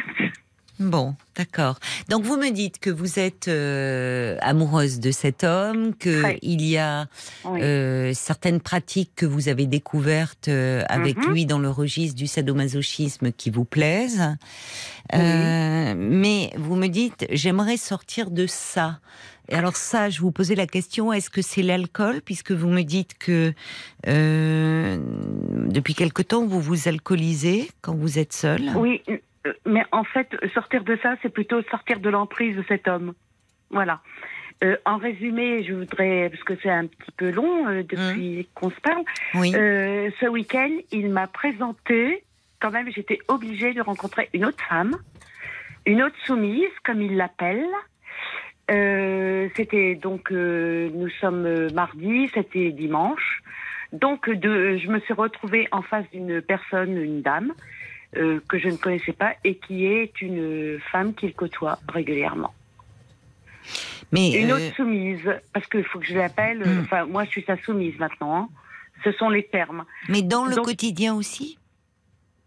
Bon, 0.78 1.14
d'accord. 1.34 1.78
Donc 2.10 2.24
vous 2.24 2.36
me 2.36 2.50
dites 2.50 2.78
que 2.80 2.90
vous 2.90 3.18
êtes 3.18 3.48
euh, 3.48 4.36
amoureuse 4.42 5.00
de 5.00 5.10
cet 5.10 5.42
homme, 5.42 5.94
que 5.94 6.20
Très. 6.20 6.38
il 6.42 6.60
y 6.60 6.76
a 6.76 7.06
Oui. 7.46 7.62
euh, 7.62 8.12
certaines 8.12 8.60
pratiques 8.60 9.12
que 9.16 9.24
vous 9.24 9.48
avez 9.48 9.64
découvertes 9.64 10.48
euh, 10.48 10.84
avec 10.90 11.16
Mhm. 11.16 11.32
lui 11.32 11.46
dans 11.46 11.58
le 11.58 11.70
registre 11.70 12.14
du 12.16 12.26
sadomasochisme 12.26 13.32
qui 13.32 13.48
vous 13.48 13.64
plaisent. 13.64 14.36
Oui. 15.14 15.18
Mais 15.96 16.50
vous 16.58 16.76
me 16.76 16.88
dites, 16.88 17.26
j'aimerais 17.32 17.78
sortir 17.78 18.30
de 18.30 18.46
ça. 18.46 18.98
Et 19.48 19.54
alors 19.54 19.76
ça, 19.76 20.10
je 20.10 20.20
vous 20.20 20.32
posais 20.32 20.54
la 20.54 20.66
question, 20.66 21.12
est-ce 21.12 21.30
que 21.30 21.42
c'est 21.42 21.62
l'alcool 21.62 22.20
Puisque 22.24 22.52
vous 22.52 22.68
me 22.68 22.82
dites 22.82 23.16
que 23.18 23.52
euh, 24.06 24.98
depuis 25.68 25.94
quelque 25.94 26.22
temps, 26.22 26.46
vous 26.46 26.60
vous 26.60 26.88
alcoolisez 26.88 27.70
quand 27.80 27.94
vous 27.94 28.18
êtes 28.18 28.32
seul. 28.32 28.62
Oui, 28.74 29.02
euh, 29.08 29.52
mais 29.64 29.84
en 29.92 30.04
fait, 30.04 30.28
sortir 30.54 30.82
de 30.84 30.98
ça, 31.02 31.14
c'est 31.22 31.28
plutôt 31.28 31.62
sortir 31.70 32.00
de 32.00 32.08
l'emprise 32.08 32.56
de 32.56 32.64
cet 32.68 32.88
homme. 32.88 33.14
Voilà. 33.70 34.00
Euh, 34.64 34.76
en 34.86 34.96
résumé, 34.96 35.64
je 35.64 35.74
voudrais, 35.74 36.30
parce 36.30 36.42
que 36.42 36.54
c'est 36.62 36.70
un 36.70 36.86
petit 36.86 37.12
peu 37.16 37.30
long 37.30 37.68
euh, 37.68 37.82
depuis 37.82 38.48
qu'on 38.54 38.70
se 38.70 38.80
parle, 38.80 39.04
Oui. 39.34 39.52
euh, 39.54 40.10
ce 40.18 40.26
week-end, 40.26 40.70
il 40.92 41.10
m'a 41.10 41.26
présenté, 41.26 42.24
quand 42.60 42.70
même, 42.70 42.90
j'étais 42.90 43.18
obligée 43.28 43.74
de 43.74 43.82
rencontrer 43.82 44.30
une 44.32 44.46
autre 44.46 44.62
femme, 44.66 44.96
une 45.84 46.02
autre 46.02 46.16
soumise, 46.24 46.70
comme 46.84 47.02
il 47.02 47.16
l'appelle. 47.16 47.66
Euh, 48.70 49.48
c'était 49.56 49.94
donc, 49.94 50.32
euh, 50.32 50.90
nous 50.92 51.08
sommes 51.20 51.46
euh, 51.46 51.70
mardi, 51.70 52.28
c'était 52.34 52.72
dimanche. 52.72 53.42
Donc, 53.92 54.28
de, 54.28 54.76
je 54.76 54.88
me 54.88 54.98
suis 55.00 55.14
retrouvée 55.14 55.68
en 55.70 55.82
face 55.82 56.04
d'une 56.12 56.42
personne, 56.42 56.96
une 56.96 57.22
dame, 57.22 57.52
euh, 58.16 58.40
que 58.48 58.58
je 58.58 58.68
ne 58.68 58.76
connaissais 58.76 59.12
pas 59.12 59.34
et 59.44 59.56
qui 59.56 59.86
est 59.86 60.20
une 60.20 60.78
femme 60.90 61.14
qu'il 61.14 61.32
côtoie 61.34 61.78
régulièrement. 61.88 62.52
mais 64.10 64.32
Une 64.32 64.50
euh, 64.50 64.56
autre 64.56 64.74
soumise, 64.74 65.22
parce 65.52 65.66
qu'il 65.68 65.84
faut 65.84 66.00
que 66.00 66.06
je 66.06 66.16
l'appelle. 66.16 66.58
Hmm. 66.66 66.80
Enfin, 66.80 67.04
moi, 67.06 67.24
je 67.24 67.30
suis 67.30 67.44
sa 67.44 67.56
soumise 67.58 67.96
maintenant. 67.98 68.36
hein. 68.36 68.48
Ce 69.04 69.12
sont 69.12 69.28
les 69.28 69.44
termes. 69.44 69.84
mais 70.08 70.22
dans 70.22 70.46
le 70.46 70.56
donc- 70.56 70.64
quotidien 70.64 71.14
aussi, 71.14 71.58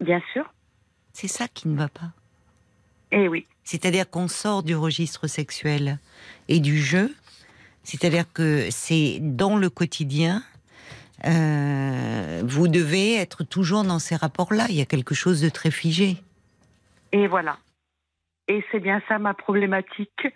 Bien 0.00 0.20
sûr. 0.32 0.52
c'est 1.12 1.28
ça 1.28 1.46
qui 1.48 1.68
ne 1.68 1.78
va 1.78 1.88
pas. 1.88 2.10
Eh 3.12 3.28
oui. 3.28 3.46
C'est-à-dire 3.64 4.08
qu'on 4.08 4.28
sort 4.28 4.62
du 4.62 4.74
registre 4.74 5.26
sexuel 5.26 5.98
et 6.48 6.60
du 6.60 6.78
jeu. 6.78 7.14
C'est-à-dire 7.82 8.24
que 8.32 8.68
c'est 8.70 9.18
dans 9.20 9.56
le 9.56 9.70
quotidien. 9.70 10.42
euh, 11.26 12.42
vous 12.44 12.68
devez 12.68 13.16
être 13.16 13.44
toujours 13.44 13.84
dans 13.84 13.98
ces 13.98 14.16
rapports-là. 14.16 14.66
Il 14.70 14.76
y 14.76 14.80
a 14.80 14.86
quelque 14.86 15.14
chose 15.14 15.40
de 15.40 15.48
très 15.48 15.70
figé. 15.70 16.16
Et 17.12 17.26
voilà. 17.26 17.58
Et 18.48 18.64
c'est 18.70 18.80
bien 18.80 19.02
ça 19.08 19.18
ma 19.18 19.34
problématique. 19.34 20.26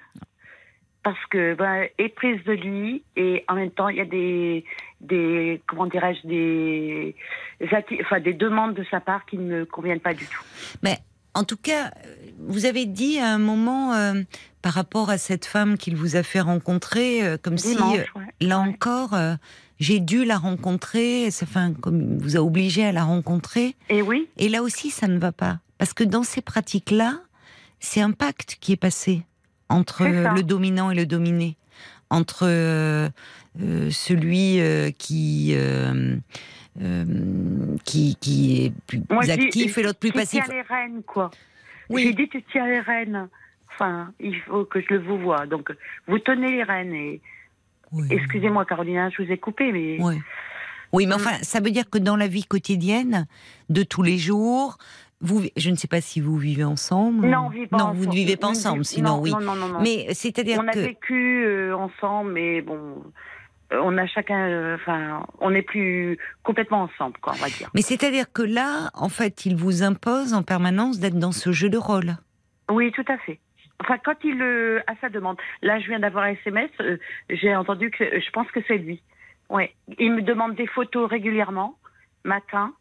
Parce 1.03 1.19
que, 1.31 1.55
ben, 1.55 1.87
éprise 1.99 2.43
de 2.45 2.53
lui, 2.53 3.05
et 3.15 3.45
en 3.49 3.57
même 3.57 3.71
temps, 3.71 3.91
il 3.91 3.99
y 3.99 4.01
a 4.01 4.07
des, 4.07 4.65
des 5.03 5.61
comment 5.67 5.85
dirais-je, 5.85 6.27
des, 6.27 7.15
enfin, 8.01 8.21
des 8.21 8.33
demandes 8.33 8.73
de 8.73 8.85
sa 8.91 9.01
part 9.01 9.27
qui 9.27 9.37
ne 9.37 9.43
me 9.43 9.65
conviennent 9.67 10.01
pas 10.01 10.15
du 10.15 10.25
tout. 10.25 10.43
Mais 10.83 10.97
en 11.35 11.45
tout 11.45 11.59
cas, 11.59 11.91
vous 12.39 12.67
avez 12.67 12.87
dit 12.87 13.19
à 13.19 13.29
un 13.33 13.39
moment, 13.39 13.95
euh, 13.95 14.23
par 14.63 14.73
rapport 14.73 15.11
à 15.11 15.19
cette 15.19 15.45
femme 15.45 15.77
qu'il 15.77 15.97
vous 15.97 16.17
a 16.17 16.23
fait 16.23 16.41
rencontrer, 16.41 17.25
euh, 17.25 17.37
comme 17.41 17.59
si, 17.59 17.75
Dimanche, 17.75 17.99
euh, 18.17 18.19
ouais. 18.21 18.27
là 18.41 18.61
Ouais. 18.61 18.69
encore, 18.69 19.17
j'ai 19.81 20.01
dû 20.01 20.25
la 20.25 20.39
rencontrer, 20.39 21.29
enfin, 21.43 21.73
comme 21.73 22.01
il 22.01 22.23
vous 22.23 22.37
a 22.37 22.41
obligé 22.41 22.85
à 22.85 22.93
la 22.93 23.05
rencontrer. 23.05 23.75
Et 23.89 24.03
oui, 24.03 24.29
Et 24.39 24.49
là 24.49 24.63
aussi, 24.63 24.91
ça 24.91 25.09
ne 25.09 25.19
va 25.19 25.33
pas. 25.33 25.59
Parce 25.79 25.93
que 25.93 26.05
dans 26.05 26.23
ces 26.23 26.41
pratiques-là, 26.41 27.21
c'est 27.81 28.01
un 28.01 28.13
pacte 28.13 28.57
qui 28.61 28.73
est 28.73 28.77
passé 28.77 29.23
entre 29.69 30.05
le 30.05 30.43
dominant 30.43 30.91
et 30.91 30.95
le 30.95 31.07
dominé, 31.07 31.57
entre 32.11 32.47
euh, 32.47 33.09
celui 33.91 34.61
euh, 34.61 34.91
qui, 34.97 35.53
euh, 35.55 36.17
qui 37.85 38.17
qui 38.21 38.65
est 38.65 38.73
plus 38.87 39.03
Moi, 39.11 39.29
actif 39.31 39.79
et 39.79 39.83
l'autre 39.83 39.99
plus 39.99 40.13
passif. 40.13 40.45
les 40.49 40.63
rênes, 40.63 41.03
quoi. 41.07 41.31
Oui. 41.91 42.03
J'ai 42.05 42.13
dit, 42.15 42.29
tu 42.29 42.43
tiens 42.51 42.67
les 42.67 42.81
rênes. 42.81 43.29
Enfin, 43.73 44.13
il 44.21 44.39
faut 44.41 44.65
que 44.65 44.81
je 44.81 44.87
le 44.91 44.99
vous 45.01 45.19
vois. 45.19 45.47
Donc, 45.47 45.73
vous 46.07 46.19
tenez 46.19 46.53
les 46.53 46.63
rênes. 46.63 46.95
Et... 46.95 47.21
Oui. 47.93 48.07
Excusez-moi, 48.11 48.65
Carolina, 48.65 49.11
je 49.11 49.23
vous 49.23 49.31
ai 49.31 49.39
coupé, 49.39 49.73
mais. 49.73 49.99
Oui. 50.01 50.17
Oui, 50.93 51.07
mais 51.07 51.15
enfin, 51.15 51.33
ça 51.43 51.59
veut 51.59 51.73
dire 51.73 51.91
que 51.91 51.99
dans 51.99 52.15
la 52.15 52.29
vie 52.29 52.45
quotidienne, 52.45 53.27
de 53.69 53.83
tous 53.83 54.05
les 54.05 54.17
jours, 54.17 54.79
vous, 55.21 55.43
je 55.57 55.71
ne 55.71 55.75
sais 55.75 55.89
pas 55.89 56.01
si 56.01 56.21
vous 56.21 56.37
vivez 56.37 56.63
ensemble. 56.63 57.27
Non, 57.27 57.47
on 57.47 57.49
vit 57.49 57.67
pas 57.67 57.79
Non, 57.79 57.85
ensemble. 57.87 57.99
vous 57.99 58.07
ne 58.07 58.15
vivez 58.15 58.37
pas 58.37 58.47
ensemble, 58.47 58.85
sinon 58.85 59.17
non, 59.17 59.23
oui. 59.23 59.31
Non, 59.33 59.41
non, 59.41 59.55
non, 59.57 59.69
non. 59.69 59.81
Mais 59.81 60.07
c'est-à-dire 60.15 60.61
on 60.63 60.69
a 60.69 60.73
que 60.73 60.79
vécu 60.79 61.45
euh, 61.45 61.77
ensemble, 61.77 62.33
mais 62.33 62.61
bon, 62.61 62.77
euh, 62.77 63.11
on 63.83 63.97
a 63.99 64.07
chacun, 64.07 64.49
euh, 64.49 64.75
enfin, 64.77 65.27
on 65.41 65.51
n'est 65.51 65.63
plus 65.63 66.19
complètement 66.43 66.83
ensemble, 66.83 67.17
quoi, 67.21 67.33
on 67.37 67.41
va 67.41 67.49
dire. 67.49 67.71
Mais 67.75 67.83
c'est-à-dire 67.83 68.33
que 68.33 68.43
là, 68.43 68.91
en 68.95 69.09
fait, 69.09 69.47
il 69.47 69.57
vous 69.57 69.83
impose 69.83 70.35
en 70.35 70.43
permanence 70.43 70.99
d'être 71.01 71.19
dans 71.19 71.33
ce 71.33 71.53
jeu 71.53 71.69
de 71.69 71.79
rôle. 71.79 72.17
Oui, 72.71 72.93
tout 72.93 73.05
à 73.09 73.19
fait. 73.19 73.39
Enfin, 73.81 73.99
quand 74.05 74.17
il 74.25 74.41
euh, 74.41 74.81
à 74.87 74.95
sa 75.01 75.09
demande. 75.09 75.37
Là, 75.63 75.81
je 75.81 75.87
viens 75.89 75.99
d'avoir 75.99 76.25
un 76.25 76.29
SMS. 76.33 76.71
euh, 76.81 76.97
J'ai 77.29 77.55
entendu 77.55 77.91
que 77.91 78.05
je 78.05 78.31
pense 78.31 78.51
que 78.53 78.61
c'est 78.69 78.79
lui. 78.79 79.03
Ouais, 79.51 79.75
il 79.99 80.13
me 80.13 80.23
demande 80.23 80.55
des 80.55 80.67
photos 80.67 81.11
régulièrement, 81.11 81.77
matin, 82.25 82.73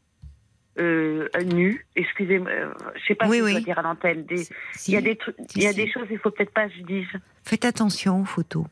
euh, 0.79 1.27
nu. 1.45 1.85
Excusez-moi, 1.95 2.49
euh, 2.49 2.73
je 2.95 3.05
sais 3.07 3.15
pas 3.15 3.27
Oui, 3.27 3.39
si 3.39 3.45
je 3.47 3.51
dois 3.51 3.59
dire 3.61 3.79
à 3.79 3.81
l'antenne. 3.81 4.23
Des- 4.25 4.47
Si- 4.73 4.91
Il 4.91 4.93
y 4.93 4.97
a 4.97 5.01
des 5.01 5.17
si, 5.49 5.57
il 5.57 5.63
y 5.63 5.67
a 5.67 5.71
si. 5.71 5.75
des 5.75 5.91
choses, 5.91 6.07
il 6.09 6.17
faut 6.19 6.31
peut-être 6.31 6.53
pas 6.53 6.67
que 6.67 6.73
je 6.77 6.83
dise. 6.83 7.07
Faites 7.43 7.65
attention 7.65 8.21
aux 8.21 8.25
photos 8.25 8.65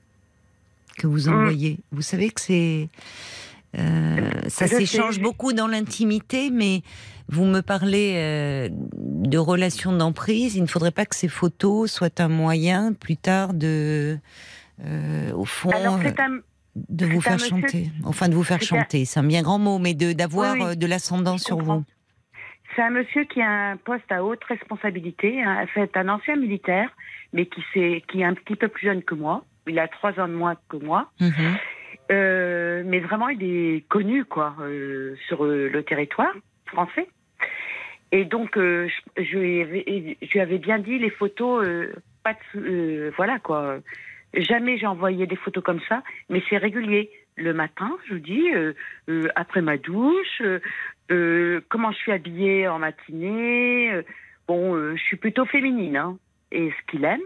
que 0.98 1.08
vous 1.08 1.30
Mm. 1.30 1.34
envoyez. 1.34 1.80
Vous 1.92 2.02
savez 2.02 2.30
que 2.30 2.42
c'est 2.42 2.90
euh, 3.78 4.30
ça 4.48 4.68
s'échange 4.68 5.20
beaucoup 5.22 5.54
dans 5.54 5.68
l'intimité, 5.68 6.50
mais 6.52 6.82
vous 7.30 7.46
me 7.46 7.62
parlez 7.62 8.16
euh, 8.18 8.70
de 8.72 9.38
relations 9.38 9.94
d'emprise. 9.94 10.56
Il 10.56 10.64
ne 10.64 10.68
faudrait 10.68 10.92
pas 10.92 11.06
que 11.06 11.16
ces 11.16 11.30
photos 11.30 11.90
soient 11.92 12.20
un 12.20 12.28
moyen 12.28 12.92
plus 12.94 13.16
tard 13.16 13.54
de, 13.54 14.18
euh, 14.86 15.32
au 15.34 15.46
fond, 15.46 15.70
Alors, 15.70 15.96
un, 15.96 16.40
de 16.76 17.06
vous 17.06 17.22
faire 17.22 17.34
monsieur- 17.34 17.50
chanter. 17.62 17.90
Enfin, 18.04 18.28
de 18.28 18.36
vous 18.36 18.44
faire 18.44 18.62
chanter. 18.62 19.06
C'est 19.06 19.20
un 19.22 19.24
bien 19.24 19.42
grand 19.42 19.60
mot, 19.60 19.80
mais 19.80 19.94
de 19.94 20.12
d'avoir 20.12 20.54
Oui, 20.56 20.64
oui. 20.72 20.78
de 20.78 20.88
l'ascendant 20.88 21.38
sur 21.38 21.58
comprends. 21.58 21.78
vous. 21.78 21.84
C'est 22.76 22.82
un 22.82 22.90
monsieur 22.92 23.24
qui 23.26 23.42
a 23.42 23.72
un 23.72 23.78
poste 23.78 24.10
à 24.12 24.24
haute 24.24 24.44
responsabilité. 24.46 25.42
hein. 25.44 25.66
C'est 25.76 25.96
un 25.98 26.08
ancien 26.10 26.36
militaire, 26.38 26.90
mais 27.34 27.46
qui, 27.46 27.62
qui 28.10 28.22
est 28.22 28.24
un 28.26 28.34
petit 28.34 28.56
peu 28.56 28.68
plus 28.70 28.88
jeune 28.88 29.04
que 29.04 29.16
moi. 29.16 29.46
Il 29.68 29.80
a 29.80 29.88
trois 29.88 30.20
ans 30.20 30.28
de 30.28 30.34
moins 30.34 30.56
que 30.70 30.78
moi. 30.78 31.10
Mhm. 31.20 31.58
Euh, 32.12 32.84
mais 32.86 33.00
vraiment, 33.00 33.30
il 33.30 33.44
est 33.44 33.88
connu, 33.88 34.26
quoi, 34.26 34.56
euh, 34.62 35.16
sur 35.28 35.46
euh, 35.46 35.70
le 35.70 35.84
territoire 35.84 36.34
français. 36.66 37.08
Et 38.12 38.26
donc, 38.26 38.58
euh, 38.58 38.90
je, 39.18 39.24
je 39.24 39.38
lui 39.38 39.62
avais, 39.62 40.18
je 40.22 40.32
lui 40.32 40.40
avais 40.40 40.58
bien 40.58 40.80
dit 40.80 41.00
les 41.00 41.10
photos, 41.10 41.66
euh, 41.66 41.94
pas 42.24 42.34
de, 42.34 42.60
euh, 42.60 43.12
voilà, 43.16 43.40
quoi. 43.40 43.78
Jamais 44.34 44.78
j'ai 44.78 44.88
envoyé 44.88 45.26
des 45.28 45.36
photos 45.36 45.64
comme 45.64 45.82
ça, 45.88 46.04
mais 46.30 46.42
c'est 46.50 46.58
régulier. 46.58 47.10
Le 47.38 47.54
matin, 47.54 47.98
je 48.08 48.14
vous 48.14 48.20
dis, 48.20 48.52
euh, 48.54 48.74
euh, 49.10 49.30
après 49.36 49.62
ma 49.62 49.78
douche, 49.78 50.42
euh, 50.42 50.60
euh, 51.12 51.62
comment 51.70 51.92
je 51.92 51.98
suis 51.98 52.12
habillée 52.12 52.68
en 52.68 52.80
matinée. 52.80 53.92
euh, 53.92 54.04
bon, 54.48 54.76
euh, 54.76 54.96
je 54.98 55.02
suis 55.04 55.18
plutôt 55.18 55.46
féminine, 55.46 55.96
hein, 55.96 56.18
et 56.52 56.72
ce 56.72 56.92
qu'il 56.92 57.06
aime. 57.06 57.22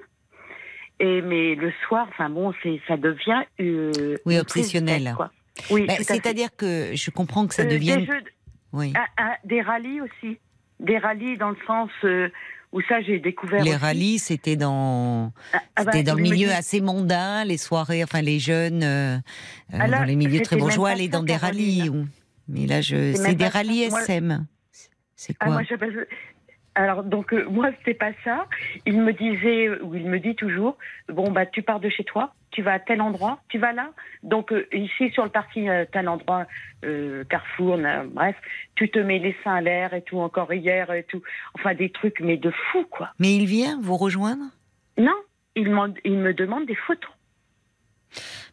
Et 1.00 1.22
mais 1.22 1.56
le 1.56 1.74
soir, 1.88 2.08
enfin 2.10 2.30
bon, 2.30 2.54
c'est 2.64 2.80
ça 2.88 2.96
devient 2.98 3.44
euh, 3.60 4.16
Oui, 4.26 4.38
obsessionnel. 4.40 5.14
quoi. 5.16 5.32
Oui, 5.70 5.86
Bah. 5.88 5.94
C'est-à-dire 6.02 6.50
que 6.56 6.92
je 6.94 7.12
comprends 7.12 7.48
que 7.48 7.54
ça 7.54 7.64
Euh, 7.64 7.70
devienne. 7.70 8.00
des, 8.02 8.06
jeux 8.06 8.22
de- 8.22 8.30
Oui. 8.74 8.94
ah, 8.96 9.06
ah, 9.18 9.38
des 9.44 9.62
rallyes 9.62 10.02
aussi, 10.02 10.38
des 10.80 10.98
rallyes 10.98 11.38
dans 11.38 11.50
le 11.50 11.58
sens 11.68 11.90
euh, 12.06 12.30
où 12.72 12.82
ça 12.82 13.02
j'ai 13.02 13.20
découvert. 13.20 13.64
Les 13.64 13.72
aussi. 13.72 13.80
rallyes, 13.80 14.20
c'était 14.20 14.56
dans, 14.56 15.32
Ah, 15.54 15.60
ah 15.78 15.84
bah, 15.86 16.04
dans 16.04 16.16
le 16.16 16.22
milieu 16.22 16.48
dit- 16.48 16.54
assez 16.54 16.80
mondain, 16.82 17.44
les 17.46 17.58
soirées, 17.58 18.04
enfin 18.04 18.22
les 18.22 18.40
jeunes, 18.40 18.84
euh, 18.84 19.18
là, 19.72 19.88
dans 19.90 20.04
les 20.04 20.16
milieux 20.16 20.42
très 20.42 20.56
bourgeois, 20.58 20.90
aller 20.92 21.08
dans 21.10 21.24
des 21.24 21.36
rallyes. 21.38 21.90
Ou- 21.90 22.08
Mais 22.48 22.68
là, 22.68 22.80
je, 22.82 23.14
C'est 23.14 23.36
des 23.36 23.48
rallyes 23.48 23.90
Moi- 23.90 24.02
SM. 24.02 24.46
C'est 25.16 25.38
quoi 25.38 25.52
moi, 25.52 25.64
Alors 26.76 27.04
donc 27.04 27.34
euh, 27.34 27.46
moi 27.50 27.72
c'était 27.78 27.94
pas 27.94 28.12
ça. 28.24 28.48
Il 28.86 29.02
me 29.02 29.14
disait 29.14 29.70
ou 29.82 29.96
il 29.96 30.08
me 30.10 30.20
dit 30.20 30.36
toujours 30.36 30.78
bon 31.08 31.32
bah 31.32 31.46
tu 31.46 31.62
pars 31.62 31.80
de 31.80 31.88
chez 31.90 32.04
toi, 32.04 32.34
tu 32.52 32.62
vas 32.62 32.74
à 32.74 32.80
tel 32.80 33.02
endroit, 33.02 33.40
tu 33.48 33.58
vas 33.58 33.72
là. 33.72 33.92
Donc 34.24 34.52
euh, 34.52 34.68
ici 34.74 35.10
sur 35.12 35.24
le 35.24 35.30
parking 35.30 35.70
euh, 35.70 35.86
tel 35.90 36.10
endroit 36.10 36.46
euh, 36.84 37.24
Carrefour, 37.26 37.80
bref, 38.08 38.36
tu 38.76 38.90
te 38.90 39.00
mets 39.00 39.20
les 39.20 39.36
seins 39.44 39.56
à 39.56 39.62
l'air 39.62 39.94
et 39.94 40.02
tout 40.02 40.20
encore 40.20 40.54
hier 40.54 40.92
et 40.92 41.04
tout. 41.04 41.22
Enfin 41.54 41.74
des 41.74 41.90
trucs 41.90 42.20
mais 42.20 42.38
de 42.38 42.52
fou 42.52 42.86
quoi. 42.90 43.12
Mais 43.20 43.36
il 43.36 43.46
vient 43.46 43.80
vous 43.82 43.96
rejoindre? 43.96 44.44
Non, 44.98 45.16
il, 45.56 45.74
il 46.04 46.18
me 46.18 46.34
demande 46.34 46.66
des 46.66 46.76
photos. 46.76 47.12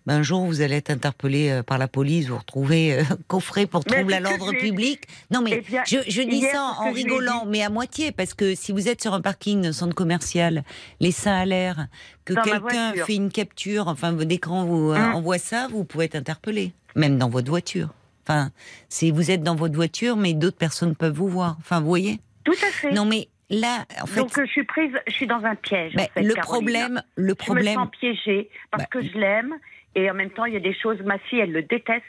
Ben, 0.07 0.17
Un 0.19 0.23
jour, 0.23 0.45
vous 0.47 0.61
allez 0.63 0.77
être 0.77 0.91
interpellé 0.91 1.51
euh, 1.51 1.63
par 1.63 1.79
la 1.79 1.87
police, 1.89 2.27
vous 2.29 2.39
retrouvez 2.39 2.95
euh, 2.99 3.03
coffré 3.29 3.67
pour 3.67 3.85
trouble 3.85 4.13
à 4.13 4.21
l'ordre 4.21 4.53
public. 4.53 5.03
Non, 5.31 5.41
mais 5.43 5.53
Eh 5.59 5.61
bien, 5.61 5.83
je, 5.87 5.99
je 6.09 6.23
dis 6.23 6.43
ça 6.43 6.75
en 6.81 6.91
rigolant, 6.93 7.45
mais 7.47 7.63
à 7.63 7.71
moitié, 7.71 8.11
parce 8.13 8.35
que 8.35 8.55
si 8.55 8.73
vous 8.73 8.89
êtes 8.89 9.01
sur 9.01 9.15
un 9.15 9.21
parking 9.21 9.63
d'un 9.63 9.73
centre 9.73 9.95
commercial, 9.95 10.65
les 11.01 11.13
seins 11.13 11.37
à 11.39 11.45
l'air, 11.45 11.87
que 12.25 12.35
quelqu'un 12.35 12.93
fait 13.05 13.15
une 13.15 13.31
capture, 13.31 13.89
enfin, 13.89 14.13
d'écran 14.13 14.65
vous 14.65 14.91
euh, 14.91 14.97
Hum. 14.97 15.15
envoie 15.15 15.39
ça, 15.39 15.69
vous 15.71 15.85
pouvez 15.85 16.07
être 16.07 16.17
interpellé, 16.17 16.73
même 16.97 17.17
dans 17.19 17.29
votre 17.29 17.49
voiture. 17.49 17.89
Enfin, 18.27 18.51
si 18.89 19.11
vous 19.11 19.31
êtes 19.31 19.43
dans 19.43 19.55
votre 19.57 19.75
voiture, 19.75 20.17
mais 20.17 20.33
d'autres 20.35 20.57
personnes 20.59 20.95
peuvent 20.95 21.15
vous 21.15 21.29
voir. 21.29 21.57
Enfin, 21.61 21.81
vous 21.81 21.87
voyez? 21.89 22.21
Tout 22.45 22.53
à 22.53 22.71
fait. 22.71 22.93
Non, 22.93 23.05
mais 23.05 23.29
là, 23.51 23.85
en 24.01 24.07
fait, 24.07 24.21
Donc 24.21 24.31
je 24.41 24.47
suis 24.47 24.65
prise, 24.65 24.93
je 25.09 25.13
suis 25.13 25.27
dans 25.27 25.45
un 25.45 25.55
piège. 25.57 25.95
ben, 25.95 26.05
en 26.05 26.13
fait, 26.15 26.23
le 26.23 26.35
Caroline. 26.35 26.43
problème, 26.43 27.03
le 27.17 27.25
Je 27.27 27.31
me 27.31 27.35
problème, 27.35 27.75
sens 27.75 27.89
piégée 28.01 28.49
parce 28.71 28.85
Bah, 28.85 28.89
que 28.93 29.01
je 29.03 29.19
l'aime 29.19 29.55
et 29.95 30.11
en 30.11 30.15
même 30.15 30.31
temps 30.31 30.45
il 30.45 30.55
y 30.55 30.57
a 30.57 30.61
des 30.61 30.75
choses. 30.75 31.01
Ma 31.03 31.19
fille, 31.19 31.41
elle 31.41 31.53
le 31.53 31.63
déteste. 31.63 32.05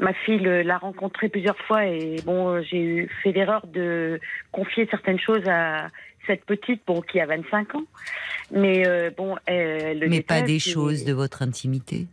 Ma 0.00 0.14
fille 0.14 0.38
le- 0.38 0.62
l'a 0.62 0.78
rencontré 0.78 1.28
plusieurs 1.28 1.58
fois 1.58 1.84
et 1.86 2.20
bon, 2.24 2.62
j'ai 2.62 2.82
eu 2.82 3.10
fait 3.22 3.32
l'erreur 3.32 3.66
de 3.66 4.20
confier 4.50 4.86
certaines 4.90 5.20
choses 5.20 5.46
à 5.46 5.90
cette 6.26 6.44
petite, 6.44 6.82
bon, 6.86 7.02
qui 7.02 7.20
a 7.20 7.26
25 7.26 7.74
ans. 7.74 7.84
Mais 8.50 8.86
euh, 8.86 9.10
bon, 9.16 9.36
elle 9.46 9.98
le 9.98 10.08
mais 10.08 10.22
pas 10.22 10.40
des 10.42 10.56
et- 10.56 10.58
choses 10.58 11.04
de 11.04 11.12
votre 11.12 11.42
intimité? 11.42 12.06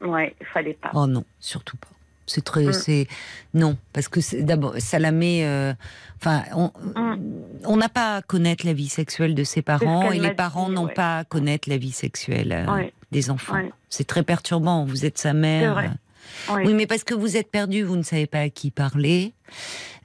Ouais, 0.00 0.34
fallait 0.52 0.74
pas. 0.74 0.90
Oh 0.94 1.06
non, 1.06 1.24
surtout 1.40 1.76
pas. 1.78 1.88
C'est 2.26 2.42
très, 2.44 2.64
Mm. 2.66 2.72
c'est 2.72 3.06
non, 3.52 3.76
parce 3.92 4.08
que 4.08 4.20
d'abord 4.42 4.74
ça 4.78 4.98
la 4.98 5.12
met. 5.12 5.44
euh, 5.44 5.72
Enfin, 6.20 6.42
on 6.54 6.70
Mm. 6.96 7.18
on 7.66 7.76
n'a 7.76 7.88
pas 7.90 8.16
à 8.16 8.22
connaître 8.22 8.64
la 8.64 8.72
vie 8.72 8.88
sexuelle 8.88 9.34
de 9.34 9.44
ses 9.44 9.60
parents 9.62 10.10
et 10.10 10.18
les 10.18 10.32
parents 10.32 10.70
n'ont 10.70 10.86
ouais. 10.86 10.94
pas 10.94 11.18
à 11.18 11.24
connaître 11.24 11.68
la 11.68 11.76
vie 11.76 11.92
sexuelle 11.92 12.52
euh, 12.52 12.72
Ouais. 12.74 12.92
des 13.12 13.28
enfants. 13.30 13.54
Ouais. 13.54 13.70
C'est 13.90 14.06
très 14.06 14.22
perturbant. 14.22 14.84
Vous 14.86 15.04
êtes 15.04 15.18
sa 15.18 15.34
mère. 15.34 15.74
vrai. 15.74 15.90
Ouais. 16.50 16.62
Oui, 16.66 16.72
mais 16.74 16.86
parce 16.86 17.04
que 17.04 17.12
vous 17.12 17.36
êtes 17.36 17.50
perdu, 17.50 17.82
vous 17.82 17.96
ne 17.96 18.02
savez 18.02 18.26
pas 18.26 18.40
à 18.40 18.48
qui 18.48 18.70
parler. 18.70 19.34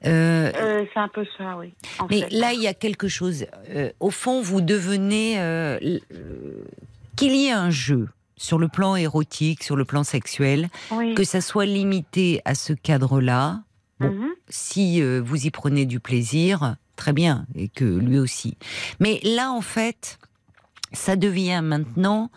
Euh, 0.04 0.52
Euh, 0.54 0.84
c'est 0.92 1.00
un 1.00 1.08
peu 1.08 1.24
ça, 1.38 1.56
oui. 1.58 1.72
en 1.98 2.06
mais 2.10 2.20
fait. 2.20 2.30
là, 2.32 2.52
il 2.52 2.60
y 2.60 2.66
a 2.66 2.74
quelque 2.74 3.08
chose. 3.08 3.46
euh, 3.70 3.90
au 4.00 4.10
fond, 4.10 4.42
vous 4.42 4.60
devenez 4.60 5.40
euh, 5.40 5.78
euh, 6.12 6.64
qu'il 7.16 7.34
y 7.34 7.46
ait 7.46 7.52
un 7.52 7.70
jeu 7.70 8.08
sur 8.40 8.58
le 8.58 8.68
plan 8.68 8.96
érotique, 8.96 9.62
sur 9.62 9.76
le 9.76 9.84
plan 9.84 10.02
sexuel, 10.02 10.70
oui. 10.92 11.14
que 11.14 11.24
ça 11.24 11.42
soit 11.42 11.66
limité 11.66 12.40
à 12.46 12.54
ce 12.54 12.72
cadre-là. 12.72 13.60
bon. 14.00 14.10
Mhm. 14.10 14.28
Si 14.48 15.02
euh, 15.02 15.20
vous 15.22 15.46
y 15.46 15.50
prenez 15.50 15.84
du 15.84 16.00
plaisir, 16.00 16.76
très 16.96 17.12
bien, 17.12 17.46
et 17.54 17.68
que 17.68 17.84
lui 17.84 18.18
aussi. 18.18 18.56
Mais 18.98 19.20
là, 19.24 19.52
en 19.52 19.60
fait, 19.60 20.18
ça 20.92 21.16
devient 21.16 21.60
maintenant. 21.62 22.30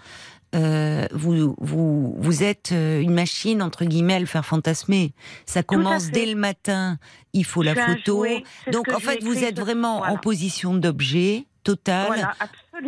euh, 0.56 1.08
vous, 1.14 1.56
vous, 1.58 2.16
vous 2.20 2.44
êtes 2.44 2.74
euh, 2.74 3.02
une 3.02 3.14
machine, 3.14 3.62
entre 3.62 3.86
guillemets, 3.86 4.16
à 4.16 4.20
le 4.20 4.26
faire 4.28 4.46
fantasmer. 4.46 5.14
Ça 5.46 5.64
commence 5.64 6.12
dès 6.12 6.26
le 6.26 6.36
matin, 6.36 7.00
il 7.32 7.46
faut 7.46 7.64
la 7.64 7.74
photo. 7.76 8.18
jouet, 8.18 8.44
Donc, 8.72 8.92
en 8.94 9.00
fait, 9.00 9.24
vous 9.24 9.44
êtes 9.44 9.60
vraiment 9.60 10.02
en 10.02 10.18
position 10.18 10.74
d'objet 10.76 11.46
total. 11.64 12.08
Voilà, 12.08 12.36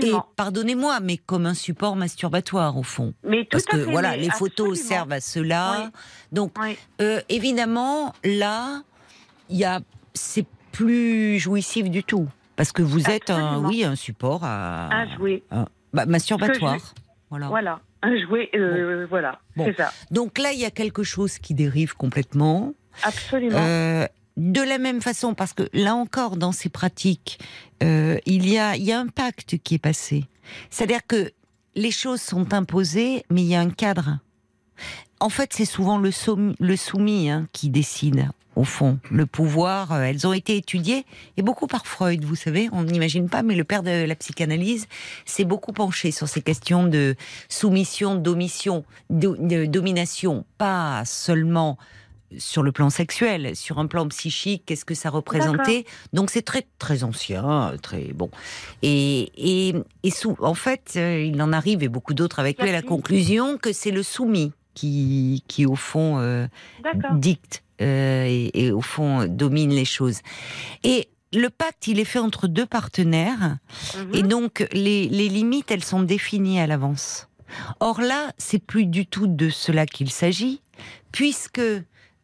Et 0.01 0.11
pardonnez-moi, 0.35 0.99
mais 0.99 1.17
comme 1.17 1.45
un 1.45 1.53
support 1.53 1.95
masturbatoire, 1.95 2.77
au 2.77 2.83
fond. 2.83 3.13
Mais 3.23 3.43
tout 3.43 3.49
Parce 3.51 3.63
à 3.67 3.71
que 3.71 3.83
fait, 3.85 3.91
voilà, 3.91 4.17
les 4.17 4.29
photos 4.31 4.69
absolument. 4.71 4.89
servent 4.89 5.11
à 5.13 5.21
cela. 5.21 5.91
Donc, 6.31 6.53
Oui. 6.59 6.75
euh, 7.01 7.21
évidemment, 7.29 8.13
là, 8.23 8.81
il 9.49 9.57
y 9.57 9.63
a, 9.65 9.79
c'est 10.13 10.45
plus 10.71 11.37
jouissif 11.39 11.89
du 11.89 12.03
tout. 12.03 12.27
Parce 12.55 12.71
que 12.71 12.81
vous 12.81 13.09
êtes 13.09 13.29
un, 13.29 13.59
oui, 13.63 13.83
un 13.83 13.95
support 13.95 14.41
à, 14.43 15.05
jouet. 15.17 15.43
un- 15.51 15.65
bah, 15.93 16.05
masturbatoire. 16.05 16.77
Voilà. 17.29 17.47
Voilà, 17.47 17.79
un 18.01 18.17
jouet, 18.25 18.49
euh, 18.55 19.05
voilà, 19.09 19.39
Bon. 19.55 19.65
c'est 19.65 19.75
ça. 19.77 19.91
Donc 20.11 20.37
là, 20.39 20.51
il 20.53 20.59
y 20.59 20.65
a 20.65 20.71
quelque 20.71 21.03
chose 21.03 21.37
qui 21.37 21.53
dérive 21.53 21.95
complètement. 21.95 22.73
Absolument. 23.03 23.57
Euh, 23.59 24.07
de 24.37 24.61
la 24.61 24.77
même 24.77 25.01
façon, 25.01 25.33
parce 25.33 25.53
que 25.53 25.63
là 25.73 25.95
encore, 25.95 26.37
dans 26.37 26.51
ces 26.51 26.69
pratiques, 26.69 27.39
euh, 27.83 28.17
il, 28.25 28.47
y 28.49 28.57
a, 28.57 28.99
un 28.99 29.07
pacte 29.07 29.57
qui 29.63 29.75
est 29.75 29.79
passé. 29.79 30.25
C'est-à-dire 30.69 31.05
que 31.07 31.31
les 31.75 31.91
choses 31.91 32.21
sont 32.21 32.53
imposées, 32.53 33.23
mais 33.29 33.41
il 33.41 33.47
y 33.47 33.55
a 33.55 33.61
un 33.61 33.69
cadre. 33.69 34.19
En 35.19 35.29
fait, 35.29 35.53
c'est 35.53 35.65
souvent 35.65 35.97
le, 35.97 36.11
soumis, 36.11 37.29
hein, 37.29 37.47
qui 37.53 37.69
décide, 37.69 38.27
au 38.57 38.65
fond. 38.65 38.99
Le 39.09 39.25
pouvoir, 39.25 39.93
euh, 39.93 40.01
elles 40.01 40.27
ont 40.27 40.33
été 40.33 40.57
étudiées, 40.57 41.05
et 41.37 41.41
beaucoup 41.41 41.67
par 41.67 41.87
Freud, 41.87 42.25
vous 42.25 42.35
savez, 42.35 42.67
on 42.73 42.83
n'imagine 42.83 43.29
pas, 43.29 43.41
mais 43.41 43.55
le 43.55 43.63
père 43.63 43.83
de 43.83 44.05
la 44.05 44.15
psychanalyse 44.15 44.87
s'est 45.25 45.45
beaucoup 45.45 45.71
penché 45.71 46.11
sur 46.11 46.27
ces 46.27 46.41
questions 46.41 46.85
de 46.85 47.15
soumission, 47.47 48.15
d'omission, 48.15 48.83
de 49.09 49.65
domination, 49.65 50.45
pas 50.57 51.03
seulement 51.05 51.77
sur 52.37 52.63
le 52.63 52.71
plan 52.71 52.89
sexuel, 52.89 53.55
sur 53.55 53.79
un 53.79 53.87
plan 53.87 54.07
psychique, 54.07 54.63
qu'est-ce 54.65 54.85
que 54.85 54.95
ça 54.95 55.09
représentait. 55.09 55.85
Donc 56.13 56.29
c'est 56.29 56.41
très 56.41 56.65
très 56.79 57.03
ancien, 57.03 57.73
très 57.81 58.11
bon. 58.13 58.29
Et, 58.81 59.31
et, 59.37 59.75
et 60.03 60.11
sous, 60.11 60.35
en 60.39 60.53
fait, 60.55 60.93
euh, 60.95 61.21
il 61.21 61.41
en 61.41 61.53
arrive 61.53 61.83
et 61.83 61.87
beaucoup 61.87 62.13
d'autres 62.13 62.39
avec 62.39 62.61
lui 62.61 62.69
à 62.69 62.73
la 62.73 62.81
conclusion 62.81 63.57
que 63.57 63.71
c'est 63.73 63.91
le 63.91 64.03
soumis 64.03 64.51
qui, 64.73 65.43
qui 65.47 65.65
au 65.65 65.75
fond 65.75 66.19
euh, 66.19 66.47
dicte 67.13 67.63
euh, 67.81 68.25
et, 68.27 68.65
et, 68.65 68.71
au 68.71 68.81
fond 68.81 69.25
domine 69.27 69.69
les 69.71 69.85
choses. 69.85 70.19
Et 70.83 71.07
le 71.33 71.49
pacte, 71.49 71.87
il 71.87 71.99
est 71.99 72.05
fait 72.05 72.19
entre 72.19 72.47
deux 72.47 72.65
partenaires, 72.65 73.57
et 74.13 74.23
Mhm. 74.23 74.27
donc 74.29 74.67
les, 74.71 75.07
les 75.09 75.27
limites, 75.29 75.69
elles 75.71 75.83
sont 75.83 76.01
définies 76.01 76.59
à 76.59 76.67
l'avance. 76.67 77.27
Or 77.79 78.01
là, 78.01 78.31
c'est 78.37 78.59
plus 78.59 78.85
du 78.85 79.05
tout 79.05 79.27
de 79.27 79.49
cela 79.49 79.85
qu'il 79.85 80.09
s'agit, 80.11 80.61
puisque 81.11 81.61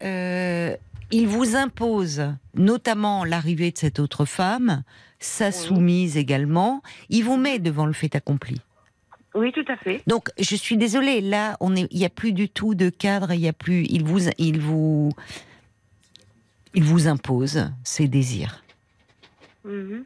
euh, 0.04 0.76
il 1.12 1.28
vous 1.28 1.56
impose 1.56 2.24
notamment 2.56 3.24
l'arrivée 3.26 3.72
de 3.72 3.78
cette 3.78 4.00
autre 4.00 4.26
femme, 4.26 4.84
sa 5.20 5.52
soumise 5.52 6.18
également. 6.18 6.82
Il 7.10 7.24
vous 7.24 7.38
met 7.38 7.60
devant 7.60 7.86
le 7.86 7.94
fait 7.94 8.16
accompli. 8.16 8.60
Oui, 9.34 9.52
tout 9.54 9.66
à 9.68 9.78
fait. 9.78 10.02
Donc, 10.08 10.30
je 10.38 10.56
suis 10.56 10.78
désolée. 10.78 11.22
Là, 11.22 11.56
on 11.62 11.76
est, 11.76 11.88
il 11.92 12.00
n'y 12.00 12.06
a 12.06 12.10
plus 12.10 12.34
du 12.34 12.50
tout 12.50 12.76
de 12.76 12.90
cadre. 12.90 13.32
Il 13.32 13.40
y 13.40 13.48
a 13.48 13.54
plus. 13.54 13.86
Il 13.90 14.04
vous, 14.04 14.28
il 14.38 14.60
vous, 14.60 15.12
il 16.74 16.84
vous 16.84 17.08
impose 17.08 17.72
ses 17.84 18.08
désirs. 18.08 18.64
Mhm. 19.64 20.06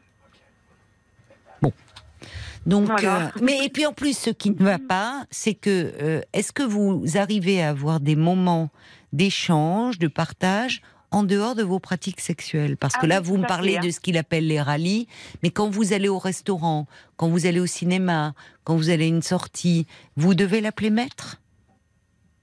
Donc, 2.66 2.86
Voilà. 2.86 3.26
euh, 3.26 3.30
mais 3.42 3.64
et 3.64 3.68
puis 3.68 3.86
en 3.86 3.92
plus, 3.92 4.18
ce 4.18 4.30
qui 4.30 4.50
ne 4.50 4.56
va 4.56 4.78
pas, 4.80 5.24
c'est 5.30 5.54
que 5.54 5.92
euh, 6.02 6.20
est-ce 6.32 6.52
que 6.52 6.64
vous 6.64 7.04
arrivez 7.14 7.62
à 7.62 7.68
avoir 7.68 8.00
des 8.00 8.16
moments 8.16 8.70
d'échange, 9.16 9.98
de 9.98 10.08
partage 10.08 10.82
en 11.10 11.22
dehors 11.22 11.54
de 11.54 11.62
vos 11.62 11.78
pratiques 11.78 12.20
sexuelles 12.20 12.76
Parce 12.76 12.94
Ah 12.96 13.00
que 13.00 13.06
là, 13.06 13.20
oui, 13.20 13.26
vous 13.26 13.36
me 13.38 13.46
parlez 13.46 13.76
hein. 13.76 13.80
de 13.80 13.90
ce 13.90 14.00
qu'il 14.00 14.18
appelle 14.18 14.46
les 14.46 14.60
rallyes, 14.60 15.08
mais 15.42 15.50
quand 15.50 15.68
vous 15.70 15.92
allez 15.92 16.08
au 16.08 16.18
restaurant, 16.18 16.86
quand 17.16 17.28
vous 17.28 17.46
allez 17.46 17.60
au 17.60 17.66
cinéma, 17.66 18.34
quand 18.64 18.76
vous 18.76 18.90
allez 18.90 19.04
à 19.04 19.08
une 19.08 19.22
sortie, 19.22 19.86
vous 20.16 20.34
devez 20.34 20.60
l'appeler 20.60 20.90
maître? 20.90 21.40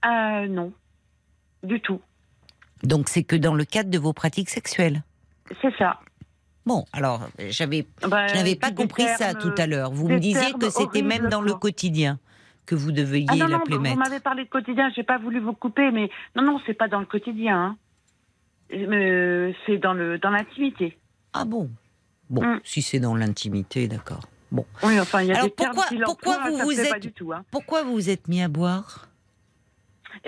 Euh, 0.06 0.48
non, 0.48 0.74
du 1.62 1.80
tout. 1.82 2.02
Donc 2.84 3.10
c'est 3.10 3.24
que 3.24 3.36
dans 3.36 3.54
le 3.54 3.64
cadre 3.64 3.90
de 3.90 3.98
vos 3.98 4.14
pratiques 4.14 4.50
sexuelles? 4.50 5.04
C'est 5.62 5.76
ça. 5.78 6.00
Bon, 6.66 6.86
alors 6.94 7.28
j'avais, 7.50 7.86
Bah, 8.08 8.28
je 8.28 8.36
n'avais 8.36 8.56
pas 8.56 8.68
puis 8.68 8.76
des 8.76 8.82
compris 8.84 9.06
ça 9.18 9.34
tout 9.34 9.54
à 9.58 9.68
l'heure. 9.68 9.92
Vous 9.92 10.08
me 10.08 10.20
disiez 10.20 10.54
que 10.54 10.70
c'était 10.70 11.02
même 11.02 11.28
dans 11.30 11.42
le 11.42 11.54
quotidien 11.54 12.20
que 12.66 12.76
vous 12.76 12.92
deviez 12.92 13.26
Ah 13.30 13.36
non, 13.36 13.46
non, 13.48 13.58
l'appeler 13.58 13.76
vous 13.78 13.82
maître. 13.84 13.98
m'avez 13.98 14.20
parlé 14.20 14.46
de 14.46 14.50
quotidien, 14.50 14.90
j'ai 14.96 15.04
pas 15.04 15.18
voulu 15.18 15.40
vous 15.40 15.54
couper, 15.54 15.92
mais 15.92 16.10
non, 16.36 16.44
non, 16.44 16.60
c'est 16.66 16.74
pas 16.74 16.88
dans 16.88 17.00
le 17.00 17.06
quotidien. 17.06 17.58
hein. 17.60 17.78
Euh, 18.74 19.52
c'est 19.66 19.78
dans 19.78 19.94
le 19.94 20.18
dans 20.18 20.30
l'intimité. 20.32 20.98
Ah 21.34 21.46
bon? 21.46 21.70
Bon, 22.30 22.44
Mm. 22.44 22.60
si 22.64 22.82
c'est 22.82 23.00
dans 23.00 23.16
l'intimité, 23.16 23.88
d'accord. 23.88 24.22
Bon. 24.52 24.66
Oui, 24.84 25.00
enfin, 25.00 25.22
il 25.22 25.28
y 25.28 25.32
a 25.32 25.36
Alors, 25.36 25.46
des 25.48 25.52
termes 25.52 25.72
pourquoi- 25.74 25.90
qu'il 25.90 26.02
pourquoi 26.04 26.36
emploie, 26.38 26.50
vous 26.52 26.58
vous 26.70 26.74
plaît 26.76 26.90
pas 26.90 26.96
êtes- 26.98 27.02
du 27.04 27.12
tout. 27.12 27.34
Hein. 27.34 27.44
Pourquoi 27.52 27.84
vous 27.84 27.94
vous 27.94 28.10
êtes 28.10 28.28
mis 28.28 28.42
à 28.42 28.48
boire? 28.48 29.08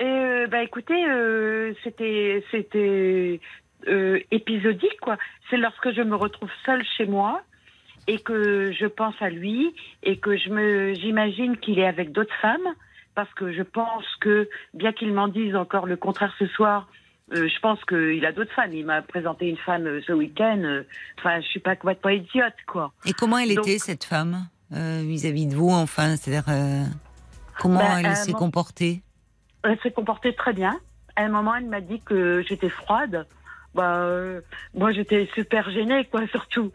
Euh, 0.00 0.46
bah 0.48 0.62
écoutez, 0.62 1.06
euh, 1.08 1.72
c'était 1.84 2.44
c'était 2.50 3.40
épisodique 4.30 4.98
quoi. 5.00 5.16
C'est 5.48 5.56
lorsque 5.56 5.92
je 5.92 6.02
me 6.02 6.16
retrouve 6.16 6.50
seule 6.64 6.84
chez 6.96 7.06
moi 7.06 7.42
et 8.06 8.18
que 8.20 8.72
je 8.72 8.86
pense 8.86 9.14
à 9.20 9.30
lui 9.30 9.74
et 10.02 10.18
que 10.18 10.36
je 10.36 10.48
me 10.50 10.94
j'imagine 10.94 11.56
qu'il 11.56 11.78
est 11.78 11.86
avec 11.86 12.12
d'autres 12.12 12.34
femmes 12.40 12.68
parce 13.14 13.32
que 13.34 13.52
je 13.52 13.62
pense 13.62 14.04
que 14.20 14.48
bien 14.74 14.92
qu'il 14.92 15.12
m'en 15.12 15.28
dise 15.28 15.56
encore 15.56 15.86
le 15.86 15.96
contraire 15.96 16.34
ce 16.38 16.46
soir. 16.46 16.88
euh, 17.34 17.48
je 17.48 17.58
pense 17.60 17.82
qu'il 17.84 18.24
a 18.24 18.30
d'autres 18.32 18.52
femmes. 18.52 18.72
Il 18.72 18.86
m'a 18.86 19.02
présenté 19.02 19.48
une 19.48 19.56
femme 19.56 19.86
euh, 19.86 20.00
ce 20.06 20.12
week-end. 20.12 20.60
euh, 20.62 20.82
Enfin, 21.18 21.40
je 21.40 21.46
suis 21.48 21.58
pas 21.60 21.74
complètement 21.74 22.10
idiote, 22.10 22.54
quoi. 22.68 22.92
Et 23.04 23.12
comment 23.14 23.38
elle 23.38 23.54
Donc- 23.54 23.66
était, 23.66 23.78
cette 23.78 24.04
femme, 24.04 24.46
euh, 24.72 25.02
vis-à-vis 25.04 25.46
de 25.46 25.54
vous, 25.56 25.70
enfin 25.70 26.14
C'est-à-dire, 26.16 26.44
euh, 26.48 26.84
comment 27.58 27.80
Ben, 27.80 27.98
elle 27.98 28.06
euh, 28.06 28.14
s'est 28.14 28.32
comportée? 28.32 29.02
Elle 29.64 29.78
s'est 29.80 29.90
comportée 29.90 30.34
très 30.36 30.52
bien. 30.52 30.78
À 31.16 31.22
un 31.24 31.28
moment, 31.28 31.56
elle 31.56 31.66
m'a 31.66 31.80
dit 31.80 32.00
que 32.00 32.44
j'étais 32.46 32.68
froide. 32.68 33.26
Bah, 33.74 33.96
euh, 33.96 34.40
moi, 34.74 34.92
j'étais 34.92 35.28
super 35.34 35.68
gênée, 35.70 36.04
quoi, 36.10 36.26
surtout. 36.30 36.70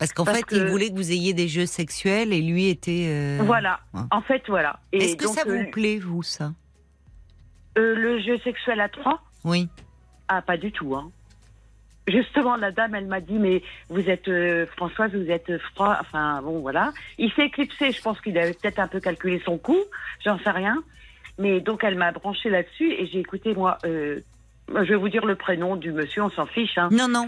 Parce 0.00 0.12
qu'en 0.12 0.24
fait, 0.24 0.42
que- 0.42 0.56
il 0.56 0.64
voulait 0.64 0.88
que 0.88 0.94
vous 0.96 1.12
ayez 1.12 1.32
des 1.34 1.46
jeux 1.46 1.66
sexuels 1.66 2.32
et 2.32 2.40
lui 2.40 2.68
était... 2.68 3.06
euh, 3.08 3.38
Voilà. 3.44 3.80
ouais. 3.94 4.00
En 4.10 4.22
fait, 4.22 4.42
voilà. 4.48 4.80
Est-ce 4.92 5.14
que 5.14 5.26
donc, 5.26 5.34
ça 5.34 5.42
euh, 5.46 5.62
vous 5.64 5.70
plaît, 5.70 5.98
vous, 5.98 6.22
ça? 6.24 6.52
Euh, 7.78 7.94
le 7.94 8.18
jeu 8.20 8.38
sexuel 8.38 8.80
à 8.80 8.88
trois? 8.88 9.22
Oui. 9.44 9.68
Ah, 10.26 10.40
pas 10.42 10.56
du 10.56 10.72
tout. 10.72 10.96
Hein. 10.96 11.10
Justement, 12.08 12.56
la 12.56 12.72
dame, 12.72 12.94
elle 12.94 13.06
m'a 13.06 13.20
dit, 13.20 13.34
mais 13.38 13.62
vous 13.90 14.08
êtes 14.08 14.26
euh, 14.28 14.66
Françoise, 14.76 15.12
vous 15.14 15.30
êtes 15.30 15.58
froid. 15.74 15.98
Enfin, 16.00 16.40
bon, 16.42 16.60
voilà. 16.60 16.92
Il 17.18 17.30
s'est 17.32 17.44
éclipsé. 17.46 17.92
Je 17.92 18.00
pense 18.00 18.20
qu'il 18.22 18.36
avait 18.38 18.54
peut-être 18.54 18.78
un 18.78 18.88
peu 18.88 19.00
calculé 19.00 19.40
son 19.44 19.58
coup. 19.58 19.78
J'en 20.24 20.38
sais 20.38 20.50
rien. 20.50 20.82
Mais 21.38 21.60
donc, 21.60 21.84
elle 21.84 21.96
m'a 21.96 22.10
branché 22.10 22.48
là-dessus 22.48 22.90
et 22.90 23.06
j'ai 23.06 23.18
écouté, 23.20 23.54
moi, 23.54 23.76
euh, 23.84 24.20
je 24.68 24.80
vais 24.80 24.96
vous 24.96 25.08
dire 25.10 25.26
le 25.26 25.36
prénom 25.36 25.76
du 25.76 25.92
monsieur, 25.92 26.22
on 26.24 26.30
s'en 26.30 26.46
fiche. 26.46 26.76
Hein. 26.78 26.88
Non, 26.90 27.06
non, 27.06 27.26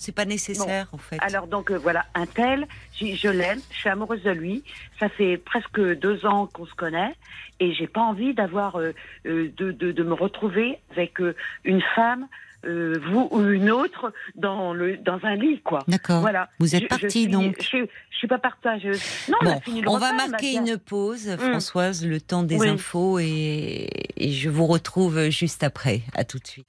c'est 0.00 0.12
pas 0.14 0.24
nécessaire, 0.24 0.88
en 0.92 0.98
fait. 0.98 1.18
Alors 1.20 1.46
donc 1.46 1.70
euh, 1.70 1.76
voilà, 1.78 2.06
un 2.14 2.26
tel, 2.26 2.66
je 2.98 3.28
l'aime, 3.28 3.60
je 3.70 3.76
suis 3.76 3.88
amoureuse 3.88 4.22
de 4.22 4.30
lui. 4.30 4.64
Ça 4.98 5.08
fait 5.08 5.36
presque 5.36 5.78
deux 5.78 6.24
ans 6.26 6.46
qu'on 6.46 6.66
se 6.66 6.74
connaît 6.74 7.14
et 7.60 7.72
j'ai 7.74 7.86
pas 7.86 8.00
envie 8.00 8.32
d'avoir 8.34 8.76
euh, 8.76 8.92
euh, 9.26 9.50
de, 9.56 9.70
de, 9.72 9.92
de 9.92 10.02
me 10.02 10.14
retrouver 10.14 10.78
avec 10.92 11.20
euh, 11.20 11.36
une 11.64 11.82
femme, 11.94 12.26
vous 12.64 13.28
ou 13.30 13.40
une 13.48 13.70
autre 13.70 14.12
dans 14.34 14.74
le 14.74 14.98
dans 14.98 15.18
un 15.22 15.34
lit 15.34 15.60
quoi. 15.62 15.80
D'accord. 15.88 16.20
Voilà. 16.20 16.50
Vous 16.58 16.74
êtes 16.76 16.88
partie, 16.88 17.26
donc 17.26 17.56
Je, 17.62 17.78
je 18.10 18.16
suis 18.18 18.28
pas 18.28 18.38
partageuse. 18.38 19.00
Non, 19.30 19.36
on 19.42 19.46
a 19.46 19.54
Bon, 19.54 19.60
fini 19.60 19.80
le 19.80 19.88
on 19.88 19.96
va 19.98 20.12
marquer 20.12 20.58
on 20.58 20.66
une 20.66 20.76
pause, 20.76 21.26
Mm. 21.28 21.38
Françoise, 21.38 22.06
le 22.06 22.20
temps 22.20 22.42
des 22.42 22.56
Oui. 22.56 22.68
infos 22.68 23.18
et, 23.18 23.88
et 24.16 24.32
je 24.32 24.50
vous 24.50 24.66
retrouve 24.66 25.28
juste 25.30 25.62
après. 25.62 26.02
À 26.14 26.24
tout 26.24 26.38
de 26.38 26.46
suite. 26.46 26.66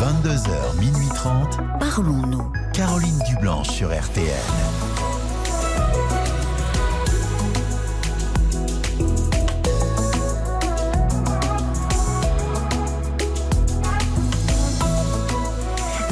22h, 0.00 0.78
minuit 0.80 1.08
30. 1.14 1.58
Parlons-nous. 1.78 2.52
Caroline 2.72 3.18
Dublanche 3.28 3.68
sur 3.68 3.88
RTN. 3.88 4.26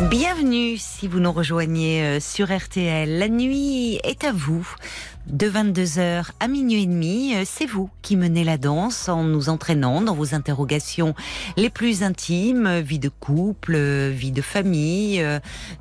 Bienvenue 0.08 0.76
si 0.76 1.08
vous 1.08 1.20
nous 1.20 1.32
rejoignez 1.32 2.02
euh, 2.02 2.20
sur 2.20 2.54
RTL. 2.54 3.18
La 3.18 3.28
nuit 3.28 4.00
est 4.04 4.24
à 4.24 4.32
vous. 4.32 4.68
De 5.30 5.48
22h 5.48 6.24
à 6.40 6.48
minuit 6.48 6.82
et 6.82 6.86
demi, 6.86 7.36
euh, 7.36 7.44
c'est 7.46 7.66
vous 7.66 7.88
qui 8.02 8.16
menez 8.16 8.42
la 8.42 8.58
danse 8.58 9.08
en 9.08 9.22
nous 9.22 9.48
entraînant 9.48 10.00
dans 10.00 10.14
vos 10.14 10.34
interrogations 10.34 11.14
les 11.56 11.70
plus 11.70 12.02
intimes, 12.02 12.66
euh, 12.66 12.80
vie 12.80 12.98
de 12.98 13.08
couple, 13.08 13.74
euh, 13.76 14.10
vie 14.12 14.32
de 14.32 14.42
famille, 14.42 15.24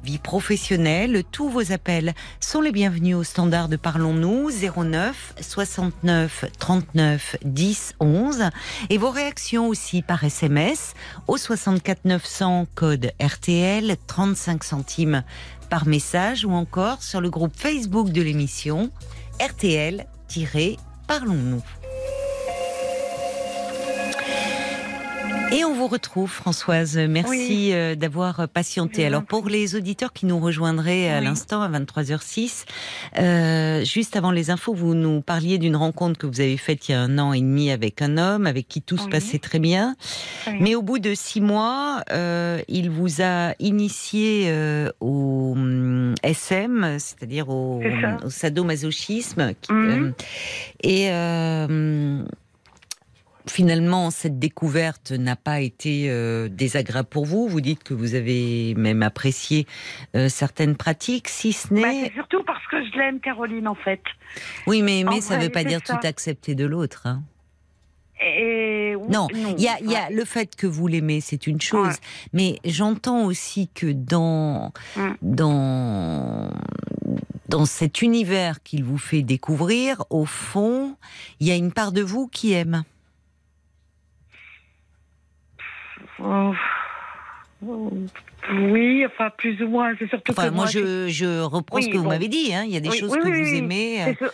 vie 0.04 0.20
professionnelle. 0.20 1.24
Tous 1.32 1.50
vos 1.50 1.72
appels 1.72 2.14
sont 2.40 2.62
les 2.62 2.72
bienvenus 2.72 3.16
au 3.16 3.24
standard 3.24 3.70
de 3.70 3.76
Parlons-nous 3.76 4.52
09 4.52 5.34
69 5.42 6.46
39 6.60 7.38
10 7.44 7.96
11 8.00 8.50
et 8.92 9.00
vos 9.00 9.10
réactions 9.10 9.68
aussi 9.68 10.04
par 10.04 10.24
SMS 10.24 10.94
au 11.28 11.38
64 11.38 12.06
900 12.06 12.68
code 12.76 13.14
RTL 13.20 13.96
35 14.06 14.64
centimes 14.64 15.24
par 15.72 15.88
message 15.88 16.46
ou 16.46 16.52
encore 16.52 17.02
sur 17.02 17.20
le 17.20 17.32
groupe 17.32 17.54
Facebook 17.56 18.12
de 18.12 18.22
l'émission 18.22 18.92
RTL-Parlons-nous. 19.40 21.64
Et 25.52 25.64
on 25.66 25.74
vous 25.74 25.88
retrouve, 25.88 26.30
Françoise. 26.30 26.96
Merci 27.10 27.74
euh, 27.74 27.96
d'avoir 27.96 28.48
patienté. 28.50 29.04
Alors, 29.08 29.24
pour 29.24 29.50
les 29.50 29.76
auditeurs 29.76 30.14
qui 30.14 30.28
nous 30.28 30.40
rejoindraient 30.40 31.10
à 31.12 31.18
Oui. 31.20 31.26
l'instant, 31.26 31.64
à 31.64 31.70
23h06, 31.70 32.66
euh, 33.18 33.84
juste 33.84 34.16
avant 34.16 34.30
les 34.30 34.52
infos, 34.52 34.76
vous 34.76 34.94
nous 34.94 35.22
parliez 35.22 35.58
d'une 35.58 35.76
rencontre 35.76 36.20
que 36.20 36.28
vous 36.28 36.40
avez 36.40 36.56
faite 36.56 36.88
il 36.88 36.92
y 36.92 36.96
a 36.96 37.02
un 37.02 37.18
an 37.18 37.34
et 37.34 37.40
demi 37.42 37.72
avec 37.72 38.04
un 38.04 38.20
homme 38.20 38.46
avec 38.46 38.68
qui 38.68 38.84
tout 38.84 38.98
se 39.00 39.08
passait 39.08 39.40
très 39.40 39.58
bien. 39.58 39.96
Mais 40.60 40.76
au 40.76 40.84
bout 40.84 41.00
de 41.00 41.16
six 41.16 41.42
mois, 41.42 42.04
euh, 42.12 42.60
il 42.68 42.92
vous 42.92 43.24
a 43.24 43.56
initié 43.60 44.44
euh, 44.50 44.92
au 45.00 45.54
hum, 45.56 46.14
SM, 46.22 46.98
c'est-à-dire 47.00 47.50
au, 47.50 47.82
au 48.24 48.30
sadomasochisme. 48.30 49.54
qui- 49.60 49.74
et 50.84 51.10
euh, 51.10 52.24
finalement, 53.52 54.12
cette 54.12 54.40
découverte 54.40 55.12
n'a 55.12 55.36
pas 55.36 55.60
été 55.62 56.10
euh, 56.10 56.48
désagréable 56.50 57.10
pour 57.10 57.26
vous. 57.26 57.48
Vous 57.48 57.62
dites 57.62 57.84
que 57.84 57.94
vous 57.94 58.16
avez 58.16 58.74
même 58.76 59.04
apprécié 59.04 59.66
euh, 60.16 60.30
certaines 60.30 60.76
pratiques, 60.76 61.28
si 61.30 61.54
ce 61.54 61.68
Bah, 61.70 61.76
n'est. 61.82 62.06
c'est 62.08 62.14
surtout 62.14 62.44
parce 62.44 62.66
que 62.68 62.78
je 62.86 62.98
l'aime, 62.98 63.20
Caroline, 63.20 63.68
en 63.68 63.76
fait. 63.76 64.02
oui, 64.68 64.82
mais, 64.82 65.04
en 65.06 65.12
mais 65.12 65.22
ça 65.22 65.38
ne 65.38 65.44
veut 65.44 65.50
pas 65.50 65.64
dire 65.64 65.80
ça. 65.86 65.96
tout 65.98 66.08
accepter 66.08 66.56
de 66.56 66.66
l'autre. 66.66 67.04
hein. 67.06 67.24
Et 68.22 68.96
Non, 69.10 69.28
il 69.34 69.62
y 69.64 69.70
a, 69.70 69.80
il 69.80 69.90
y 69.90 69.96
a 69.96 70.10
le 70.10 70.26
fait 70.26 70.54
que 70.56 70.68
vous 70.68 70.88
l'aimez, 70.88 71.22
c'est 71.22 71.48
une 71.48 71.62
chose, 71.62 71.88
Ouais. 71.88 71.94
mais 72.34 72.60
j'entends 72.66 73.24
aussi 73.24 73.70
que 73.74 73.90
dans 73.94 74.74
dans 75.22 76.50
dans 77.48 77.66
cet 77.66 78.02
univers 78.02 78.62
qu'il 78.62 78.84
vous 78.84 78.98
fait 78.98 79.22
découvrir, 79.24 80.04
au 80.10 80.26
fond, 80.26 80.96
il 81.40 81.48
y 81.48 81.52
a 81.52 81.56
une 81.56 81.72
part 81.72 81.92
de 81.94 82.02
vous 82.02 82.28
qui 82.28 82.52
aime. 82.52 82.84
Oh. 86.22 86.54
Oui, 88.72 89.06
enfin, 89.06 89.30
plus 89.38 89.62
ou 89.62 89.68
moins. 89.68 89.94
C'est 90.00 90.08
surtout 90.10 90.32
Enfin, 90.32 90.50
que 90.50 90.54
moi, 90.54 90.64
moi, 90.64 90.72
je, 90.72 91.08
je 91.10 91.42
reprends 91.42 91.76
Oui, 91.78 91.84
ce 91.84 91.90
que 91.90 91.98
vous 91.98 92.08
m'avez 92.08 92.28
dit. 92.30 92.54
hein. 92.54 92.64
Il 92.66 92.72
y 92.72 92.78
a 92.78 92.80
des 92.80 92.90
Oui, 92.90 92.98
choses 92.98 93.12
oui, 93.14 93.20
que 93.22 93.28
vous 93.28 93.54
aimez. 93.56 94.04
euh. 94.04 94.28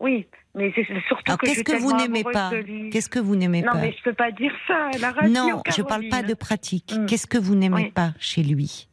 Oui, 0.00 0.26
mais 0.54 0.72
c'est 0.74 0.84
surtout 1.06 1.22
Alors, 1.26 1.38
que 1.38 1.46
qu'est-ce 1.46 1.62
que 1.62 1.76
vous 1.76 1.92
n'aimez 1.96 2.24
pas. 2.24 2.50
Qu'est-ce 2.90 3.08
que 3.08 3.20
vous 3.20 3.36
n'aimez 3.36 3.62
Non, 3.62 3.72
pas 3.72 3.78
mais 3.80 3.94
je 3.96 4.02
peux 4.02 4.12
pas 4.12 4.32
dire 4.32 4.52
ça 4.66 4.90
à 4.92 4.98
la 4.98 5.12
radio. 5.12 5.30
Non, 5.32 5.62
je 5.74 5.82
parle 5.82 6.02
pas 6.08 6.16
Caroline. 6.16 6.28
de 6.30 6.34
pratique. 6.34 6.92
Mm. 6.98 7.06
Qu'est-ce 7.06 7.26
que 7.26 7.38
vous 7.38 7.54
n'aimez 7.54 7.90
pas 7.94 8.12
chez 8.18 8.42
lui? 8.42 8.88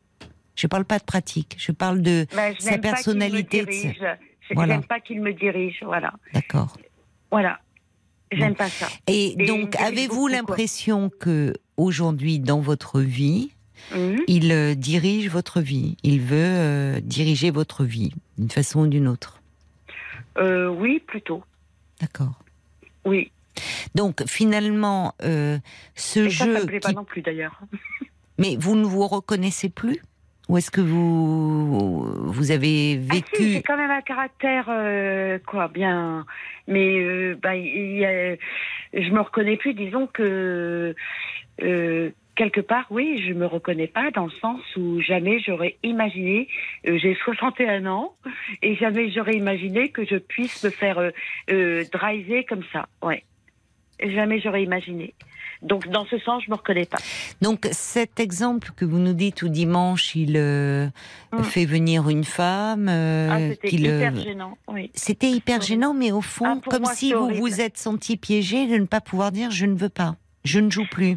Je 0.55 0.67
parle 0.67 0.85
pas 0.85 0.99
de 0.99 1.03
pratique. 1.03 1.55
Je 1.57 1.71
parle 1.71 2.01
de. 2.01 2.27
Bah, 2.35 2.53
je 2.53 2.59
sa 2.61 2.71
n'aime 2.71 2.81
pas 2.81 2.87
me 2.89 2.93
personnalité, 2.93 3.65
dirige. 3.65 3.97
Je- 3.99 4.53
Voilà. 4.53 4.75
J'aime 4.75 4.83
pas 4.83 4.99
qu'il 4.99 5.21
me 5.21 5.33
dirige, 5.33 5.81
voilà. 5.83 6.13
D'accord. 6.33 6.77
Voilà. 7.31 7.59
J'aime 8.31 8.49
Bon. 8.49 8.55
pas 8.55 8.69
ça. 8.69 8.87
Et, 9.07 9.35
donc, 9.47 9.75
avez-vous 9.77 10.27
l'impression 10.27 11.09
que 11.19 11.53
aujourd'hui, 11.81 12.39
dans 12.39 12.59
votre 12.59 13.01
vie, 13.01 13.51
Mhm. 13.95 14.19
il 14.27 14.51
euh, 14.51 14.75
dirige 14.75 15.27
votre 15.29 15.59
vie 15.59 15.97
Il 16.03 16.21
veut 16.21 16.37
euh, 16.37 16.99
diriger 17.01 17.49
votre 17.49 17.83
vie 17.83 18.13
d'une 18.37 18.49
façon 18.51 18.81
ou 18.81 18.87
d'une 18.87 19.07
autre 19.07 19.41
Euh, 20.37 20.67
oui, 20.69 20.99
plutôt. 20.99 21.43
D'accord. 21.99 22.39
Oui. 23.05 23.31
Donc, 23.95 24.23
finalement, 24.27 25.13
ce 25.21 26.19
Et 26.19 26.29
ça, 26.29 26.45
ça 26.45 26.45
jeu. 26.45 26.53
me 26.61 26.65
plaît 26.65 26.79
pas 26.79 26.89
qui- 26.89 26.95
non 26.95 27.03
plus 27.03 27.21
d'ailleurs. 27.21 27.59
Mais 28.37 28.55
vous 28.57 28.75
ne 28.75 28.85
vous 28.85 29.05
reconnaissez 29.07 29.69
plus? 29.69 29.99
Ou 30.49 30.57
est-ce 30.57 30.71
que 30.71 30.81
vous, 30.81 32.03
vous 32.31 32.51
avez 32.51 32.99
Ah 33.09 33.13
si, 33.13 33.21
vécu 33.21 33.43
j'ai 33.53 33.61
quand 33.61 33.77
même 33.77 33.91
un 33.91 34.01
caractère, 34.01 34.65
quoi, 35.47 35.67
bien. 35.69 36.25
Mais 36.67 37.35
bah, 37.35 37.55
y 37.55 38.03
a- 38.05 38.35
je 38.93 39.09
me 39.11 39.21
reconnais 39.21 39.57
plus. 39.57 39.73
Disons 39.73 40.07
que 40.07 40.95
euh, 41.61 42.09
quelque 42.35 42.61
part, 42.61 42.85
oui, 42.89 43.21
je 43.27 43.33
me 43.33 43.45
reconnais 43.45 43.87
pas 43.87 44.09
dans 44.11 44.25
le 44.25 44.31
sens 44.41 44.61
où 44.77 44.99
jamais 45.01 45.39
j'aurais 45.39 45.77
imaginé. 45.83 46.47
euh, 46.87 46.97
j'ai 46.97 47.15
61 47.23 47.85
ans 47.85 48.13
et 48.61 48.75
jamais 48.75 49.11
j'aurais 49.11 49.35
imaginé 49.35 49.89
que 49.89 50.05
je 50.05 50.15
puisse 50.15 50.63
me 50.63 50.69
faire 50.69 50.97
euh, 50.99 51.11
euh, 51.51 51.83
driver 51.91 52.43
comme 52.45 52.63
ça. 52.73 52.87
Ouais. 53.03 53.23
Jamais 54.03 54.39
j'aurais 54.39 54.63
imaginé. 54.63 55.13
Donc 55.61 55.87
dans 55.89 56.05
ce 56.05 56.17
sens, 56.17 56.41
je 56.43 56.49
me 56.49 56.55
reconnais 56.55 56.85
pas. 56.87 56.97
Donc 57.43 57.67
cet 57.71 58.19
exemple 58.19 58.71
que 58.75 58.83
vous 58.83 58.97
nous 58.97 59.13
dites 59.13 59.43
où 59.43 59.49
dimanche 59.49 60.15
il 60.15 60.35
euh, 60.37 60.87
Mm. 61.33 61.43
fait 61.43 61.65
venir 61.65 62.09
une 62.09 62.23
femme, 62.23 62.87
euh, 62.89 63.29
ah, 63.31 63.37
c'était 63.61 63.87
euh, 63.87 63.97
hyper 63.97 64.15
gênant. 64.15 64.57
Oui. 64.67 64.89
c'était 64.95 65.29
hyper 65.29 65.61
gênant, 65.61 65.93
mais 65.93 66.11
au 66.11 66.19
fond, 66.21 66.59
Ah, 66.65 66.69
comme 66.69 66.81
moi, 66.83 66.93
si 66.93 67.13
vous 67.13 67.19
horrible. 67.19 67.39
vous 67.39 67.61
êtes 67.61 67.77
senti 67.77 68.17
piégé 68.17 68.65
de 68.67 68.75
ne 68.77 68.85
pas 68.85 68.99
pouvoir 69.01 69.31
dire 69.31 69.51
je 69.51 69.65
ne 69.67 69.75
veux 69.75 69.87
pas, 69.89 70.15
je 70.43 70.59
ne 70.59 70.69
joue 70.71 70.87
plus. 70.89 71.15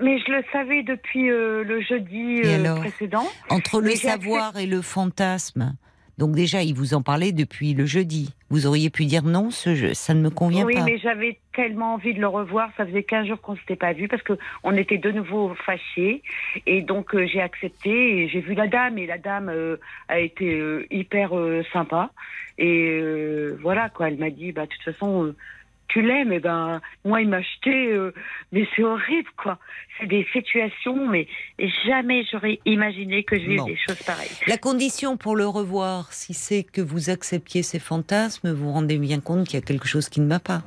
Mais 0.00 0.18
je 0.18 0.30
le 0.30 0.44
savais 0.52 0.82
depuis 0.82 1.30
euh, 1.30 1.64
le 1.64 1.80
jeudi 1.80 2.40
Et 2.42 2.46
euh, 2.46 2.54
alors 2.56 2.78
précédent. 2.80 3.26
Entre 3.48 3.80
le 3.80 3.90
savoir 3.92 4.56
et 4.58 4.66
le 4.66 4.82
fantasme. 4.82 5.74
Donc 6.18 6.34
déjà, 6.34 6.62
il 6.62 6.74
vous 6.74 6.94
en 6.94 7.02
parlait 7.02 7.32
depuis 7.32 7.74
le 7.74 7.84
jeudi. 7.84 8.34
Vous 8.48 8.66
auriez 8.66 8.88
pu 8.88 9.04
dire 9.04 9.22
non, 9.22 9.50
ce 9.50 9.74
jeu, 9.74 9.92
ça 9.92 10.14
ne 10.14 10.22
me 10.22 10.30
convient 10.30 10.64
oui, 10.64 10.74
pas. 10.76 10.84
mais 10.84 10.96
j'avais 10.96 11.38
tellement 11.54 11.94
envie 11.94 12.14
de 12.14 12.20
le 12.20 12.26
revoir. 12.26 12.70
Ça 12.76 12.86
faisait 12.86 13.02
15 13.02 13.26
jours 13.26 13.40
qu'on 13.42 13.56
s'était 13.56 13.76
pas 13.76 13.92
vu 13.92 14.08
parce 14.08 14.22
que 14.22 14.32
on 14.62 14.74
était 14.76 14.96
de 14.96 15.10
nouveau 15.10 15.54
fâchés. 15.66 16.22
Et 16.64 16.80
donc 16.80 17.14
euh, 17.14 17.26
j'ai 17.26 17.42
accepté 17.42 18.22
et 18.22 18.28
j'ai 18.28 18.40
vu 18.40 18.54
la 18.54 18.66
dame 18.66 18.96
et 18.96 19.06
la 19.06 19.18
dame 19.18 19.50
euh, 19.50 19.76
a 20.08 20.18
été 20.18 20.54
euh, 20.54 20.86
hyper 20.90 21.32
sympa. 21.70 22.10
Et 22.56 22.98
voilà 23.60 23.90
quoi, 23.90 24.08
elle 24.08 24.16
m'a 24.16 24.30
dit 24.30 24.52
bah 24.52 24.62
de 24.62 24.70
toute 24.70 24.94
façon 24.94 25.34
tu 25.88 26.02
l'aimes. 26.02 26.32
Et 26.32 26.40
ben 26.40 26.80
moi 27.04 27.20
il 27.20 27.28
m'a 27.28 27.38
acheté, 27.38 27.92
euh, 27.92 28.12
mais 28.52 28.66
c'est 28.74 28.82
horrible 28.82 29.28
quoi. 29.36 29.58
C'est 29.98 30.06
des 30.06 30.26
situations, 30.32 31.08
mais 31.08 31.26
jamais 31.86 32.24
j'aurais 32.30 32.60
imaginé 32.66 33.24
que 33.24 33.38
je 33.38 33.44
vive 33.46 33.64
des 33.64 33.76
choses 33.76 33.96
pareilles. 34.06 34.30
La 34.46 34.58
condition 34.58 35.16
pour 35.16 35.36
le 35.36 35.46
revoir, 35.46 36.12
si 36.12 36.34
c'est 36.34 36.64
que 36.64 36.80
vous 36.82 37.08
acceptiez 37.10 37.62
ces 37.62 37.78
fantasmes, 37.78 38.52
vous 38.52 38.66
vous 38.66 38.72
rendez 38.72 38.98
bien 38.98 39.20
compte 39.20 39.46
qu'il 39.46 39.54
y 39.54 39.62
a 39.62 39.66
quelque 39.66 39.88
chose 39.88 40.08
qui 40.08 40.20
ne 40.20 40.28
va 40.28 40.38
pas. 40.40 40.62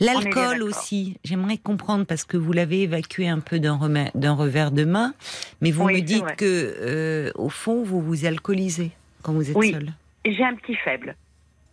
L'alcool 0.00 0.62
aussi, 0.62 1.18
j'aimerais 1.24 1.58
comprendre 1.58 2.06
parce 2.06 2.24
que 2.24 2.36
vous 2.36 2.52
l'avez 2.52 2.82
évacué 2.82 3.28
un 3.28 3.40
peu 3.40 3.58
d'un 3.58 3.74
revers 3.76 4.70
de 4.70 4.84
main, 4.84 5.12
mais 5.60 5.70
vous 5.70 5.84
Oui, 5.84 5.94
me 5.94 6.00
dites 6.00 6.36
que 6.36 6.44
euh, 6.80 7.30
au 7.34 7.48
fond 7.48 7.82
vous 7.82 8.00
vous 8.00 8.24
alcoolisez 8.26 8.92
quand 9.22 9.32
vous 9.32 9.50
êtes 9.50 9.56
Oui. 9.56 9.72
seul. 9.72 9.92
J'ai 10.24 10.44
un 10.44 10.54
petit 10.54 10.74
faible, 10.76 11.16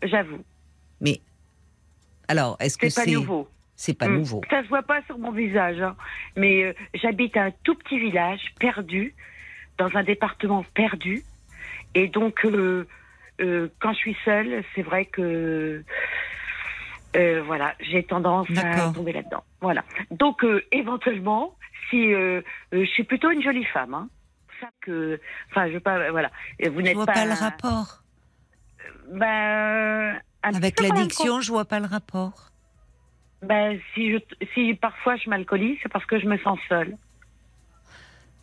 j'avoue. 0.03 0.41
Mais 1.01 1.21
alors, 2.27 2.57
est-ce 2.59 2.77
que 2.77 2.89
C'est 2.89 3.05
pas 3.05 3.11
nouveau. 3.11 3.47
c'est 3.75 3.97
pas 3.97 4.07
Mm. 4.07 4.17
nouveau? 4.17 4.41
Ça 4.49 4.63
se 4.63 4.67
voit 4.69 4.83
pas 4.83 5.01
sur 5.03 5.17
mon 5.17 5.31
visage, 5.31 5.81
hein. 5.81 5.95
mais 6.35 6.63
euh, 6.63 6.73
j'habite 6.93 7.35
un 7.37 7.51
tout 7.63 7.75
petit 7.75 7.99
village 7.99 8.41
perdu, 8.59 9.13
dans 9.77 9.89
un 9.95 10.03
département 10.03 10.63
perdu, 10.75 11.23
et 11.95 12.07
donc 12.07 12.45
euh, 12.45 12.87
euh, 13.41 13.67
quand 13.79 13.91
je 13.93 13.97
suis 13.97 14.17
seule, 14.23 14.63
c'est 14.75 14.83
vrai 14.83 15.05
que 15.05 15.83
voilà, 17.45 17.75
j'ai 17.79 18.03
tendance 18.03 18.47
à 18.57 18.91
tomber 18.91 19.11
là-dedans. 19.13 19.43
Voilà. 19.61 19.83
Donc 20.11 20.43
éventuellement, 20.71 21.55
si 21.89 22.11
je 22.11 22.85
suis 22.93 23.03
plutôt 23.03 23.29
une 23.31 23.41
jolie 23.43 23.65
femme, 23.65 23.93
hein. 23.93 24.09
Ça 24.61 24.69
que, 24.81 25.19
enfin, 25.51 25.67
je 25.67 25.73
veux 25.73 25.79
pas, 25.79 26.09
voilà. 26.11 26.29
Vous 26.63 26.77
Je 26.79 26.81
n'êtes 26.81 26.95
vois 26.95 27.05
pas, 27.05 27.13
pas 27.13 27.25
le 27.25 27.33
rapport. 27.33 28.01
Ben, 29.11 30.19
un 30.43 30.53
Avec 30.53 30.79
l'addiction, 30.79 31.41
je 31.41 31.51
vois 31.51 31.65
pas 31.65 31.79
le 31.79 31.85
rapport. 31.85 32.49
Ben, 33.41 33.79
si, 33.93 34.11
je, 34.11 34.17
si 34.53 34.73
parfois 34.75 35.15
je 35.17 35.29
m'alcoolise, 35.29 35.77
c'est 35.83 35.89
parce 35.91 36.05
que 36.05 36.19
je 36.19 36.25
me 36.27 36.37
sens 36.37 36.57
seule. 36.69 36.97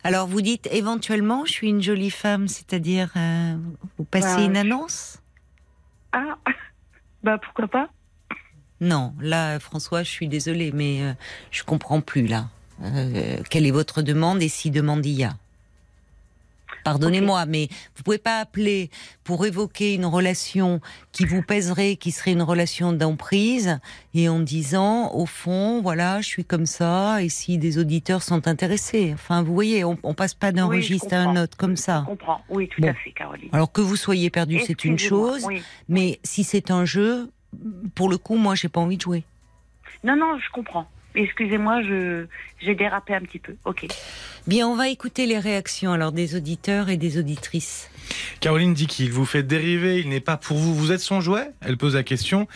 Alors 0.03 0.27
vous 0.27 0.41
dites 0.41 0.67
éventuellement, 0.71 1.45
je 1.45 1.51
suis 1.51 1.69
une 1.69 1.81
jolie 1.81 2.09
femme, 2.11 2.47
c'est-à-dire 2.47 3.11
euh, 3.15 3.55
vous 3.97 4.03
passez 4.03 4.41
Bah, 4.41 4.45
une 4.45 4.55
je- 4.55 4.57
annonce? 4.57 5.21
Ah, 6.11 6.37
bah 7.23 7.37
pourquoi 7.37 7.67
pas? 7.67 7.89
Non, 8.79 9.13
là, 9.19 9.59
François, 9.59 10.01
je 10.03 10.09
suis 10.09 10.27
désolée, 10.27 10.71
mais 10.71 11.03
euh, 11.03 11.13
je 11.51 11.63
comprends 11.63 12.01
plus 12.01 12.25
là. 12.25 12.47
Euh, 12.83 13.37
quelle 13.49 13.67
est 13.67 13.71
votre 13.71 14.01
demande 14.01 14.41
et 14.41 14.49
si 14.49 14.71
demande 14.71 15.05
il 15.05 15.13
y 15.13 15.23
a? 15.23 15.33
Pardonnez-moi, 16.83 17.45
mais 17.45 17.67
vous 17.95 18.03
pouvez 18.03 18.17
pas 18.17 18.39
appeler 18.39 18.89
pour 19.23 19.45
évoquer 19.45 19.93
une 19.93 20.05
relation 20.05 20.81
qui 21.11 21.25
vous 21.25 21.41
pèserait, 21.41 21.95
qui 21.95 22.11
serait 22.11 22.31
une 22.31 22.41
relation 22.41 22.91
d'emprise, 22.93 23.79
et 24.13 24.29
en 24.29 24.39
disant, 24.39 25.11
au 25.13 25.25
fond, 25.25 25.81
voilà, 25.81 26.21
je 26.21 26.27
suis 26.27 26.45
comme 26.45 26.65
ça, 26.65 27.21
et 27.23 27.29
si 27.29 27.57
des 27.57 27.77
auditeurs 27.77 28.23
sont 28.23 28.47
intéressés. 28.47 29.11
Enfin, 29.13 29.43
vous 29.43 29.53
voyez, 29.53 29.83
on, 29.83 29.97
on 30.03 30.13
passe 30.13 30.33
pas 30.33 30.51
d'un 30.51 30.67
Oui, 30.67 30.77
je 30.77 30.81
registre 30.81 31.13
à 31.13 31.17
un 31.17 31.41
autre 31.41 31.57
comme 31.57 31.77
Je 31.77 31.81
ça. 31.81 32.03
comprends, 32.07 32.41
oui, 32.49 32.67
tout 32.67 32.81
Bon. 32.81 32.89
à 32.89 32.93
fait, 32.93 33.11
Caroline. 33.11 33.49
Alors 33.51 33.71
que 33.71 33.81
vous 33.81 33.95
soyez 33.95 34.29
perdu, 34.29 34.59
c'est 34.65 34.83
une 34.85 34.97
chose, 34.99 35.43
oui. 35.45 35.61
mais 35.89 36.19
si 36.23 36.43
c'est 36.43 36.71
un 36.71 36.85
jeu, 36.85 37.29
pour 37.95 38.09
le 38.09 38.17
coup, 38.17 38.35
moi, 38.35 38.55
j'ai 38.55 38.69
pas 38.69 38.79
envie 38.81 38.97
de 38.97 39.01
jouer. 39.01 39.23
Non, 40.03 40.15
non, 40.15 40.37
je 40.39 40.49
comprends. 40.51 40.87
Excusez-moi, 41.15 41.81
je 41.83 42.25
j'ai 42.59 42.75
dérapé 42.75 43.13
un 43.13 43.21
petit 43.21 43.39
peu. 43.39 43.55
Ok. 43.65 43.87
Bien, 44.47 44.67
on 44.67 44.75
va 44.75 44.89
écouter 44.89 45.25
les 45.25 45.39
réactions 45.39 45.91
alors 45.91 46.11
des 46.11 46.35
auditeurs 46.35 46.89
et 46.89 46.97
des 46.97 47.17
auditrices. 47.17 47.89
Caroline 48.39 48.73
dit 48.73 48.87
qu'il 48.87 49.11
vous 49.11 49.25
fait 49.25 49.43
dériver, 49.43 49.99
il 49.99 50.09
n'est 50.09 50.19
pas 50.19 50.37
pour 50.37 50.57
vous. 50.57 50.73
Vous 50.73 50.91
êtes 50.91 50.99
son 50.99 51.21
jouet? 51.21 51.51
Elle 51.61 51.77
pose 51.77 51.95
la 51.95 52.03
question. 52.03 52.47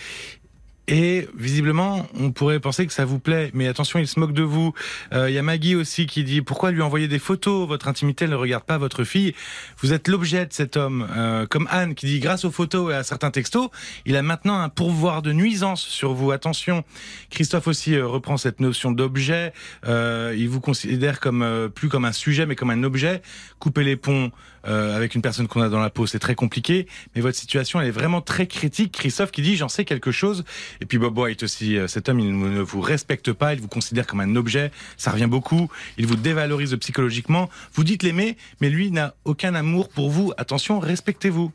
Et 0.88 1.28
visiblement, 1.36 2.08
on 2.20 2.32
pourrait 2.32 2.60
penser 2.60 2.86
que 2.86 2.94
ça 2.94 3.06
vous 3.06 3.18
plaît, 3.18 3.50
mais 3.54 3.68
attention, 3.68 3.98
il 3.98 4.08
se 4.08 4.20
moque 4.20 4.34
de 4.34 4.44
vous. 4.44 4.74
Euh, 5.14 5.30
Il 5.30 5.34
y 5.34 5.40
a 5.40 5.42
Maggie 5.42 5.76
aussi 5.76 6.06
qui 6.06 6.24
dit 6.24 6.42
pourquoi 6.42 6.72
lui 6.72 6.82
envoyer 6.82 7.08
des 7.08 7.18
photos? 7.18 7.68
Votre 7.68 7.88
intimité 7.88 8.28
ne 8.28 8.36
regarde 8.36 8.64
pas 8.64 8.78
votre 8.78 9.04
fille. 9.04 9.34
Vous 9.80 9.94
êtes 9.94 10.08
l'objet 10.08 10.46
de 10.46 10.54
cet 10.54 10.78
homme. 10.78 11.08
Euh, 11.16 11.48
comme 11.48 11.68
Anne 11.72 11.96
qui 11.96 12.06
dit 12.06 12.20
grâce 12.20 12.46
aux 12.46 12.52
photos 12.52 12.94
et 12.94 12.96
à 12.96 13.04
certains 13.04 13.32
textos, 13.32 13.70
il 14.06 14.16
a 14.16 14.22
maintenant 14.22 14.60
un 14.60 14.70
pourvoir 14.70 15.22
de 15.22 15.32
nuisance 15.32 15.82
sur 15.82 16.14
vous. 16.14 16.32
Attention. 16.32 16.84
Christophe 17.32 17.68
aussi 17.68 17.96
euh, 17.96 18.06
reprend 18.06 18.38
cette 18.38 18.60
notion 18.60 18.92
d'objet. 18.92 19.54
Euh, 19.88 20.36
il 20.38 20.50
vous 20.50 20.62
considère 20.62 21.20
comme 21.20 21.42
euh, 21.42 21.68
plus 21.68 21.90
comme 21.90 22.06
un 22.06 22.12
sujet, 22.12 22.46
mais 22.46 22.56
comme 22.56 22.70
un 22.70 22.84
objet. 22.84 23.22
Couper 23.66 23.84
les 23.84 23.96
ponts 23.96 24.30
euh, 24.68 24.96
avec 24.96 25.16
une 25.16 25.24
personne 25.24 25.48
qu'on 25.48 25.60
a 25.64 25.70
dans 25.70 25.80
la 25.80 25.90
peau, 25.90 26.06
c'est 26.06 26.20
très 26.20 26.36
compliqué. 26.36 26.86
Mais 27.16 27.22
votre 27.22 27.36
situation, 27.36 27.82
elle 27.82 27.88
est 27.88 27.92
vraiment 27.92 28.22
très 28.22 28.46
critique. 28.46 28.92
Christophe 28.92 29.32
qui 29.32 29.42
dit 29.42 29.56
j'en 29.56 29.70
sais 29.70 29.86
quelque 29.86 30.12
chose. 30.12 30.46
Et 30.82 30.86
puis 30.86 31.00
Bob 31.00 31.18
White 31.18 31.42
aussi, 31.42 31.76
euh, 31.76 31.88
cet 31.88 32.08
homme, 32.08 32.20
il 32.20 32.38
ne 32.38 32.60
vous 32.62 32.80
respecte 32.80 33.34
pas, 33.34 33.56
il 33.56 33.62
vous 33.62 33.68
considère 33.68 34.06
comme 34.06 34.20
un 34.20 34.36
objet. 34.36 34.70
Ça 34.98 35.10
revient 35.10 35.26
beaucoup. 35.26 35.68
Il 35.98 36.06
vous 36.06 36.16
dévalorise 36.16 36.76
psychologiquement. 36.80 37.50
Vous 37.74 37.84
dites 37.84 38.04
l'aimer, 38.04 38.38
mais 38.62 38.70
lui 38.70 38.92
n'a 38.92 39.16
aucun 39.26 39.56
amour 39.56 39.90
pour 39.90 40.12
vous. 40.12 40.32
Attention, 40.38 40.80
respectez-vous. 40.80 41.52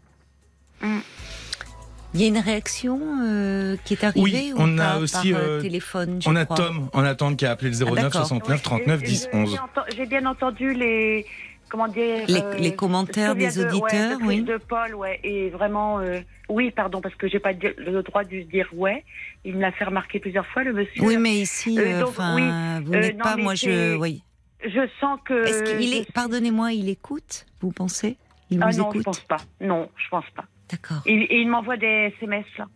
Il 2.12 2.20
y 2.20 2.24
a 2.24 2.26
une 2.26 2.38
réaction 2.38 3.00
euh, 3.22 3.76
qui 3.84 3.94
est 3.94 4.02
arrivée 4.02 4.20
Oui, 4.20 4.52
ou 4.52 4.56
on 4.58 4.78
a 4.78 4.94
pas 4.94 4.98
aussi, 4.98 5.30
par 5.30 5.40
euh, 5.42 5.60
téléphone 5.60 6.20
je 6.20 6.28
On 6.28 6.34
a 6.34 6.44
crois. 6.44 6.56
Tom 6.56 6.88
en 6.92 7.04
attente 7.04 7.36
qui 7.36 7.46
a 7.46 7.52
appelé 7.52 7.70
le 7.70 7.76
09 7.76 7.94
Ah, 7.96 8.02
d'accord. 8.02 8.26
69 8.26 8.62
39 8.62 9.00
Oui, 9.00 9.06
10 9.06 9.28
j'ai 9.32 9.38
11. 9.38 9.50
bien 9.52 9.60
enten- 9.62 9.94
J'ai 9.96 10.06
bien 10.06 10.26
entendu 10.26 10.74
les 10.74 11.24
comment 11.70 11.88
dire 11.88 12.26
Les- 12.28 12.40
euh, 12.42 12.54
les 12.58 12.74
commentaires 12.76 13.34
des 13.34 13.46
de- 13.52 13.62
ouais, 13.62 13.70
auditeurs, 13.80 14.18
de, 14.18 14.24
oui. 14.24 14.42
de 14.42 14.56
Paul, 14.58 14.94
ouais, 14.96 15.20
et 15.24 15.48
vraiment, 15.48 16.00
euh, 16.00 16.20
oui, 16.50 16.70
pardon, 16.70 17.00
parce 17.00 17.14
que 17.14 17.28
j'ai 17.28 17.38
pas 17.38 17.52
le 17.52 18.02
droit 18.02 18.24
de 18.24 18.40
dire 18.42 18.68
ouais. 18.74 19.04
Il 19.44 19.56
me 19.56 19.60
l'a 19.62 19.72
fait 19.72 19.84
remarquer 19.84 20.18
plusieurs 20.20 20.46
fois, 20.48 20.64
le 20.64 20.72
monsieur. 20.74 21.02
Oui, 21.02 21.16
mais 21.16 21.36
ici, 21.36 21.78
Euh, 21.78 22.00
donc, 22.00 22.14
oui. 22.34 22.42
vous 22.84 22.92
Euh, 22.94 23.00
n'êtes 23.00 23.18
pas, 23.18 23.36
moi, 23.36 23.54
je, 23.54 23.96
oui. 23.96 24.22
Je 24.62 24.86
sens 25.00 25.18
que. 25.24 25.46
Est-ce 25.46 25.62
qu'il 25.62 25.94
est, 25.94 26.04
je- 26.06 26.12
pardonnez-moi, 26.12 26.72
il 26.74 26.90
écoute, 26.90 27.46
vous 27.62 27.72
pensez? 27.72 28.16
Il 28.50 28.60
Ah 28.62 28.66
vous 28.70 28.78
non, 28.78 28.90
je 28.90 28.98
écoute? 28.98 29.04
pense 29.04 29.20
pas. 29.20 29.38
Non, 29.62 29.88
je 29.96 30.08
pense 30.10 30.28
pas. 30.36 30.44
D'accord. 30.70 31.02
Il, 31.06 31.22
et 31.22 31.40
il 31.40 31.48
m'envoie 31.48 31.76
des 31.78 32.12
SMS 32.20 32.44
là. 32.58 32.66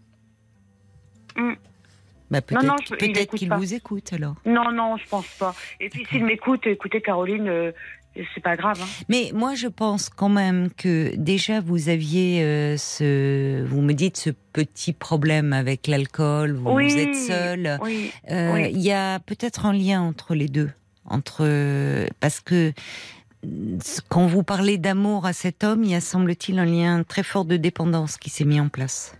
Bah, 2.31 2.41
peut-être 2.41 3.33
je- 3.33 3.37
qu'il 3.37 3.53
vous 3.53 3.75
écoute 3.75 4.13
alors. 4.13 4.35
Non, 4.47 4.73
non, 4.73 4.97
je 4.97 5.07
pense 5.09 5.27
pas. 5.39 5.55
Et 5.81 5.89
puis 5.91 6.07
s'il 6.07 6.25
m'écoute, 6.25 6.67
écoutez 6.67 7.01
Caroline, 7.01 7.49
euh, 7.49 7.73
c'est 8.35 8.41
pas 8.43 8.57
grave. 8.57 8.79
hein. 8.83 8.87
Mais 9.09 9.31
moi, 9.35 9.55
je 9.55 9.67
pense 9.67 10.09
quand 10.09 10.29
même 10.29 10.71
que 10.77 11.15
déjà 11.17 11.61
vous 11.61 11.89
aviez 11.89 12.43
euh, 12.43 12.77
ce, 12.77 13.65
vous 13.65 13.81
me 13.81 13.93
dites 13.93 14.17
ce 14.17 14.31
petit 14.53 14.93
problème 14.93 15.53
avec 15.53 15.87
l'alcool, 15.87 16.53
vous, 16.53 16.71
Oui, 16.71 16.89
vous 16.89 16.99
êtes 16.99 17.17
seul. 17.17 17.79
Oui. 17.83 18.11
Euh, 18.31 18.55
Oui. 18.55 18.71
Il 18.73 18.81
y 18.83 18.93
a 18.93 19.19
peut-être 19.21 19.67
un 19.67 19.73
lien 19.73 20.01
entre 20.03 20.35
les 20.35 20.49
deux, 20.49 20.71
entre 21.07 21.45
parce 22.21 22.41
que 22.41 22.73
quand 24.09 24.27
vous 24.27 24.43
parlez 24.43 24.79
d'amour 24.79 25.27
à 25.27 25.33
cet 25.35 25.65
homme, 25.65 25.85
il 25.85 25.91
y 25.91 25.95
a 25.95 26.01
semble-t-il 26.01 26.59
un 26.59 26.65
lien 26.65 27.03
très 27.03 27.23
fort 27.23 27.45
de 27.45 27.57
dépendance 27.59 28.17
qui 28.17 28.31
s'est 28.31 28.45
mis 28.47 28.59
en 28.61 28.69
place. 28.69 29.15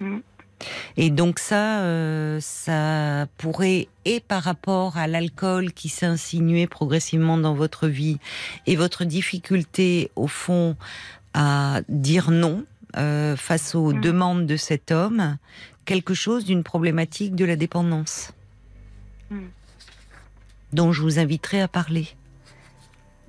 Mm. 0.00 0.18
Et 0.96 1.10
donc 1.10 1.38
ça, 1.38 1.80
euh, 1.82 2.38
ça 2.40 3.26
pourrait, 3.38 3.88
et 4.04 4.20
par 4.20 4.42
rapport 4.42 4.96
à 4.96 5.06
l'alcool 5.06 5.72
qui 5.72 5.88
s'est 5.88 6.06
insinué 6.06 6.66
progressivement 6.66 7.38
dans 7.38 7.54
votre 7.54 7.86
vie, 7.88 8.18
et 8.66 8.74
votre 8.76 9.04
difficulté, 9.04 10.10
au 10.16 10.26
fond, 10.26 10.76
à 11.34 11.80
dire 11.88 12.30
non 12.30 12.64
euh, 12.96 13.36
face 13.36 13.74
aux 13.74 13.92
Mm. 13.92 14.00
demandes 14.00 14.46
de 14.46 14.56
cet 14.56 14.90
homme, 14.90 15.36
quelque 15.84 16.14
chose 16.14 16.44
d'une 16.44 16.64
problématique 16.64 17.34
de 17.34 17.44
la 17.44 17.54
dépendance, 17.54 18.32
Mm. 19.30 19.40
dont 20.72 20.92
je 20.92 21.02
vous 21.02 21.18
inviterai 21.18 21.60
à 21.60 21.68
parler. 21.68 22.08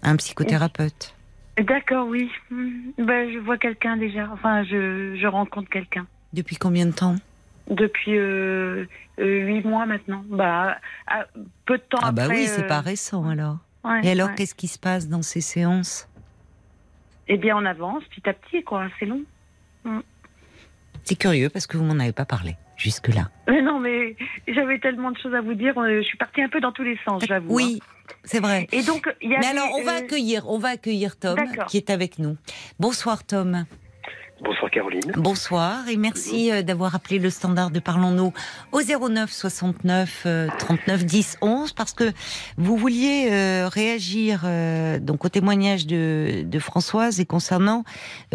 Un 0.02 0.16
psychothérapeute. 0.16 1.14
D'accord, 1.58 2.08
oui. 2.08 2.30
Hmm. 2.50 2.92
Ben, 2.98 3.30
je 3.34 3.38
vois 3.40 3.58
quelqu'un 3.58 3.98
déjà. 3.98 4.30
Enfin, 4.32 4.64
je, 4.64 5.18
je 5.22 5.28
rencontre 5.28 5.70
quelqu'un. 5.70 6.08
Depuis 6.34 6.58
combien 6.58 6.86
de 6.86 6.92
temps 6.92 7.16
Depuis 7.70 8.18
euh, 8.18 8.86
euh, 9.20 9.40
huit 9.46 9.64
mois 9.66 9.86
maintenant. 9.86 10.24
Bah, 10.30 10.78
à- 11.08 11.26
peu 11.66 11.78
de 11.78 11.84
temps 11.84 12.00
Ah 12.02 12.12
bah 12.12 12.24
après. 12.26 12.38
oui, 12.38 12.48
c'est 12.48 12.64
euh, 12.64 12.68
pas 12.68 12.82
récent 12.82 13.28
alors. 13.28 13.58
ouais, 13.84 14.02
Et 14.04 14.12
alors, 14.12 14.30
ouais. 14.30 14.36
qu'est-ce 14.36 14.56
qui 14.56 14.68
se 14.68 14.78
passe 14.80 15.08
dans 15.08 15.22
ces 15.24 15.42
séances 15.42 16.08
Eh 17.28 17.38
bien, 17.38 17.58
on 17.58 17.66
avance 17.66 18.04
petit 18.06 18.28
à 18.30 18.34
petit, 18.34 18.64
quoi. 18.64 18.88
C'est 19.00 19.06
long. 19.06 19.24
C'est 21.04 21.16
curieux 21.16 21.50
parce 21.50 21.66
que 21.66 21.78
vous 21.78 21.84
m'en 21.84 21.98
avez 22.00 22.12
pas 22.12 22.26
parlé 22.26 22.56
jusque-là. 22.78 23.30
Non, 23.48 23.80
mais 23.80 24.16
j'avais 24.48 24.80
tellement 24.80 25.12
de 25.12 25.18
choses 25.18 25.34
à 25.34 25.42
vous 25.42 25.54
dire. 25.56 25.78
euh, 25.80 25.98
Je 26.02 26.06
suis 26.08 26.18
partie 26.18 26.42
un 26.42 26.50
peu 26.50 26.60
dans 26.62 26.72
tous 26.72 26.84
les 26.84 26.98
sens, 27.06 27.24
j'avoue. 27.26 27.54
Oui, 27.54 27.80
c'est 28.24 28.40
vrai. 28.40 28.64
hein. 28.72 28.78
Et 28.78 28.84
donc, 28.84 29.12
y. 29.22 29.30
Mais 29.30 29.48
alors, 29.48 29.68
on 29.76 29.84
va 29.84 29.94
accueillir, 29.94 30.48
on 30.50 30.60
va 30.60 30.70
accueillir 30.70 31.18
Tom 31.18 31.38
qui 31.68 31.78
est 31.78 31.90
avec 31.90 32.20
nous. 32.20 32.38
Bonsoir 32.80 33.24
Tom. 33.26 33.66
Bonsoir 34.42 34.72
Caroline. 34.72 35.12
Bonsoir 35.18 35.90
et 35.90 35.98
merci 35.98 36.52
euh, 36.52 36.62
d'avoir 36.62 36.96
appelé 36.96 37.20
le 37.20 37.30
standard 37.30 37.72
de 37.72 37.80
Parlons-nous 37.80 38.32
au 38.72 38.82
09 38.82 39.30
69 39.30 40.24
euh, 40.26 40.48
39 40.58 41.06
10 41.06 41.38
11 41.42 41.74
parce 41.74 41.92
que 41.92 42.12
vous 42.58 42.78
vouliez 42.78 43.28
euh, 43.32 43.68
réagir 43.68 44.44
euh, 44.46 45.00
donc 45.00 45.26
au 45.26 45.30
témoignage 45.30 45.86
de, 45.88 46.44
de 46.44 46.60
Françoise 46.60 47.20
et 47.20 47.26
concernant 47.26 47.84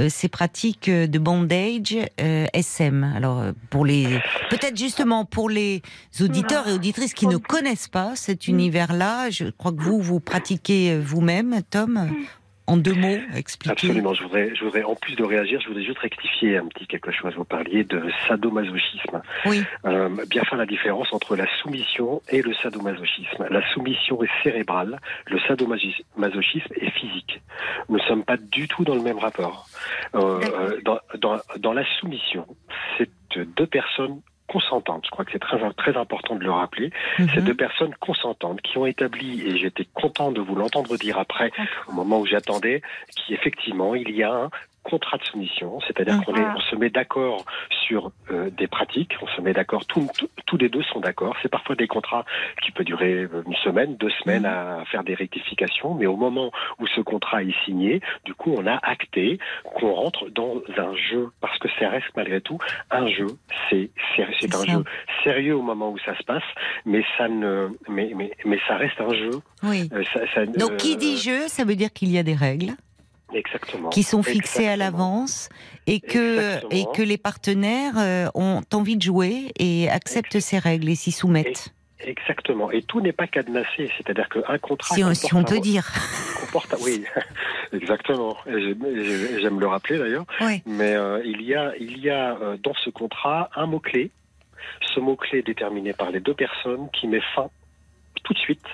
ces 0.08 0.28
pratiques 0.28 0.90
de 0.90 1.18
bondage 1.18 1.96
SM. 2.18 3.12
Alors 3.16 3.42
pour 3.70 3.86
les 3.86 4.20
peut-être 4.50 4.76
justement 4.76 5.24
pour 5.24 5.48
les 5.48 5.82
auditeurs 6.20 6.68
et 6.68 6.72
auditrices 6.72 7.14
qui 7.14 7.26
ne 7.26 7.36
connaissent 7.36 7.88
pas 7.88 8.16
cet 8.16 8.48
univers-là, 8.48 9.30
je 9.30 9.46
crois 9.46 9.72
que 9.72 9.82
vous 9.82 10.00
vous 10.00 10.20
pratiquez 10.20 10.98
vous-même, 10.98 11.62
Tom. 11.70 12.10
En 12.66 12.78
deux 12.78 12.94
mots, 12.94 13.18
expliquez. 13.34 13.72
Absolument. 13.72 14.14
Je 14.14 14.22
voudrais, 14.22 14.54
je 14.54 14.64
voudrais, 14.64 14.82
en 14.84 14.94
plus 14.94 15.16
de 15.16 15.22
réagir, 15.22 15.60
je 15.60 15.68
voudrais 15.68 15.84
juste 15.84 15.98
rectifier 15.98 16.56
un 16.56 16.66
petit 16.66 16.86
quelque 16.86 17.12
chose. 17.12 17.34
Vous 17.36 17.44
parliez 17.44 17.84
de 17.84 18.02
sadomasochisme. 18.26 19.20
Oui. 19.44 19.62
Euh, 19.84 20.08
bien 20.28 20.42
faire 20.44 20.56
la 20.56 20.64
différence 20.64 21.12
entre 21.12 21.36
la 21.36 21.46
soumission 21.60 22.22
et 22.30 22.40
le 22.40 22.54
sadomasochisme. 22.54 23.46
La 23.50 23.66
soumission 23.72 24.22
est 24.22 24.30
cérébrale, 24.42 24.98
le 25.26 25.38
sadomasochisme 25.40 26.72
est 26.76 26.90
physique. 26.90 27.42
Nous 27.90 27.98
ne 27.98 28.02
sommes 28.04 28.24
pas 28.24 28.38
du 28.38 28.66
tout 28.66 28.84
dans 28.84 28.94
le 28.94 29.02
même 29.02 29.18
rapport. 29.18 29.66
Euh, 30.14 30.40
euh, 30.42 30.80
dans, 30.84 31.00
dans, 31.18 31.38
dans 31.58 31.72
la 31.74 31.84
soumission, 32.00 32.46
c'est 32.96 33.10
deux 33.36 33.66
personnes 33.66 34.22
consentantes. 34.46 35.04
Je 35.06 35.10
crois 35.10 35.24
que 35.24 35.32
c'est 35.32 35.38
très, 35.38 35.58
très 35.74 35.96
important 35.96 36.36
de 36.36 36.44
le 36.44 36.50
rappeler. 36.50 36.90
C'est 37.16 37.36
Mhm. 37.38 37.44
deux 37.44 37.54
personnes 37.54 37.94
consentantes 38.00 38.60
qui 38.62 38.78
ont 38.78 38.86
établi, 38.86 39.42
et 39.42 39.58
j'étais 39.58 39.86
content 39.94 40.32
de 40.32 40.40
vous 40.40 40.54
l'entendre 40.54 40.96
dire 40.96 41.18
après, 41.18 41.50
au 41.88 41.92
moment 41.92 42.20
où 42.20 42.26
j'attendais, 42.26 42.82
qu'effectivement, 43.26 43.94
il 43.94 44.10
y 44.10 44.22
a 44.22 44.32
un 44.32 44.50
contrat 44.84 45.16
de 45.18 45.24
soumission, 45.24 45.80
c'est-à-dire 45.86 46.22
qu'on 46.24 46.34
est, 46.36 46.44
on 46.56 46.60
se 46.60 46.76
met 46.76 46.90
d'accord 46.90 47.44
sur 47.86 48.12
euh, 48.30 48.50
des 48.50 48.68
pratiques, 48.68 49.14
on 49.22 49.26
se 49.26 49.40
met 49.40 49.52
d'accord, 49.52 49.84
tous- 49.86 50.08
les 50.60 50.68
deux 50.68 50.82
sont 50.84 51.00
d'accord. 51.00 51.34
C'est 51.42 51.48
parfois 51.48 51.74
des 51.74 51.88
contrats 51.88 52.24
qui 52.62 52.70
peuvent 52.70 52.86
durer 52.86 53.24
euh, 53.24 53.42
une 53.44 53.56
semaine, 53.56 53.96
deux 53.96 54.10
semaines 54.22 54.46
à 54.46 54.84
faire 54.86 55.02
des 55.02 55.14
rectifications, 55.14 55.94
mais 55.94 56.06
au 56.06 56.16
moment 56.16 56.52
où 56.78 56.86
ce 56.86 57.00
contrat 57.00 57.42
est 57.42 57.54
signé, 57.64 58.00
du 58.24 58.34
coup, 58.34 58.54
on 58.56 58.64
a 58.68 58.76
acté 58.82 59.38
qu'on 59.64 59.92
rentre 59.92 60.28
dans 60.30 60.62
un 60.78 60.94
jeu, 60.94 61.30
parce 61.40 61.58
que 61.58 61.66
ça 61.80 61.88
reste 61.88 62.06
malgré 62.16 62.40
tout 62.40 62.58
un 62.92 63.08
jeu. 63.08 63.26
C'est 63.70 63.90
un 64.22 64.50
ça. 64.50 64.64
jeu 64.64 64.84
sérieux 65.24 65.56
au 65.56 65.62
moment 65.62 65.90
où 65.90 65.98
ça 65.98 66.16
se 66.16 66.22
passe, 66.22 66.44
mais 66.84 67.02
ça 67.18 67.26
ne, 67.28 67.68
mais 67.88 68.12
mais 68.14 68.30
mais 68.44 68.60
ça 68.68 68.76
reste 68.76 69.00
un 69.00 69.12
jeu. 69.12 69.30
Oui. 69.64 69.88
Euh, 69.92 70.04
ça- 70.12 70.20
ça- 70.34 70.46
Donc, 70.46 70.76
qui 70.76 70.94
euh, 70.94 70.98
dit 70.98 71.16
jeu, 71.16 71.48
ça 71.48 71.64
veut 71.64 71.74
dire 71.76 71.92
qu'il 71.92 72.10
y 72.12 72.18
a 72.18 72.22
des 72.22 72.34
règles 72.34 72.72
exactement 73.34 73.90
qui 73.90 74.02
sont 74.02 74.22
fixées 74.22 74.68
à 74.68 74.76
l'avance 74.76 75.48
et 75.86 76.00
que, 76.00 76.38
Exactement. 76.54 76.70
et 76.70 76.96
que 76.96 77.02
les 77.02 77.18
partenaires 77.18 77.94
euh, 77.98 78.28
ont 78.34 78.62
envie 78.72 78.96
de 78.96 79.02
jouer 79.02 79.52
et 79.58 79.88
acceptent 79.90 80.40
ces 80.40 80.58
règles 80.58 80.88
et 80.88 80.94
s'y 80.94 81.12
soumettent. 81.12 81.74
Exactement. 82.00 82.70
Et 82.70 82.82
tout 82.82 83.00
n'est 83.00 83.12
pas 83.12 83.26
cadenassé, 83.26 83.90
c'est-à-dire 83.96 84.28
qu'un 84.28 84.58
contrat. 84.58 84.94
Si 84.94 85.02
on, 85.04 85.14
si 85.14 85.34
on 85.34 85.38
un- 85.38 85.44
peut 85.44 85.60
dire. 85.60 85.90
comporte 86.40 86.74
Oui, 86.82 87.04
exactement. 87.72 88.36
J'aime- 88.46 89.58
le 89.60 89.66
rappeler 89.66 89.98
d'ailleurs. 89.98 90.24
Oui. 90.40 90.62
Mais 90.66 90.94
euh, 90.94 91.22
il 91.24 91.40
y 91.42 91.54
a, 91.54 91.72
il 91.78 91.98
y 91.98 92.10
a 92.10 92.36
euh, 92.36 92.56
dans 92.62 92.74
ce 92.74 92.90
contrat 92.90 93.50
un 93.54 93.66
mot-clé. 93.66 94.10
Ce 94.94 95.00
mot-clé 95.00 95.42
déterminé 95.42 95.92
par 95.92 96.10
les 96.10 96.20
deux 96.20 96.34
personnes 96.34 96.88
qui 96.92 97.06
met 97.06 97.20
fin 97.34 97.48
tout 98.22 98.32
de 98.34 98.38
suite 98.38 98.64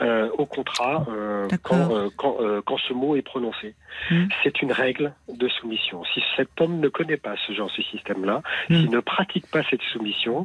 euh, 0.00 0.28
au 0.38 0.46
contrat 0.46 1.04
euh, 1.10 1.48
quand, 1.62 1.92
euh, 1.94 2.08
quand, 2.16 2.36
euh, 2.40 2.60
quand 2.64 2.78
ce 2.78 2.92
mot 2.92 3.16
est 3.16 3.22
prononcé. 3.22 3.74
Hmm. 4.10 4.26
C'est 4.42 4.62
une 4.62 4.70
règle 4.72 5.12
de 5.28 5.48
soumission. 5.48 6.04
Si 6.14 6.22
cet 6.36 6.60
homme 6.60 6.78
ne 6.80 6.88
connaît 6.88 7.16
pas 7.16 7.34
ce 7.46 7.52
genre, 7.52 7.70
ce 7.70 7.82
système-là, 7.82 8.42
Hmm. 8.68 8.74
s'il 8.74 8.90
ne 8.90 9.00
pratique 9.00 9.50
pas 9.50 9.62
cette 9.70 9.82
soumission, 9.92 10.44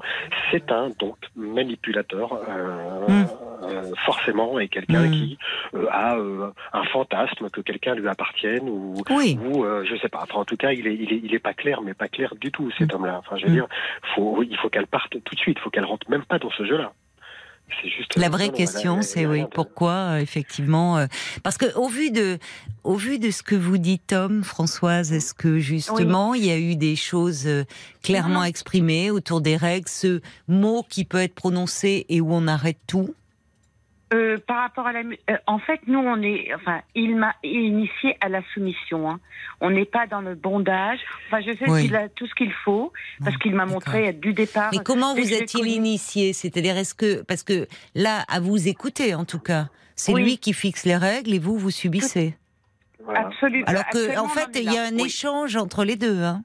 c'est 0.51 0.71
un 0.71 0.89
donc 0.99 1.17
manipulateur, 1.35 2.33
euh, 2.49 3.07
Hmm. 3.07 3.25
euh, 3.63 3.91
forcément 4.05 4.59
est 4.59 4.67
quelqu'un 4.69 5.07
Mm. 5.07 5.11
qui 5.11 5.37
euh, 5.75 5.85
a 5.89 6.15
euh, 6.17 6.49
un 6.73 6.83
fantasme 6.85 7.49
que 7.49 7.61
quelqu'un 7.61 7.95
lui 7.95 8.07
appartienne 8.07 8.67
ou, 8.69 8.95
Oui. 9.09 9.37
ou 9.43 9.63
euh, 9.63 9.83
je 9.85 9.95
sais 9.97 10.09
pas. 10.09 10.19
Enfin, 10.23 10.39
en 10.39 10.45
tout 10.45 10.57
cas, 10.57 10.71
il 10.71 10.87
est, 10.87 10.95
il 10.95 11.13
est, 11.13 11.21
il 11.23 11.33
est 11.33 11.39
pas 11.39 11.53
clair, 11.53 11.81
mais 11.81 11.93
pas 11.93 12.07
clair 12.07 12.33
du 12.39 12.51
tout 12.51 12.69
cet 12.77 12.93
homme-là. 12.93 13.17
Enfin, 13.19 13.37
je 13.37 13.45
veux 13.45 13.51
dire, 13.53 13.67
faut, 14.15 14.43
il 14.43 14.57
faut 14.57 14.69
qu'elle 14.69 14.87
parte 14.87 15.11
tout 15.23 15.35
de 15.35 15.39
suite. 15.39 15.57
Il 15.59 15.61
faut 15.61 15.69
qu'elle 15.69 15.85
rentre 15.85 16.09
même 16.09 16.23
pas 16.25 16.39
dans 16.39 16.51
ce 16.51 16.65
jeu-là. 16.65 16.91
Juste. 17.83 18.15
La 18.17 18.29
vraie 18.29 18.51
question, 18.51 19.01
c'est 19.01 19.25
oui, 19.25 19.43
pourquoi 19.51 19.91
euh, 19.91 20.17
effectivement 20.19 20.97
euh, 20.97 21.07
Parce 21.43 21.57
que 21.57 21.73
au 21.75 21.87
vu 21.87 22.11
de, 22.11 22.37
au 22.83 22.95
vu 22.95 23.19
de 23.19 23.31
ce 23.31 23.41
que 23.43 23.55
vous 23.55 23.77
dit 23.77 23.99
Tom, 23.99 24.43
Françoise, 24.43 25.11
est-ce 25.11 25.33
que 25.33 25.59
justement 25.59 26.33
il 26.33 26.45
y 26.45 26.51
a 26.51 26.57
eu 26.57 26.75
des 26.75 26.95
choses 26.95 27.47
euh, 27.47 27.63
clairement 28.01 28.41
Non. 28.41 28.43
exprimées 28.43 29.11
autour 29.11 29.41
des 29.41 29.57
règles, 29.57 29.89
ce 29.89 30.21
mot 30.47 30.85
qui 30.87 31.03
peut 31.03 31.17
être 31.17 31.35
prononcé 31.35 32.05
et 32.09 32.21
où 32.21 32.33
on 32.33 32.47
arrête 32.47 32.79
tout? 32.87 33.13
Euh, 34.13 34.37
par 34.45 34.57
rapport 34.61 34.85
à 34.85 34.93
la, 34.93 34.99
euh, 34.99 35.37
en 35.47 35.57
fait, 35.57 35.79
nous, 35.87 35.97
on 35.97 36.21
est, 36.21 36.53
enfin, 36.53 36.81
il 36.93 37.15
m'a 37.15 37.33
initié 37.43 38.15
à 38.21 38.29
la 38.29 38.41
soumission. 38.53 39.09
hein. 39.09 39.19
On 39.59 39.71
n'est 39.71 39.85
pas 39.85 40.05
dans 40.05 40.21
le 40.21 40.35
bondage. 40.35 40.99
Enfin, 41.27 41.41
je 41.41 41.51
sais 41.57 41.67
Oui. 41.69 41.83
qu'il 41.83 41.95
a 41.95 42.09
tout 42.09 42.27
ce 42.27 42.35
qu'il 42.35 42.51
faut 42.51 42.93
parce 43.23 43.35
qu'il 43.37 43.55
m'a 43.55 43.65
montré 43.65 44.13
du 44.13 44.33
départ. 44.33 44.69
Mais 44.71 44.83
comment 44.83 45.15
vous 45.15 45.21
connu- 45.23 45.67
initié? 45.69 46.33
C'est-à-dire, 46.33 46.77
est-ce 46.77 46.93
que 46.93 47.23
parce 47.23 47.43
que 47.43 47.67
là, 47.95 48.23
à 48.29 48.39
vous 48.39 48.67
écouter 48.67 49.15
en 49.15 49.25
tout 49.25 49.39
cas, 49.39 49.69
c'est 49.95 50.13
Oui. 50.13 50.23
lui 50.23 50.37
qui 50.37 50.53
fixe 50.53 50.85
les 50.85 50.95
règles 50.97 51.33
et 51.33 51.39
vous 51.39 51.57
vous 51.57 51.71
subissez? 51.71 52.35
Voilà. 53.03 53.27
Absolument. 53.27 53.65
Alors 53.67 53.85
que 53.87 53.97
absolument, 53.97 54.23
en 54.25 54.27
fait, 54.27 54.49
il 54.55 54.71
y 54.71 54.77
a 54.77 54.83
un 54.83 54.95
Oui. 54.95 55.05
échange 55.07 55.55
entre 55.55 55.83
les 55.85 55.95
deux. 55.95 56.21
Hein. 56.21 56.43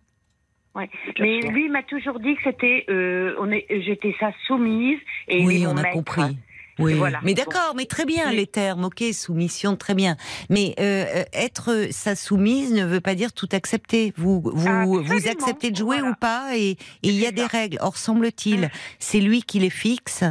Mais 1.19 1.41
lui 1.41 1.65
il 1.65 1.73
m'a 1.73 1.83
toujours 1.83 2.21
dit 2.21 2.37
que 2.37 2.43
c'était, 2.45 2.85
euh, 2.89 3.35
on 3.41 3.51
est, 3.51 3.67
j'étais 3.69 4.15
sa 4.21 4.31
soumise 4.47 4.99
et 5.27 5.39
il 5.41 5.47
Oui, 5.47 5.67
on 5.67 5.77
a 5.77 5.85
compris. 5.91 6.37
Oui, 6.79 6.95
Voilà. 6.95 7.21
mais 7.23 7.35
d'accord, 7.35 7.73
mais 7.77 7.87
très 7.87 8.05
bien 8.05 8.31
Oui. 8.31 8.37
les 8.37 8.47
termes, 8.47 8.85
ok, 8.85 9.03
soumission, 9.13 9.77
très 9.77 9.95
bien. 9.95 10.17
Mais 10.49 10.75
euh, 10.79 11.05
euh, 11.17 11.25
être 11.33 11.89
sa 11.91 12.15
soumise 12.15 12.73
ne 12.73 12.85
veut 12.85 13.01
pas 13.01 13.15
dire 13.15 13.33
tout 13.33 13.49
accepter. 13.53 14.13
Vous 14.17 14.41
vous, 14.41 14.51
Absolument, 14.69 15.03
vous 15.03 15.29
acceptez 15.29 15.71
de 15.71 15.77
jouer 15.77 15.99
voilà. 15.99 16.11
ou 16.13 16.15
pas, 16.21 16.57
et 16.57 16.77
il 17.03 17.15
y 17.15 17.27
a 17.27 17.33
des 17.33 17.47
règles. 17.47 17.79
Or 17.81 17.97
semble-t-il, 17.97 18.71
c'est 18.99 19.21
lui 19.21 19.43
qui 19.43 19.59
les 19.59 19.71
fixe. 19.71 20.23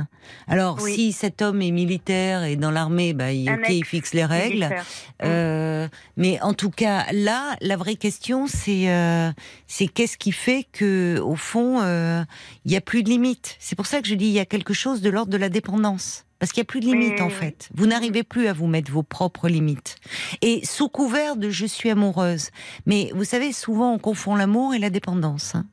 Alors 0.48 0.80
Oui. 0.82 0.94
si 0.94 1.12
cet 1.14 1.42
homme 1.42 1.62
est 1.62 1.72
militaire 1.72 2.44
et 2.44 2.58
dans 2.58 2.72
l'armée, 2.72 3.14
bah 3.14 3.32
il, 3.32 3.50
il 3.70 3.86
fixe 3.86 4.14
les 4.14 4.26
règles. 4.26 4.56
militaire. 4.56 4.86
Euh, 5.24 5.88
mais 6.18 6.40
en 6.42 6.54
tout 6.54 6.70
cas, 6.70 7.06
là, 7.14 7.56
la 7.62 7.78
vraie 7.78 7.96
question, 7.96 8.46
c'est 8.48 8.90
euh, 8.90 9.32
c'est 9.68 9.88
qu'est-ce 9.88 10.18
qui 10.18 10.32
fait 10.32 10.66
que, 10.72 11.20
au 11.24 11.36
fond, 11.36 11.82
euh, 11.82 12.24
il 12.66 12.72
y 12.72 12.76
a 12.76 12.82
plus 12.82 13.04
de 13.04 13.10
limite. 13.10 13.56
C'est 13.60 13.76
pour 13.76 13.86
ça 13.86 14.02
que 14.02 14.08
je 14.08 14.16
dis 14.16 14.26
il 14.26 14.32
y 14.34 14.40
a 14.40 14.46
quelque 14.46 14.74
chose 14.74 15.02
de 15.02 15.10
l'ordre 15.10 15.32
de 15.32 15.38
la 15.38 15.50
dépendance. 15.50 16.26
Parce 16.40 16.52
qu'il 16.52 16.62
y 16.62 16.62
a 16.62 16.66
plus 16.66 16.80
de 16.82 16.86
limites 16.86 17.14
Mais 17.16 17.22
en 17.22 17.30
fait. 17.30 17.70
Vous 17.74 17.88
n'arrivez 17.88 18.24
plus 18.24 18.48
à 18.48 18.54
vous 18.54 18.68
mettre 18.68 18.92
vos 18.92 19.04
propres 19.04 19.48
limites. 19.50 19.96
Et 20.42 20.64
sous 20.66 20.88
couvert 20.90 21.36
de 21.36 21.50
je 21.50 21.66
suis 21.66 21.90
amoureuse. 21.90 22.52
Mais 22.86 23.12
vous 23.16 23.24
savez, 23.24 23.52
souvent 23.52 23.94
on 23.94 23.98
confond 24.00 24.36
l'amour 24.36 24.74
et 24.76 24.80
la 24.80 24.90
dépendance. 24.90 25.56
hein. 25.56 25.66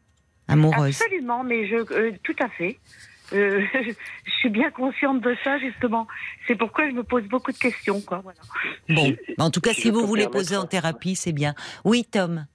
Amoureuse. 0.49 1.01
Absolument, 1.01 1.43
mais 1.45 1.67
je, 1.69 1.77
euh, 1.77 2.13
tout 2.23 2.37
à 2.41 2.49
fait. 2.49 2.79
Euh, 3.33 3.63
je 3.75 4.31
suis 4.39 4.51
bien 4.51 4.71
consciente 4.71 5.21
de 5.23 5.35
ça 5.45 5.59
justement. 5.59 6.07
C'est 6.47 6.55
pourquoi 6.57 6.89
je 6.89 6.95
me 6.95 7.03
pose 7.03 7.25
beaucoup 7.25 7.53
de 7.53 7.59
questions, 7.59 8.01
quoi. 8.03 8.21
Voilà. 8.23 8.39
Bon, 8.91 9.15
en 9.39 9.51
tout 9.51 9.61
cas, 9.63 9.73
si 9.75 9.91
vous 9.91 10.07
voulez 10.07 10.25
permettre, 10.25 10.39
poser 10.45 10.57
en 10.57 10.67
thérapie, 10.67 11.15
c'est 11.17 11.33
bien. 11.33 11.55
Oui, 11.85 12.05
Tom. 12.11 12.47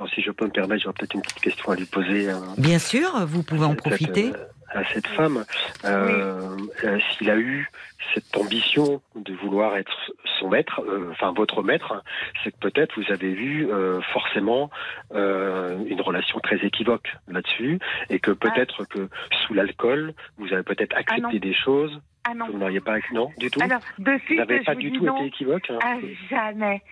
Non, 0.00 0.06
si 0.08 0.22
je 0.22 0.30
peux 0.30 0.44
me 0.46 0.50
permettre, 0.50 0.82
j'aurais 0.82 0.94
peut-être 0.98 1.14
une 1.14 1.22
petite 1.22 1.40
question 1.40 1.70
à 1.72 1.76
lui 1.76 1.84
poser. 1.86 2.28
euh, 2.30 2.36
Bien 2.56 2.78
sûr, 2.78 3.24
vous 3.26 3.42
pouvez 3.42 3.64
en 3.64 3.74
profiter. 3.74 4.32
euh, 4.34 4.46
à 4.70 4.84
cette 4.92 5.06
femme, 5.08 5.44
euh, 5.84 6.56
euh, 6.84 6.98
s'il 7.16 7.30
a 7.30 7.36
eu 7.36 7.70
cette 8.14 8.36
ambition 8.36 9.00
de 9.16 9.34
vouloir 9.34 9.76
être 9.76 9.92
son 10.38 10.48
maître, 10.48 10.80
euh, 10.80 11.08
enfin 11.10 11.32
votre 11.32 11.62
maître, 11.62 12.02
c'est 12.42 12.52
que 12.52 12.58
peut-être 12.58 12.98
vous 13.00 13.12
avez 13.12 13.30
eu 13.30 13.68
euh, 13.70 14.00
forcément 14.12 14.70
euh, 15.14 15.76
une 15.86 16.00
relation 16.00 16.38
très 16.40 16.56
équivoque 16.64 17.14
là-dessus, 17.28 17.78
et 18.08 18.18
que 18.18 18.30
peut-être 18.30 18.84
que 18.84 19.08
sous 19.42 19.54
l'alcool, 19.54 20.14
vous 20.38 20.52
avez 20.52 20.62
peut-être 20.62 20.96
accepté 20.96 21.22
Ah 21.24 21.32
non. 21.32 21.38
des 21.38 21.54
choses 21.54 22.00
Ah 22.30 22.34
non. 22.34 22.46
vous 22.50 22.58
n'auriez 22.58 22.80
pas 22.80 22.96
non 23.14 23.30
du 23.38 23.50
tout. 23.50 23.60
Alors, 23.62 23.80
de 23.98 24.10
vous 24.12 24.18
suite, 24.26 24.38
n'avez 24.38 24.58
je 24.58 24.64
pas 24.64 24.74
vous 24.74 24.80
du 24.80 24.90
dis 24.90 24.98
tout 24.98 25.04
non. 25.06 25.16
été 25.16 25.26
équivoque. 25.28 25.70
hein. 25.70 25.78
Ah, 25.82 25.96
jamais, 26.28 26.82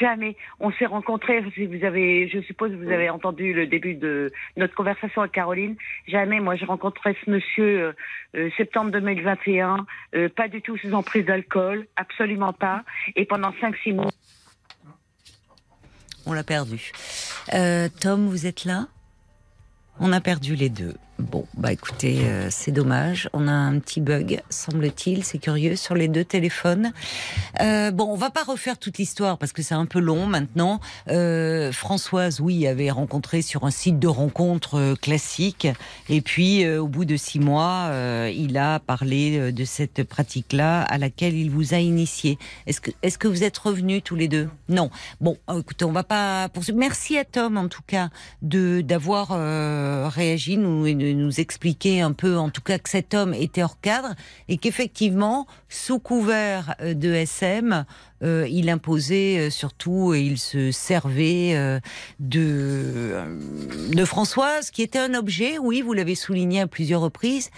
jamais. 0.00 0.36
On 0.60 0.70
s'est 0.72 0.86
rencontrés, 0.86 1.40
vous 1.40 1.84
avez, 1.84 2.28
je 2.28 2.40
suppose 2.42 2.70
que 2.70 2.76
vous 2.76 2.90
avez 2.92 3.10
entendu 3.10 3.52
le 3.52 3.66
début 3.66 3.94
de 3.94 4.30
notre 4.56 4.74
conversation 4.74 5.22
avec 5.22 5.32
Caroline. 5.32 5.74
Jamais, 6.06 6.38
moi, 6.38 6.54
j'ai 6.54 6.64
rencontré 6.66 7.16
ce 7.24 7.30
monsieur 7.30 7.82
euh, 7.88 7.92
euh, 8.36 8.50
septembre 8.56 8.90
2021, 8.92 9.86
euh, 10.14 10.28
pas 10.28 10.46
du 10.48 10.62
tout 10.62 10.76
sous 10.76 10.92
emprise 10.94 11.24
d'alcool, 11.24 11.86
absolument 11.96 12.52
pas. 12.52 12.84
Et 13.16 13.24
pendant 13.24 13.50
5-6 13.50 13.94
mois, 13.94 14.10
On 16.26 16.32
l'a 16.32 16.44
perdu. 16.44 16.92
Euh, 17.52 17.88
Tom, 18.00 18.28
vous 18.28 18.46
êtes 18.46 18.64
là? 18.64 18.86
On 20.00 20.12
a 20.12 20.20
perdu 20.20 20.54
les 20.56 20.70
deux. 20.70 20.94
Bon, 21.20 21.46
bah 21.56 21.72
écoutez, 21.72 22.22
euh, 22.24 22.48
c'est 22.50 22.72
dommage. 22.72 23.28
On 23.32 23.46
a 23.46 23.52
un 23.52 23.78
petit 23.78 24.00
bug, 24.00 24.42
semble-t-il. 24.50 25.22
C'est 25.22 25.38
curieux 25.38 25.76
sur 25.76 25.94
les 25.94 26.08
deux 26.08 26.24
téléphones. 26.24 26.92
Euh, 27.60 27.92
bon, 27.92 28.06
on 28.10 28.16
va 28.16 28.30
pas 28.30 28.42
refaire 28.42 28.78
toute 28.78 28.98
l'histoire 28.98 29.38
parce 29.38 29.52
que 29.52 29.62
c'est 29.62 29.76
un 29.76 29.86
peu 29.86 30.00
long 30.00 30.26
maintenant. 30.26 30.80
Euh, 31.08 31.70
Françoise, 31.70 32.40
oui, 32.40 32.66
avait 32.66 32.90
rencontré 32.90 33.42
sur 33.42 33.64
un 33.64 33.70
site 33.70 34.00
de 34.00 34.08
rencontre 34.08 34.96
classique. 35.00 35.68
Et 36.08 36.20
puis, 36.20 36.68
au 36.68 36.88
bout 36.88 37.04
de 37.04 37.16
six 37.16 37.38
mois, 37.38 37.92
il 38.34 38.58
a 38.58 38.80
parlé 38.80 39.52
de 39.52 39.64
cette 39.64 40.02
pratique-là 40.02 40.82
à 40.82 40.98
laquelle 40.98 41.34
il 41.34 41.50
vous 41.50 41.74
a 41.74 41.78
initié. 41.78 42.38
Est-ce 42.66 42.80
que, 42.80 42.90
est-ce 43.02 43.18
que 43.18 43.28
vous 43.28 43.44
êtes 43.44 43.58
revenus 43.58 44.02
tous 44.02 44.16
les 44.16 44.26
deux? 44.26 44.48
Non. 44.68 44.90
Bon, 45.20 45.38
écoutez, 45.56 45.84
on 45.84 45.92
va 45.92 46.02
pas 46.02 46.48
poursuivre. 46.48 46.78
Merci 46.78 47.16
à 47.18 47.24
Tom, 47.24 47.56
en 47.56 47.68
tout 47.68 47.82
cas, 47.86 48.08
de 48.42 48.80
d'avoir 48.80 49.28
réagi, 50.12 50.56
nous, 50.56 50.86
nous 51.12 51.40
expliquer 51.40 52.00
un 52.00 52.12
peu, 52.12 52.36
en 52.38 52.50
tout 52.50 52.60
cas, 52.60 52.78
que 52.78 52.88
cet 52.88 53.14
homme 53.14 53.34
était 53.34 53.62
hors 53.62 53.80
cadre 53.80 54.14
et 54.48 54.58
qu'effectivement, 54.58 55.46
sous 55.68 55.98
couvert 55.98 56.74
euh, 56.80 56.94
de 56.94 57.12
SM, 57.12 57.84
euh, 58.22 58.46
il 58.50 58.70
imposait 58.70 59.38
euh, 59.38 59.50
surtout 59.50 60.14
et 60.14 60.20
il 60.20 60.38
se 60.38 60.70
servait 60.70 61.80
de 62.20 63.24
de 63.92 64.04
Françoise, 64.04 64.70
qui 64.70 64.82
était 64.82 64.98
un 64.98 65.14
objet. 65.14 65.58
Oui, 65.58 65.82
vous 65.82 65.92
l'avez 65.92 66.14
souligné 66.14 66.60
à 66.60 66.66
plusieurs 66.66 67.00
reprises. 67.00 67.50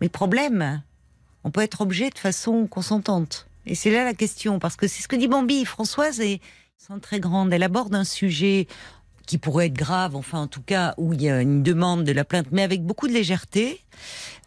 Mais 0.00 0.08
problème, 0.08 0.82
on 1.44 1.50
peut 1.50 1.62
être 1.62 1.80
objet 1.80 2.10
de 2.10 2.18
façon 2.18 2.66
consentante. 2.66 3.46
Et 3.66 3.74
c'est 3.74 3.90
là 3.90 4.04
la 4.04 4.14
question, 4.14 4.58
parce 4.58 4.76
que 4.76 4.86
c'est 4.86 5.02
ce 5.02 5.08
que 5.08 5.16
dit 5.16 5.28
Bambi. 5.28 5.64
Françoise 5.64 6.20
est 6.20 6.40
très 7.02 7.20
grande. 7.20 7.52
Elle 7.52 7.62
aborde 7.62 7.94
un 7.94 8.04
sujet 8.04 8.66
qui 9.26 9.38
pourrait 9.38 9.66
être 9.66 9.74
grave, 9.74 10.16
enfin 10.16 10.40
en 10.40 10.46
tout 10.46 10.62
cas 10.62 10.94
où 10.96 11.12
il 11.12 11.22
y 11.22 11.28
a 11.28 11.42
une 11.42 11.62
demande 11.62 12.04
de 12.04 12.12
la 12.12 12.24
plainte, 12.24 12.46
mais 12.52 12.62
avec 12.62 12.82
beaucoup 12.82 13.08
de 13.08 13.12
légèreté. 13.12 13.80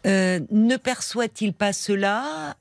Euh, 0.06 0.40
ne 0.50 0.76
perçoit-il 0.76 1.52
pas 1.52 1.74
cela 1.74 2.56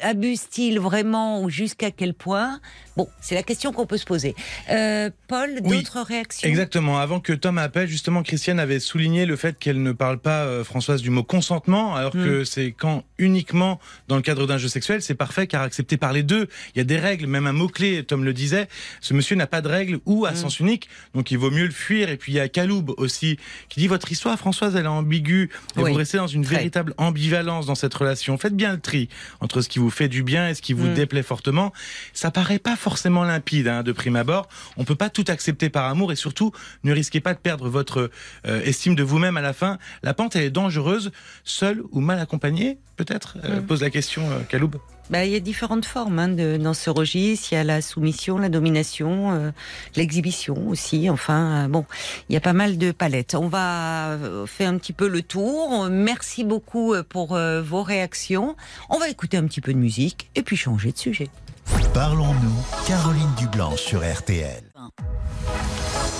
Abuse-t-il 0.00 0.80
vraiment 0.80 1.42
ou 1.42 1.50
jusqu'à 1.50 1.90
quel 1.90 2.14
point? 2.14 2.60
Bon, 2.96 3.08
c'est 3.20 3.34
la 3.34 3.42
question 3.42 3.72
qu'on 3.72 3.86
peut 3.86 3.96
se 3.98 4.04
poser. 4.04 4.34
Euh, 4.70 5.10
Paul, 5.28 5.50
Oui, 5.64 5.78
d'autres 5.78 6.00
réactions? 6.02 6.48
Exactement. 6.48 6.98
Avant 6.98 7.20
que 7.20 7.32
Tom 7.32 7.58
appelle, 7.58 7.88
justement, 7.88 8.22
Christiane 8.22 8.58
avait 8.58 8.80
souligné 8.80 9.24
le 9.26 9.36
fait 9.36 9.58
qu'elle 9.58 9.82
ne 9.82 9.92
parle 9.92 10.18
pas, 10.18 10.42
euh, 10.44 10.64
Françoise, 10.64 11.00
du 11.02 11.10
mot 11.10 11.22
consentement, 11.22 11.94
alors 11.94 12.12
que 12.12 12.44
c'est 12.44 12.72
quand 12.72 13.04
uniquement 13.18 13.80
dans 14.08 14.16
le 14.16 14.22
cadre 14.22 14.46
d'un 14.46 14.58
jeu 14.58 14.68
sexuel, 14.68 15.00
c'est 15.02 15.14
parfait 15.14 15.46
car 15.46 15.62
accepté 15.62 15.96
par 15.96 16.12
les 16.12 16.22
deux. 16.22 16.48
Il 16.74 16.78
y 16.78 16.80
a 16.80 16.84
des 16.84 16.98
règles, 16.98 17.26
même 17.26 17.46
un 17.46 17.52
mot-clé, 17.52 18.02
Tom 18.04 18.24
le 18.24 18.32
disait. 18.32 18.68
Ce 19.00 19.14
monsieur 19.14 19.36
n'a 19.36 19.46
pas 19.46 19.60
de 19.60 19.68
règles 19.68 20.00
ou 20.06 20.26
à 20.26 20.32
Mm. 20.32 20.36
sens 20.36 20.60
unique, 20.60 20.88
donc 21.14 21.30
il 21.30 21.38
vaut 21.38 21.50
mieux 21.50 21.66
le 21.66 21.70
fuir. 21.72 22.08
Et 22.10 22.16
puis 22.16 22.32
il 22.32 22.36
y 22.36 22.40
a 22.40 22.48
Kaloub 22.48 22.94
aussi, 22.98 23.38
qui 23.68 23.80
dit 23.80 23.88
votre 23.88 24.10
histoire, 24.12 24.38
Françoise, 24.38 24.74
elle 24.76 24.84
est 24.84 24.88
ambiguë. 24.88 25.50
Et 25.76 25.80
Oui, 25.82 25.90
vous 25.92 25.96
restez 25.96 26.18
dans 26.18 26.26
une 26.26 26.44
très. 26.44 26.56
véritable 26.56 26.94
ambivalence 26.98 27.66
dans 27.66 27.74
cette 27.74 27.94
relation. 27.94 28.36
Faites 28.38 28.56
bien 28.56 28.72
le 28.72 28.80
tri 28.80 29.08
entre 29.40 29.60
ce 29.62 29.68
qui 29.68 29.78
vous 29.82 29.90
fait 29.90 30.08
du 30.08 30.22
bien 30.22 30.48
et 30.48 30.54
ce 30.54 30.62
qui 30.62 30.72
vous 30.72 30.86
Mm. 30.88 30.94
déplaît 30.94 31.22
fortement. 31.22 31.72
Ça 32.12 32.30
paraît 32.30 32.58
pas 32.58 32.76
forcément 32.76 33.24
limpide 33.24 33.68
hein, 33.68 33.82
de 33.82 33.92
prime 33.92 34.16
abord. 34.16 34.48
On 34.76 34.84
peut 34.84 34.94
pas 34.94 35.10
tout 35.10 35.24
accepter 35.28 35.68
par 35.70 35.84
amour 35.86 36.12
et 36.12 36.16
surtout 36.16 36.52
ne 36.84 36.92
risquez 36.92 37.20
pas 37.20 37.34
de 37.34 37.38
perdre 37.38 37.68
votre 37.68 38.10
euh, 38.46 38.62
estime 38.62 38.94
de 38.94 39.02
vous-même 39.02 39.36
à 39.36 39.42
la 39.42 39.52
fin. 39.52 39.78
La 40.02 40.14
pente 40.14 40.36
elle 40.36 40.44
est 40.44 40.50
dangereuse, 40.50 41.12
seule 41.44 41.82
ou 41.90 42.00
mal 42.00 42.18
accompagnée, 42.18 42.78
peut-être. 42.96 43.36
Euh, 43.44 43.60
Mm. 43.60 43.66
Pose 43.66 43.82
la 43.82 43.90
question, 43.90 44.22
euh, 44.30 44.40
Kaloub. 44.48 44.76
Bah, 45.10 45.24
il 45.24 45.32
y 45.32 45.36
a 45.36 45.40
différentes 45.40 45.84
formes 45.84 46.18
hein, 46.18 46.28
de, 46.28 46.56
dans 46.56 46.74
ce 46.74 46.88
registre. 46.88 47.52
Il 47.52 47.56
y 47.56 47.58
a 47.58 47.64
la 47.64 47.82
soumission, 47.82 48.38
la 48.38 48.48
domination, 48.48 49.32
euh, 49.32 49.50
l'exhibition 49.96 50.68
aussi. 50.68 51.10
Enfin, 51.10 51.64
euh, 51.64 51.68
bon, 51.68 51.84
il 52.28 52.34
y 52.34 52.36
a 52.36 52.40
pas 52.40 52.52
mal 52.52 52.78
de 52.78 52.92
palettes. 52.92 53.34
On 53.34 53.48
va 53.48 54.10
euh, 54.10 54.46
faire 54.46 54.70
un 54.70 54.78
petit 54.78 54.92
peu 54.92 55.08
le 55.08 55.22
tour. 55.22 55.88
Merci 55.90 56.44
beaucoup 56.44 56.94
pour 57.08 57.34
euh, 57.34 57.62
vos 57.62 57.82
réactions. 57.82 58.56
On 58.88 58.98
va 58.98 59.08
écouter 59.08 59.36
un 59.36 59.46
petit 59.46 59.60
peu 59.60 59.72
de 59.72 59.78
musique 59.78 60.30
et 60.34 60.42
puis 60.42 60.56
changer 60.56 60.92
de 60.92 60.98
sujet. 60.98 61.28
Parlons-nous, 61.94 62.86
Caroline 62.86 63.30
Dublanche 63.38 63.80
sur 63.80 64.00
RTL. 64.00 64.62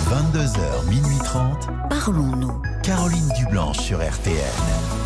22h, 0.09 0.89
minuit 0.89 1.19
30, 1.25 1.69
Parlons-nous. 1.89 2.63
Caroline 2.83 3.29
Dublanche 3.39 3.79
sur 3.79 3.99
RTL. 3.99 5.02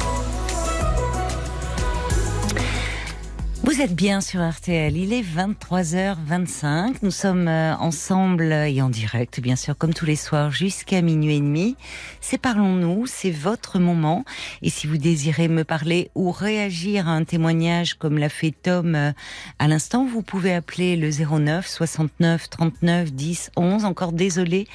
Vous 3.66 3.80
êtes 3.80 3.96
bien 3.96 4.20
sur 4.20 4.48
RTL, 4.48 4.96
il 4.96 5.12
est 5.12 5.24
23h25, 5.24 6.98
nous 7.02 7.10
sommes 7.10 7.48
euh, 7.48 7.74
ensemble 7.78 8.52
et 8.52 8.80
en 8.80 8.88
direct 8.88 9.40
bien 9.40 9.56
sûr 9.56 9.76
comme 9.76 9.92
tous 9.92 10.06
les 10.06 10.14
soirs 10.14 10.52
jusqu'à 10.52 11.02
minuit 11.02 11.34
et 11.34 11.40
demi. 11.40 11.74
C'est 12.20 12.38
Parlons-nous, 12.38 13.06
c'est 13.08 13.32
votre 13.32 13.80
moment 13.80 14.24
et 14.62 14.70
si 14.70 14.86
vous 14.86 14.98
désirez 14.98 15.48
me 15.48 15.64
parler 15.64 16.12
ou 16.14 16.30
réagir 16.30 17.08
à 17.08 17.10
un 17.10 17.24
témoignage 17.24 17.94
comme 17.94 18.18
l'a 18.18 18.28
fait 18.28 18.52
Tom 18.52 18.94
euh, 18.94 19.10
à 19.58 19.66
l'instant, 19.66 20.06
vous 20.06 20.22
pouvez 20.22 20.54
appeler 20.54 20.94
le 20.94 21.10
09 21.10 21.66
69 21.66 22.48
39 22.48 23.12
10 23.12 23.50
11. 23.56 23.84
Encore 23.84 24.12
désolé 24.12 24.68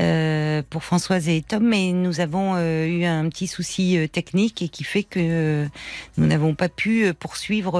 euh, 0.00 0.60
pour 0.68 0.82
Françoise 0.82 1.28
et 1.28 1.40
Tom 1.40 1.68
mais 1.68 1.92
nous 1.92 2.18
avons 2.18 2.58
eu 2.58 3.04
un 3.04 3.28
petit 3.28 3.46
souci 3.46 3.96
technique 4.12 4.60
et 4.60 4.68
qui 4.68 4.82
fait 4.82 5.04
que 5.04 5.68
nous 6.18 6.26
n'avons 6.26 6.56
pas 6.56 6.68
pu 6.68 7.14
poursuivre 7.14 7.78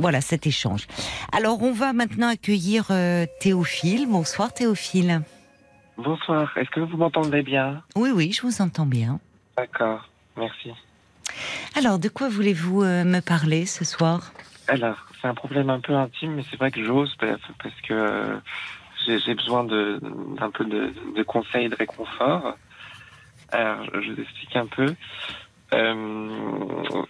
voilà 0.00 0.20
cet 0.20 0.46
échange. 0.46 0.86
Alors 1.32 1.62
on 1.62 1.72
va 1.72 1.92
maintenant 1.92 2.28
accueillir 2.28 2.86
euh, 2.90 3.26
Théophile. 3.40 4.06
Bonsoir 4.08 4.52
Théophile. 4.52 5.22
Bonsoir, 5.96 6.56
est-ce 6.56 6.70
que 6.70 6.80
vous 6.80 6.96
m'entendez 6.96 7.42
bien? 7.42 7.82
Oui 7.96 8.10
oui, 8.14 8.32
je 8.32 8.42
vous 8.42 8.62
entends 8.62 8.86
bien. 8.86 9.20
D'accord, 9.56 10.08
merci. 10.36 10.70
Alors 11.76 11.98
de 11.98 12.08
quoi 12.08 12.28
voulez-vous 12.28 12.82
euh, 12.82 13.04
me 13.04 13.20
parler 13.20 13.66
ce 13.66 13.84
soir? 13.84 14.32
Alors, 14.68 15.06
c'est 15.20 15.28
un 15.28 15.34
problème 15.34 15.70
un 15.70 15.80
peu 15.80 15.94
intime, 15.94 16.34
mais 16.34 16.44
c'est 16.50 16.58
vrai 16.58 16.70
que 16.70 16.84
j'ose 16.84 17.14
parce 17.18 17.80
que 17.88 17.94
euh, 17.94 18.36
j'ai 19.06 19.34
besoin 19.34 19.64
d'un 19.64 20.50
peu 20.50 20.64
de, 20.66 20.92
de 21.16 21.22
conseils, 21.22 21.68
de 21.70 21.74
réconfort. 21.74 22.54
Alors, 23.50 23.82
je 23.94 24.12
vous 24.12 24.20
explique 24.20 24.56
un 24.56 24.66
peu. 24.66 24.94
Euh, 25.74 27.04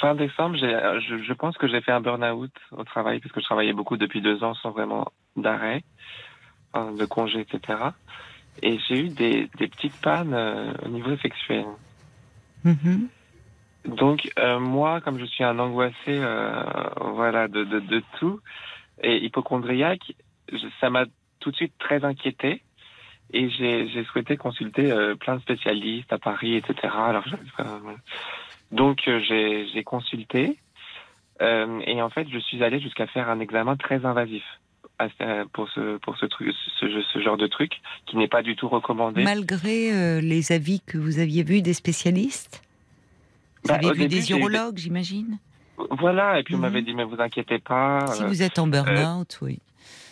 fin 0.00 0.14
décembre, 0.14 0.56
j'ai- 0.56 1.00
je, 1.06 1.18
je 1.22 1.32
pense 1.34 1.56
que 1.58 1.68
j'ai 1.68 1.80
fait 1.82 1.92
un 1.92 2.00
burn-out 2.00 2.50
au 2.72 2.84
travail 2.84 3.20
parce 3.20 3.32
que 3.32 3.40
je 3.40 3.44
travaillais 3.44 3.74
beaucoup 3.74 3.96
depuis 3.96 4.20
deux 4.22 4.42
ans 4.42 4.54
sans 4.54 4.70
vraiment 4.70 5.12
d'arrêt, 5.36 5.82
enfin, 6.72 6.92
de 6.92 7.04
congé, 7.04 7.40
etc. 7.40 7.78
Et 8.62 8.78
j'ai 8.88 8.96
eu 8.96 9.08
des, 9.10 9.50
des 9.58 9.68
petites 9.68 9.96
pannes 10.00 10.32
euh, 10.34 10.72
au 10.84 10.88
niveau 10.88 11.16
sexuel. 11.18 11.66
Mhm. 12.64 13.08
Donc 13.84 14.28
euh, 14.38 14.58
moi, 14.58 15.00
comme 15.00 15.18
je 15.18 15.24
suis 15.26 15.44
un 15.44 15.58
angoissé, 15.58 15.94
euh, 16.08 16.62
voilà, 17.12 17.46
de, 17.48 17.64
de, 17.64 17.80
de 17.80 18.02
tout 18.18 18.40
et 19.02 19.24
hypochondriaque, 19.24 20.12
je- 20.50 20.66
ça 20.80 20.90
m'a 20.90 21.04
tout 21.40 21.50
de 21.50 21.56
suite 21.56 21.74
très 21.78 22.04
inquiété 22.04 22.64
et 23.32 23.50
j'ai 23.50 24.04
souhaité 24.12 24.36
consulter 24.36 24.90
euh, 24.90 25.14
plein 25.14 25.36
de 25.36 25.40
spécialistes 25.42 26.12
à 26.12 26.18
Paris, 26.18 26.56
etc. 26.56 26.74
Alors 26.94 27.24
donc 28.72 29.06
euh, 29.08 29.20
j'ai 29.72 29.84
consulté 29.84 30.58
euh, 31.40 31.80
et 31.86 32.00
en 32.02 32.10
fait 32.10 32.26
je 32.30 32.38
suis 32.38 32.62
allé 32.64 32.80
jusqu'à 32.80 33.06
faire 33.06 33.28
un 33.28 33.40
examen 33.40 33.76
très 33.76 34.04
invasif 34.04 34.44
pour 35.52 35.68
ce 35.70 35.98
pour 35.98 36.16
ce 36.18 36.26
truc 36.26 36.54
ce, 36.80 37.02
ce 37.12 37.18
genre 37.20 37.36
de 37.36 37.46
truc 37.46 37.72
qui 38.06 38.16
n'est 38.16 38.28
pas 38.28 38.42
du 38.42 38.56
tout 38.56 38.68
recommandé. 38.68 39.22
Malgré 39.22 40.20
les 40.20 40.52
avis 40.52 40.80
que 40.80 40.98
vous 40.98 41.18
aviez 41.18 41.42
vus 41.44 41.62
des 41.62 41.74
spécialistes? 41.74 42.62
Vous 43.62 43.68
Bah, 43.68 43.74
avez 43.76 43.92
vu 43.92 44.06
début, 44.08 44.14
des 44.20 44.30
urologues, 44.32 44.78
j'imagine? 44.78 45.38
Voilà 45.90 46.40
et 46.40 46.42
puis 46.42 46.54
on 46.54 46.58
Mhm. 46.58 46.62
m'avait 46.62 46.82
dit 46.82 46.94
mais 46.94 47.04
vous 47.04 47.20
inquiétez 47.20 47.58
pas. 47.60 48.06
Si 48.08 48.22
euh, 48.22 48.26
vous 48.26 48.42
êtes 48.42 48.58
en 48.58 48.66
burn-out, 48.66 49.38
oui. 49.42 49.60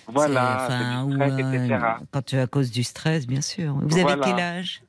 Voilà, 0.09 0.67
enfin, 0.67 1.05
ou, 1.05 1.13
stress, 1.13 1.33
euh, 1.35 1.53
etc. 1.53 1.81
quand 2.13 2.23
tu 2.25 2.39
à 2.39 2.47
cause 2.47 2.71
du 2.71 2.85
stress, 2.85 3.27
bien 3.27 3.41
sûr. 3.41 3.75
Vous 3.75 3.95
avez 3.95 4.03
Voilà. 4.03 4.25
quel 4.25 4.41
âge? 4.41 4.83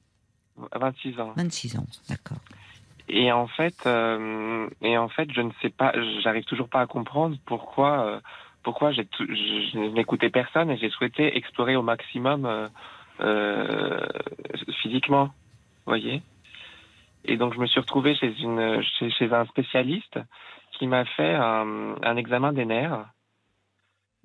26 0.76 1.20
ans. 1.20 1.34
26 1.36 1.78
ans, 1.78 1.86
d'accord. 2.10 2.38
Et 3.10 3.32
en 3.32 3.48
fait, 3.48 3.76
euh, 3.86 4.68
et 4.82 4.98
en 4.98 5.08
fait, 5.08 5.32
je 5.32 5.42
ne 5.42 5.52
sais 5.62 5.70
pas, 5.70 5.94
j'arrive 6.22 6.44
toujours 6.44 6.68
pas 6.68 6.82
à 6.82 6.88
comprendre 6.88 7.38
pourquoi, 7.46 8.06
euh, 8.06 8.20
pourquoi 8.64 8.92
j'ai, 8.92 9.08
je, 9.20 9.78
n'écoutais 9.94 10.30
personne 10.30 10.70
et 10.70 10.78
j'ai 10.78 10.90
souhaité 10.90 11.38
explorer 11.38 11.76
au 11.76 11.84
maximum 11.84 12.70
euh, 13.22 14.06
physiquement, 14.82 15.30
voyez. 15.86 16.22
Et 17.24 17.38
donc 17.38 17.54
je 17.54 17.60
me 17.60 17.66
suis 17.68 17.80
retrouvé 17.80 18.16
chez 18.16 18.34
une, 18.42 18.82
chez, 18.82 19.10
chez 19.12 19.34
un 19.34 19.46
spécialiste 19.46 20.20
qui 20.78 20.88
m'a 20.88 21.06
fait 21.06 21.34
un, 21.34 21.96
un 22.04 22.16
examen 22.18 22.52
des 22.52 22.66
nerfs. 22.66 23.06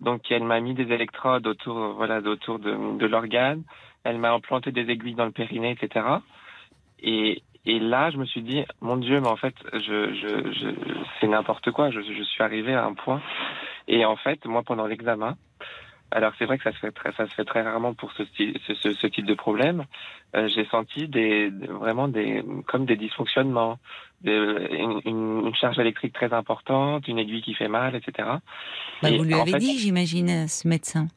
Donc 0.03 0.31
elle 0.31 0.43
m'a 0.43 0.61
mis 0.61 0.75
des 0.75 0.93
électrodes 0.93 1.47
autour, 1.47 1.95
voilà, 1.95 2.19
autour 2.19 2.59
de, 2.59 2.99
de 2.99 3.07
l'organe. 3.07 3.63
Elle 4.05 4.19
m'a 4.19 4.33
implanté 4.33 4.73
des 4.73 4.91
aiguilles 4.91 5.15
dans 5.15 5.25
le 5.25 5.31
périnée, 5.31 5.71
etc. 5.71 6.05
Et, 7.01 7.43
et 7.65 7.79
là, 7.79 8.11
je 8.11 8.17
me 8.17 8.25
suis 8.25 8.43
dit, 8.43 8.65
mon 8.81 8.97
Dieu, 8.97 9.21
mais 9.21 9.29
en 9.29 9.37
fait, 9.37 9.55
je, 9.73 10.13
je, 10.13 10.53
je, 10.53 10.69
c'est 11.21 11.29
n'importe 11.29 11.71
quoi. 11.71 11.91
Je, 11.91 12.01
je 12.01 12.23
suis 12.25 12.43
arrivé 12.43 12.75
à 12.75 12.85
un 12.85 12.95
point. 12.95 13.23
Et 13.87 14.05
en 14.05 14.17
fait, 14.17 14.45
moi, 14.45 14.63
pendant 14.65 14.87
l'examen, 14.87 15.37
alors 16.13 16.33
c'est 16.39 16.45
vrai 16.47 16.59
que 16.59 16.65
ça 16.65 16.73
se 16.73 16.79
fait 16.79 16.93
très, 16.93 17.13
ça 17.13 17.27
se 17.27 17.35
fait 17.35 17.45
très 17.45 17.63
rarement 17.63 17.95
pour 17.95 18.13
ce, 18.13 18.25
style- 18.27 18.57
ce, 18.67 18.75
ce, 18.75 18.93
ce 18.95 19.07
type 19.07 19.27
de 19.27 19.35
problème. 19.35 19.85
euh, 20.37 20.49
j'ai 20.49 20.65
senti 20.67 21.09
des, 21.09 21.51
vraiment 21.51 22.09
des, 22.09 22.43
comme 22.67 22.87
des 22.87 22.97
dysfonctionnements, 22.97 23.79
des- 24.23 25.01
une, 25.05 25.53
charge 25.55 25.79
électrique 25.79 26.13
très 26.15 26.33
importante, 26.33 27.07
une 27.09 27.19
aiguille 27.19 27.43
qui 27.43 27.55
fait 27.55 27.69
mal, 27.69 27.95
etc. 27.95 28.29
Bah, 29.03 29.11
Et 29.11 29.17
vous 29.19 29.25
lui 29.25 29.35
avez 29.35 29.53
fait- 29.53 29.59
dit, 29.59 29.79
j'imagine, 29.79 30.49
ce 30.49 30.67
médecin. 30.69 31.09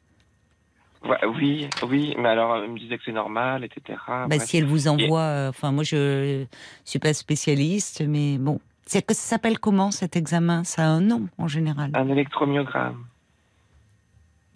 Ouais, 1.04 1.24
oui, 1.26 1.68
oui, 1.88 2.14
mais 2.18 2.28
alors 2.30 2.56
elle 2.56 2.70
me 2.70 2.78
disait 2.78 2.96
que 2.98 3.04
c'est 3.04 3.12
normal, 3.12 3.62
etc. 3.64 3.98
Bah, 4.28 4.38
si 4.40 4.56
elle 4.58 4.64
vous 4.64 4.88
envoie, 4.88 5.20
euh, 5.20 5.48
enfin 5.50 5.70
moi 5.70 5.84
je 5.84 6.44
suis 6.84 6.98
pas 6.98 7.14
spécialiste, 7.14 8.02
mais 8.06 8.38
bon, 8.38 8.60
c'est 8.86 9.06
que 9.06 9.14
ça 9.14 9.20
s'appelle 9.36 9.58
comment 9.60 9.90
cet 9.92 10.16
examen? 10.16 10.64
Ça 10.64 10.82
a 10.82 10.86
un 10.86 11.00
nom 11.00 11.28
en 11.38 11.46
général, 11.48 11.90
Un 11.94 12.08
électromyogramme. 12.08 13.04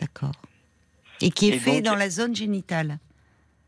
D'accord. 0.01 0.33
Et 1.21 1.31
qui 1.31 1.51
est 1.51 1.57
Et 1.57 1.59
fait 1.59 1.77
donc- 1.83 1.93
dans 1.93 1.95
la 1.97 2.09
zone 2.11 2.35
génitale. 2.35 2.99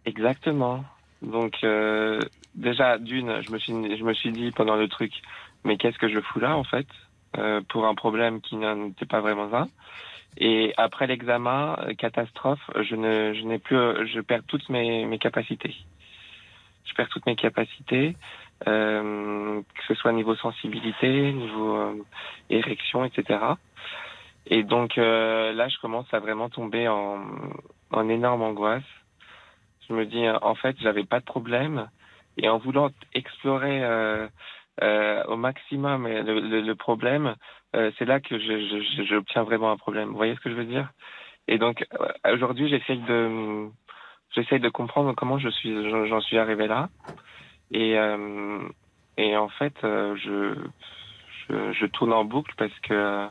Exactement. 0.07 0.85
Donc 1.23 1.59
euh, 1.63 2.19
déjà 2.55 2.99
d'une, 2.99 3.41
je 3.43 3.51
me 3.53 3.59
suis 3.59 3.73
je 3.97 4.03
me 4.03 4.15
suis 4.15 4.33
dit 4.33 4.51
pendant 4.51 4.75
le 4.77 4.89
truc, 4.89 5.13
mais 5.65 5.77
qu'est-ce 5.77 5.99
que 5.99 6.09
je 6.09 6.21
fous 6.21 6.41
là 6.41 6.57
en 6.57 6.65
fait 6.65 6.87
euh, 7.39 7.61
pour 7.69 7.87
un 7.87 7.95
problème 7.95 8.41
qui 8.41 8.57
n'était 8.57 9.07
pas 9.07 9.21
vraiment 9.21 9.53
un. 9.55 9.69
Et 10.39 10.73
après 10.79 11.07
l'examen, 11.07 11.77
euh, 11.81 11.95
catastrophe, 11.95 12.63
je 12.81 12.97
ne 12.97 13.35
je 13.35 13.43
n'ai 13.43 13.59
plus 13.59 13.77
je 14.13 14.21
perds 14.21 14.43
toutes 14.49 14.69
mes 14.71 15.05
mes 15.05 15.19
capacités. 15.19 15.75
Je 16.85 16.95
perds 16.95 17.09
toutes 17.11 17.27
mes 17.27 17.37
capacités, 17.37 18.17
euh, 18.67 19.61
que 19.61 19.83
ce 19.87 19.95
soit 19.95 20.13
niveau 20.13 20.35
sensibilité, 20.35 21.33
niveau 21.33 22.03
érection, 22.51 23.05
etc. 23.05 23.39
Et 24.47 24.63
donc 24.65 24.99
euh, 24.99 25.53
là, 25.53 25.69
je 25.69 25.79
commence 25.79 26.13
à 26.15 26.21
vraiment 26.21 26.49
tomber 26.51 26.89
en 26.89 27.25
en 27.91 28.09
énorme 28.09 28.43
angoisse 28.43 28.85
je 29.89 29.95
me 29.95 30.07
dis, 30.07 30.29
en 30.29 30.55
fait, 30.55 30.77
j'avais 30.81 31.05
pas 31.05 31.21
de 31.21 31.25
problème. 31.25 31.89
Et 32.37 32.49
en 32.49 32.59
voulant 32.59 32.91
explorer 33.15 33.83
euh, 33.85 34.27
euh, 34.83 35.23
au 35.25 35.37
maximum 35.37 36.07
le, 36.09 36.23
le- 36.41 36.61
le 36.63 36.75
problème, 36.75 37.35
euh, 37.77 37.91
c'est 37.99 38.05
là 38.07 38.21
que 38.21 38.39
j'obtiens 39.05 39.43
vraiment 39.45 39.71
un 39.71 39.77
problème. 39.77 40.09
Vous 40.11 40.17
voyez 40.17 40.35
ce 40.35 40.41
que 40.41 40.51
je 40.51 40.55
veux 40.55 40.65
dire? 40.65 40.91
Et 41.49 41.59
donc, 41.59 41.87
euh, 42.01 42.35
aujourd'hui, 42.35 42.69
j'essaye 42.69 43.01
de, 43.01 43.69
j'essaye 44.35 44.61
de 44.61 44.69
comprendre 44.71 45.15
comment 45.15 45.39
je 45.39 45.49
suis, 45.51 45.91
j'en 46.09 46.21
suis 46.23 46.39
arrivé 46.39 46.67
là. 46.69 46.91
Et, 47.73 47.99
euh, 47.99 48.61
et 49.17 49.37
en 49.37 49.49
fait, 49.49 49.75
je, 49.83 50.55
je, 51.49 51.73
je 51.73 51.87
tourne 51.87 52.13
en 52.13 52.25
boucle 52.25 52.53
parce 52.57 52.79
que, 52.81 53.29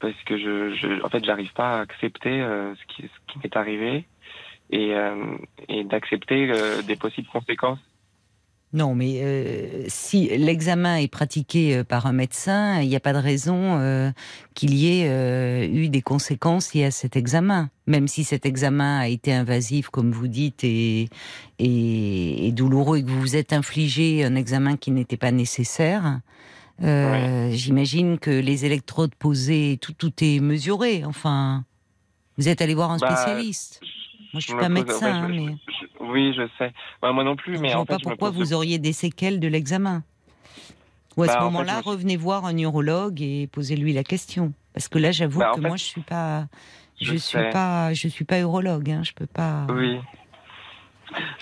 parce 0.00 0.20
que 0.26 0.38
je, 0.38 0.74
je 0.74 1.04
en 1.04 1.08
fait, 1.08 1.24
j'arrive 1.24 1.52
pas 1.52 1.78
à 1.78 1.80
accepter 1.80 2.40
euh, 2.40 2.74
ce 2.74 2.94
qui, 2.94 3.08
m'est 3.42 3.56
arrivé 3.56 4.06
et, 4.70 4.94
euh, 4.94 5.14
d'accepter 5.84 6.50
euh, 6.50 6.82
des 6.82 6.96
possibles 6.96 7.28
conséquences. 7.28 7.78
Non, 8.74 8.94
mais 8.94 9.88
si 9.88 10.28
l'examen 10.36 10.96
est 10.96 11.10
pratiqué 11.10 11.84
par 11.84 12.04
un 12.04 12.12
médecin, 12.12 12.82
il 12.82 12.88
n'y 12.90 12.96
a 12.96 13.00
pas 13.00 13.14
de 13.14 13.18
raison 13.18 14.12
qu'il 14.54 14.74
y 14.74 15.00
ait 15.00 15.66
eu 15.68 15.88
des 15.88 16.02
conséquences 16.02 16.74
liées 16.74 16.84
à 16.84 16.90
cet 16.90 17.16
examen. 17.16 17.70
Même 17.86 18.08
si 18.08 18.24
cet 18.24 18.44
examen 18.44 18.98
a 18.98 19.08
été 19.08 19.32
invasif, 19.32 19.88
comme 19.88 20.12
vous 20.12 20.28
dites, 20.28 20.64
et 20.64 21.08
douloureux, 22.52 22.98
et 22.98 23.02
que 23.04 23.08
vous 23.08 23.20
vous 23.22 23.36
êtes 23.36 23.54
infligé 23.54 24.22
un 24.22 24.34
examen 24.34 24.76
qui 24.76 24.90
n'était 24.90 25.16
pas 25.16 25.30
nécessaire, 25.30 26.20
euh, 26.82 27.50
j'imagine 27.52 28.18
que 28.18 28.30
les 28.30 28.64
électrodes 28.64 29.14
posées, 29.14 29.78
tout, 29.80 29.92
tout 29.92 30.12
est 30.22 30.40
mesuré. 30.40 31.04
Enfin, 31.04 31.64
vous 32.36 32.48
êtes 32.48 32.60
allé 32.62 32.74
voir 32.74 32.90
un 32.90 32.98
Bah, 32.98 33.14
spécialiste. 33.16 33.80
Moi, 34.32 34.40
je 34.40 34.46
suis 34.46 34.54
me 34.54 34.60
pas 34.60 34.66
pose- 34.68 34.74
médecin, 34.74 35.06
ouais, 35.06 35.12
je- 35.12 35.40
hein, 35.42 35.46
mais 35.46 35.56
je- 35.80 36.04
oui, 36.04 36.34
je 36.36 36.46
sais. 36.58 36.72
Bah, 37.00 37.12
moi 37.12 37.24
non 37.24 37.34
plus, 37.36 37.58
mais 37.58 37.68
je 37.68 37.74
en 37.74 37.78
vois 37.78 37.86
pas 37.86 37.98
pourquoi 37.98 38.30
vous 38.30 38.52
auriez 38.52 38.78
des 38.78 38.92
séquelles 38.92 39.40
de 39.40 39.48
l'examen. 39.48 40.02
Ou 41.16 41.22
à 41.22 41.26
Bah, 41.26 41.32
ce 41.32 41.38
fait, 41.38 41.44
moment-là, 41.44 41.80
suis- 41.80 41.90
revenez 41.90 42.16
voir 42.16 42.44
un 42.44 42.52
neurologue 42.52 43.20
et 43.22 43.48
posez-lui 43.50 43.92
la 43.92 44.04
question. 44.04 44.52
Parce 44.74 44.86
que 44.88 44.98
là, 44.98 45.10
j'avoue 45.10 45.40
Bah, 45.40 45.52
que 45.54 45.60
fait, 45.60 45.66
moi, 45.66 45.76
je 45.76 45.82
suis 45.84 46.00
pas, 46.02 46.46
je, 47.00 47.06
je 47.12 47.16
suis 47.16 47.38
sais. 47.38 47.50
pas, 47.50 47.92
je 47.94 48.06
suis 48.06 48.24
pas 48.24 48.38
urologue. 48.38 48.90
Hein, 48.90 49.02
je 49.02 49.12
peux 49.12 49.26
pas. 49.26 49.66
Oui. 49.70 49.98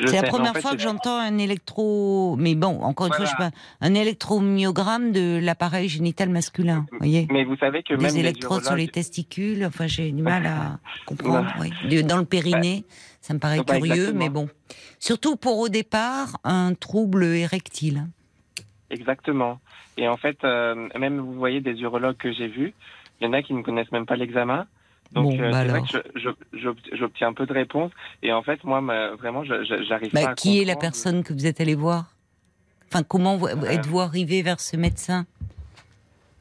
C'est 0.04 0.20
la 0.20 0.28
première 0.28 0.56
fois 0.56 0.72
que 0.72 0.78
j'entends 0.78 1.18
un 1.18 1.38
électro. 1.38 2.36
Mais 2.38 2.54
bon, 2.54 2.80
encore 2.82 3.06
une 3.08 3.12
fois, 3.12 3.24
je 3.24 3.30
sais 3.30 3.36
pas. 3.36 3.50
Un 3.80 3.94
électromyogramme 3.94 5.12
de 5.12 5.38
l'appareil 5.42 5.88
génital 5.88 6.28
masculin. 6.28 6.86
Voyez 6.98 7.26
mais 7.30 7.44
vous 7.44 7.56
savez 7.56 7.82
que 7.82 7.94
Des 7.94 8.04
même 8.06 8.16
électrodes 8.16 8.64
sur 8.64 8.76
les 8.76 8.88
testicules. 8.88 9.64
Enfin, 9.64 9.86
j'ai 9.86 10.10
du 10.12 10.22
mal 10.22 10.46
à 10.46 10.78
comprendre. 11.06 11.52
oui. 11.60 12.02
Dans 12.04 12.18
le 12.18 12.24
périnée, 12.24 12.84
ça 13.20 13.34
me 13.34 13.38
paraît 13.38 13.58
Bah, 13.58 13.74
curieux, 13.76 13.94
exactement. 13.94 14.18
mais 14.18 14.28
bon. 14.28 14.48
Surtout 14.98 15.36
pour 15.36 15.58
au 15.58 15.68
départ 15.68 16.38
un 16.44 16.74
trouble 16.74 17.24
érectile. 17.24 18.06
Exactement. 18.90 19.58
Et 19.96 20.08
en 20.08 20.16
fait, 20.16 20.38
euh, 20.44 20.88
même 20.98 21.18
vous 21.18 21.32
voyez 21.34 21.60
des 21.60 21.72
urologues 21.80 22.16
que 22.16 22.32
j'ai 22.32 22.48
vus, 22.48 22.72
il 23.20 23.24
y 23.24 23.26
en 23.28 23.32
a 23.32 23.42
qui 23.42 23.54
ne 23.54 23.62
connaissent 23.62 23.90
même 23.92 24.06
pas 24.06 24.16
l'examen. 24.16 24.66
Donc 25.16 25.34
Bon, 25.38 25.42
euh, 25.44 25.50
bah 25.50 25.62
c'est 25.62 25.68
vrai 25.70 25.82
que 25.82 26.96
j'obtiens 26.96 27.28
un 27.28 27.32
peu 27.32 27.46
de 27.46 27.52
réponses. 27.54 27.90
Et 28.22 28.32
en 28.32 28.42
fait, 28.42 28.62
moi, 28.64 28.80
ma- 28.82 29.12
vraiment, 29.14 29.44
j'arrive 29.44 30.10
pas 30.12 30.20
Bah, 30.22 30.28
à 30.30 30.34
qui 30.34 30.60
est 30.60 30.64
la 30.64 30.74
comprendre. 30.74 30.92
personne 30.92 31.24
que 31.24 31.32
vous 31.32 31.46
êtes 31.46 31.60
allé 31.60 31.74
voir? 31.74 32.12
Enfin, 32.92 33.02
comment 33.02 33.36
vous- 33.36 33.48
êtes-vous 33.48 34.00
arrivé 34.00 34.42
vers 34.42 34.60
ce 34.60 34.76
médecin? 34.76 35.24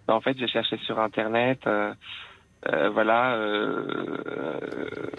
Bah, 0.08 0.16
En 0.16 0.22
fait, 0.22 0.38
j'ai 0.38 0.48
cherché 0.50 0.78
sur 0.86 1.00
Internet, 1.00 1.60
euh, 1.68 1.94
euh, 2.68 2.90
voilà, 2.90 3.36
euh, 3.36 4.18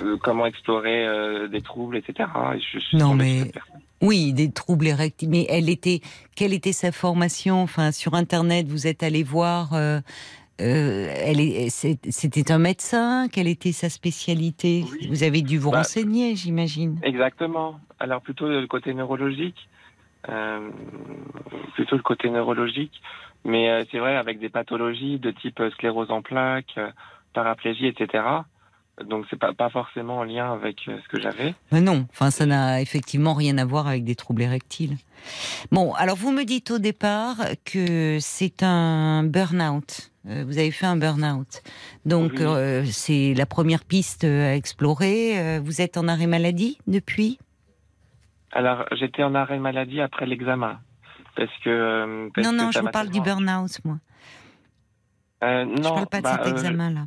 euh, 0.01 0.17
comment 0.23 0.45
explorer 0.47 1.07
euh, 1.07 1.49
des 1.49 1.63
troubles, 1.63 1.97
etc. 1.97 2.29
Et 2.55 2.61
je, 2.61 2.79
je 2.79 2.85
suis 2.85 2.97
Non, 2.99 3.15
mais-. 3.15 3.51
Oui, 4.03 4.35
des 4.35 4.51
troubles 4.53 4.87
érectiles. 4.89 5.31
Mais 5.31 5.47
elle 5.49 5.71
était, 5.71 6.03
quelle 6.35 6.53
était 6.53 6.73
sa 6.75 6.93
formation? 6.93 7.63
Enfin, 7.63 7.91
sur 7.91 8.13
Internet, 8.13 8.67
vous 8.69 8.87
êtes 8.87 9.03
allé 9.03 9.23
voir. 9.23 9.71
Euh, 10.61 11.67
c'était 11.69 12.51
un 12.51 12.59
médecin? 12.59 13.29
Quelle 13.31 13.49
était 13.49 13.73
sa 13.73 13.89
spécialité? 13.91 14.85
Oui. 14.91 15.09
Vous 15.09 15.23
avez 15.23 15.43
dû 15.43 15.59
vous 15.59 15.71
Bah, 15.71 15.79
renseigner, 15.79 16.35
j'imagine. 16.37 16.99
Exactement. 17.03 17.79
Alors 17.99 18.23
plutôt 18.23 18.49
le 18.49 18.67
côté 18.67 18.95
neurologique, 18.95 19.69
euh, 20.29 20.71
plutôt 21.75 21.97
le 21.97 22.03
côté 22.03 22.31
neurologique. 22.31 23.01
Mais 23.45 23.71
euh, 23.71 23.85
c'est 23.91 23.99
vrai 23.99 24.17
avec 24.17 24.39
des 24.39 24.49
pathologies 24.49 25.19
de 25.19 25.31
type 25.31 25.61
euh, 25.61 25.71
sclérose 25.71 26.11
en 26.11 26.23
plaques, 26.23 26.79
paraplégie, 27.33 27.87
etc. 27.87 28.25
Donc 29.05 29.27
c'est 29.29 29.39
pas 29.39 29.53
pas 29.53 29.69
forcément 29.69 30.19
en 30.19 30.25
lien 30.25 30.51
avec 30.53 30.81
ce 30.87 31.09
que 31.09 31.21
j'avais. 31.21 31.55
Non, 31.71 32.07
enfin, 32.13 32.31
ça 32.31 32.47
n'a 32.47 32.81
effectivement 32.81 33.35
rien 33.35 33.59
à 33.59 33.65
voir 33.67 33.87
avec 33.87 34.05
des 34.05 34.15
troubles 34.15 34.41
érectiles. 34.43 34.97
Bon, 35.71 35.93
alors 35.95 36.17
vous 36.17 36.33
me 36.33 36.45
dites 36.45 36.71
au 36.71 36.79
départ 36.79 37.37
que 37.67 38.17
c'est 38.21 38.63
un 38.63 39.23
burn-out. 39.23 40.11
Euh, 40.29 40.45
Vous 40.47 40.59
avez 40.59 40.71
fait 40.71 40.87
un 40.87 40.97
burn-out. 40.97 41.63
Donc, 42.05 42.33
Oui. 42.37 42.43
euh, 42.45 42.85
c'est 42.87 43.35
la 43.35 43.47
première 43.47 43.85
piste 43.85 44.25
à 44.25 44.55
explorer. 44.57 45.39
Euh, 45.39 45.61
Vous 45.63 45.81
êtes 45.81 45.97
en 45.97 46.09
arrêt 46.09 46.27
maladie 46.27 46.79
depuis? 46.87 47.39
Alors 48.53 48.87
j'étais 48.99 49.23
en 49.23 49.35
arrêt 49.35 49.59
maladie 49.59 50.01
après 50.01 50.25
l'examen 50.25 50.81
parce 51.37 51.51
que 51.63 51.69
euh, 51.69 52.29
parce 52.35 52.47
Non, 52.47 52.55
non, 52.55 52.71
je 52.71 52.79
vous 52.81 52.89
parle 52.89 53.11
du 53.11 53.21
burn-out, 53.21 53.79
moi. 53.85 53.99
Euh, 55.45 55.65
non, 55.67 55.77
je 55.77 55.83
parle 55.83 56.07
pas 56.07 56.19
de 56.19 56.23
bah, 56.23 56.39
cet 56.39 56.47
euh, 56.47 56.51
examen-là. 56.57 57.05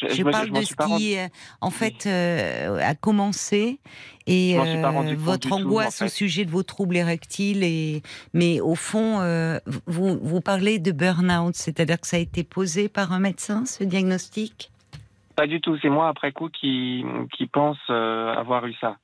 Je, 0.00 0.08
Je, 0.08 0.14
je 0.14 0.22
me- 0.24 0.30
parle 0.30 0.46
je 0.48 0.52
de 0.52 0.62
ce 0.64 0.74
rendu- 0.78 0.96
qui, 1.02 1.16
en 1.60 1.70
fait, 1.70 2.06
euh, 2.06 2.78
a 2.80 2.94
commencé 2.94 3.78
et 4.26 4.58
euh, 4.58 5.14
votre 5.16 5.48
tout, 5.48 5.54
angoisse 5.54 6.02
au 6.02 6.08
sujet 6.08 6.44
de 6.44 6.50
vos 6.50 6.62
troubles 6.62 6.96
érectiles. 6.96 7.62
Et 7.64 8.02
mais 8.32 8.60
au 8.60 8.74
fond, 8.74 9.20
euh, 9.20 9.58
vous 9.86 10.18
vous 10.22 10.40
parlez 10.40 10.78
de 10.78 10.92
burn-out, 10.92 11.54
c'est-à-dire 11.54 12.00
que 12.00 12.06
ça 12.06 12.16
a 12.16 12.20
été 12.20 12.44
posé 12.44 12.88
par 12.88 13.12
un 13.12 13.18
médecin, 13.20 13.66
ce 13.66 13.84
diagnostic? 13.84 14.70
Pas 15.36 15.46
du 15.46 15.60
tout. 15.60 15.76
C'est 15.80 15.88
moi 15.88 16.08
après 16.08 16.32
coup 16.32 16.48
qui 16.48 17.04
qui 17.36 17.46
pense 17.46 17.78
euh, 17.90 18.32
avoir 18.34 18.66
eu 18.66 18.74
ça. 18.80 18.96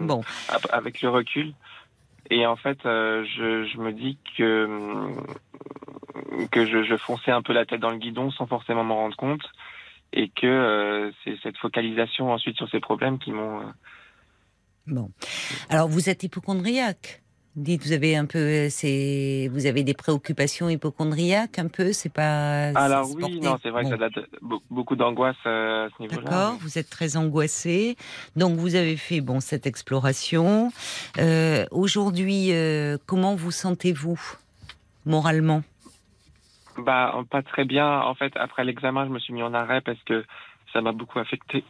Bon, 0.00 0.22
avec 0.70 1.00
le 1.02 1.08
recul. 1.08 1.54
Et 2.30 2.46
en 2.46 2.56
fait, 2.56 2.78
euh, 2.86 3.24
je, 3.24 3.64
je 3.64 3.78
me 3.78 3.92
dis 3.92 4.18
que 4.36 5.10
que 6.50 6.66
je, 6.66 6.82
je 6.84 6.96
fonçais 6.96 7.30
un 7.30 7.42
peu 7.42 7.52
la 7.52 7.64
tête 7.66 7.80
dans 7.80 7.90
le 7.90 7.98
guidon 7.98 8.30
sans 8.30 8.46
forcément 8.46 8.84
m'en 8.84 8.96
rendre 8.96 9.16
compte, 9.16 9.42
et 10.12 10.28
que 10.28 10.46
euh, 10.46 11.10
c'est 11.22 11.36
cette 11.42 11.58
focalisation 11.58 12.32
ensuite 12.32 12.56
sur 12.56 12.68
ces 12.70 12.80
problèmes 12.80 13.18
qui 13.18 13.32
m'ont. 13.32 13.60
euh, 13.60 13.70
bon. 14.86 15.10
Alors 15.68 15.88
vous 15.88 16.08
êtes 16.08 16.22
hypochondriaque. 16.22 17.23
Dites, 17.56 17.84
vous 17.86 17.92
avez 17.92 18.16
un 18.16 18.26
peu, 18.26 18.68
c'est, 18.68 19.48
vous 19.52 19.66
avez 19.66 19.84
des 19.84 19.94
préoccupations 19.94 20.68
hypochondriaques 20.68 21.60
un 21.60 21.68
peu, 21.68 21.92
c'est 21.92 22.12
pas. 22.12 22.70
Alors 22.74 23.08
oui, 23.14 23.22
porté- 23.22 23.40
non, 23.44 23.56
c'est 23.62 23.70
vrai 23.70 23.84
Bon. 23.84 23.90
que 23.90 23.96
ça 23.96 24.00
date 24.08 24.24
be- 24.42 24.60
beaucoup 24.70 24.96
d'angoisse 24.96 25.36
euh, 25.46 25.86
à 25.86 25.88
ce 25.96 26.02
niveau-là. 26.02 26.22
D'accord, 26.22 26.56
vous 26.60 26.78
êtes 26.78 26.90
très 26.90 27.16
angoissé. 27.16 27.96
Donc 28.34 28.56
vous 28.58 28.74
avez 28.74 28.96
fait 28.96 29.20
bon 29.20 29.38
cette 29.38 29.68
exploration. 29.68 30.72
Euh, 31.18 31.64
Aujourd'hui, 31.70 32.48
euh, 32.50 32.98
comment 33.06 33.36
vous 33.36 33.52
sentez-vous 33.52 34.20
moralement? 35.06 35.62
Bah, 36.78 37.14
pas 37.30 37.42
très 37.42 37.64
bien. 37.64 38.00
En 38.00 38.16
fait, 38.16 38.32
après 38.36 38.64
l'examen, 38.64 39.04
je 39.06 39.10
me 39.10 39.20
suis 39.20 39.32
mis 39.32 39.44
en 39.44 39.54
arrêt 39.54 39.80
parce 39.80 40.02
que 40.06 40.24
ça 40.72 40.80
m'a 40.80 40.90
beaucoup 40.90 41.20
affecté. 41.20 41.62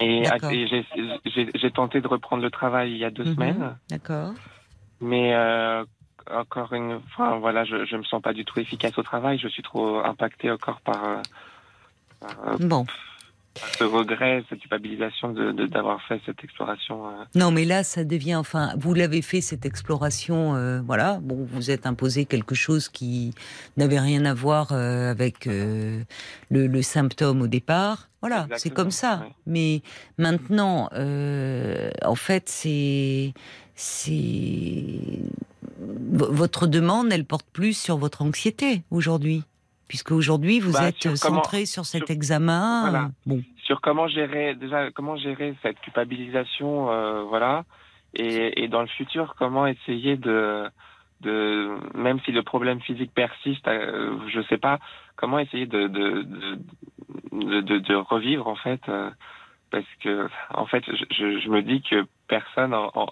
Et, 0.00 0.26
et 0.50 0.66
j'ai- 1.26 1.70
tenté 1.70 2.00
de 2.00 2.08
reprendre 2.08 2.42
le 2.42 2.50
travail 2.50 2.90
il 2.92 2.96
y 2.96 3.04
a 3.04 3.10
deux 3.10 3.24
Mhm. 3.24 3.34
semaines, 3.34 3.76
D'accord. 3.90 4.32
mais 5.00 5.34
euh, 5.34 5.84
encore 6.30 6.72
une 6.72 7.00
fois, 7.14 7.38
voilà, 7.38 7.64
je, 7.64 7.84
je 7.84 7.96
me 7.96 8.02
sens 8.04 8.22
pas 8.22 8.32
du 8.32 8.44
tout 8.44 8.58
efficace 8.60 8.96
au 8.98 9.02
travail. 9.02 9.38
Je 9.38 9.48
suis 9.48 9.62
trop 9.62 9.98
impacté 9.98 10.50
encore 10.50 10.80
par, 10.82 11.04
euh, 11.04 11.22
par, 12.20 12.48
euh, 12.48 12.56
Bon, 12.60 12.84
par 12.86 12.94
ce 13.78 13.84
regret, 13.84 14.44
cette 14.48 14.60
culpabilisation 14.60 15.32
de 15.32 15.52
de- 15.52 15.66
d'avoir 15.66 16.00
fait 16.06 16.20
cette 16.24 16.42
exploration. 16.44 17.06
euh. 17.08 17.10
non, 17.34 17.50
mais 17.50 17.64
là, 17.64 17.82
ça 17.82 18.04
devient. 18.04 18.36
Enfin, 18.36 18.72
vous 18.78 18.94
l'avez 18.94 19.22
fait 19.22 19.40
cette 19.40 19.66
exploration. 19.66 20.54
euh, 20.54 20.80
voilà. 20.80 21.18
Bon, 21.22 21.44
vous 21.50 21.70
êtes 21.70 21.84
imposé 21.86 22.24
quelque 22.26 22.54
chose 22.54 22.88
qui 22.88 23.34
n'avait 23.76 23.98
rien 24.00 24.24
à 24.24 24.34
voir 24.34 24.68
euh, 24.72 25.10
avec 25.10 25.46
le, 25.46 26.04
le 26.50 26.82
symptôme 26.82 27.42
au 27.42 27.46
départ. 27.48 28.08
Voilà, 28.20 28.46
c'est 28.56 28.70
comme 28.70 28.90
ça. 28.90 29.24
Mais 29.46 29.82
maintenant, 30.18 30.88
en 30.92 32.14
fait, 32.14 32.48
c'est 32.48 33.32
c'est 33.74 34.94
votre 35.78 36.66
demande, 36.66 37.12
elle 37.12 37.24
porte 37.24 37.46
plus 37.52 37.72
sur 37.76 37.96
votre 37.96 38.20
anxiété 38.22 38.82
aujourd'hui, 38.90 39.42
puisque 39.90 40.12
aujourd'hui 40.12 40.60
vous 40.60 40.74
Bah, 40.74 40.88
êtes 40.88 41.02
sur 41.02 41.14
comment- 41.20 41.42
centré 41.42 41.66
sur 41.66 41.84
cet 41.84 42.06
sur- 42.06 42.14
examen. 42.14 42.88
Voilà. 42.88 43.04
euh, 43.06 43.08
Bon, 43.26 43.42
sur 43.64 43.80
comment 43.80 44.06
gérer 44.06 44.54
déjà 44.54 44.90
comment 44.92 45.16
gérer 45.16 45.54
cette 45.62 45.80
culpabilisation 45.80 46.90
euh, 46.90 47.22
voilà 47.24 47.64
et, 48.14 48.62
et 48.62 48.68
dans 48.68 48.82
le 48.82 48.86
futur 48.88 49.34
comment 49.36 49.66
essayer 49.66 50.16
de 50.16 50.68
de 51.22 51.68
même 51.94 52.18
si 52.24 52.30
le 52.32 52.42
problème 52.42 52.80
physique 52.80 53.12
persiste 53.12 53.66
euh, 53.66 54.16
je 54.32 54.40
sais 54.48 54.58
pas 54.58 54.78
comment 55.16 55.38
essayer 55.40 55.66
de 55.66 55.88
de 55.88 56.22
de, 56.22 56.58
de, 57.32 57.60
de- 57.60 57.78
de 57.78 57.94
revivre 57.96 58.46
en 58.46 58.56
fait 58.56 58.80
euh, 58.88 59.10
parce 59.70 59.86
que 60.02 60.28
en 60.54 60.66
fait 60.66 60.82
je, 61.10 61.48
me 61.48 61.62
dis 61.62 61.80
que 61.82 62.06
personne 62.26 62.74
en, 62.74 62.90
en, 62.94 63.06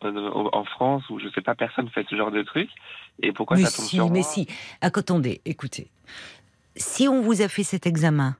en 0.53 0.65
France 0.65 1.03
ou 1.11 1.19
je 1.21 1.29
sais 1.35 1.41
pas 1.43 1.55
personne 1.55 1.89
fait 1.91 2.07
ce 2.11 2.17
genre 2.17 2.31
de 2.33 2.43
truc 2.43 2.69
et 3.23 3.31
pourquoi 3.33 3.57
mais 3.57 3.65
ça 3.65 3.77
tombe 3.77 3.87
si, 3.87 3.97
sur 3.97 4.11
mais 4.11 4.21
moi? 4.21 4.29
si. 4.29 4.49
Attendez, 4.81 5.41
écoutez. 5.45 5.89
Si 6.79 7.09
on 7.09 7.21
vous 7.23 7.43
a 7.43 7.49
fait 7.49 7.65
cet 7.65 7.87
examen, 7.87 8.37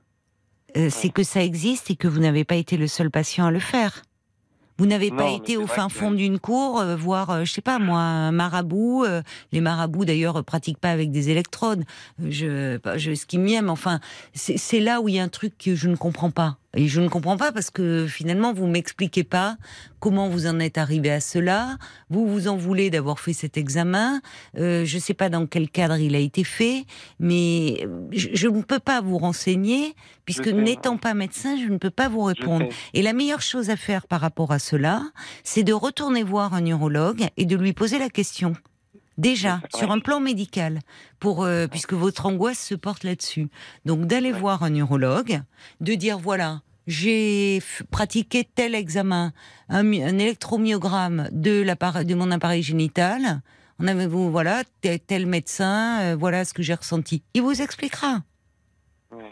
euh, 0.77 0.89
c'est 0.89 1.09
que 1.09 1.23
ça 1.23 1.43
existe 1.43 1.91
et 1.91 1.95
que 1.95 2.07
vous 2.07 2.19
n'avez 2.19 2.43
pas 2.43 2.55
été 2.55 2.77
le 2.77 2.87
seul 2.87 3.09
patient 3.11 3.45
à 3.45 3.51
le 3.51 3.59
faire. 3.59 4.03
Vous 4.77 4.85
n'avez 4.85 5.11
pas 5.11 5.29
été 5.31 5.57
au 5.57 5.67
fin 5.67 5.87
que- 5.89 5.93
fond 5.93 6.11
d'une 6.11 6.39
cour 6.39 6.79
euh, 6.79 6.95
voir, 6.95 7.31
euh, 7.31 7.43
je 7.43 7.51
sais 7.51 7.59
pas 7.61 7.79
moi, 7.79 7.99
un 7.99 8.31
marabout. 8.31 9.03
euh, 9.03 9.21
les 9.51 9.59
marabouts 9.59 10.05
d'ailleurs 10.05 10.41
pratiquent 10.45 10.77
pas 10.79 10.91
avec 10.91 11.11
des 11.11 11.29
électrodes. 11.29 11.83
Je, 12.25 12.79
je 12.95 13.13
ce 13.13 13.25
qui 13.25 13.39
m'aime. 13.39 13.69
Enfin, 13.69 13.99
c'est 14.33 14.79
là 14.79 15.01
où 15.01 15.09
il 15.09 15.15
y 15.15 15.19
a 15.19 15.23
un 15.23 15.27
truc 15.27 15.57
que 15.57 15.75
je 15.75 15.89
ne 15.89 15.97
comprends 15.97 16.31
pas. 16.31 16.57
Et 16.75 16.87
je 16.87 17.01
ne 17.01 17.07
comprends 17.07 17.37
pas 17.37 17.51
parce 17.51 17.71
que 17.71 18.05
finalement 18.07 18.53
vous 18.53 18.67
m'expliquez 18.67 19.23
pas 19.23 19.57
comment 19.99 20.29
vous 20.29 20.45
en 20.45 20.59
êtes 20.59 20.77
arrivé 20.77 21.09
à 21.09 21.19
cela. 21.19 21.77
Vous 22.09 22.27
vous 22.27 22.47
en 22.47 22.57
voulez 22.57 22.89
d'avoir 22.89 23.19
fait 23.19 23.33
cet 23.33 23.57
examen. 23.57 24.21
Euh, 24.57 24.85
je 24.85 24.99
sais 24.99 25.15
pas 25.15 25.29
dans 25.29 25.47
quel 25.47 25.69
cadre 25.69 25.97
il 25.97 26.15
a 26.15 26.19
été 26.19 26.43
fait, 26.43 26.85
mais 27.19 27.87
je, 28.11 28.29
je 28.33 28.47
ne 28.47 28.61
peux 28.61 28.79
pas 28.79 29.01
vous 29.01 29.17
renseigner 29.17 29.95
puisque 30.25 30.47
n'étant 30.47 30.97
pas 30.97 31.15
médecin, 31.15 31.57
je 31.57 31.71
ne 31.71 31.77
peux 31.77 31.89
pas 31.89 32.07
vous 32.07 32.21
répondre. 32.21 32.67
Et 32.93 33.01
la 33.01 33.13
meilleure 33.13 33.41
chose 33.41 33.71
à 33.71 33.75
faire 33.75 34.05
par 34.05 34.21
rapport 34.21 34.51
à 34.51 34.59
cela, 34.59 35.01
c'est 35.43 35.63
de 35.63 35.73
retourner 35.73 36.21
voir 36.21 36.53
un 36.53 36.61
neurologue 36.61 37.25
et 37.35 37.45
de 37.45 37.55
lui 37.55 37.73
poser 37.73 37.97
la 37.97 38.09
question. 38.09 38.53
Déjà, 39.19 39.61
sur 39.75 39.91
un 39.91 39.99
plan 39.99 40.21
médical, 40.21 40.79
pour 41.19 41.43
euh, 41.43 41.67
puisque 41.67 41.93
votre 41.93 42.25
angoisse 42.25 42.59
se 42.59 42.73
porte 42.73 43.03
là-dessus. 43.03 43.49
Donc 43.85 44.05
d'aller 44.05 44.31
voir 44.31 44.63
un 44.63 44.69
neurologue, 44.69 45.41
de 45.81 45.93
dire 45.93 46.17
voilà, 46.17 46.61
j'ai 46.87 47.61
pratiqué 47.91 48.47
tel 48.55 48.73
examen, 48.75 49.33
un, 49.67 49.83
my- 49.83 50.03
un 50.03 50.17
électromyogramme 50.17 51.27
de 51.33 52.15
mon 52.15 52.31
appareil 52.31 52.63
génital. 52.63 53.41
On 53.77 53.87
avait 53.87 54.07
vous 54.07 54.31
voilà 54.31 54.63
tel, 54.81 55.25
médecin, 55.25 55.99
euh, 56.01 56.15
voilà 56.17 56.45
ce 56.45 56.53
que 56.53 56.63
j'ai 56.63 56.73
ressenti. 56.73 57.21
Il 57.33 57.41
vous 57.41 57.61
expliquera. 57.61 58.23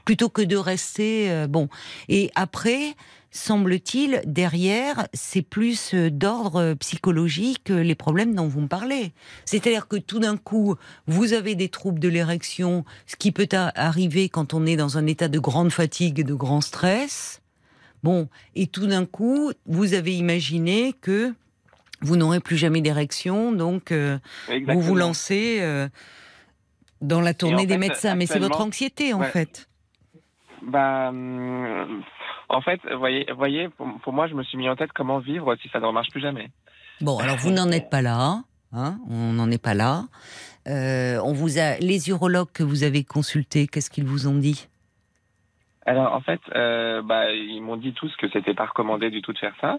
Plutôt 0.05 0.29
que 0.29 0.41
de 0.41 0.57
rester 0.57 1.31
euh, 1.31 1.47
bon. 1.47 1.69
Et 2.09 2.29
après, 2.35 2.95
semble-t-il, 3.31 4.21
derrière, 4.25 5.07
c'est 5.13 5.41
plus 5.41 5.93
euh, 5.93 6.09
d'ordre 6.09 6.73
psychologique 6.75 7.69
les 7.69 7.95
problèmes 7.95 8.35
dont 8.35 8.47
vous 8.47 8.61
me 8.61 8.67
parlez. 8.67 9.11
C'est-à-dire 9.45 9.87
que 9.87 9.97
tout 9.97 10.19
d'un 10.19 10.37
coup, 10.37 10.75
vous 11.07 11.33
avez 11.33 11.55
des 11.55 11.69
troubles 11.69 11.99
de 11.99 12.09
l'érection, 12.09 12.85
ce 13.05 13.15
qui 13.15 13.31
peut 13.31 13.47
arriver 13.51 14.29
quand 14.29 14.53
on 14.53 14.65
est 14.65 14.75
dans 14.75 14.97
un 14.97 15.05
état 15.05 15.27
de 15.27 15.39
grande 15.39 15.71
fatigue 15.71 16.19
et 16.19 16.23
de 16.23 16.33
grand 16.33 16.61
stress. 16.61 17.41
Bon, 18.03 18.29
et 18.55 18.67
tout 18.67 18.87
d'un 18.87 19.05
coup, 19.05 19.51
vous 19.65 19.93
avez 19.93 20.15
imaginé 20.15 20.93
que 21.01 21.33
vous 22.01 22.15
n'aurez 22.15 22.39
plus 22.39 22.57
jamais 22.57 22.81
d'érection, 22.81 23.51
donc 23.51 23.91
euh, 23.91 24.19
vous 24.67 24.81
vous 24.81 24.95
lancez 24.95 25.57
euh, 25.61 25.87
dans 27.01 27.21
la 27.21 27.33
tournée 27.33 27.65
des 27.65 27.77
médecins. 27.77 28.15
Mais 28.15 28.27
c'est 28.27 28.39
votre 28.39 28.61
anxiété, 28.61 29.13
en 29.13 29.23
fait. 29.23 29.67
Bah, 30.61 31.09
hum, 31.09 32.03
en 32.49 32.61
fait, 32.61 32.79
voyez, 32.97 33.25
voyez 33.35 33.69
pour, 33.69 34.13
moi, 34.13 34.27
je 34.27 34.33
me 34.33 34.43
suis 34.43 34.57
mis 34.57 34.69
en 34.69 34.75
tête 34.75 34.91
comment 34.93 35.19
vivre 35.19 35.55
si 35.61 35.69
ça 35.69 35.79
ne 35.79 35.85
remarche 35.85 36.09
plus 36.09 36.21
jamais. 36.21 36.49
Bon, 37.01 37.17
alors 37.19 37.37
vous 37.37 37.51
n'en 37.51 37.69
êtes 37.71 37.89
pas 37.89 38.01
là. 38.01 38.43
Hein 38.73 38.97
on 39.09 39.33
n'en 39.33 39.49
est 39.49 39.61
pas 39.61 39.73
là. 39.73 40.05
Euh, 40.67 41.19
on 41.23 41.33
vous 41.33 41.57
a 41.57 41.77
les 41.77 42.09
urologues 42.09 42.51
que 42.53 42.63
vous 42.63 42.83
avez 42.83 43.03
consultés, 43.03 43.67
qu'est-ce 43.67 43.89
qu'ils 43.89 44.05
vous 44.05 44.27
ont 44.27 44.35
dit? 44.35 44.67
Alors 45.85 46.13
en 46.13 46.21
fait, 46.21 46.41
bah, 46.53 47.31
ils 47.31 47.61
m'ont 47.61 47.77
dit 47.77 47.93
tous 47.93 48.13
que 48.17 48.29
c'était 48.29 48.53
pas 48.53 48.65
recommandé 48.65 49.09
du 49.09 49.21
tout 49.21 49.33
de 49.33 49.37
faire 49.37 49.55
ça. 49.61 49.77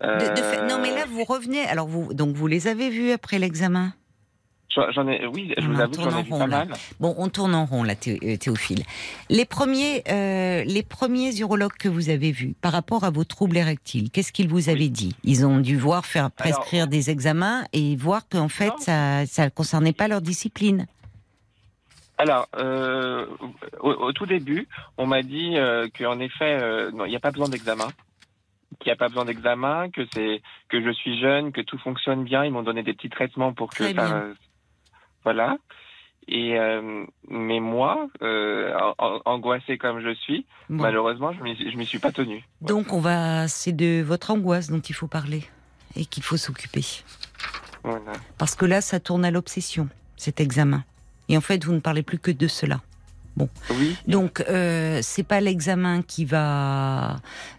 Non, 0.00 0.78
mais 0.80 0.94
là, 0.94 1.04
vous 1.08 1.24
revenez. 1.24 1.64
Alors, 1.66 1.86
vous, 1.86 2.12
donc, 2.12 2.36
vous 2.36 2.46
les 2.46 2.68
avez 2.68 2.90
vus 2.90 3.12
après 3.12 3.38
l'examen? 3.38 3.92
J'en 4.90 5.08
ai, 5.08 5.26
oui, 5.26 5.54
je 5.56 5.66
vous 5.66 5.80
avoue, 5.80 6.02
j'en 6.02 6.18
ai 6.18 6.22
vu 6.22 6.30
pas 6.30 6.46
mal. 6.46 6.68
Bon, 7.00 7.14
on 7.18 7.28
tourne 7.28 7.54
en 7.54 7.64
rond 7.64 7.82
là, 7.82 7.94
euh, 8.08 8.36
Théophile. 8.36 8.82
Les 9.30 9.44
premiers, 9.44 10.02
euh, 10.08 10.64
les 10.64 10.82
premiers 10.82 11.36
urologues 11.38 11.76
que 11.78 11.88
vous 11.88 12.10
avez 12.10 12.30
vus 12.30 12.54
par 12.60 12.72
rapport 12.72 13.04
à 13.04 13.10
vos 13.10 13.24
troubles 13.24 13.56
érectiles, 13.56 14.10
qu'est-ce 14.10 14.32
qu'ils 14.32 14.48
vous 14.48 14.68
avaient 14.68 14.88
dit? 14.88 15.16
Ils 15.24 15.46
ont 15.46 15.58
dû 15.58 15.76
voir 15.76 16.04
faire 16.04 16.30
prescrire 16.30 16.88
des 16.88 17.10
examens 17.10 17.64
et 17.72 17.96
voir 17.96 18.28
qu'en 18.28 18.48
fait, 18.48 18.72
ça, 18.78 19.22
ne 19.22 19.48
concernait 19.48 19.94
pas 19.94 20.08
leur 20.08 20.20
discipline. 20.20 20.86
Alors, 22.18 22.48
euh, 22.56 23.26
au, 23.80 24.12
tout 24.12 24.26
début, 24.26 24.68
on 24.96 25.06
m'a 25.06 25.22
dit 25.22 25.54
qu'en 25.98 26.18
effet, 26.18 26.58
il 26.90 27.08
n'y 27.08 27.16
a 27.16 27.20
pas 27.20 27.30
besoin 27.30 27.48
d'examen 27.48 27.88
qu'il 28.80 28.90
n'y 28.90 28.92
a 28.92 28.96
pas 28.96 29.08
besoin 29.08 29.24
d'examen, 29.24 29.90
que 29.90 30.02
c'est 30.12 30.42
que 30.68 30.82
je 30.82 30.90
suis 30.90 31.18
jeune, 31.18 31.50
que 31.52 31.62
tout 31.62 31.78
fonctionne 31.78 32.24
bien. 32.24 32.44
Ils 32.44 32.52
m'ont 32.52 32.62
donné 32.62 32.82
des 32.82 32.92
petits 32.92 33.08
traitements 33.08 33.52
pour 33.52 33.70
que 33.70 33.94
ça, 33.94 34.26
voilà. 35.26 35.58
Et 36.28 36.58
euh, 36.58 37.04
mais 37.28 37.58
moi, 37.58 38.08
euh, 38.22 38.72
angoissé 39.24 39.76
comme 39.76 40.00
je 40.00 40.14
suis, 40.14 40.46
malheureusement, 40.68 41.32
je 41.32 41.40
ne 41.40 41.76
m'y 41.76 41.86
suis 41.86 41.98
pas 41.98 42.12
tenu. 42.12 42.44
Donc 42.60 42.92
on 42.92 43.00
va, 43.00 43.48
c'est 43.48 43.72
de 43.72 44.02
votre 44.02 44.30
angoisse 44.30 44.70
dont 44.70 44.80
il 44.80 44.94
faut 44.94 45.08
parler 45.08 45.42
et 45.96 46.04
qu'il 46.04 46.22
faut 46.22 46.36
s'occuper. 46.36 46.84
Voilà. 47.82 48.12
Parce 48.38 48.54
que 48.54 48.66
là, 48.66 48.80
ça 48.80 49.00
tourne 49.00 49.24
à 49.24 49.32
l'obsession, 49.32 49.88
cet 50.16 50.40
examen. 50.40 50.84
Et 51.28 51.36
en 51.36 51.40
fait, 51.40 51.64
vous 51.64 51.72
ne 51.72 51.80
parlez 51.80 52.02
plus 52.02 52.18
que 52.18 52.30
de 52.30 52.46
cela. 52.46 52.80
Bon. 53.36 53.48
Oui. 53.70 53.96
Donc 54.06 54.42
euh, 54.48 55.00
c'est 55.02 55.22
pas 55.22 55.40
l'examen 55.40 56.02
qui 56.02 56.24
va 56.24 57.16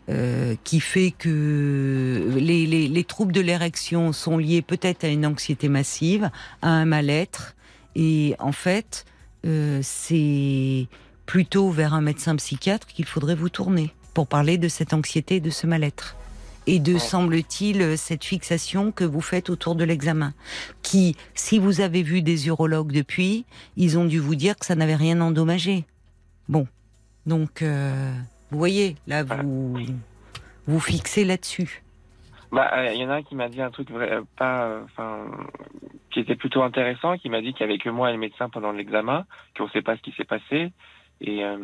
euh, 0.10 0.56
qui 0.64 0.80
fait 0.80 1.12
que 1.12 2.34
les, 2.36 2.66
les, 2.66 2.88
les 2.88 3.04
troubles 3.04 3.34
de 3.34 3.42
l'érection 3.42 4.12
sont 4.12 4.40
liés 4.40 4.64
peut-être 4.64 5.04
à 5.04 5.10
une 5.10 5.26
anxiété 5.26 5.70
massive, 5.70 6.32
à 6.64 6.70
un 6.70 6.86
mal-être, 6.86 7.56
et 7.98 8.36
en 8.40 8.54
fait 8.54 9.06
euh, 9.46 9.82
c'est 9.84 10.88
plutôt 11.26 11.70
vers 11.70 11.94
un 11.94 12.02
médecin 12.02 12.38
psychiatre 12.38 12.88
qu'il 12.88 13.06
faudrait 13.06 13.36
vous 13.36 13.50
tourner 13.50 13.94
pour 14.14 14.28
parler 14.28 14.58
de 14.58 14.70
cette 14.70 14.94
anxiété 14.94 15.36
et 15.36 15.42
de 15.42 15.50
ce 15.50 15.68
mal-être 15.68 16.16
et 16.68 16.80
de, 16.80 16.98
semble-t-il, 16.98 17.98
cette 17.98 18.26
fixation 18.26 18.92
que 18.92 19.06
vous 19.06 19.22
faites 19.22 19.50
autour 19.50 19.76
de 19.76 19.86
l'examen. 19.86 20.34
Qui, 20.84 21.16
si 21.34 21.60
vous 21.60 21.80
avez 21.80 22.04
vu 22.04 22.22
des 22.22 22.48
urologues 22.48 22.92
depuis, 22.92 23.46
ils 23.78 23.98
ont 23.98 24.06
dû 24.06 24.20
vous 24.20 24.36
dire 24.36 24.58
que 24.58 24.66
ça 24.66 24.76
n'avait 24.76 24.96
rien 24.96 25.22
endommagé. 25.22 25.86
Bon. 26.50 26.68
Donc, 27.26 27.62
euh, 27.62 28.14
vous 28.52 28.58
voyez, 28.58 28.96
là, 29.08 29.24
vous, 29.24 29.78
vous 30.68 30.80
fixez 30.80 31.24
là-dessus. 31.24 31.84
Bah, 32.52 32.72
il 32.84 32.90
euh, 32.90 32.94
y 32.94 33.06
en 33.06 33.10
a 33.10 33.16
un 33.16 33.24
qui 33.24 33.36
m'a 33.36 33.50
dit 33.50 33.62
un 33.62 33.72
truc 33.72 33.90
vrai, 33.92 34.20
pas, 34.38 34.80
enfin, 34.84 35.26
qui 36.12 36.20
était 36.20 36.36
plutôt 36.36 36.64
intéressant, 36.64 37.18
qui 37.18 37.30
m'a 37.30 37.42
dit 37.42 37.54
qu'il 37.54 37.62
y 37.62 37.70
avait 37.70 37.78
que 37.78 37.90
moi 37.90 38.10
et 38.10 38.14
le 38.14 38.20
médecin 38.20 38.50
pendant 38.50 38.72
l'examen, 38.72 39.26
qu'on 39.58 39.66
ne 39.66 39.70
sait 39.70 39.82
pas 39.82 39.98
ce 39.98 40.02
qui 40.02 40.14
s'est 40.14 40.26
passé, 40.26 40.72
et 41.22 41.44
euh, 41.44 41.58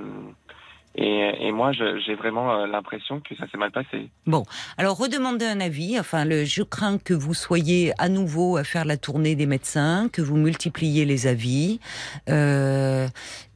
et, 0.96 1.48
et, 1.48 1.52
moi, 1.52 1.72
j'ai 1.72 2.14
vraiment 2.14 2.54
euh, 2.54 2.68
l'impression 2.68 3.20
que 3.20 3.36
ça 3.36 3.48
s'est 3.50 3.58
mal 3.58 3.72
passé. 3.72 4.10
Bon, 4.28 4.44
alors 4.78 4.98
redemandez 4.98 5.46
un 5.46 5.60
avis. 5.60 6.00
Enfin, 6.00 6.24
je 6.30 6.62
crains 6.62 7.00
que 7.00 7.16
vous 7.16 7.34
soyez 7.34 7.94
à 7.98 8.10
nouveau 8.10 8.58
à 8.58 8.64
faire 8.64 8.86
la 8.86 8.98
tournée 8.98 9.36
des 9.36 9.48
médecins, 9.48 10.08
que 10.14 10.22
vous 10.22 10.38
multipliez 10.38 11.06
les 11.06 11.26
avis. 11.26 11.80
Euh, 12.30 13.08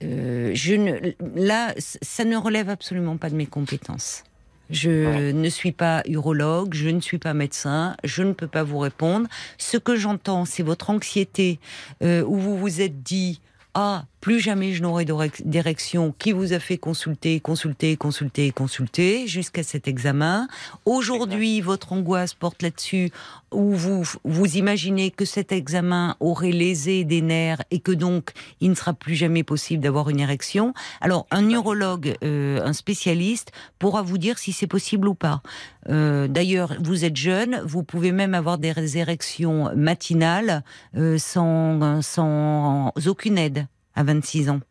euh, 0.04 0.52
je 0.56 0.74
ne, 0.74 1.14
là, 1.36 1.74
ça 1.78 2.26
ne 2.26 2.38
relève 2.38 2.70
absolument 2.70 3.18
pas 3.18 3.30
de 3.30 3.36
mes 3.36 3.45
compétences. 3.45 4.24
Je 4.69 5.31
ne 5.31 5.49
suis 5.49 5.72
pas 5.72 6.03
urologue, 6.07 6.73
je 6.73 6.89
ne 6.89 6.99
suis 6.99 7.18
pas 7.18 7.34
médecin, 7.34 7.95
je 8.03 8.23
ne 8.23 8.34
peux 8.34 8.48
pas 8.48 8.64
vous 8.64 8.80
répondre. 8.80 9.27
Ce 9.57 9.77
que 9.77 9.95
j'entends, 9.95 10.45
c'est 10.45 10.64
votre 10.64 10.89
anxiété 10.89 11.60
euh, 12.03 12.23
où 12.23 12.38
vous 12.38 12.57
vous 12.57 12.81
êtes 12.81 13.03
dit 13.03 13.41
ah, 13.73 14.06
plus 14.22 14.39
jamais 14.39 14.73
je 14.73 14.81
n'aurai 14.81 15.06
d'érection, 15.45 16.14
qui 16.18 16.31
vous 16.31 16.53
a 16.53 16.60
fait 16.60 16.77
consulter, 16.77 17.39
consulter, 17.39 17.95
consulter, 17.95 18.52
consulter, 18.52 19.27
jusqu'à 19.27 19.64
cet 19.64 19.88
examen? 19.88 20.48
Aujourd'hui, 20.85 21.61
votre 21.61 21.94
angoisse 21.94 22.34
porte 22.34 22.61
là-dessus, 22.61 23.11
où 23.52 23.73
vous, 23.73 24.03
vous 24.23 24.57
imaginez 24.57 25.11
que 25.11 25.23
cet 25.23 25.52
examen 25.52 26.15
aurait 26.19 26.52
lésé 26.52 27.03
des 27.03 27.22
nerfs 27.22 27.64
et 27.72 27.80
que 27.80 27.91
donc 27.91 28.31
il 28.60 28.69
ne 28.69 28.76
sera 28.76 28.94
plus 28.94 29.15
jamais 29.15 29.44
possible 29.44 29.81
d'avoir 29.81 30.10
une 30.10 30.19
érection. 30.19 30.73
Alors, 30.99 31.27
un 31.31 31.44
neurologue, 31.44 32.15
euh, 32.23 32.60
un 32.64 32.73
spécialiste, 32.73 33.52
pourra 33.80 34.02
vous 34.02 34.18
dire 34.18 34.38
si 34.38 34.52
c'est 34.52 34.68
possible 34.68 35.07
ou 35.07 35.14
pas. 35.14 35.41
Euh, 35.89 36.27
d'ailleurs, 36.27 36.73
vous 36.80 37.06
êtes 37.06 37.15
jeune, 37.15 37.61
vous 37.65 37.84
pouvez 37.84 38.11
même 38.11 38.34
avoir 38.34 38.57
des 38.57 38.98
érections 38.98 39.72
matinales 39.76 40.64
euh, 40.95 41.18
sans, 41.18 42.02
sans 42.02 42.91
aucune 43.06 43.38
aide 43.38 43.68
à 43.98 44.03
26 44.03 44.49
ans 44.49 44.61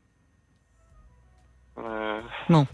euh. 1.79 2.21
Bon. 2.49 2.67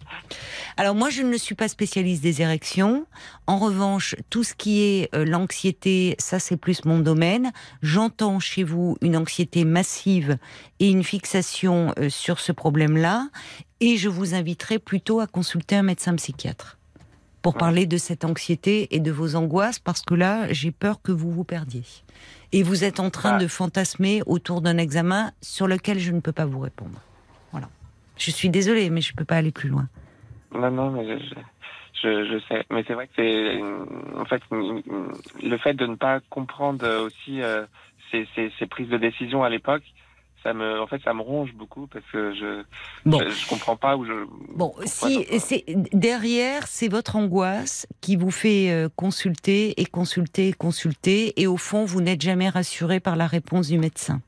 Alors 0.77 0.95
moi, 0.95 1.11
je 1.11 1.23
ne 1.23 1.37
suis 1.37 1.55
pas 1.57 1.67
spécialiste 1.67 2.23
des 2.23 2.41
érections. 2.41 3.07
En 3.49 3.59
revanche, 3.59 4.15
tout 4.31 4.45
ce 4.45 4.55
qui 4.55 4.83
est 4.83 5.15
euh, 5.15 5.25
l'anxiété, 5.25 6.15
ça 6.19 6.39
c'est 6.39 6.57
plus 6.57 6.85
mon 6.85 7.01
domaine. 7.01 7.51
J'entends 7.83 8.39
chez 8.39 8.63
vous 8.63 8.97
une 9.01 9.17
anxiété 9.17 9.65
massive 9.65 10.39
et 10.79 10.89
une 10.89 11.03
fixation 11.03 11.93
euh, 11.99 12.09
sur 12.09 12.39
ce 12.39 12.53
problème-là. 12.53 13.29
Et 13.81 13.97
je 13.97 14.09
vous 14.09 14.35
inviterai 14.35 14.79
plutôt 14.79 15.19
à 15.19 15.27
consulter 15.27 15.75
un 15.75 15.83
médecin 15.83 16.15
psychiatre 16.15 16.79
pour 17.43 17.55
parler 17.55 17.87
de 17.87 17.97
cette 17.97 18.25
anxiété 18.25 18.95
et 18.95 19.01
de 19.01 19.11
vos 19.11 19.35
angoisses, 19.35 19.81
parce 19.81 20.03
que 20.03 20.15
là, 20.15 20.53
j'ai 20.53 20.71
peur 20.71 21.03
que 21.03 21.11
vous 21.11 21.33
vous 21.33 21.43
perdiez. 21.43 21.83
Et 22.53 22.63
vous 22.63 22.85
êtes 22.85 23.01
en 23.01 23.11
train 23.11 23.39
de 23.39 23.47
fantasmer 23.47 24.23
autour 24.27 24.61
d'un 24.61 24.77
examen 24.77 25.33
sur 25.41 25.67
lequel 25.67 25.99
je 25.99 26.13
ne 26.13 26.21
peux 26.21 26.33
pas 26.33 26.45
vous 26.45 26.61
répondre. 26.61 27.01
Voilà. 27.51 27.69
Je 28.19 28.31
suis 28.31 28.51
désolée, 28.51 28.91
mais 28.91 29.01
je 29.01 29.13
ne 29.13 29.17
peux 29.17 29.25
pas 29.25 29.37
aller 29.37 29.53
plus 29.53 29.71
loin. 29.71 29.89
Non, 30.55 30.71
non, 30.71 30.91
mais 30.91 31.19
je, 31.19 31.35
je, 32.03 32.41
sais. 32.49 32.65
Mais 32.71 32.85
c'est 32.87 32.93
vrai 32.93 33.07
que 33.07 33.13
c'est, 33.17 33.61
en 34.19 34.25
fait, 34.27 34.43
le 34.51 35.57
fait 35.59 35.75
de 35.75 35.87
ne 35.87 35.95
pas 35.95 36.21
comprendre 36.29 37.07
aussi 37.07 37.41
euh, 37.41 37.65
ces, 38.11 38.29
ces 38.59 38.67
prises 38.67 38.89
de 38.89 38.99
décision 38.99 39.43
à 39.43 39.49
l'époque, 39.49 39.85
ça 40.43 40.53
me, 40.55 40.81
en 40.81 40.87
fait, 40.87 41.01
ça 41.03 41.15
me 41.15 41.23
ronge 41.23 41.53
beaucoup 41.55 41.87
parce 41.87 42.05
que 42.13 42.35
je, 42.35 42.63
je, 43.07 43.49
comprends 43.49 43.77
pas 43.77 43.97
où 43.97 44.05
je. 44.05 44.13
Bon, 44.55 44.75
si 44.85 45.27
c'est 45.39 45.65
derrière, 45.93 46.67
c'est 46.67 46.89
votre 46.89 47.17
angoisse 47.17 47.87
qui 48.01 48.17
vous 48.17 48.31
fait 48.31 48.71
euh, 48.71 48.89
consulter 48.95 49.81
et 49.81 49.87
consulter 49.87 50.49
et 50.49 50.53
consulter, 50.53 51.41
et 51.41 51.47
au 51.47 51.57
fond, 51.57 51.85
vous 51.85 52.01
n'êtes 52.01 52.23
jamais 52.23 52.49
rassuré 52.49 53.01
par 53.01 53.17
la 53.17 53.27
réponse 53.27 53.69
du 53.69 53.79
médecin. 53.79 54.21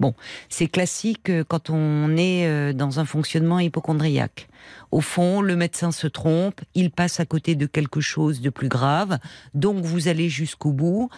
Bon, 0.00 0.14
c'est 0.48 0.66
classique 0.66 1.30
euh, 1.30 1.44
quand 1.46 1.70
on 1.70 2.16
est 2.16 2.46
euh, 2.46 2.72
dans 2.72 3.00
un 3.00 3.04
fonctionnement 3.04 3.60
hypochondriaque. 3.60 4.48
Au 4.90 5.00
fond, 5.00 5.40
le 5.40 5.56
médecin 5.56 5.92
se 5.92 6.06
trompe, 6.06 6.60
il 6.74 6.90
passe 6.90 7.20
à 7.20 7.26
côté 7.26 7.54
de 7.54 7.66
quelque 7.66 8.00
chose 8.00 8.40
de 8.40 8.50
plus 8.50 8.68
grave, 8.68 9.18
donc 9.54 9.84
vous 9.84 10.08
allez 10.08 10.28
jusqu'au 10.28 10.72
bout. 10.72 11.10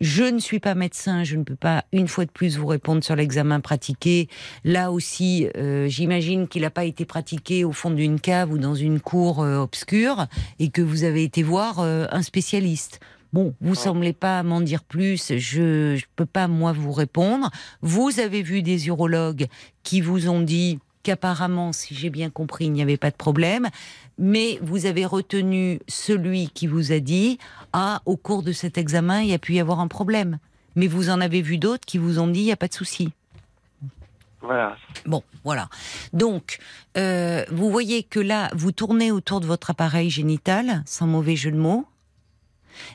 Je 0.00 0.22
ne 0.22 0.38
suis 0.38 0.60
pas 0.60 0.74
médecin, 0.74 1.24
je 1.24 1.36
ne 1.36 1.42
peux 1.42 1.56
pas 1.56 1.84
une 1.92 2.06
fois 2.06 2.24
de 2.24 2.30
plus 2.30 2.56
vous 2.56 2.66
répondre 2.66 3.02
sur 3.02 3.16
l'examen 3.16 3.60
pratiqué. 3.60 4.28
Là 4.64 4.92
aussi, 4.92 5.48
euh, 5.56 5.88
j'imagine 5.88 6.46
qu'il 6.46 6.62
n'a 6.62 6.70
pas 6.70 6.84
été 6.84 7.04
pratiqué 7.04 7.64
au 7.64 7.72
fond 7.72 7.90
d'une 7.90 8.20
cave 8.20 8.52
ou 8.52 8.58
dans 8.58 8.76
une 8.76 9.00
cour 9.00 9.42
euh, 9.42 9.58
obscure 9.58 10.26
et 10.60 10.70
que 10.70 10.82
vous 10.82 11.02
avez 11.02 11.24
été 11.24 11.42
voir 11.42 11.80
euh, 11.80 12.06
un 12.12 12.22
spécialiste. 12.22 13.00
Bon, 13.32 13.54
vous 13.60 13.74
semblez 13.74 14.14
pas 14.14 14.42
m'en 14.42 14.62
dire 14.62 14.82
plus, 14.84 15.36
je 15.36 15.94
ne 15.94 16.00
peux 16.16 16.24
pas 16.24 16.48
moi 16.48 16.72
vous 16.72 16.92
répondre. 16.92 17.50
Vous 17.82 18.20
avez 18.20 18.42
vu 18.42 18.62
des 18.62 18.86
urologues 18.86 19.48
qui 19.82 20.00
vous 20.00 20.30
ont 20.30 20.40
dit 20.40 20.78
puisqu'apparemment, 21.08 21.72
si 21.72 21.94
j'ai 21.94 22.10
bien 22.10 22.28
compris, 22.28 22.66
il 22.66 22.72
n'y 22.72 22.82
avait 22.82 22.98
pas 22.98 23.10
de 23.10 23.16
problème. 23.16 23.68
Mais 24.18 24.58
vous 24.60 24.84
avez 24.84 25.06
retenu 25.06 25.80
celui 25.88 26.50
qui 26.50 26.66
vous 26.66 26.92
a 26.92 26.98
dit 26.98 27.38
Ah, 27.72 28.02
au 28.04 28.16
cours 28.16 28.42
de 28.42 28.52
cet 28.52 28.76
examen, 28.76 29.22
il 29.22 29.28
y 29.28 29.34
a 29.34 29.38
pu 29.38 29.54
y 29.54 29.60
avoir 29.60 29.80
un 29.80 29.88
problème. 29.88 30.38
Mais 30.76 30.86
vous 30.86 31.08
en 31.08 31.22
avez 31.22 31.40
vu 31.40 31.56
d'autres 31.56 31.86
qui 31.86 31.96
vous 31.96 32.18
ont 32.18 32.26
dit 32.26 32.40
Il 32.40 32.44
n'y 32.44 32.52
a 32.52 32.56
pas 32.56 32.68
de 32.68 32.74
souci. 32.74 33.10
Voilà. 34.42 34.76
Bon, 35.06 35.22
voilà. 35.44 35.70
Donc, 36.12 36.58
euh, 36.98 37.44
vous 37.50 37.70
voyez 37.70 38.02
que 38.02 38.20
là, 38.20 38.50
vous 38.54 38.70
tournez 38.70 39.10
autour 39.10 39.40
de 39.40 39.46
votre 39.46 39.70
appareil 39.70 40.10
génital, 40.10 40.82
sans 40.84 41.06
mauvais 41.06 41.36
jeu 41.36 41.50
de 41.50 41.56
mots, 41.56 41.86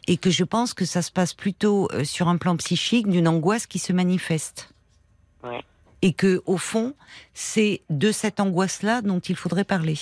et 0.08 0.18
que 0.18 0.30
je 0.30 0.44
pense 0.44 0.76
que 0.76 0.86
ça 0.86 1.02
se 1.02 1.12
passe 1.12 1.34
plutôt 1.34 1.90
euh, 1.94 2.04
sur 2.04 2.28
un 2.28 2.38
plan 2.38 2.56
psychique 2.58 3.10
d'une 3.10 3.28
angoisse 3.28 3.66
qui 3.66 3.80
se 3.80 3.92
manifeste. 3.92 4.70
Ouais. 5.44 5.64
Et 6.04 6.12
que, 6.14 6.44
au 6.46 6.58
fond, 6.58 6.94
c'est 7.34 7.82
de 7.90 8.12
cette 8.12 8.40
angoisse-là 8.40 9.02
dont 9.02 9.20
il 9.20 9.38
faudrait 9.38 9.64
parler. 9.64 9.98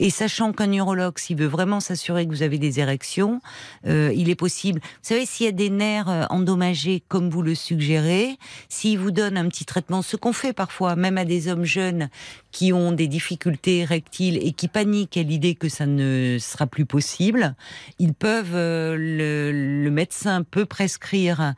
Et 0.00 0.10
sachant 0.10 0.52
qu'un 0.52 0.68
neurologue, 0.68 1.18
s'il 1.18 1.36
veut 1.36 1.46
vraiment 1.46 1.80
s'assurer 1.80 2.26
que 2.26 2.30
vous 2.30 2.42
avez 2.42 2.58
des 2.58 2.80
érections, 2.80 3.40
euh, 3.86 4.12
il 4.14 4.30
est 4.30 4.34
possible. 4.34 4.80
Vous 4.82 5.08
savez, 5.08 5.26
s'il 5.26 5.46
y 5.46 5.48
a 5.48 5.52
des 5.52 5.70
nerfs 5.70 6.08
euh, 6.08 6.24
endommagés, 6.30 7.02
comme 7.08 7.30
vous 7.30 7.42
le 7.42 7.54
suggérez, 7.54 8.36
s'il 8.68 8.98
vous 8.98 9.10
donne 9.10 9.36
un 9.36 9.48
petit 9.48 9.64
traitement, 9.64 10.02
ce 10.02 10.16
qu'on 10.16 10.32
fait 10.32 10.52
parfois, 10.52 10.96
même 10.96 11.18
à 11.18 11.24
des 11.24 11.48
hommes 11.48 11.64
jeunes 11.64 12.08
qui 12.50 12.72
ont 12.72 12.92
des 12.92 13.08
difficultés 13.08 13.78
érectiles 13.78 14.38
et 14.42 14.52
qui 14.52 14.68
paniquent 14.68 15.16
à 15.16 15.22
l'idée 15.22 15.54
que 15.54 15.68
ça 15.68 15.86
ne 15.86 16.36
sera 16.38 16.66
plus 16.66 16.84
possible, 16.84 17.54
ils 17.98 18.14
peuvent, 18.14 18.54
euh, 18.54 18.96
le, 18.96 19.52
le, 19.82 19.90
médecin 19.90 20.42
peut 20.42 20.66
prescrire 20.66 21.54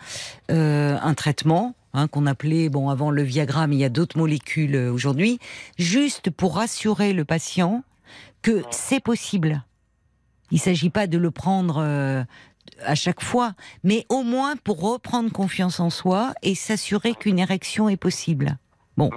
euh, 0.51 0.97
un 1.01 1.15
traitement 1.15 1.75
Hein, 1.97 2.09
qu'on 2.09 2.27
appelait 2.27 2.69
bon 2.69 2.89
avant 2.89 3.13
le 3.13 3.23
Viagra, 3.23 3.69
mais 3.69 3.77
il 3.77 3.79
y 3.79 3.85
a 3.85 3.89
d'autres 3.89 4.19
molécules 4.19 4.75
euh, 4.75 4.93
aujourd'hui, 4.93 5.39
juste 5.79 6.29
pour 6.29 6.57
rassurer 6.57 7.13
le 7.13 7.25
patient 7.25 7.85
que 8.43 8.65
c'est 8.73 8.99
possible. 8.99 9.63
Il 10.51 10.57
ne 10.57 10.61
s'agit 10.61 10.91
pas 10.91 11.07
de 11.07 11.19
le 11.19 11.31
prendre 11.31 11.77
euh, 11.79 12.25
à 12.85 12.97
chaque 12.97 13.23
fois, 13.23 13.55
mais 13.85 14.07
au 14.09 14.25
moins 14.25 14.57
pour 14.57 14.81
reprendre 14.81 15.31
confiance 15.31 15.79
en 15.79 15.89
soi 15.89 16.35
et 16.43 16.57
s'assurer 16.57 17.15
qu'une 17.15 17.39
érection 17.39 17.89
est 17.89 17.97
possible. 17.97 18.59
Bon, 18.97 19.11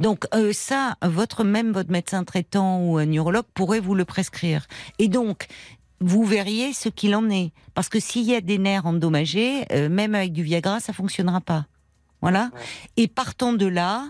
donc 0.00 0.26
euh, 0.34 0.52
ça, 0.52 0.96
votre 1.02 1.44
même 1.44 1.72
votre 1.72 1.90
médecin 1.90 2.24
traitant 2.24 2.80
ou 2.80 2.98
un 2.98 3.06
neurologue 3.06 3.46
pourrait 3.54 3.80
vous 3.80 3.94
le 3.94 4.04
prescrire. 4.04 4.66
Et 4.98 5.08
donc, 5.08 5.46
vous 6.00 6.24
verriez 6.24 6.72
ce 6.72 6.88
qu'il 6.88 7.14
en 7.14 7.30
est, 7.30 7.52
parce 7.74 7.88
que 7.88 7.98
s'il 8.00 8.24
y 8.24 8.34
a 8.34 8.40
des 8.40 8.58
nerfs 8.58 8.86
endommagés, 8.86 9.64
euh, 9.72 9.88
même 9.88 10.14
avec 10.14 10.32
du 10.32 10.42
Viagra, 10.42 10.80
ça 10.80 10.92
fonctionnera 10.92 11.40
pas. 11.40 11.66
Voilà. 12.24 12.50
Et 12.96 13.06
partant 13.06 13.52
de 13.52 13.66
là, 13.66 14.06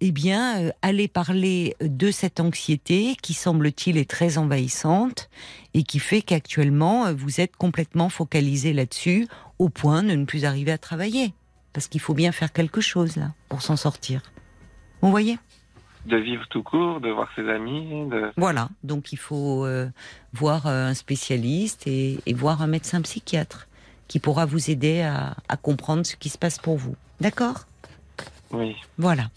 eh 0.00 0.12
bien, 0.12 0.60
euh, 0.60 0.70
allez 0.82 1.08
parler 1.08 1.74
de 1.80 2.12
cette 2.12 2.38
anxiété 2.38 3.16
qui 3.20 3.34
semble-t-il 3.34 3.96
est 3.96 4.08
très 4.08 4.38
envahissante 4.38 5.28
et 5.74 5.82
qui 5.82 5.98
fait 5.98 6.22
qu'actuellement 6.22 7.06
euh, 7.06 7.12
vous 7.12 7.40
êtes 7.40 7.56
complètement 7.56 8.08
focalisé 8.08 8.72
là-dessus 8.72 9.26
au 9.58 9.68
point 9.68 10.04
de 10.04 10.14
ne 10.14 10.24
plus 10.26 10.44
arriver 10.44 10.70
à 10.70 10.78
travailler. 10.78 11.34
Parce 11.72 11.88
qu'il 11.88 12.00
faut 12.00 12.14
bien 12.14 12.30
faire 12.30 12.52
quelque 12.52 12.80
chose 12.80 13.16
là 13.16 13.32
pour 13.48 13.62
s'en 13.62 13.74
sortir. 13.74 14.22
Vous 15.00 15.10
voyez? 15.10 15.36
De 16.04 16.16
vivre 16.16 16.46
tout 16.48 16.62
court, 16.62 17.00
de 17.00 17.10
voir 17.10 17.28
ses 17.34 17.48
amis, 17.48 18.08
de. 18.08 18.30
Voilà. 18.36 18.68
Donc 18.84 19.12
il 19.12 19.18
faut 19.18 19.66
euh, 19.66 19.88
voir 20.32 20.68
euh, 20.68 20.86
un 20.86 20.94
spécialiste 20.94 21.88
et, 21.88 22.20
et 22.26 22.32
voir 22.32 22.62
un 22.62 22.68
médecin 22.68 23.02
psychiatre 23.02 23.66
qui 24.08 24.18
pourra 24.18 24.46
vous 24.46 24.70
aider 24.70 25.02
à, 25.02 25.34
à 25.48 25.56
comprendre 25.56 26.04
ce 26.06 26.16
qui 26.16 26.28
se 26.28 26.38
passe 26.38 26.58
pour 26.58 26.76
vous. 26.76 26.94
D'accord? 27.20 27.66
Oui. 28.52 28.76
Voilà. 28.98 29.30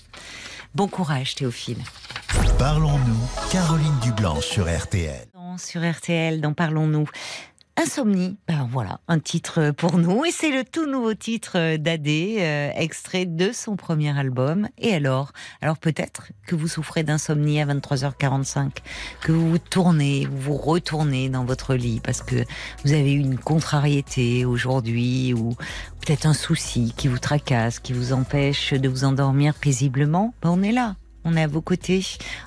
Bon 0.75 0.87
courage, 0.87 1.35
Théophile. 1.35 1.79
Parlons-nous, 2.59 3.49
Caroline 3.51 3.97
Dublanche 4.03 4.45
sur 4.45 4.65
RTL. 4.65 5.25
Sur 5.57 5.81
RTL, 5.89 6.41
dans 6.41 6.53
Parlons-nous. 6.53 7.09
Insomnie, 7.81 8.37
ben 8.45 8.67
voilà, 8.69 8.99
un 9.07 9.19
titre 9.19 9.71
pour 9.71 9.97
nous. 9.97 10.25
Et 10.25 10.31
c'est 10.31 10.51
le 10.51 10.65
tout 10.65 10.85
nouveau 10.85 11.13
titre 11.13 11.77
d'Adé, 11.77 12.39
euh, 12.39 12.71
extrait 12.75 13.25
de 13.25 13.53
son 13.53 13.77
premier 13.77 14.17
album. 14.19 14.67
Et 14.77 14.93
alors? 14.93 15.31
Alors 15.61 15.77
peut-être 15.77 16.33
que 16.45 16.55
vous 16.55 16.67
souffrez 16.67 17.03
d'insomnie 17.03 17.61
à 17.61 17.65
23h45, 17.65 18.71
que 19.21 19.31
vous 19.31 19.51
vous 19.51 19.59
tournez, 19.59 20.27
vous 20.29 20.41
vous 20.41 20.57
retournez 20.57 21.29
dans 21.29 21.45
votre 21.45 21.73
lit 21.73 22.01
parce 22.03 22.21
que 22.21 22.43
vous 22.83 22.91
avez 22.91 23.13
eu 23.13 23.19
une 23.19 23.37
contrariété 23.37 24.43
aujourd'hui 24.43 25.33
ou 25.33 25.55
peut-être 26.05 26.25
un 26.25 26.33
souci 26.33 26.93
qui 26.97 27.07
vous 27.07 27.19
tracasse, 27.19 27.79
qui 27.79 27.93
vous 27.93 28.11
empêche 28.11 28.73
de 28.73 28.89
vous 28.89 29.05
endormir 29.05 29.53
paisiblement. 29.53 30.33
Ben 30.41 30.49
on 30.49 30.61
est 30.63 30.73
là. 30.73 30.97
On 31.31 31.35
est 31.37 31.43
à 31.43 31.47
vos 31.47 31.61
côtés 31.61 32.03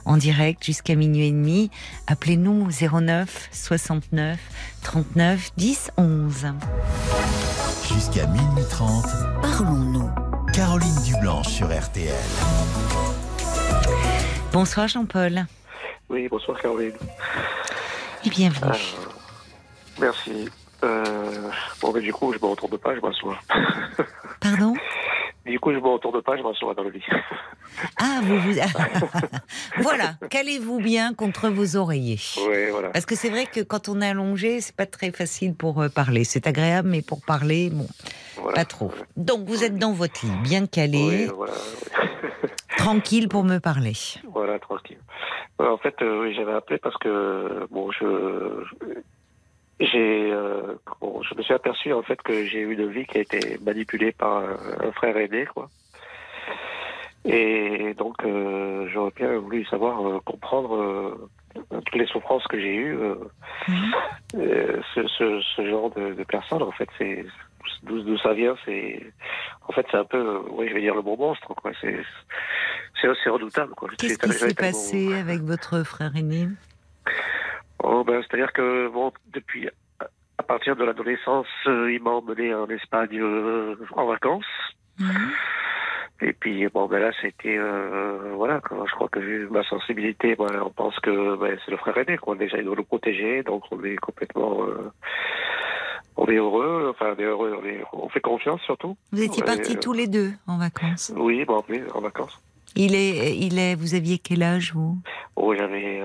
en 0.06 0.16
direct 0.16 0.64
jusqu'à 0.64 0.96
minuit 0.96 1.28
et 1.28 1.30
demi. 1.30 1.70
Appelez-nous 2.08 2.68
09 3.00 3.48
69 3.52 4.40
39 4.82 5.50
10 5.56 5.90
11. 5.96 6.46
Jusqu'à 7.94 8.26
minuit 8.26 8.64
30, 8.70 9.04
Parlons-nous. 9.40 10.10
Caroline 10.52 10.96
Dublanche 11.04 11.46
sur 11.46 11.68
RTL. 11.68 12.12
Bonsoir 14.52 14.88
Jean-Paul 14.88 15.46
Oui, 16.10 16.26
bonsoir 16.28 16.60
Caroline. 16.60 16.92
et 18.24 18.30
bienvenue. 18.30 18.72
Euh, 18.72 19.08
merci. 20.00 20.48
Euh, 20.82 21.50
bon, 21.80 21.92
mais 21.94 22.00
du 22.00 22.12
coup, 22.12 22.32
je 22.32 22.38
me 22.44 22.50
retourne 22.50 22.76
pas, 22.78 22.96
je 22.96 23.00
m'assois. 23.00 23.38
Pardon? 24.40 24.74
Du 25.44 25.58
coup, 25.58 25.72
je 25.72 25.78
me 25.78 25.88
retourne 25.88 26.22
pas, 26.22 26.36
je 26.36 26.42
m'assois 26.42 26.72
dans 26.74 26.84
le 26.84 26.90
lit. 26.90 27.04
Ah, 27.98 28.20
vous 28.22 28.38
vous... 28.38 28.52
voilà, 29.82 30.14
calez-vous 30.30 30.78
bien 30.78 31.14
contre 31.14 31.48
vos 31.48 31.76
oreillers. 31.76 32.20
Oui, 32.48 32.70
voilà. 32.70 32.90
Parce 32.90 33.06
que 33.06 33.16
c'est 33.16 33.28
vrai 33.30 33.46
que 33.46 33.60
quand 33.60 33.88
on 33.88 34.00
est 34.00 34.08
allongé, 34.08 34.60
c'est 34.60 34.76
pas 34.76 34.86
très 34.86 35.10
facile 35.10 35.54
pour 35.54 35.80
euh, 35.80 35.88
parler. 35.88 36.22
C'est 36.24 36.46
agréable, 36.46 36.88
mais 36.88 37.02
pour 37.02 37.22
parler, 37.24 37.70
bon, 37.70 37.86
voilà. 38.36 38.54
pas 38.54 38.64
trop. 38.64 38.92
Donc 39.16 39.48
vous 39.48 39.64
êtes 39.64 39.76
dans 39.78 39.92
votre 39.92 40.24
lit, 40.24 40.32
bien 40.44 40.66
calé, 40.66 41.26
Oui, 41.26 41.30
voilà. 41.34 41.54
tranquille 42.76 43.28
pour 43.28 43.42
me 43.42 43.58
parler. 43.58 43.94
Voilà, 44.32 44.58
tranquille. 44.60 44.98
Euh, 45.60 45.70
En 45.70 45.78
fait, 45.78 45.94
euh, 46.02 46.22
oui, 46.22 46.34
j'avais 46.34 46.52
appelé 46.52 46.78
parce 46.78 46.96
que 46.98 47.66
bon, 47.70 47.90
je 47.90 48.04
j'ai 49.84 50.30
euh, 50.32 50.74
bon, 51.00 51.22
je 51.22 51.34
me 51.34 51.42
suis 51.42 51.54
aperçu 51.54 51.92
en 51.92 52.02
fait 52.02 52.20
que 52.22 52.44
j'ai 52.46 52.60
eu 52.60 52.72
une 52.74 52.88
vie 52.90 53.04
qui 53.06 53.18
a 53.18 53.20
été 53.22 53.58
manipulée 53.64 54.12
par 54.12 54.38
un, 54.38 54.56
un 54.88 54.92
frère 54.92 55.16
aîné, 55.16 55.46
quoi. 55.46 55.68
Et 57.24 57.94
donc, 57.94 58.16
euh, 58.24 58.88
j'aurais 58.92 59.12
bien 59.14 59.38
voulu 59.38 59.64
savoir 59.66 60.04
euh, 60.04 60.18
comprendre 60.24 60.74
euh, 60.74 61.28
toutes 61.70 61.94
les 61.94 62.06
souffrances 62.06 62.46
que 62.48 62.58
j'ai 62.58 62.74
eues. 62.74 62.96
euh, 62.98 63.14
Mhm. 63.68 63.92
euh, 64.38 64.80
ce, 64.94 65.06
ce, 65.06 65.40
ce 65.54 65.70
genre 65.70 65.90
de, 65.90 66.14
de 66.14 66.24
personnes, 66.24 66.62
en 66.62 66.72
fait, 66.72 66.88
c'est 66.98 67.24
d'où 67.84 68.18
ça 68.18 68.32
vient. 68.32 68.56
C'est 68.64 69.00
en 69.68 69.72
fait, 69.72 69.86
c'est 69.90 69.96
un 69.98 70.04
peu, 70.04 70.18
euh, 70.18 70.38
oui, 70.50 70.68
je 70.68 70.74
vais 70.74 70.80
dire 70.80 70.96
le 70.96 71.02
bon 71.02 71.16
monstre, 71.16 71.54
quoi. 71.54 71.70
C'est 71.80 72.00
c'est 73.00 73.08
assez 73.08 73.30
redoutable, 73.30 73.72
quoi. 73.74 73.88
Qu'est-ce 73.98 74.18
qui 74.18 74.32
s'est 74.32 74.54
passé 74.54 75.14
avec 75.14 75.42
votre 75.42 75.84
frère 75.84 76.10
aîné? 76.16 76.48
Oh, 77.82 78.04
ben, 78.04 78.22
c'est-à-dire 78.22 78.52
que 78.52 78.88
bon, 78.88 79.12
depuis 79.32 79.68
à 80.38 80.42
partir 80.44 80.76
de 80.76 80.84
l'adolescence, 80.84 81.46
euh, 81.66 81.92
il 81.92 82.02
m'a 82.02 82.10
emmené 82.10 82.54
en 82.54 82.66
Espagne 82.68 83.18
euh, 83.20 83.76
en 83.92 84.06
vacances. 84.06 84.44
Mhm. 84.98 85.30
Et 86.24 86.32
puis 86.34 86.68
bon, 86.68 86.86
ben 86.86 87.00
là, 87.00 87.10
c'était 87.20 87.56
euh, 87.58 88.32
voilà. 88.36 88.60
Quand 88.60 88.86
je 88.86 88.94
crois 88.94 89.08
que 89.08 89.18
vu 89.18 89.48
ma 89.50 89.64
sensibilité, 89.64 90.36
ben, 90.36 90.62
on 90.64 90.70
pense 90.70 90.98
que 91.00 91.36
ben, 91.36 91.58
c'est 91.64 91.70
le 91.72 91.76
frère 91.76 91.98
aîné, 91.98 92.16
quoi. 92.18 92.36
Déjà, 92.36 92.58
il 92.58 92.64
doit 92.64 92.76
le 92.76 92.84
protéger, 92.84 93.42
donc 93.42 93.64
on 93.72 93.82
est 93.82 93.96
complètement, 93.96 94.62
euh, 94.64 94.90
on 96.16 96.26
est 96.26 96.36
heureux. 96.36 96.88
Enfin, 96.90 97.14
on 97.16 97.20
est 97.20 97.24
heureux, 97.24 97.58
on, 97.60 97.66
est- 97.66 97.82
on 97.92 98.08
fait 98.08 98.20
confiance 98.20 98.60
surtout. 98.62 98.96
Vous 99.10 99.22
étiez 99.22 99.42
partis 99.42 99.76
tous 99.78 99.92
les 99.92 100.06
deux 100.06 100.30
en 100.46 100.58
vacances. 100.58 101.12
Oui, 101.16 101.44
bon, 101.44 101.64
en 101.94 102.00
vacances. 102.00 102.40
Il 102.76 102.94
est, 102.94 103.36
il 103.36 103.58
est, 103.58 103.74
vous 103.74 103.94
aviez 103.94 104.18
quel 104.18 104.42
âge 104.44 104.72
vous? 104.74 104.96
Oh, 105.36 105.54
j'avais, 105.54 106.00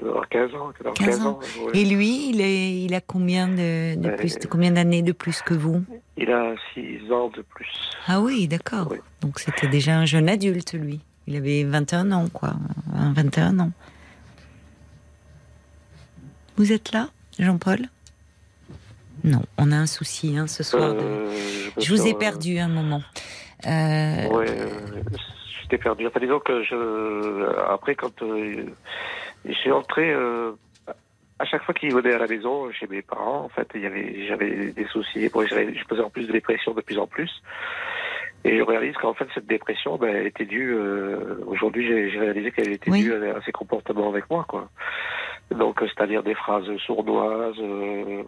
je 0.00 0.06
avoir 0.06 0.28
15 0.28 0.54
ans, 0.54 0.72
je 0.72 0.78
devais 0.78 0.90
avoir 0.90 0.94
15 0.94 1.06
15 1.06 1.26
ans. 1.26 1.30
ans. 1.30 1.40
Et 1.74 1.84
lui, 1.84 2.30
il 2.30 2.40
est, 2.40 2.82
il 2.84 2.94
a 2.94 3.00
combien 3.00 3.48
de, 3.48 3.94
de 3.96 4.10
plus, 4.16 4.38
de 4.38 4.46
combien 4.46 4.70
d'années 4.70 5.02
de 5.02 5.12
plus 5.12 5.42
que 5.42 5.54
vous? 5.54 5.82
Il 6.16 6.30
a 6.30 6.54
6 6.74 7.10
ans 7.12 7.28
de 7.28 7.42
plus. 7.42 7.68
Ah 8.06 8.20
oui, 8.20 8.46
d'accord. 8.48 8.88
Oui. 8.90 8.98
Donc 9.20 9.38
c'était 9.40 9.66
déjà 9.68 9.96
un 9.98 10.04
jeune 10.04 10.28
adulte 10.28 10.72
lui. 10.74 11.00
Il 11.26 11.36
avait 11.36 11.64
21 11.64 12.10
ans 12.12 12.28
quoi, 12.32 12.54
Un 12.94 13.12
21 13.12 13.58
ans. 13.58 13.70
Vous 16.56 16.72
êtes 16.72 16.92
là, 16.92 17.08
Jean-Paul? 17.38 17.80
Non, 19.24 19.42
on 19.58 19.72
a 19.72 19.76
un 19.76 19.86
souci 19.86 20.36
hein, 20.36 20.46
ce 20.46 20.62
soir. 20.62 20.94
de- 20.94 21.00
Euh, 21.00 21.30
me 21.76 21.82
Je 21.82 21.88
vous 21.94 22.00
ai 22.02 22.10
sens, 22.10 22.14
euh, 22.14 22.18
perdu 22.18 22.58
un 22.58 22.68
moment. 22.68 23.02
Euh, 23.66 24.28
Ouais, 24.28 24.46
euh, 24.48 24.68
j'étais 25.62 25.78
perdu. 25.78 26.06
Enfin, 26.06 26.20
disons 26.20 26.38
que 26.40 26.62
je, 26.64 27.46
après, 27.68 27.94
quand 27.94 28.22
euh, 28.22 28.64
je 29.48 29.58
suis 29.58 29.72
entré, 29.72 30.10
euh, 30.12 30.52
à 31.38 31.44
chaque 31.44 31.62
fois 31.64 31.74
qu'il 31.74 31.92
venait 31.92 32.14
à 32.14 32.18
la 32.18 32.26
maison 32.26 32.70
chez 32.72 32.86
mes 32.86 33.02
parents, 33.02 33.44
en 33.44 33.48
fait, 33.48 33.68
il 33.74 33.82
y 33.82 33.86
avait, 33.86 34.26
j'avais 34.26 34.72
des 34.72 34.84
soucis. 34.86 35.28
Bon, 35.28 35.42
je 35.46 35.54
faisais 35.88 36.02
en 36.02 36.10
plus 36.10 36.26
de 36.26 36.32
dépression 36.32 36.74
de 36.74 36.80
plus 36.80 36.98
en 36.98 37.06
plus. 37.06 37.30
Et 38.44 38.56
je 38.56 38.62
réalise 38.62 38.94
qu'en 38.96 39.14
fait, 39.14 39.26
cette 39.34 39.46
dépression, 39.46 39.96
ben, 39.96 40.14
elle 40.14 40.26
était 40.26 40.44
due. 40.46 40.72
Euh, 40.74 41.38
Aujourd'hui, 41.46 41.86
j'ai 42.10 42.18
réalisé 42.18 42.52
qu'elle 42.52 42.70
était 42.72 42.90
Oui. 42.90 43.02
due 43.02 43.12
à, 43.14 43.36
à 43.36 43.42
ses 43.42 43.50
comportements 43.52 44.08
avec 44.08 44.30
moi, 44.30 44.44
quoi. 44.48 44.68
Donc, 45.50 45.82
euh, 45.82 45.86
c'est-à-dire 45.88 46.22
des 46.22 46.34
phrases 46.34 46.76
sournoises, 46.86 47.58
euh, 47.58 48.22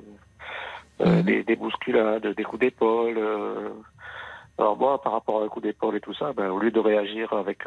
euh, 1.01 1.17
Mhm. 1.19 1.23
des, 1.23 1.43
des 1.45 1.57
bousculades, 1.57 2.27
des 2.27 2.43
coups 2.45 2.61
d'épaule. 2.61 3.19
Alors 4.59 4.77
moi, 4.77 5.01
par 5.01 5.13
rapport 5.13 5.41
à 5.41 5.45
un 5.45 5.49
coup 5.49 5.61
d'épaule 5.61 5.97
et 5.97 6.01
tout 6.01 6.13
ça, 6.15 6.33
ben, 6.35 6.51
au 6.51 6.59
lieu 6.59 6.71
de 6.71 6.81
réagir 6.81 7.33
avec 7.33 7.61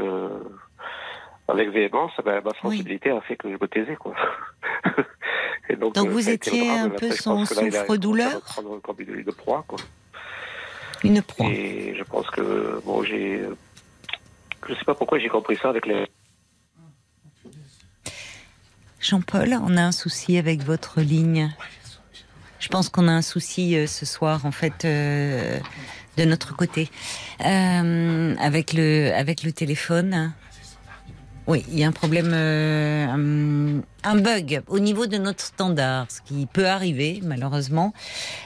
avec 1.48 1.70
véhémence, 1.70 2.12
ben, 2.24 2.42
ma 2.44 2.52
sensibilité 2.62 3.12
a 3.12 3.22
fait 3.22 3.36
que 3.36 3.50
je 3.50 3.58
me 3.60 3.68
taisais, 3.68 3.96
quoi. 3.96 4.16
Et 5.70 5.76
Donc 5.76 5.98
euh, 5.98 6.02
vous 6.02 6.18
le 6.18 6.30
étiez 6.30 6.70
un 6.70 6.90
peu 6.90 7.12
son 7.12 7.46
souffre-douleur 7.46 8.42
comme 8.84 8.96
une, 9.00 9.20
une 9.20 9.32
proie, 9.32 9.64
quoi. 9.68 9.80
Une 11.04 11.22
proie. 11.22 11.48
Et 11.50 11.96
je 11.96 12.04
pense 12.04 12.30
que 12.30 12.82
bon, 12.86 13.04
j'ai, 13.04 13.42
je 14.68 14.74
sais 14.74 14.86
pas 14.86 14.96
pourquoi 14.96 15.20
j'ai 15.20 15.30
compris 15.30 15.58
ça 15.62 15.70
avec 15.70 15.86
les. 15.86 16.06
Jean-Paul, 19.00 19.58
on 19.62 19.76
a 19.76 19.82
un 19.82 19.92
souci 19.92 20.38
avec 20.38 20.64
votre 20.64 21.02
ligne. 21.02 21.54
Je 22.60 22.70
pense 22.70 22.88
qu'on 22.88 23.10
a 23.10 23.12
un 23.12 23.22
souci 23.22 23.76
euh, 23.76 23.88
ce 23.88 24.06
soir, 24.06 24.46
en 24.46 24.52
fait, 24.52 24.86
euh, 24.86 25.60
de 26.18 26.24
notre 26.24 26.56
côté, 26.56 26.90
Euh, 27.46 28.36
avec 28.40 28.72
le 28.72 29.12
avec 29.14 29.44
le 29.44 29.52
téléphone. 29.52 30.34
Oui, 31.46 31.66
il 31.70 31.78
y 31.78 31.84
a 31.84 31.88
un 31.88 31.92
problème, 31.92 32.32
euh, 32.34 33.82
un, 34.04 34.16
bug 34.16 34.62
au 34.68 34.80
niveau 34.80 35.08
de 35.08 35.18
notre 35.18 35.44
standard, 35.44 36.08
ce 36.10 36.22
qui 36.22 36.46
peut 36.46 36.68
arriver 36.68 37.20
malheureusement. 37.22 37.94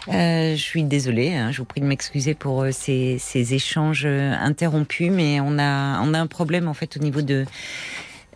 Euh, 0.07 0.55
je 0.55 0.61
suis 0.61 0.83
désolée, 0.83 1.35
hein, 1.35 1.51
je 1.51 1.59
vous 1.59 1.65
prie 1.65 1.81
de 1.81 1.85
m'excuser 1.85 2.33
pour 2.33 2.63
euh, 2.63 2.71
ces, 2.71 3.19
échanges 3.53 4.07
interrompus, 4.07 5.11
mais 5.11 5.39
on 5.39 5.59
a 5.59 6.01
on 6.01 6.15
a 6.15 6.19
un 6.19 6.25
problème 6.25 6.67
en 6.67 6.73
fait 6.73 6.97
au 6.97 6.99
niveau 6.99 7.21
de 7.21 7.45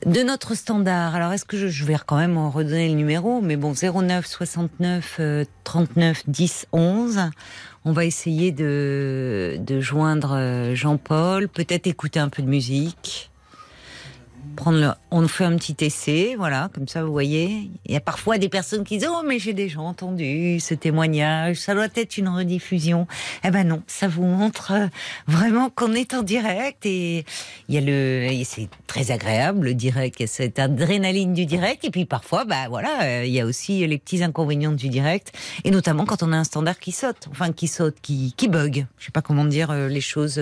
de 0.06 0.22
notre 0.22 0.54
standard. 0.56 1.16
Alors, 1.16 1.32
est-ce 1.34 1.46
que 1.46 1.58
je, 1.68 1.86
vais 1.86 1.96
quand 2.06 2.18
même 2.18 2.38
en 2.38 2.50
redonner 2.50 2.88
le 2.88 2.96
numéro? 2.96 3.42
Mais 3.42 3.56
bon, 3.56 3.74
09 3.74 4.26
69 4.26 5.18
euh, 5.20 5.46
39 5.64 6.24
10 6.28 6.68
11. 6.72 7.20
On 7.84 7.94
va 7.94 8.06
essayer 8.06 8.52
de, 8.52 9.58
de 9.60 9.80
joindre 9.82 10.72
Jean-Paul, 10.76 11.48
peut-être 11.48 11.88
écouter 11.88 12.20
un 12.20 12.30
peu 12.30 12.44
de 12.44 12.48
musique. 12.48 13.31
Prendre 14.56 14.80
le, 14.80 14.90
on 15.12 15.28
fait 15.28 15.46
un 15.46 15.56
petit 15.56 15.76
essai, 15.82 16.36
voilà, 16.38 16.70
comme 16.74 16.88
ça 16.88 17.04
vous 17.04 17.12
voyez. 17.12 17.70
Il 17.86 17.94
y 17.94 17.96
a 17.96 18.00
parfois 18.00 18.38
des 18.38 18.50
personnes 18.50 18.84
qui 18.84 18.98
disent 18.98 19.08
Oh, 19.10 19.24
mais 19.26 19.40
j'ai 19.40 19.54
déjà 19.54 19.80
entendu 19.80 20.60
ce 20.60 20.74
témoignage, 20.74 21.58
ça 21.58 21.74
doit 21.74 21.88
être 21.96 22.18
une 22.18 22.30
rediffusion. 22.30 23.08
Eh 23.44 23.52
ben 23.52 23.68
non, 23.68 23.82
ça 23.88 24.08
vous 24.08 24.26
montre 24.26 24.72
euh, 24.72 24.88
vraiment 25.28 25.70
qu'on 25.70 25.94
est 25.94 26.14
en 26.14 26.22
direct 26.22 26.86
et 26.86 27.26
il 27.70 27.76
y 27.76 27.78
a 27.78 27.82
le, 27.82 28.44
c'est 28.44 28.70
très 28.88 29.12
agréable 29.12 29.66
le 29.66 29.74
direct, 29.74 30.26
cette 30.28 30.60
adrénaline 30.60 31.34
du 31.34 31.46
direct 31.46 31.86
et 31.86 31.90
puis 31.90 32.06
parfois, 32.06 32.46
bah 32.46 32.68
voilà, 32.70 33.04
euh, 33.04 33.26
il 33.26 33.32
y 33.32 33.40
a 33.40 33.46
aussi 33.46 33.86
les 33.88 33.98
petits 33.98 34.24
inconvénients 34.24 34.72
du 34.72 34.90
direct 34.90 35.34
et 35.64 35.72
notamment 35.72 36.06
quand 36.06 36.24
on 36.24 36.32
a 36.34 36.38
un 36.38 36.44
standard 36.44 36.80
qui 36.80 36.92
saute, 36.92 37.28
enfin 37.32 37.52
qui 37.52 37.68
saute, 37.68 37.96
qui, 38.02 38.34
qui 38.36 38.48
bug. 38.48 38.86
Je 38.98 39.06
sais 39.06 39.12
pas 39.12 39.22
comment 39.22 39.46
dire 39.46 39.72
euh, 39.72 39.88
les 39.88 40.02
choses 40.02 40.42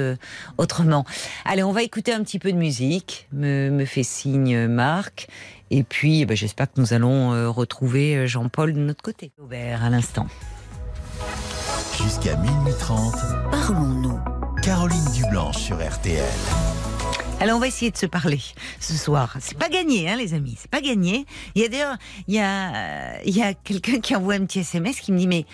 autrement. 0.57 1.05
Allez, 1.45 1.63
on 1.63 1.71
va 1.71 1.83
écouter 1.83 2.13
un 2.13 2.23
petit 2.23 2.39
peu 2.39 2.51
de 2.51 2.57
musique. 2.57 3.27
Me, 3.33 3.69
me 3.69 3.85
fait 3.85 3.98
signe 4.03 4.55
euh, 4.55 4.67
Marc. 4.67 5.27
Et 5.71 5.83
puis, 5.83 6.21
eh 6.21 6.25
ben, 6.25 6.35
j'espère 6.35 6.71
que 6.71 6.79
nous 6.79 6.93
allons 6.93 7.33
euh, 7.33 7.49
retrouver 7.49 8.15
euh, 8.15 8.27
Jean-Paul 8.27 8.73
de 8.73 8.79
notre 8.79 9.01
côté. 9.01 9.31
Aubert 9.41 9.83
à 9.83 9.89
l'instant. 9.89 10.27
Jusqu'à 12.01 12.35
minuit 12.37 12.73
30, 12.79 13.13
Parlons-nous. 13.51 14.19
Caroline 14.63 15.05
Dublanche 15.13 15.57
sur 15.57 15.77
RTL. 15.77 16.23
Alors 17.41 17.55
on 17.55 17.59
va 17.59 17.67
essayer 17.67 17.89
de 17.91 17.97
se 17.97 18.05
parler 18.05 18.41
ce 18.81 18.93
soir. 18.93 19.37
C'est 19.39 19.57
pas 19.57 19.69
gagné, 19.69 20.09
hein, 20.09 20.17
les 20.17 20.33
amis. 20.33 20.55
C'est 20.59 20.69
pas 20.69 20.81
gagné. 20.81 21.25
Il 21.55 21.61
y 21.61 21.65
a 21.65 21.69
d'ailleurs, 21.69 21.97
il 22.27 22.35
y 22.35 22.39
a, 22.39 23.21
il 23.23 23.35
y 23.35 23.41
a 23.41 23.53
quelqu'un 23.53 24.01
qui 24.01 24.15
envoie 24.15 24.33
un 24.33 24.45
petit 24.45 24.59
SMS 24.59 24.99
qui 24.99 25.13
me 25.13 25.17
dit 25.17 25.27
mais 25.27 25.45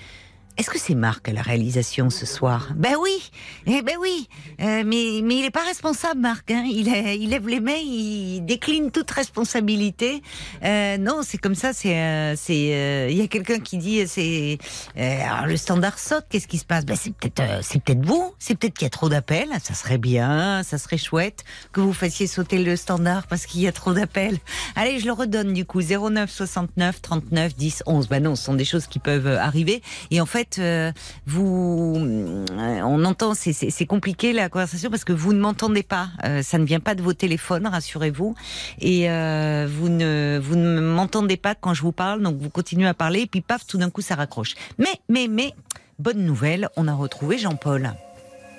est-ce 0.57 0.69
que 0.69 0.79
c'est 0.79 0.95
Marc 0.95 1.27
à 1.29 1.33
la 1.33 1.41
réalisation 1.41 2.09
ce 2.09 2.25
soir? 2.25 2.69
Ben 2.75 2.95
oui, 3.01 3.31
eh 3.67 3.81
ben 3.81 3.95
oui. 3.99 4.27
Euh, 4.61 4.83
mais 4.85 5.21
mais 5.23 5.37
il 5.39 5.45
est 5.45 5.51
pas 5.51 5.63
responsable, 5.63 6.21
Marc. 6.21 6.49
Hein. 6.51 6.63
Il, 6.69 6.87
est- 6.87 7.17
il 7.17 7.29
lève 7.29 7.47
les 7.47 7.59
mains, 7.59 7.73
il 7.83 8.41
décline 8.45 8.91
toute 8.91 9.11
responsabilité. 9.11 10.21
Euh, 10.63 10.97
non, 10.97 11.21
c'est 11.23 11.37
comme 11.37 11.55
ça. 11.55 11.73
C'est 11.73 11.97
euh, 11.99 12.35
c'est. 12.37 12.73
euh, 12.73 13.07
Il 13.11 13.17
y 13.17 13.21
a 13.21 13.27
quelqu'un 13.27 13.59
qui 13.59 13.77
dit 13.77 14.01
euh, 14.01 14.05
c'est. 14.07 14.57
euh, 14.97 15.19
le 15.45 15.57
standard 15.57 15.99
saute. 15.99 16.25
Qu'est-ce 16.29 16.47
qui 16.47 16.57
se 16.57 16.65
passe? 16.65 16.85
Ben 16.85 16.95
c'est 16.95 17.13
peut-être 17.13 17.63
c'est 17.63 17.81
peut-être 17.83 18.05
vous. 18.05 18.33
C'est 18.39 18.55
peut-être 18.55 18.75
qu'il 18.77 18.85
y 18.85 18.87
a 18.87 18.91
trop 18.91 19.09
d'appels. 19.09 19.49
Ça 19.63 19.73
serait 19.73 19.97
bien, 19.97 20.63
ça 20.63 20.77
serait 20.77 20.97
chouette 20.97 21.43
que 21.71 21.81
vous 21.81 21.93
fassiez 21.93 22.27
sauter 22.27 22.63
le 22.63 22.75
standard 22.75 23.27
parce 23.27 23.45
qu'il 23.45 23.61
y 23.61 23.67
a 23.67 23.71
trop 23.71 23.93
d'appels. 23.93 24.37
Allez, 24.75 24.99
je 24.99 25.05
le 25.05 25.11
redonne 25.11 25.53
du 25.53 25.65
coup 25.65 25.81
09 25.81 26.29
69 26.31 27.01
39 27.01 27.55
10 27.55 27.83
11. 27.85 28.07
Ben 28.07 28.23
non, 28.23 28.35
ce 28.35 28.43
sont 28.45 28.53
des 28.53 28.65
choses 28.65 28.87
qui 28.87 28.99
peuvent 28.99 29.27
arriver. 29.27 29.81
Et 30.11 30.21
en 30.21 30.25
fait, 30.25 30.44
euh, 30.59 30.91
vous, 31.25 31.95
euh, 31.97 32.81
on 32.83 33.03
entend, 33.05 33.33
c'est- 33.33 33.85
compliqué 33.85 34.33
la 34.33 34.49
conversation 34.49 34.89
parce 34.89 35.03
que 35.03 35.13
vous 35.13 35.33
ne 35.33 35.39
m'entendez 35.39 35.83
pas. 35.83 36.09
Euh, 36.23 36.41
ça 36.41 36.57
ne 36.57 36.65
vient 36.65 36.79
pas 36.79 36.95
de 36.95 37.01
vos 37.01 37.13
téléphones, 37.13 37.67
rassurez-vous. 37.67 38.35
Et 38.79 39.07
vous 39.07 39.89
ne, 39.89 40.39
vous 40.41 40.55
ne 40.55 40.79
m'entendez 40.79 41.37
pas 41.37 41.55
quand 41.55 41.73
je 41.73 41.81
vous 41.81 41.91
parle, 41.91 42.21
donc 42.21 42.37
vous 42.37 42.49
continuez 42.49 42.87
à 42.87 42.93
parler 42.93 43.21
et 43.21 43.27
puis 43.27 43.41
paf, 43.41 43.65
tout 43.67 43.77
d'un 43.77 43.89
coup 43.89 44.01
ça 44.01 44.15
raccroche. 44.15 44.55
Mais, 44.77 44.99
mais, 45.09 45.27
mais, 45.27 45.53
bonne 45.99 46.25
nouvelle, 46.25 46.69
on 46.77 46.87
a 46.87 46.93
retrouvé 46.93 47.37
Jean-Paul. 47.37 47.93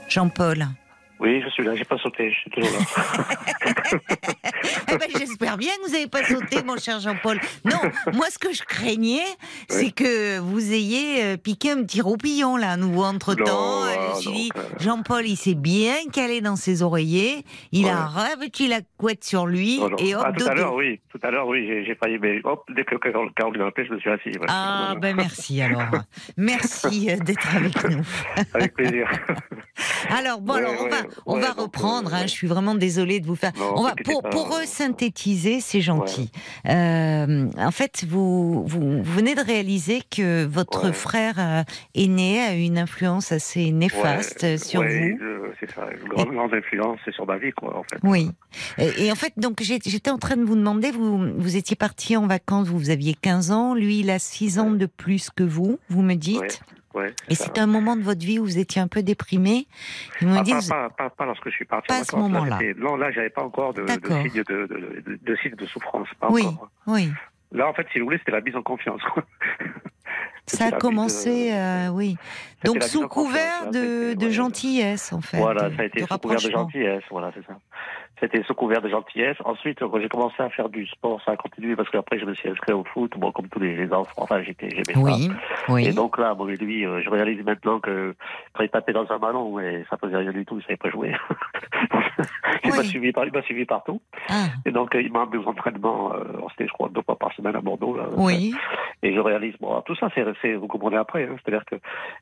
Jean-Paul. 0.08 0.66
Oui, 1.18 1.40
je 1.42 1.48
suis 1.50 1.64
là, 1.64 1.74
j'ai 1.74 1.84
pas 1.84 1.96
sauté, 1.98 2.30
je 2.30 2.36
suis 2.40 2.50
toujours 2.50 2.70
là. 2.78 3.24
Eh 4.92 4.96
ben, 4.98 5.08
j'espère 5.18 5.56
bien 5.56 5.70
que 5.76 5.86
vous 5.86 5.92
n'avez 5.92 6.06
pas 6.06 6.24
sauté, 6.24 6.62
mon 6.64 6.76
cher 6.76 7.00
Jean-Paul. 7.00 7.38
Non, 7.64 7.78
moi, 8.14 8.26
ce 8.30 8.38
que 8.38 8.52
je 8.52 8.62
craignais, 8.62 9.24
c'est 9.68 9.90
que 9.90 10.38
vous 10.38 10.72
ayez 10.72 11.22
euh, 11.24 11.36
piqué 11.36 11.70
un 11.72 11.82
petit 11.82 12.00
roupillon, 12.00 12.56
là, 12.56 12.72
à 12.72 12.76
nouveau, 12.76 13.04
entre-temps. 13.04 13.84
Euh, 13.84 13.88
je 13.94 14.16
me 14.16 14.20
suis 14.20 14.30
dit. 14.32 14.50
Jean-Paul, 14.80 15.26
il 15.26 15.36
s'est 15.36 15.54
bien 15.54 15.94
calé 16.12 16.40
dans 16.40 16.56
ses 16.56 16.82
oreillers, 16.82 17.44
il 17.72 17.88
a 17.88 18.06
revêtu 18.06 18.68
la 18.68 18.80
couette 18.96 19.24
sur 19.24 19.46
lui, 19.46 19.78
Non, 19.78 19.90
non. 19.90 19.96
et 19.98 20.14
hop, 20.14 20.22
ah, 20.26 20.32
tout 20.32 20.46
à 20.46 20.54
l'heure, 20.54 20.74
oui, 20.74 21.00
tout 21.10 21.20
à 21.22 21.30
l'heure, 21.30 21.46
oui, 21.48 21.66
j'ai- 21.86 21.94
failli, 21.96 22.18
mais 22.20 22.40
hop, 22.44 22.64
dès 22.74 22.84
que 22.84 22.96
Carole 22.96 23.32
Carole 23.34 23.58
m'a 23.58 23.66
appelé, 23.66 23.86
je 23.88 23.94
me 23.94 23.98
suis 24.00 24.10
assis. 24.10 24.32
Ah, 24.48 24.94
ben 25.00 25.16
merci 25.16 25.60
alors. 25.62 25.82
Merci 26.36 27.10
euh, 27.10 27.16
d'être 27.16 27.56
avec 27.56 27.88
nous. 27.88 28.02
Avec 28.54 28.74
plaisir. 28.74 29.08
Alors 30.10 30.40
bon, 30.40 30.54
Ouais, 30.54 30.60
alors 30.60 30.74
on 30.80 30.88
va 30.88 30.96
on 31.26 31.34
ouais, 31.36 31.40
va 31.40 31.52
reprendre. 31.52 32.12
euh, 32.12 32.16
hein, 32.16 32.20
ouais. 32.22 32.28
je 32.28 32.32
suis 32.32 32.46
vraiment 32.46 32.74
désolée 32.74 33.20
de 33.20 33.26
vous 33.26 33.36
faire. 33.36 33.52
Non, 33.58 33.74
on 33.76 33.82
va 33.82 33.94
pour 34.04 34.22
pas, 34.22 34.30
pour 34.30 34.54
euh, 34.54 34.62
eux 34.62 34.66
synthétiser, 34.66 35.60
c'est 35.60 35.80
gentil. 35.80 36.30
Euh, 36.68 37.48
en 37.58 37.70
fait, 37.70 38.04
vous, 38.08 38.64
vous 38.66 39.02
vous 39.02 39.02
venez 39.02 39.34
de 39.34 39.40
réaliser 39.40 40.02
que 40.10 40.44
votre 40.44 40.92
frère 40.92 41.34
euh, 41.38 41.62
aîné 41.94 42.40
a 42.40 42.54
eu 42.54 42.60
une 42.62 42.78
influence 42.78 43.32
assez 43.32 43.70
néfaste 43.72 44.56
sur 44.58 44.82
vous. 44.82 44.88
je- 44.88 45.52
C'est 45.60 45.70
ça, 45.74 45.86
une 45.90 46.08
grande, 46.08 46.32
grande 46.34 46.54
influence 46.54 46.98
sur 47.14 47.26
ma 47.26 47.38
vie, 47.38 47.52
quoi, 47.52 47.78
en 47.78 47.82
fait. 47.84 47.98
Oui. 48.02 48.30
Et, 48.78 49.06
et 49.06 49.12
en 49.12 49.14
fait, 49.14 49.32
donc 49.36 49.62
j'étais 49.62 50.10
en 50.10 50.18
train 50.18 50.36
de 50.36 50.44
vous 50.44 50.56
demander, 50.56 50.90
vous 50.90 51.18
vous 51.36 51.56
étiez 51.56 51.76
parti 51.76 52.16
en 52.16 52.26
vacances, 52.26 52.68
vous 52.68 52.90
aviez 52.90 53.14
15 53.14 53.50
ans, 53.50 53.74
lui 53.74 54.00
il 54.00 54.10
a 54.10 54.18
6 54.18 54.58
ans 54.58 54.70
de 54.70 54.86
plus 54.86 55.30
que 55.30 55.42
vous, 55.44 55.78
vous 55.88 56.02
me 56.02 56.14
dites. 56.14 56.60
Ouais, 56.96 57.12
Et 57.28 57.34
c'était 57.34 57.60
un 57.60 57.66
moment 57.66 57.94
de 57.94 58.02
votre 58.02 58.24
vie 58.24 58.38
où 58.38 58.44
vous 58.44 58.58
étiez 58.58 58.80
un 58.80 58.88
peu 58.88 59.02
déprimé. 59.02 59.66
Ils 60.22 60.28
m'ont 60.28 60.38
Ah, 60.38 60.42
dit, 60.42 60.52
pas, 60.52 60.60
vous- 60.60 60.68
pas, 60.70 60.88
pas, 60.90 61.10
pas 61.10 61.26
lorsque 61.26 61.44
je 61.50 61.54
suis 61.54 61.64
parti. 61.66 61.88
Pas 61.88 61.98
à 61.98 62.04
ce 62.04 62.16
moment-là. 62.16 62.58
Non, 62.78 62.96
là, 62.96 63.10
j'avais 63.12 63.28
pas 63.28 63.42
encore 63.42 63.74
de, 63.74 63.82
de 63.82 63.88
signes 63.90 64.42
de, 64.42 64.66
de, 64.66 65.02
de, 65.06 65.18
de 65.22 65.36
signes 65.36 65.56
de 65.56 65.66
souffrance. 65.66 66.08
Pas 66.18 66.28
Oui. 66.30 66.46
encore. 66.46 66.70
oui. 66.86 67.10
Là, 67.52 67.68
en 67.68 67.74
fait, 67.74 67.86
si 67.92 67.98
vous 68.00 68.06
voulez, 68.06 68.18
c'était 68.18 68.32
la 68.32 68.40
mise 68.40 68.56
en 68.56 68.62
confiance. 68.62 69.00
Ça 70.48 70.66
a 70.66 70.72
commencé, 70.72 71.52
euh, 71.52 71.88
oui. 71.88 72.16
Donc 72.64 72.82
sous 72.84 73.06
couvert 73.08 73.70
de, 73.70 74.30
gentillesse, 74.30 75.12
en 75.12 75.20
fait. 75.20 75.38
Voilà, 75.38 75.68
de- 75.68 75.76
ça 75.76 75.82
a 75.82 75.84
été 75.86 76.00
sous 76.06 76.18
couvert 76.18 76.40
de 76.40 76.50
gentillesse, 76.50 77.02
voilà, 77.10 77.32
c'est 77.34 77.44
ça. 77.46 77.58
C'était 78.20 78.42
sous 78.44 78.54
couvert 78.54 78.80
de 78.80 78.88
gentillesse. 78.88 79.36
Ensuite, 79.44 79.80
quand 79.80 80.00
j'ai 80.00 80.08
commencé 80.08 80.42
à 80.42 80.48
faire 80.50 80.68
du 80.70 80.86
sport, 80.86 81.20
ça 81.24 81.32
a 81.32 81.36
continué 81.36 81.76
parce 81.76 81.90
qu'après, 81.90 82.18
je 82.18 82.24
me 82.24 82.34
suis 82.34 82.48
inscrit 82.48 82.72
au 82.72 82.82
foot, 82.84 83.12
bon, 83.18 83.30
comme 83.30 83.48
tous 83.48 83.60
les, 83.60 83.76
les 83.76 83.92
enfants. 83.92 84.22
Enfin, 84.22 84.42
j'étais, 84.42 84.70
j'aimais 84.70 84.94
ça. 84.94 85.00
Oui, 85.00 85.30
oui. 85.68 85.86
Et 85.88 85.92
donc 85.92 86.16
là, 86.18 86.34
bon, 86.34 86.46
lui, 86.46 86.86
euh, 86.86 87.02
je 87.02 87.10
réalise 87.10 87.44
maintenant 87.44 87.78
que 87.78 88.14
quand 88.54 88.62
il 88.64 88.70
tapait 88.70 88.92
dans 88.94 89.10
un 89.12 89.18
ballon, 89.18 89.50
ouais, 89.50 89.84
ça 89.90 89.96
faisait 89.98 90.16
rien 90.16 90.32
du 90.32 90.44
tout, 90.46 90.56
il 90.58 90.62
savait 90.62 90.76
pas 90.78 90.88
jouer. 90.90 91.12
il 92.64 92.70
m'a 92.70 92.78
Oui. 92.78 92.86
suivi, 92.86 93.12
par- 93.12 93.26
il 93.26 93.32
m'a 93.32 93.42
suivi 93.42 93.64
partout. 93.64 94.00
Ah, 94.28 94.46
Et 94.64 94.70
donc, 94.70 94.94
euh, 94.94 95.02
il 95.02 95.12
m'a 95.12 95.22
amené 95.22 95.38
aux 95.38 95.48
entraînements, 95.48 96.12
euh, 96.14 96.24
c'était, 96.52 96.66
je 96.66 96.72
crois, 96.72 96.88
deux 96.88 97.02
fois 97.02 97.16
par 97.18 97.32
semaine 97.34 97.56
à 97.56 97.60
Bordeaux. 97.60 97.96
Là, 97.96 98.04
oui. 98.16 98.54
Et 99.02 99.14
je 99.14 99.20
réalise, 99.20 99.54
bon, 99.60 99.80
tout 99.82 99.94
ça, 99.96 100.08
c'est, 100.14 100.24
c'est 100.40 100.54
vous 100.54 100.66
comprenez 100.68 100.96
après, 100.96 101.24
hein, 101.24 101.36
c'est-à-dire 101.44 101.64
que, 101.66 101.76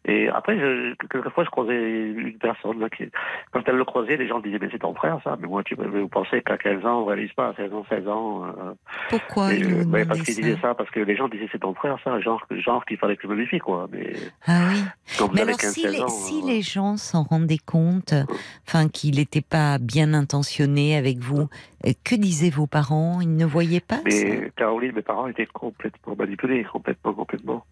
et 0.06 0.28
après, 0.28 0.58
je, 0.58 0.94
quelquefois, 1.08 1.44
je 1.44 1.50
croisais 1.50 2.10
une 2.10 2.36
personne, 2.38 2.80
là, 2.80 2.90
qui, 2.90 3.04
quand 3.52 3.62
elle 3.66 3.76
le 3.76 3.84
croisait, 3.84 4.16
les 4.16 4.26
gens 4.26 4.40
disaient, 4.40 4.58
mais 4.60 4.68
c'est 4.72 4.80
ton 4.80 4.94
frère, 4.94 5.18
ça, 5.22 5.36
mais 5.40 5.46
moi, 5.46 5.62
tu 5.62 5.76
vous 5.86 6.08
pensez 6.08 6.42
qu'à 6.42 6.56
15 6.56 6.84
ans, 6.84 7.02
on 7.02 7.04
réalise 7.04 7.32
pas, 7.32 7.48
à 7.48 7.54
16 7.54 7.72
ans, 7.72 7.84
16 7.88 8.08
ans, 8.08 8.44
euh, 8.44 8.72
Pourquoi 9.10 9.52
et, 9.52 9.58
il 9.58 9.72
euh, 9.72 9.84
ouais, 9.84 10.04
parce 10.04 10.22
qu'il 10.22 10.34
ça 10.34 10.40
disait 10.42 10.58
ça, 10.60 10.74
parce 10.74 10.90
que 10.90 11.00
les 11.00 11.16
gens 11.16 11.28
disaient, 11.28 11.48
c'est 11.52 11.60
ton 11.60 11.74
frère, 11.74 11.98
ça, 12.04 12.18
genre, 12.20 12.44
genre 12.50 12.84
qu'il 12.84 12.96
fallait 12.96 13.16
que 13.16 13.22
je 13.22 13.28
me 13.28 13.36
méfie, 13.36 13.58
quoi, 13.58 13.88
mais, 13.92 14.12
Ah 14.46 14.68
oui. 14.70 14.84
Mais 15.34 15.42
alors, 15.42 15.60
si, 15.60 15.86
les, 15.86 16.08
si 16.08 16.42
les 16.42 16.62
gens 16.62 16.96
s'en 16.96 17.22
rendaient 17.22 17.58
compte, 17.64 18.14
enfin, 18.66 18.88
qu'il 18.88 19.16
n'était 19.16 19.42
pas 19.42 19.78
bien 19.78 20.14
intentionné 20.14 20.96
avec 20.96 21.18
vous, 21.18 21.48
que 22.04 22.14
disaient 22.14 22.50
vos 22.50 22.66
parents? 22.66 23.20
Ils 23.20 23.36
ne 23.36 23.44
voyaient 23.44 23.80
pas 23.80 24.00
Mais 24.04 24.50
Caroline, 24.56 24.92
mes 24.92 25.02
parents 25.02 25.26
étaient 25.26 25.46
complètement 25.46 26.16
manipulés, 26.16 26.64
complètement, 26.64 27.12
complètement. 27.12 27.64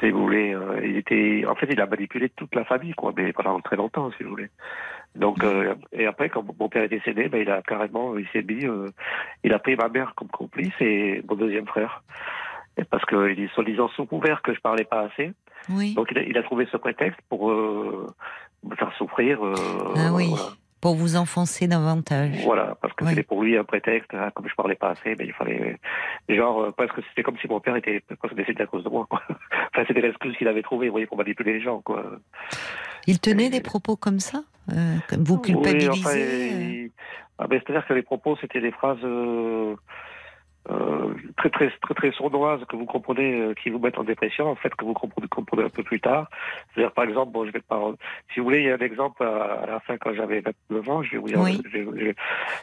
Si 0.00 0.10
vous 0.10 0.22
voulez, 0.22 0.56
il 0.82 0.96
était, 0.96 1.44
en 1.46 1.54
fait, 1.54 1.66
il 1.70 1.80
a 1.80 1.86
manipulé 1.86 2.30
toute 2.30 2.54
la 2.54 2.64
famille, 2.64 2.94
quoi, 2.94 3.12
mais 3.16 3.32
pendant 3.32 3.60
très 3.60 3.76
longtemps, 3.76 4.10
si 4.16 4.24
vous 4.24 4.30
voulez. 4.30 4.48
Donc, 5.14 5.44
euh, 5.44 5.74
et 5.92 6.06
après, 6.06 6.28
quand 6.28 6.44
mon 6.58 6.68
père 6.68 6.82
est 6.82 6.88
décédé, 6.88 7.28
ben, 7.28 7.40
il 7.40 7.50
a 7.50 7.62
carrément, 7.62 8.16
il 8.18 8.26
s'est 8.32 8.42
mis, 8.42 8.66
euh, 8.66 8.90
il 9.44 9.52
a 9.52 9.58
pris 9.58 9.76
ma 9.76 9.88
mère 9.88 10.14
comme 10.16 10.28
complice 10.28 10.74
et 10.80 11.22
mon 11.28 11.36
deuxième 11.36 11.66
frère. 11.66 12.02
Et 12.76 12.84
parce 12.84 13.04
qu'il 13.04 13.38
est 13.40 13.54
soi-disant 13.54 13.88
sous 13.88 14.06
couvert 14.06 14.42
que 14.42 14.52
je 14.52 14.60
parlais 14.60 14.84
pas 14.84 15.02
assez. 15.02 15.32
Oui. 15.68 15.94
Donc, 15.94 16.08
il 16.10 16.18
a, 16.18 16.22
il 16.22 16.36
a 16.36 16.42
trouvé 16.42 16.66
ce 16.70 16.76
prétexte 16.76 17.20
pour 17.28 17.50
euh, 17.50 18.06
me 18.64 18.74
faire 18.74 18.92
souffrir. 18.96 19.38
ah 19.96 20.12
oui. 20.12 20.34
Pour 20.84 20.96
vous 20.96 21.16
enfoncer 21.16 21.66
davantage. 21.66 22.44
Voilà, 22.44 22.76
parce 22.82 22.92
que 22.92 23.06
c'était 23.06 23.22
pour 23.22 23.42
lui 23.42 23.56
un 23.56 23.64
prétexte. 23.64 24.12
Hein, 24.12 24.30
comme 24.34 24.46
je 24.46 24.54
parlais 24.54 24.74
pas 24.74 24.90
assez, 24.90 25.14
ben, 25.14 25.26
il 25.26 25.32
fallait. 25.32 25.78
Genre, 26.28 26.74
parce 26.76 26.92
que 26.92 27.00
c'était 27.08 27.22
comme 27.22 27.38
si 27.38 27.48
mon 27.48 27.58
père 27.58 27.74
était 27.76 28.02
presque 28.18 28.34
décédé 28.34 28.64
à 28.64 28.66
cause 28.66 28.84
de 28.84 28.90
moi. 28.90 29.06
Quoi. 29.08 29.22
enfin, 29.72 29.84
c'était 29.88 30.02
l'excuse 30.02 30.36
qu'il 30.36 30.46
avait 30.46 30.60
trouvée, 30.60 30.88
vous 30.88 30.92
voyez, 30.92 31.06
pour 31.06 31.16
manipuler 31.16 31.54
les 31.54 31.62
gens. 31.62 31.80
Quoi. 31.80 32.04
Il 33.06 33.18
tenait 33.18 33.48
des 33.48 33.62
propos 33.62 33.96
comme 33.96 34.20
ça 34.20 34.42
euh, 34.72 34.96
Vous 35.18 35.38
culpabilisez 35.38 35.90
oui, 35.90 36.00
enfin, 36.04 36.16
euh 36.16 36.88
ah 37.38 37.46
ben, 37.48 37.60
C'est-à-dire 37.60 37.86
que 37.86 37.94
les 37.94 38.02
propos, 38.02 38.36
c'était 38.40 38.60
des 38.60 38.70
phrases 38.70 39.02
euh, 39.02 39.06
euh, 39.06 39.76
très, 41.36 41.50
très, 41.50 41.70
très, 41.70 41.94
très 41.94 42.12
sournoises 42.12 42.64
que 42.66 42.76
vous 42.76 42.86
comprenez, 42.86 43.40
euh, 43.40 43.54
qui 43.54 43.70
vous 43.70 43.78
mettent 43.78 43.98
en 43.98 44.04
dépression, 44.04 44.48
en 44.48 44.54
fait, 44.54 44.74
que 44.74 44.84
vous 44.84 44.94
comprenez, 44.94 45.28
comprenez 45.28 45.64
un 45.64 45.68
peu 45.68 45.82
plus 45.82 46.00
tard. 46.00 46.28
C'est-à-dire, 46.72 46.92
par 46.92 47.04
exemple, 47.04 47.32
bon, 47.32 47.46
je 47.46 47.52
vais 47.52 47.60
pas, 47.60 47.80
si 48.32 48.40
vous 48.40 48.44
voulez, 48.44 48.60
il 48.60 48.66
y 48.66 48.70
a 48.70 48.74
un 48.74 48.78
exemple 48.78 49.22
à, 49.22 49.66
la 49.66 49.80
fin 49.80 49.96
quand 49.98 50.14
j'avais 50.14 50.40
29 50.40 50.88
ans, 50.88 51.02
je 51.02 51.12
vais 51.12 51.18
vous 51.18 51.28
dire, 51.28 51.40
Oui. 51.40 51.60
je- 51.70 51.78
je- 51.78 52.12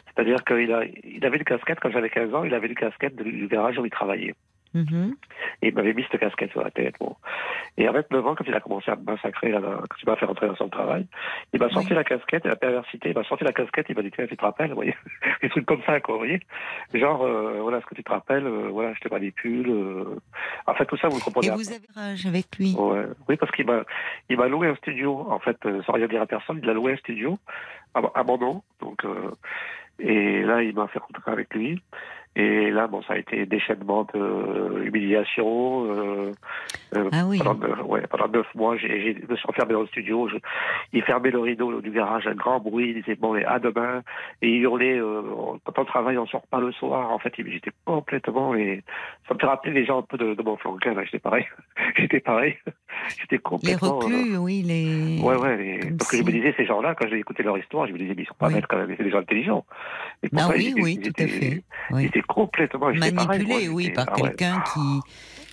c'est-à-dire 0.06 0.44
qu'il 0.44 0.72
a, 0.72 0.84
il 1.04 1.24
avait 1.24 1.38
une 1.38 1.44
casquette 1.44 1.78
quand 1.80 1.90
j'avais 1.90 2.10
15 2.10 2.34
ans, 2.34 2.44
il 2.44 2.54
avait 2.54 2.68
une 2.68 2.74
casquette 2.74 3.16
du 3.16 3.46
garage 3.46 3.78
où 3.78 3.84
il 3.84 3.90
travaillait. 3.90 4.34
Mhm. 4.74 5.14
Et 5.60 5.68
il 5.68 5.74
m'avait 5.74 5.92
mis 5.92 6.04
cette 6.10 6.20
casquette 6.20 6.50
sur 6.52 6.62
la 6.62 6.70
tête. 6.70 6.94
Bon. 6.98 7.14
Et 7.76 7.86
à 7.86 7.92
29 7.92 8.26
ans, 8.26 8.34
quand 8.34 8.44
il 8.46 8.54
a 8.54 8.60
commencé 8.60 8.90
à 8.90 8.96
me 8.96 9.04
massacrer, 9.04 9.50
là, 9.50 9.60
quand 9.60 9.96
il 10.02 10.08
m'a 10.08 10.16
fait 10.16 10.26
rentrer 10.26 10.46
dans 10.46 10.56
son 10.56 10.68
travail, 10.68 11.06
il 11.52 11.60
m'a 11.60 11.68
sorti 11.70 11.88
Oui. 11.90 11.94
la 11.96 12.04
casquette, 12.04 12.44
et 12.46 12.48
la 12.48 12.56
perversité, 12.56 13.10
il 13.10 13.14
m'a 13.14 13.24
sorti 13.24 13.44
la 13.44 13.52
casquette, 13.52 13.86
il 13.88 13.96
m'a 13.96 14.02
dit, 14.02 14.10
tiens, 14.10 14.26
tu 14.26 14.36
te 14.36 14.42
rappelles, 14.44 14.70
vous 14.70 14.76
voyez 14.76 14.94
Des 15.42 15.48
trucs 15.50 15.66
comme 15.66 15.82
ça, 15.84 16.00
quoi, 16.00 16.14
vous 16.14 16.20
voyez 16.20 16.40
Genre, 16.94 17.22
euh, 17.22 17.58
voilà, 17.60 17.80
ce 17.80 17.86
que 17.86 17.94
tu 17.94 18.02
te 18.04 18.10
rappelles, 18.10 18.46
euh, 18.46 18.68
voilà, 18.70 18.92
je 18.94 19.00
te 19.00 19.12
manipule. 19.12 19.68
euh. 19.70 20.18
En 20.66 20.74
fait, 20.74 20.86
tout 20.86 20.96
ça, 20.96 21.08
vous 21.08 21.16
le 21.18 21.22
comprenez 21.22 21.48
Et 21.48 21.50
vous 21.50 21.70
avez 21.72 21.86
rage 21.94 22.26
avec 22.26 22.46
lui 22.58 22.74
Ouais. 22.78 23.04
Oui, 23.28 23.36
parce 23.36 23.52
qu'il 23.52 23.66
m'a, 23.66 23.82
il 24.28 24.36
m'a 24.38 24.48
loué 24.48 24.68
un 24.68 24.74
studio, 24.76 25.26
en 25.28 25.38
fait, 25.38 25.56
euh, 25.66 25.82
sans 25.82 25.92
rien 25.92 26.06
dire 26.08 26.22
à 26.22 26.26
personne, 26.26 26.60
il 26.62 26.68
a 26.70 26.72
loué 26.74 26.92
un 26.92 26.96
studio 26.96 27.38
à, 27.94 28.00
à 28.14 28.22
mon 28.22 28.38
nom. 28.38 28.62
Donc, 28.80 29.04
euh, 29.04 29.30
et 29.98 30.42
là, 30.42 30.62
il 30.62 30.74
m'a 30.74 30.88
fait 30.88 30.98
rentrer 30.98 31.30
avec 31.30 31.54
lui. 31.54 31.80
Et 32.34 32.70
là, 32.70 32.86
bon, 32.86 33.02
ça 33.02 33.12
a 33.12 33.18
été 33.18 33.44
déchaînement 33.44 34.06
de 34.14 34.84
humiliation. 34.84 35.84
Euh, 35.90 36.32
euh, 36.96 37.08
Ah 37.12 37.24
oui. 37.26 37.38
pendant, 37.38 37.54
neuf- 37.54 37.82
ouais, 37.84 38.02
pendant 38.08 38.28
neuf 38.28 38.46
mois, 38.54 38.76
j'ai, 38.78 39.14
je 39.20 39.30
me 39.30 39.36
suis 39.36 39.46
enfermé 39.48 39.74
dans 39.74 39.82
le 39.82 39.86
studio. 39.88 40.28
Je, 40.28 40.36
il 40.94 41.02
fermait 41.02 41.30
le 41.30 41.40
rideau 41.40 41.80
du 41.82 41.90
garage, 41.90 42.26
un 42.26 42.34
grand 42.34 42.58
bruit. 42.58 42.90
Il 42.96 43.02
disait 43.02 43.16
bon, 43.16 43.36
et 43.36 43.44
à 43.44 43.58
demain. 43.58 44.02
Et 44.40 44.48
il 44.48 44.62
hurlait 44.62 44.98
euh, 44.98 45.22
quand 45.64 45.78
on 45.78 45.84
travaille, 45.84 46.16
on 46.16 46.26
sort 46.26 46.46
pas 46.50 46.58
le 46.60 46.72
soir. 46.72 47.10
En 47.10 47.18
fait, 47.18 47.34
j'étais 47.36 47.70
complètement. 47.84 48.54
Et 48.54 48.82
ça 49.28 49.34
me 49.34 49.38
fait 49.38 49.46
rappeler 49.46 49.72
les 49.74 49.84
gens 49.84 49.98
un 49.98 50.02
peu 50.02 50.16
de, 50.16 50.32
de 50.34 50.42
mon 50.42 50.56
flanquin. 50.56 50.94
Là, 50.94 51.04
j'étais 51.04 51.18
pareil. 51.18 51.44
j'étais 51.98 52.20
pareil. 52.20 52.56
j'étais 53.20 53.36
Les 53.36 53.38
complètement. 53.40 53.98
reclus, 53.98 54.36
oui, 54.38 54.62
les. 54.62 55.20
euh, 55.20 55.22
Ouais, 55.22 55.36
ouais, 55.36 55.56
les- 55.58 55.90
parce 55.98 56.10
que 56.10 56.16
je 56.16 56.22
me 56.22 56.30
disais, 56.30 56.54
ces 56.56 56.64
gens-là, 56.64 56.94
quand 56.94 57.06
j'ai 57.08 57.18
écouté 57.18 57.42
leur 57.42 57.58
histoire, 57.58 57.86
je 57.86 57.92
me 57.92 57.98
disais, 57.98 58.14
mais 58.16 58.22
ils 58.22 58.26
sont 58.26 58.34
pas 58.34 58.48
Oui. 58.48 58.54
bêtes 58.54 58.66
quand 58.66 58.78
même, 58.78 58.94
c'est 58.96 59.04
des 59.04 59.10
gens 59.10 59.18
intelligents. 59.18 59.64
Et 60.22 60.28
Ah 60.36 60.48
oui, 60.54 60.74
oui, 60.80 60.98
tout 60.98 61.12
à 61.22 61.26
fait. 61.26 61.62
Oui. 61.90 62.10
Complètement 62.22 62.90
pareil, 62.90 62.98
Manipulé, 62.98 63.66
moi, 63.68 63.74
oui, 63.74 63.90
par 63.90 64.06
ah 64.08 64.14
ouais. 64.14 64.22
quelqu'un 64.28 64.62
qui, 64.72 65.00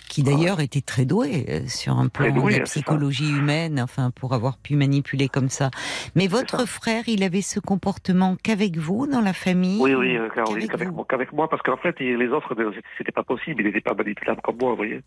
qui 0.08 0.22
d'ailleurs 0.22 0.60
était 0.60 0.80
très 0.80 1.04
doué 1.04 1.46
euh, 1.48 1.60
sur 1.66 1.96
un 1.98 2.08
plan 2.08 2.30
doué, 2.32 2.54
de 2.54 2.58
la 2.58 2.64
psychologie 2.64 3.30
humaine, 3.30 3.80
enfin, 3.80 4.10
pour 4.10 4.34
avoir 4.34 4.58
pu 4.58 4.74
manipuler 4.74 5.28
comme 5.28 5.48
ça. 5.48 5.70
Mais 6.16 6.26
votre 6.26 6.60
ça. 6.60 6.66
frère, 6.66 7.04
il 7.06 7.22
avait 7.22 7.42
ce 7.42 7.60
comportement 7.60 8.36
qu'avec 8.42 8.76
vous, 8.76 9.06
dans 9.06 9.20
la 9.20 9.32
famille 9.32 9.80
Oui, 9.80 9.94
oui, 9.94 10.16
euh, 10.16 10.28
Caroline, 10.34 10.68
Qu'avec 11.08 11.32
moi, 11.32 11.48
parce 11.48 11.62
qu'en 11.62 11.76
fait, 11.76 11.96
il- 12.00 12.16
les 12.16 12.28
autres, 12.28 12.54
euh, 12.60 12.72
c'était 12.98 13.12
pas 13.12 13.22
possible, 13.22 13.62
il 13.62 13.66
n'était 13.66 13.80
pas 13.80 13.94
manipulable 13.94 14.40
comme 14.42 14.56
moi, 14.60 14.70
vous 14.70 14.76
voyez. 14.76 15.00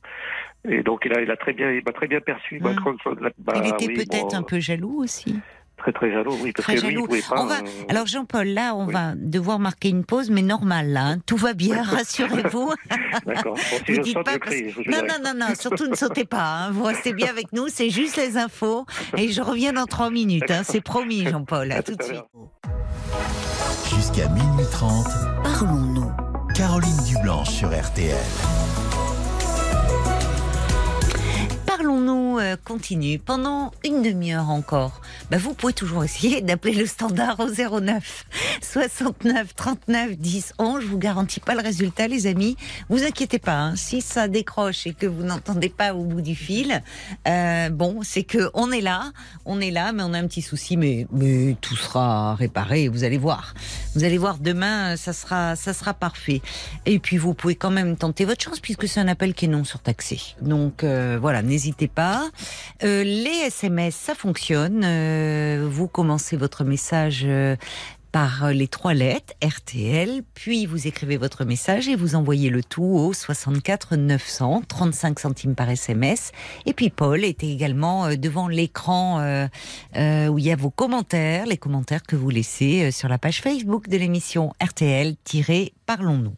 Et 0.67 0.81
donc, 0.83 1.01
il 1.05 1.13
a, 1.13 1.21
il 1.21 1.29
a 1.29 1.35
très 1.35 1.53
bien, 1.53 1.69
il 1.71 1.83
m'a 1.85 1.91
très 1.91 2.07
bien 2.07 2.21
perçu. 2.21 2.57
Hum. 2.57 2.73
Macron, 2.73 2.95
bah, 3.39 3.53
Il 3.57 3.67
était 3.67 3.87
oui, 3.87 3.93
peut-être 3.95 4.31
bon, 4.31 4.37
un 4.37 4.43
peu 4.43 4.59
jaloux 4.59 5.01
aussi. 5.03 5.39
Très, 5.83 5.91
très 5.91 6.11
jaloux, 6.13 6.37
oui, 6.41 6.53
parce 6.53 6.63
Très 6.63 6.75
que 6.75 6.81
lui, 6.81 6.87
il 6.87 6.91
jaloux. 6.93 7.05
pouvait 7.07 7.21
pas. 7.21 7.41
On 7.41 7.45
va- 7.45 7.57
euh, 7.57 7.83
Alors 7.89 8.07
Jean-Paul, 8.07 8.47
là, 8.47 8.73
on 8.73 8.85
Oui. 8.87 8.93
va 8.93 9.13
devoir 9.17 9.59
marquer 9.59 9.89
une 9.89 10.05
pause, 10.05 10.29
mais 10.29 10.41
normal, 10.41 10.87
là. 10.93 11.05
hein. 11.07 11.17
Tout 11.25 11.35
va 11.35 11.53
bien, 11.53 11.83
rassurez-vous. 11.83 12.71
D'accord. 13.25 13.55
Bon, 13.55 14.03
si 14.05 14.13
pas 14.13 14.23
parce- 14.23 14.55
Non, 14.87 14.99
non, 15.07 15.15
non, 15.23 15.33
non, 15.37 15.55
surtout 15.59 15.87
ne 15.87 15.95
sautez 15.95 16.23
pas. 16.23 16.41
hein. 16.67 16.71
Vous 16.71 16.83
restez 16.83 17.11
bien 17.13 17.27
avec 17.27 17.51
nous, 17.51 17.67
c'est 17.67 17.89
juste 17.89 18.15
les 18.15 18.37
infos. 18.37 18.85
Et 19.17 19.29
je 19.33 19.41
reviens 19.41 19.73
dans 19.73 19.85
trois 19.85 20.09
minutes. 20.09 20.49
hein. 20.49 20.61
C'est 20.63 20.79
promis, 20.81 21.27
Jean-Paul. 21.27 21.71
À 21.73 21.77
À 21.79 21.83
tout 21.83 21.95
de 21.95 22.03
suite. 22.03 22.23
Jusqu'à 23.93 24.29
minuit 24.29 24.65
30, 24.71 25.05
Parlons-nous. 25.43 26.11
Caroline 26.55 26.97
Dublanche 27.07 27.49
sur 27.49 27.69
RTL. 27.69 28.15
Parlons-nous 31.77 32.37
euh, 32.37 32.55
continue 32.63 33.17
pendant 33.17 33.71
une 33.83 34.03
demi-heure 34.03 34.51
encore. 34.51 35.01
Bah, 35.31 35.37
vous 35.39 35.55
pouvez 35.55 35.73
toujours 35.73 36.03
essayer 36.03 36.41
d'appeler 36.43 36.75
le 36.75 36.85
standard 36.85 37.39
au 37.39 37.49
09 37.49 38.25
69 38.61 39.55
39 39.55 40.17
10 40.17 40.53
11. 40.59 40.81
Je 40.83 40.87
vous 40.87 40.99
garantis 40.99 41.39
pas 41.39 41.55
le 41.55 41.61
résultat, 41.61 42.07
les 42.07 42.27
amis. 42.27 42.57
Vous 42.89 43.03
inquiétez 43.03 43.39
pas. 43.39 43.57
hein. 43.57 43.75
Si 43.75 44.01
ça 44.01 44.27
décroche 44.27 44.85
et 44.85 44.93
que 44.93 45.07
vous 45.07 45.23
n'entendez 45.23 45.69
pas 45.69 45.95
au 45.95 46.03
bout 46.03 46.21
du 46.21 46.35
fil, 46.35 46.83
euh, 47.27 47.69
bon, 47.69 48.01
c'est 48.03 48.23
que 48.23 48.51
on 48.53 48.71
est 48.71 48.81
là, 48.81 49.11
on 49.45 49.59
est 49.59 49.71
là, 49.71 49.93
mais 49.93 50.03
on 50.03 50.13
a 50.13 50.19
un 50.19 50.27
petit 50.27 50.43
souci, 50.43 50.77
mais 50.77 51.07
tout 51.61 51.75
sera 51.75 52.35
réparé. 52.35 52.87
Vous 52.87 53.03
allez 53.03 53.17
voir. 53.17 53.55
Vous 53.95 54.03
allez 54.03 54.19
voir 54.19 54.37
demain, 54.37 54.95
ça 54.95 55.11
sera 55.11 55.55
ça 55.55 55.73
sera 55.73 55.95
parfait. 55.95 56.41
Et 56.85 56.99
puis 56.99 57.17
vous 57.17 57.33
pouvez 57.33 57.55
quand 57.55 57.71
même 57.71 57.97
tenter 57.97 58.25
votre 58.25 58.43
chance 58.43 58.59
puisque 58.59 58.87
c'est 58.87 58.99
un 58.99 59.07
appel 59.07 59.33
qui 59.33 59.45
est 59.45 59.49
non 59.49 59.63
surtaxé. 59.63 60.19
Donc 60.41 60.83
euh, 60.83 61.17
voilà, 61.19 61.41
pas. 61.71 62.29
Euh, 62.83 63.03
les 63.03 63.45
SMS, 63.45 63.95
ça 63.95 64.15
fonctionne. 64.15 64.81
Euh, 64.83 65.67
vous 65.69 65.87
commencez 65.87 66.37
votre 66.37 66.63
message. 66.63 67.23
euh, 67.25 67.55
par 68.11 68.51
les 68.53 68.67
trois 68.67 68.93
lettres 68.93 69.33
RTL, 69.43 70.21
puis 70.35 70.67
vous 70.67 70.85
écrivez 70.85 71.17
votre 71.17 71.45
message 71.45 71.87
et 71.89 71.95
vous 71.95 72.13
envoyez 72.13 72.51
le 72.51 72.61
tout 72.61 72.83
au 72.83 73.11
64 73.11 73.95
900, 73.95 74.61
35 74.67 75.19
centimes 75.19 75.55
par 75.55 75.67
SMS. 75.67 76.31
Et 76.67 76.73
puis 76.73 76.91
Paul 76.91 77.25
était 77.25 77.47
également 77.47 78.13
devant 78.13 78.47
l'écran 78.47 79.17
où 79.95 80.37
il 80.37 80.45
y 80.45 80.51
a 80.51 80.55
vos 80.55 80.69
commentaires, 80.69 81.47
les 81.47 81.57
commentaires 81.57 82.03
que 82.03 82.15
vous 82.15 82.29
laissez 82.29 82.91
sur 82.91 83.09
la 83.09 83.17
page 83.17 83.41
Facebook 83.41 83.89
de 83.89 83.97
l'émission 83.97 84.53
RTL-Parlons-nous. 84.61 86.35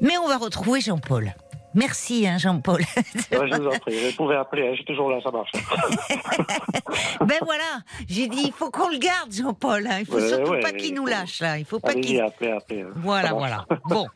Mais 0.00 0.16
on 0.18 0.28
va 0.28 0.36
retrouver 0.36 0.80
Jean-Paul. 0.80 1.34
Merci 1.76 2.26
hein, 2.26 2.38
Jean-Paul. 2.38 2.80
Ouais, 3.32 3.48
je 3.50 3.60
vous 3.60 3.66
en 3.68 3.78
prie, 3.78 3.94
vous 4.10 4.16
pouvez 4.16 4.36
appeler, 4.36 4.62
hein, 4.66 4.70
je 4.72 4.76
suis 4.76 4.84
toujours 4.84 5.10
là, 5.10 5.18
ça 5.22 5.30
marche. 5.30 5.50
ben 7.20 7.38
voilà, 7.44 7.64
j'ai 8.08 8.28
dit 8.28 8.42
il 8.46 8.52
faut 8.52 8.70
qu'on 8.70 8.88
le 8.88 8.98
garde 8.98 9.32
Jean-Paul. 9.32 9.86
hein. 9.86 9.98
Il 10.00 10.06
faut 10.06 10.14
Ouais, 10.16 10.28
surtout 10.28 10.52
ouais, 10.52 10.60
pas 10.60 10.70
il 10.70 10.76
qu'il 10.76 10.94
nous 10.94 11.06
lâche 11.06 11.40
là. 11.40 11.58
Il 11.58 11.64
faut 11.64 11.78
pas 11.80 11.94
qu'il 11.94 12.20
appelez, 12.20 12.50
appelez. 12.50 12.82
hein. 12.82 12.88
Voilà, 12.96 13.32
voilà. 13.32 13.64
Bon. 13.88 14.06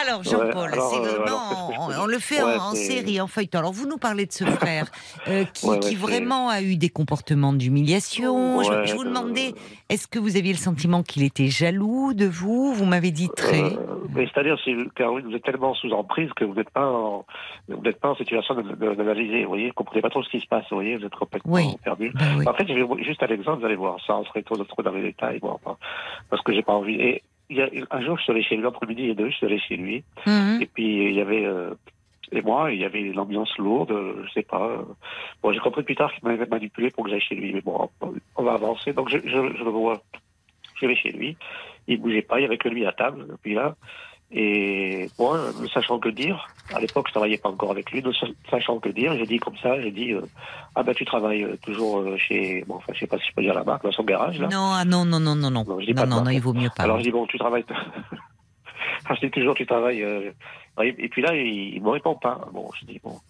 Alors, 0.00 0.22
Jean-Paul, 0.22 0.70
c'est 0.72 0.78
euh, 0.98 1.18
vraiment, 1.18 1.68
alors, 1.88 2.00
on, 2.02 2.06
le 2.06 2.18
fait 2.18 2.40
en, 2.42 2.72
série, 2.74 3.20
en 3.20 3.26
feuilleton. 3.26 3.58
Alors, 3.58 3.72
vous 3.72 3.86
nous 3.88 3.98
parlez 3.98 4.26
de 4.26 4.32
ce 4.32 4.44
frère 4.44 4.86
euh, 5.28 5.44
qui, 5.80 5.94
vraiment 5.96 6.48
a 6.48 6.62
eu 6.62 6.76
des 6.76 6.88
comportements 6.88 7.52
d'humiliation. 7.52 8.62
Je- 8.62 8.86
je, 8.86 8.94
vous 8.94 9.02
euh, 9.02 9.04
demandais, 9.04 9.54
est-ce 9.88 10.06
que 10.06 10.18
vous 10.18 10.36
aviez 10.36 10.52
le 10.52 10.58
sentiment 10.58 11.02
qu'il 11.02 11.22
était 11.24 11.48
jaloux 11.48 12.14
de 12.14 12.26
vous? 12.26 12.72
Vous 12.74 12.84
m'avez 12.86 13.10
dit 13.10 13.28
très. 13.36 13.62
Euh, 13.62 13.76
mais 14.14 14.26
c'est-à-dire, 14.32 14.56
Caroline, 14.96 15.28
vous 15.28 15.36
êtes 15.36 15.44
tellement 15.44 15.74
sous 15.74 15.90
emprise 15.92 16.30
que 16.36 16.44
vous 16.44 16.54
n'êtes 16.54 16.70
pas 16.70 16.84
en, 16.92 17.26
vous 17.68 17.82
n'êtes 17.82 18.00
pas 18.00 18.10
en 18.10 18.14
situation 18.14 18.54
d'analyser, 18.54 19.42
vous 19.42 19.48
voyez, 19.48 19.68
vous 19.68 19.72
comprenez 19.74 20.02
pas 20.02 20.10
trop 20.10 20.22
ce 20.22 20.30
qui 20.30 20.40
se 20.40 20.46
passe, 20.46 20.64
vous 20.70 20.76
voyez, 20.76 20.96
vous 20.96 21.04
êtes 21.04 21.14
complètement 21.14 21.52
Oui. 21.54 21.76
perdu. 21.82 22.10
Ben 22.14 22.36
oui. 22.38 22.44
En 22.48 22.54
fait, 22.54 22.66
je 22.68 22.74
vais 22.74 23.02
juste 23.04 23.22
un 23.22 23.26
exemple, 23.28 23.60
vous 23.60 23.66
allez 23.66 23.76
voir, 23.76 23.98
ça, 24.06 24.16
on 24.16 24.24
serait 24.24 24.42
trop, 24.42 24.56
trop 24.64 24.82
dans 24.82 24.92
les 24.92 25.02
détails, 25.02 25.38
bon, 25.40 25.58
parce 26.30 26.42
que 26.42 26.52
j'ai 26.52 26.62
pas 26.62 26.72
envie. 26.74 26.94
Et 27.00 27.22
il 27.50 27.56
y 27.56 27.62
a, 27.62 27.68
un 27.90 28.00
jour, 28.02 28.16
je 28.18 28.22
suis 28.22 28.32
allé 28.32 28.42
chez 28.42 28.56
lui, 28.56 28.66
après-midi 28.66 29.08
et 29.10 29.14
deux, 29.14 29.30
je 29.30 29.36
suis 29.36 29.46
allé 29.46 29.58
chez 29.58 29.76
lui, 29.76 30.04
Mhm. 30.26 30.62
et 30.62 30.66
puis 30.66 31.06
il 31.08 31.14
y 31.14 31.20
avait, 31.20 31.44
euh, 31.44 31.74
et 32.30 32.40
moi, 32.40 32.72
il 32.72 32.80
y 32.80 32.84
avait 32.84 33.02
l'ambiance 33.12 33.56
lourde, 33.58 33.92
je 34.24 34.30
sais 34.32 34.42
pas. 34.42 34.66
euh. 34.66 34.82
Bon, 35.42 35.52
j'ai 35.52 35.58
compris 35.58 35.82
plus 35.82 35.96
tard 35.96 36.12
qu'il 36.14 36.26
m'avait 36.26 36.46
manipulé 36.46 36.90
pour 36.90 37.04
que 37.04 37.10
j'aille 37.10 37.20
chez 37.20 37.34
lui, 37.34 37.52
mais 37.52 37.60
bon, 37.60 37.90
on 38.36 38.42
va 38.42 38.52
avancer. 38.54 38.92
Donc, 38.94 39.08
je, 39.10 39.18
je, 39.18 39.28
je 39.28 39.64
le 39.64 39.70
vois. 39.70 40.00
Je 40.80 40.86
vais 40.86 40.96
chez 40.96 41.10
lui. 41.12 41.36
Il 41.88 42.00
bougeait 42.00 42.22
pas, 42.22 42.38
il 42.40 42.42
y 42.42 42.46
avait 42.46 42.56
que 42.58 42.68
lui 42.68 42.86
à 42.86 42.92
table. 42.92 43.26
Puis 43.42 43.52
là, 43.54 43.74
Et 44.34 45.10
moi, 45.18 45.38
ne 45.60 45.66
sachant 45.68 45.98
que 45.98 46.08
dire, 46.08 46.48
à 46.74 46.80
l'époque, 46.80 47.06
je 47.08 47.12
travaillais 47.12 47.36
pas 47.36 47.50
encore 47.50 47.70
avec 47.70 47.90
lui, 47.90 48.02
ne 48.02 48.12
sachant 48.50 48.78
que 48.78 48.88
dire, 48.88 49.14
j'ai 49.16 49.26
dit 49.26 49.38
comme 49.38 49.56
ça, 49.58 49.78
j'ai 49.80 49.90
dit, 49.90 50.12
euh, 50.12 50.22
ah 50.74 50.82
ben 50.82 50.94
tu 50.94 51.04
travailles 51.04 51.44
euh, 51.44 51.56
toujours 51.62 51.98
euh, 51.98 52.16
chez, 52.16 52.64
bon, 52.66 52.76
enfin, 52.76 52.92
je 52.94 53.00
sais 53.00 53.06
pas 53.06 53.18
si 53.18 53.26
je 53.28 53.34
peux 53.34 53.42
dire 53.42 53.52
la 53.54 53.62
marque, 53.64 53.82
dans 53.84 53.92
son 53.92 54.04
garage, 54.04 54.40
là. 54.40 54.48
Non, 54.48 54.72
ah, 54.72 54.84
non, 54.86 55.04
non, 55.04 55.20
non, 55.20 55.34
non, 55.34 55.50
non. 55.50 55.64
Non, 55.66 55.80
je 55.80 55.86
dis 55.86 55.92
Non, 55.94 56.02
pas 56.02 56.08
non, 56.08 56.22
non, 56.24 56.30
il 56.30 56.40
vaut 56.40 56.54
mieux 56.54 56.70
pas. 56.74 56.84
Alors 56.84 56.98
je 56.98 57.02
dis, 57.02 57.10
bon, 57.10 57.26
tu 57.26 57.38
travailles. 57.38 57.64
Enfin, 59.04 59.14
je 59.20 59.20
dis 59.26 59.30
toujours, 59.30 59.54
tu 59.54 59.66
travailles. 59.66 60.02
euh, 60.02 60.30
Et 60.82 60.88
et 60.98 61.08
puis 61.10 61.20
là, 61.20 61.34
il, 61.36 61.74
il 61.74 61.82
me 61.82 61.90
répond 61.90 62.14
pas. 62.14 62.40
Bon, 62.54 62.68
je 62.80 62.86
dis, 62.86 63.00
bon. 63.04 63.20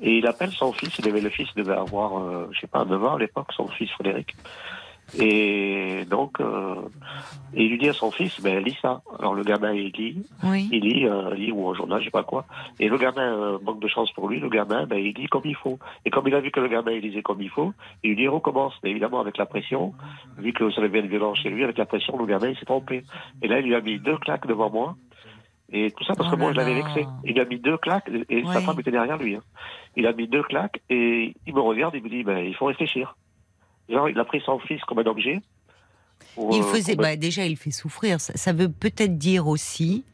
Et 0.00 0.18
il 0.18 0.26
appelle 0.26 0.50
son 0.50 0.72
fils, 0.72 0.98
il 0.98 1.08
avait 1.08 1.20
le 1.22 1.30
fils, 1.30 1.48
il 1.56 1.62
devait 1.62 1.76
avoir, 1.78 2.18
euh, 2.18 2.48
je 2.52 2.60
sais 2.60 2.66
pas, 2.66 2.84
9 2.84 3.04
ans 3.04 3.14
à 3.14 3.18
l'époque, 3.18 3.48
son 3.56 3.68
fils 3.68 3.90
Frédéric. 3.92 4.34
Et 5.18 6.04
donc, 6.08 6.40
euh, 6.40 6.74
et 7.54 7.64
il 7.64 7.70
lui 7.70 7.78
dit 7.78 7.88
à 7.88 7.92
son 7.92 8.10
fils, 8.10 8.40
ben, 8.40 8.62
lis 8.64 8.76
ça. 8.80 9.02
Alors 9.18 9.34
le 9.34 9.42
gamin, 9.44 9.72
il 9.74 9.92
lit, 9.92 10.24
Oui. 10.42 10.68
il 10.72 10.80
lit, 10.84 11.06
euh, 11.06 11.34
lit 11.34 11.52
ou 11.52 11.68
un 11.68 11.74
journal, 11.74 12.00
je 12.00 12.06
sais 12.06 12.10
pas 12.10 12.22
quoi. 12.22 12.46
Et 12.80 12.88
le 12.88 12.96
gamin, 12.96 13.20
euh, 13.34 13.58
manque 13.62 13.80
de 13.80 13.88
chance 13.88 14.10
pour 14.12 14.28
lui, 14.28 14.40
le 14.40 14.48
gamin, 14.48 14.86
ben, 14.86 14.96
il 14.96 15.14
lit 15.14 15.26
comme 15.26 15.42
il 15.44 15.54
faut. 15.56 15.78
Et 16.06 16.10
comme 16.10 16.26
il 16.28 16.34
a 16.34 16.40
vu 16.40 16.50
que 16.50 16.60
le 16.60 16.68
gamin, 16.68 16.92
il 16.92 17.00
lisait 17.02 17.22
comme 17.22 17.42
il 17.42 17.50
faut, 17.50 17.72
il 18.02 18.10
lui 18.10 18.16
dit, 18.16 18.28
recommence. 18.28 18.74
Mais 18.82 18.90
évidemment, 18.90 19.20
avec 19.20 19.36
la 19.36 19.44
pression, 19.46 19.92
vu 20.38 20.52
que 20.54 20.70
ça 20.70 20.80
avait 20.80 20.88
bien 20.88 21.02
de 21.02 21.08
violence 21.08 21.38
chez 21.40 21.50
lui, 21.50 21.62
avec 21.62 21.76
la 21.76 21.84
pression, 21.86 22.16
le 22.16 22.24
gamin, 22.26 22.48
il 22.48 22.56
s'est 22.56 22.64
trompé. 22.64 23.04
Et 23.42 23.48
là, 23.48 23.58
il 23.60 23.66
lui 23.66 23.74
a 23.74 23.80
mis 23.80 23.98
deux 23.98 24.16
claques 24.16 24.46
devant 24.46 24.70
moi. 24.70 24.96
Et 25.74 25.90
tout 25.90 26.04
ça 26.04 26.14
parce 26.14 26.28
Oh 26.30 26.32
que 26.32 26.38
moi, 26.38 26.52
là 26.52 26.52
je 26.52 26.58
l'avais 26.68 26.74
vexé. 26.82 27.06
Il 27.24 27.40
a 27.40 27.44
mis 27.46 27.58
deux 27.58 27.78
claques, 27.78 28.10
et 28.28 28.44
sa 28.44 28.60
femme 28.60 28.78
était 28.80 28.90
derrière 28.90 29.16
lui. 29.16 29.36
hein. 29.36 29.42
Il 29.96 30.06
a 30.06 30.12
mis 30.12 30.28
deux 30.28 30.42
claques, 30.42 30.80
et 30.90 31.34
il 31.46 31.54
me 31.54 31.60
regarde, 31.60 31.94
il 31.94 32.02
me 32.02 32.08
dit, 32.10 32.22
ben, 32.24 32.38
il 32.38 32.54
faut 32.54 32.66
réfléchir. 32.66 33.16
Genre, 33.92 34.08
il 34.08 34.18
a 34.18 34.24
pris 34.24 34.42
son 34.44 34.58
fils 34.58 34.80
comme 34.82 34.98
un 34.98 35.06
objet. 35.06 35.40
pour, 36.34 36.54
Il 36.54 36.62
euh, 36.62 36.64
faisait, 36.64 36.96
bah, 36.96 37.16
déjà, 37.16 37.44
il 37.44 37.56
fait 37.56 37.70
souffrir. 37.70 38.20
Ça, 38.20 38.32
ça 38.34 38.52
veut 38.52 38.68
peut-être 38.68 39.18
dire 39.18 39.46
aussi 39.46 40.04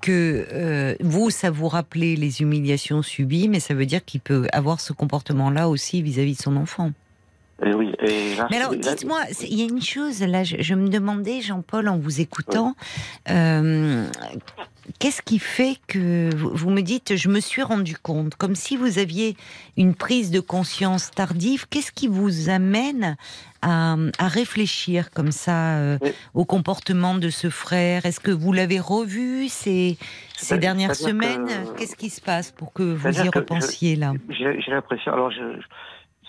que 0.00 0.46
euh, 0.52 0.94
vous, 1.00 1.30
ça 1.30 1.50
vous 1.50 1.68
rappelait 1.68 2.16
les 2.16 2.42
humiliations 2.42 3.02
subies, 3.02 3.48
mais 3.48 3.60
ça 3.60 3.74
veut 3.74 3.86
dire 3.86 4.04
qu'il 4.04 4.20
peut 4.20 4.46
avoir 4.52 4.80
ce 4.80 4.92
comportement-là 4.92 5.68
aussi 5.68 6.02
vis-à-vis 6.02 6.36
de 6.36 6.42
son 6.42 6.56
enfant. 6.56 6.90
Et 7.64 7.72
oui, 7.74 7.94
et 8.00 8.34
là, 8.34 8.48
Mais 8.50 8.56
alors, 8.56 8.74
dites-moi, 8.74 9.20
il 9.42 9.54
y 9.54 9.62
a 9.62 9.66
une 9.66 9.80
chose, 9.80 10.20
là, 10.20 10.42
je, 10.42 10.56
je 10.58 10.74
me 10.74 10.88
demandais, 10.88 11.40
Jean-Paul, 11.40 11.88
en 11.88 11.96
vous 11.96 12.20
écoutant, 12.20 12.74
euh, 13.30 14.08
qu'est-ce 14.98 15.22
qui 15.22 15.38
fait 15.38 15.76
que 15.86 16.34
vous, 16.34 16.70
me 16.70 16.80
dites, 16.82 17.16
je 17.16 17.28
me 17.28 17.40
suis 17.40 17.62
rendu 17.62 17.96
compte, 17.96 18.34
comme 18.36 18.54
si 18.54 18.76
vous 18.76 18.98
aviez 18.98 19.36
une 19.76 19.94
prise 19.94 20.30
de 20.30 20.40
conscience 20.40 21.10
tardive, 21.10 21.66
qu'est-ce 21.68 21.92
qui 21.92 22.08
vous 22.08 22.48
amène 22.50 23.16
à, 23.62 23.96
à 24.18 24.28
réfléchir 24.28 25.10
comme 25.10 25.32
ça 25.32 25.76
euh, 25.76 25.98
Oui. 26.02 26.12
au 26.34 26.44
comportement 26.44 27.14
de 27.14 27.30
ce 27.30 27.50
frère? 27.50 28.06
Est-ce 28.06 28.20
que 28.20 28.30
vous 28.30 28.52
l'avez 28.52 28.80
revu 28.80 29.48
ces, 29.48 29.98
dernières 30.50 30.94
semaines? 30.96 31.48
Qu'est-ce 31.76 31.96
qui 31.96 32.10
se 32.10 32.20
passe 32.20 32.50
pour 32.50 32.72
que 32.72 32.82
vous 32.82 33.08
y 33.08 33.12
je- 33.24 33.30
repensiez 33.34 33.96
là? 33.96 34.12
J'ai 34.30 34.70
l'impression. 34.70 35.12
Alors, 35.12 35.30
je, 35.30 35.60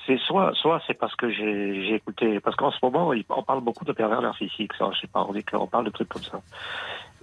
c'est 0.05 0.19
soit, 0.19 0.51
soit 0.61 0.81
c'est 0.85 0.93
parce 0.93 1.15
que 1.15 1.31
j'ai 1.31 1.95
écouté, 1.95 2.39
parce 2.39 2.55
qu'en 2.55 2.71
ce 2.71 2.77
moment, 2.83 3.13
on 3.29 3.43
parle 3.43 3.61
beaucoup 3.61 3.85
de 3.85 3.93
pervers 3.93 4.21
narcissiques. 4.21 4.73
Ça, 4.77 4.89
je 4.93 4.99
sais 5.01 5.07
pas, 5.07 5.25
on 5.27 5.33
dit 5.33 5.43
qu'on 5.43 5.67
parle 5.67 5.85
de 5.85 5.89
trucs 5.91 6.09
comme 6.09 6.23
ça. 6.23 6.41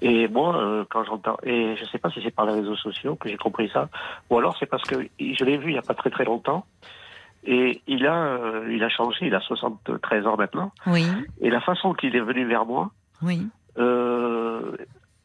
Et 0.03 0.29
moi, 0.29 0.57
euh, 0.57 0.85
quand 0.89 1.05
j'entends, 1.05 1.37
et 1.43 1.77
je 1.77 1.85
sais 1.87 1.99
pas 1.99 2.11
si 2.11 2.21
c'est 2.23 2.31
par 2.35 2.47
les 2.47 2.53
réseaux 2.55 2.77
sociaux 2.77 3.17
que 3.17 3.29
j'ai 3.29 3.37
compris 3.37 3.69
ça, 3.71 3.89
ou 4.31 4.39
alors 4.39 4.57
c'est 4.59 4.67
parce 4.67 4.85
que 4.85 4.97
je 5.19 5.45
l'ai 5.45 5.59
vu 5.59 5.71
il 5.71 5.75
y 5.75 5.79
a 5.79 5.83
pas 5.83 5.95
très 5.95 6.11
très 6.11 6.25
longtemps. 6.25 6.65
Et 7.45 7.81
il 7.87 8.07
a, 8.07 8.15
euh, 8.35 8.69
il 8.71 8.83
a 8.85 8.89
changé, 8.91 9.27
il 9.27 9.35
a 9.35 9.41
73 9.41 10.27
ans 10.27 10.37
maintenant. 10.37 10.73
Oui, 10.87 11.07
Et 11.41 11.49
la 11.51 11.61
façon 11.63 11.95
qu'il 11.95 12.15
est 12.15 12.21
venu 12.21 12.45
vers 12.45 12.67
moi, 12.67 12.91
oui. 13.23 13.49
euh, 13.79 14.77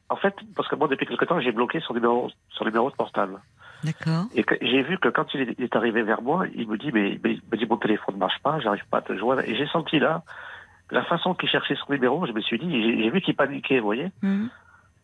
en 0.09 0.15
fait, 0.15 0.33
parce 0.55 0.67
que 0.69 0.75
moi, 0.75 0.87
depuis 0.87 1.05
quelque 1.05 1.25
temps, 1.25 1.39
j'ai 1.41 1.51
bloqué 1.51 1.79
son 1.81 1.93
numéro, 1.93 2.29
son 2.51 2.63
numéro 2.65 2.89
de 2.89 2.95
portable. 2.95 3.39
D'accord. 3.83 4.25
Et 4.33 4.45
j'ai 4.61 4.81
vu 4.83 4.97
que 4.97 5.09
quand 5.09 5.25
il 5.33 5.55
est- 5.59 5.75
arrivé 5.75 6.03
vers 6.03 6.21
moi, 6.21 6.45
il 6.55 6.67
me 6.67 6.77
dit, 6.77 6.91
mais, 6.93 7.19
mais- 7.23 7.33
il 7.33 7.41
me 7.51 7.57
dit, 7.57 7.65
mon 7.65 7.77
téléphone 7.77 8.15
ne 8.15 8.19
marche 8.19 8.39
pas, 8.41 8.59
j'arrive 8.59 8.85
pas 8.89 8.99
à 8.99 9.01
te 9.01 9.15
joindre. 9.17 9.41
Et 9.45 9.55
j'ai 9.55 9.67
senti 9.67 9.99
là, 9.99 10.23
la 10.91 11.03
façon 11.03 11.33
qu'il 11.33 11.49
cherchait 11.49 11.75
son 11.75 11.91
numéro, 11.91 12.25
je 12.25 12.31
me 12.31 12.41
suis 12.41 12.57
dit, 12.59 13.01
j'ai 13.03 13.09
vu 13.09 13.21
qu'il 13.21 13.35
paniquait, 13.35 13.79
vous 13.79 13.85
voyez. 13.85 14.09
Mhm. 14.21 14.49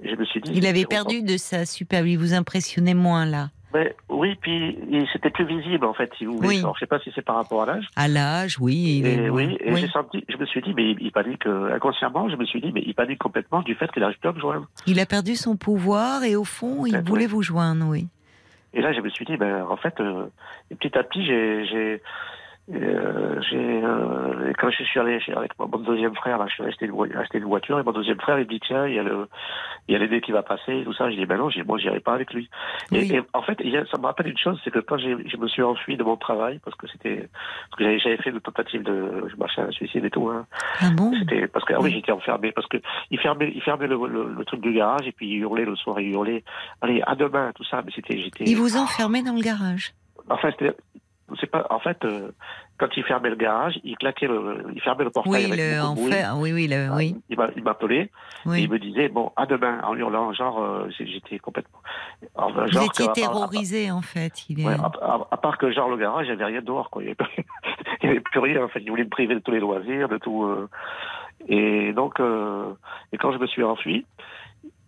Je 0.03 0.15
me 0.15 0.25
suis 0.25 0.41
dit. 0.41 0.51
Il 0.53 0.65
avait 0.65 0.85
perdu 0.85 1.23
de 1.23 1.37
sa 1.37 1.65
super, 1.65 2.05
il 2.05 2.17
vous 2.17 2.33
impressionnait 2.33 2.93
moins 2.93 3.25
là. 3.25 3.49
Mais 3.73 3.95
oui, 4.09 4.35
puis 4.41 4.77
il- 4.89 5.07
c'était 5.13 5.29
plus 5.29 5.45
visible 5.45 5.85
en 5.85 5.93
fait, 5.93 6.11
si 6.17 6.25
vous 6.25 6.35
voulez. 6.35 6.47
Oui. 6.49 6.59
Alors, 6.59 6.75
je 6.75 6.81
sais 6.81 6.87
pas 6.87 6.99
si 6.99 7.09
c'est 7.15 7.21
par 7.21 7.35
rapport 7.37 7.63
à 7.63 7.65
l'âge. 7.67 7.87
À 7.95 8.09
l'âge, 8.09 8.57
oui. 8.59 8.97
il 8.99 9.07
est 9.07 9.15
Et 9.15 9.29
oui, 9.29 9.57
et 9.61 9.75
j'ai 9.77 9.87
senti, 9.87 10.25
je 10.27 10.35
me 10.35 10.45
suis 10.45 10.61
dit, 10.61 10.73
mais 10.75 10.91
il, 10.99 11.11
panique 11.13 11.45
euh, 11.47 11.73
inconsciemment. 11.73 12.29
Je 12.29 12.35
me 12.35 12.43
suis 12.45 12.59
dit, 12.59 12.71
mais 12.73 12.83
il 12.85 12.93
panique 12.93 13.19
complètement 13.19 13.61
du 13.61 13.75
fait 13.75 13.89
qu'il 13.91 14.01
n'arrive 14.01 14.19
plus 14.19 14.27
à 14.29 14.33
me 14.33 14.39
joindre. 14.41 14.67
Il 14.87 14.99
a 14.99 15.05
perdu 15.05 15.35
son 15.37 15.55
pouvoir 15.55 16.23
et 16.25 16.35
au 16.35 16.43
fond, 16.43 16.85
il 16.85 16.97
voulait 16.99 17.27
vous 17.27 17.43
joindre, 17.43 17.85
oui. 17.87 18.07
Et 18.73 18.81
là, 18.81 18.91
je 18.93 18.99
me 18.99 19.09
suis 19.09 19.25
dit, 19.25 19.37
ben, 19.37 19.65
en 19.69 19.77
fait, 19.77 19.99
euh, 20.01 20.25
et 20.69 20.75
petit 20.75 20.97
à 20.97 21.03
petit, 21.03 21.25
j'ai, 21.25 22.01
euh, 22.73 23.41
euh, 23.53 24.53
quand 24.59 24.69
je 24.69 24.83
suis 24.83 24.99
allé 24.99 25.19
avec 25.35 25.51
mon 25.59 25.65
deuxième 25.79 26.15
frère, 26.15 26.37
là, 26.37 26.45
je 26.47 26.53
suis 26.71 26.87
vo- 26.87 27.05
acheté 27.17 27.37
une 27.39 27.45
voiture, 27.45 27.79
et 27.79 27.83
mon 27.83 27.91
deuxième 27.91 28.19
frère, 28.19 28.37
il 28.39 28.45
me 28.45 28.49
dit, 28.49 28.59
tiens, 28.59 28.87
il 28.87 28.95
y 28.95 28.99
a 28.99 29.03
le, 29.03 29.27
il 29.87 29.93
y 29.93 29.95
a 29.95 29.99
l'aîné 29.99 30.21
qui 30.21 30.31
va 30.31 30.43
passer, 30.43 30.77
et 30.77 30.83
tout 30.83 30.93
ça. 30.93 31.09
Je 31.09 31.15
dis, 31.15 31.25
ben 31.25 31.37
non, 31.37 31.49
moi, 31.65 31.77
j'irai 31.79 31.99
pas 31.99 32.13
avec 32.13 32.33
lui. 32.33 32.49
Et, 32.91 32.99
Oui. 32.99 33.11
et 33.15 33.21
en 33.33 33.41
fait, 33.41 33.57
ça 33.91 33.97
me 33.97 34.05
rappelle 34.05 34.27
une 34.27 34.37
chose, 34.37 34.59
c'est 34.63 34.71
que 34.71 34.79
quand 34.79 34.97
je 34.97 35.37
me 35.37 35.47
suis 35.47 35.63
enfui 35.63 35.97
de 35.97 36.03
mon 36.03 36.15
travail, 36.17 36.59
parce 36.63 36.75
que 36.77 36.87
c'était, 36.87 37.27
parce 37.69 37.77
que 37.79 37.97
j'avais, 37.99 38.17
fait 38.17 38.29
une 38.29 38.39
tentative 38.41 38.83
de, 38.83 39.27
un 39.57 39.71
suicide 39.71 40.05
et 40.05 40.09
tout, 40.09 40.29
hein. 40.29 40.45
Ah 40.79 40.89
bon? 40.95 41.11
C'était 41.19 41.47
parce 41.47 41.65
que 41.65 41.73
ah 41.73 41.77
oui, 41.79 41.85
Oui. 41.89 41.93
j'étais 41.95 42.11
enfermé 42.11 42.51
parce 42.51 42.67
que 42.67 42.77
il 43.09 43.19
fermait 43.19 43.51
il 43.53 43.61
fermait 43.61 43.87
le, 43.87 43.95
le, 44.07 44.33
le 44.33 44.45
truc 44.45 44.61
du 44.61 44.71
garage 44.73 45.07
et 45.07 45.11
puis 45.11 45.27
il 45.29 45.37
hurlait 45.39 45.65
le 45.65 45.75
soir, 45.75 45.99
il 45.99 46.11
hurlait 46.13 46.43
allez 46.81 47.01
à 47.05 47.15
demain 47.15 47.51
tout 47.53 47.63
ça 47.65 47.81
mais 47.85 47.91
c'était 47.93 48.17
j'étais 48.17 48.45
Il 48.45 48.55
vous 48.55 48.77
enfermait 48.77 49.21
dans 49.23 49.33
le 49.33 49.41
garage? 49.41 49.93
enfin 50.29 50.51
c'était 50.51 50.73
c'est 51.39 51.49
pas 51.49 51.65
en 51.69 51.79
fait 51.79 52.03
euh, 52.05 52.31
quand 52.77 52.87
il 52.97 53.03
fermait 53.03 53.29
le 53.29 53.35
garage, 53.35 53.79
il 53.83 53.95
claquait 53.97 54.27
le 54.27 54.65
il 54.73 54.81
fermait 54.81 55.03
le 55.03 55.09
portail 55.11 55.31
Oui, 55.31 55.45
avec 55.45 55.59
le, 55.59 55.81
beaucoup 55.87 56.07
en 56.07 56.09
fait, 56.11 56.25
oui, 56.35 56.51
oui, 56.53 56.67
le, 56.67 56.89
oui, 56.95 57.15
Il 57.29 57.37
m'a- 57.37 57.49
il 57.55 57.63
m'appelait 57.63 58.01
et 58.03 58.11
oui. 58.49 58.63
il 58.63 58.69
me 58.69 58.79
disait 58.79 59.07
bon 59.09 59.31
à 59.35 59.45
demain 59.45 59.79
en 59.83 59.95
hurlant 59.95 60.33
genre 60.33 60.61
euh, 60.61 60.89
j'étais 60.99 61.39
complètement 61.39 61.79
Vous 62.37 62.67
genre 62.71 62.83
étiez 62.85 63.05
que- 63.05 63.09
à- 63.09 63.11
à- 63.11 63.15
terrorisé, 63.15 63.91
en 63.91 64.01
fait. 64.01 64.49
Il 64.49 64.59
est... 64.61 64.65
Ouais, 64.65 64.73
à, 64.73 64.91
à- 65.05 65.27
à 65.31 65.37
part 65.37 65.57
que 65.57 65.71
genre 65.71 65.89
le 65.89 65.97
garage, 65.97 66.25
il 66.27 66.29
n'y 66.29 66.41
avait 66.41 66.51
rien 66.51 66.61
dehors, 66.61 66.89
quoi. 66.89 67.03
Il 67.03 67.07
n'y 67.09 67.15
avait, 68.09 68.19
plus 68.19 68.39
rien. 68.39 68.63
En 68.63 68.67
fait, 68.67 68.79
il 68.81 68.89
voulait 68.89 69.03
me 69.03 69.09
priver 69.09 69.35
de 69.35 69.39
tous 69.39 69.51
les 69.51 69.59
loisirs, 69.59 70.09
de 70.09 70.17
tout. 70.17 70.43
euh. 70.45 70.67
Et 71.47 71.93
donc, 71.93 72.19
et 72.19 73.17
quand 73.17 73.31
je 73.31 73.37
me 73.37 73.47
suis 73.47 73.63
enfui, 73.63 74.05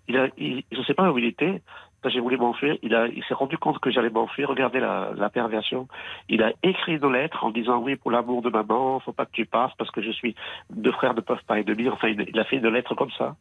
il 0.07 0.17
a, 0.17 0.27
il, 0.37 0.63
je 0.71 0.81
sais 0.83 0.93
pas 0.93 1.11
où 1.11 1.17
il 1.17 1.25
était. 1.25 1.61
J'ai 2.09 2.19
voulu 2.19 2.37
m'enfuir, 2.37 2.77
il 2.81 2.93
a, 2.95 3.07
il 3.07 3.23
s'est 3.25 3.33
rendu 3.33 3.57
compte 3.57 3.79
que 3.79 3.91
j'allais 3.91 4.09
m'enfuir. 4.09 4.49
Regardez 4.49 4.79
la, 4.79 5.11
la 5.15 5.29
perversion. 5.29 5.87
Il 6.29 6.43
a 6.43 6.51
écrit 6.63 6.95
une 6.97 7.11
lettre 7.11 7.43
en 7.43 7.51
disant 7.51 7.77
oui 7.79 7.95
pour 7.95 8.11
l'amour 8.11 8.41
de 8.41 8.49
maman, 8.49 8.99
faut 8.99 9.13
pas 9.13 9.25
que 9.25 9.31
tu 9.31 9.45
passes 9.45 9.71
parce 9.77 9.91
que 9.91 10.01
je 10.01 10.11
suis 10.11 10.35
deux 10.69 10.91
frères 10.91 11.13
ne 11.13 11.21
peuvent 11.21 11.43
pas 11.47 11.59
être 11.59 11.67
demi. 11.67 11.89
Enfin, 11.89 12.09
il, 12.09 12.39
a 12.39 12.43
fait 12.43 12.57
une 12.57 12.67
lettre 12.67 12.95
comme 12.95 13.11
ça. 13.11 13.35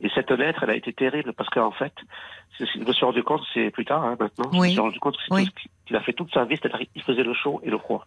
Et 0.00 0.08
cette 0.14 0.30
lettre, 0.30 0.62
elle 0.64 0.70
a 0.70 0.76
été 0.76 0.92
terrible 0.92 1.32
parce 1.32 1.48
qu'en 1.50 1.70
fait, 1.70 1.92
je 2.58 2.78
me 2.78 2.92
suis 2.92 3.04
rendu 3.04 3.22
compte, 3.22 3.42
c'est 3.54 3.70
plus 3.70 3.84
tard, 3.84 4.04
hein, 4.04 4.16
maintenant, 4.18 4.50
je 4.50 4.56
me 4.56 4.62
Oui. 4.62 4.70
suis 4.72 4.80
rendu 4.80 4.98
compte 5.00 5.16
que 5.16 5.22
c'est 5.28 5.34
Oui. 5.34 5.44
tout 5.46 5.52
ce 5.56 5.86
qu'il 5.86 5.96
a 5.96 6.00
fait 6.00 6.12
toute 6.12 6.32
sa 6.32 6.44
vie, 6.44 6.56
c'est-à-dire 6.60 6.86
il 6.94 7.02
faisait 7.02 7.22
le 7.22 7.34
chaud 7.34 7.60
et 7.64 7.70
le 7.70 7.78
froid. 7.78 8.06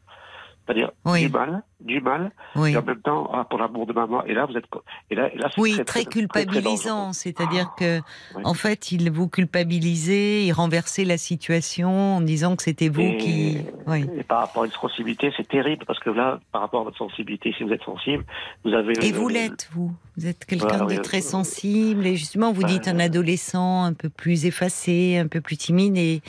C'est-à-dire 0.68 0.91
Oui. 1.06 1.22
du 1.22 1.30
mal, 1.30 1.64
du 1.80 2.02
mal, 2.02 2.31
oui. 2.57 2.73
et 2.73 2.77
en 2.77 2.84
même 2.84 2.99
temps, 3.02 3.30
ah, 3.34 3.45
pour 3.49 3.57
l'amour 3.57 3.85
de 3.85 3.94
maman. 3.94 4.26
Et 4.26 4.34
là, 4.34 4.45
vous 4.45 4.57
êtes, 4.57 4.65
et 5.10 5.15
là, 5.15 5.34
et 5.34 5.38
là, 5.38 5.49
c'est 5.53 5.61
Oui, 5.61 5.72
très, 5.76 5.84
très, 5.85 6.06
culpabilisant. 6.06 7.14
C'est-à-dire 7.14 7.73
que, 7.77 7.99
oui. 8.35 8.41
en 8.44 8.53
fait, 8.53 8.91
il 8.91 9.10
vous 9.10 9.30
culpabilisait, 9.30 10.44
il 10.44 10.52
renversait 10.52 11.06
la 11.06 11.18
situation 11.18 12.18
en 12.18 12.22
disant 12.22 12.57
que 12.57 12.64
c'était 12.64 12.89
vous 12.89 13.02
Et- 13.02 13.18
qui. 13.18 13.57
Oui. 13.85 14.06
Et 14.18 14.23
par 14.23 14.39
rapport 14.39 14.64
à 14.64 14.65
une 14.65 14.72
sensibilité, 14.73 15.31
c'est 15.38 15.48
terrible 15.48 15.85
parce 15.85 15.99
que 15.99 16.10
là, 16.10 16.39
par 16.52 16.61
rapport 16.61 16.81
à 16.81 16.84
votre 16.84 16.98
sensibilité, 16.98 17.53
si 17.57 17.64
vous 17.64 17.72
êtes 17.72 17.84
sensible, 17.84 18.26
vous 18.65 18.73
avez. 18.73 18.94
Et 19.06 19.14
vous 19.14 19.30
l'êtes, 19.30 19.69
vous. 19.72 19.94
Vous 20.18 20.27
êtes 20.27 20.44
quelqu'un 20.45 20.85
de 20.85 20.98
très 20.98 21.22
sensible. 21.22 22.06
Et 22.06 22.18
justement, 22.18 22.52
vous 22.52 22.64
bah, 22.64 22.68
dites 22.68 22.89
un 22.89 22.99
adolescent 22.99 23.84
un 23.84 23.94
peu 23.94 24.10
plus 24.10 24.45
effacé, 24.45 25.18
un 25.18 25.27
peu 25.27 25.39
plus 25.39 25.56
timide. 25.56 25.98
Et 25.98 26.22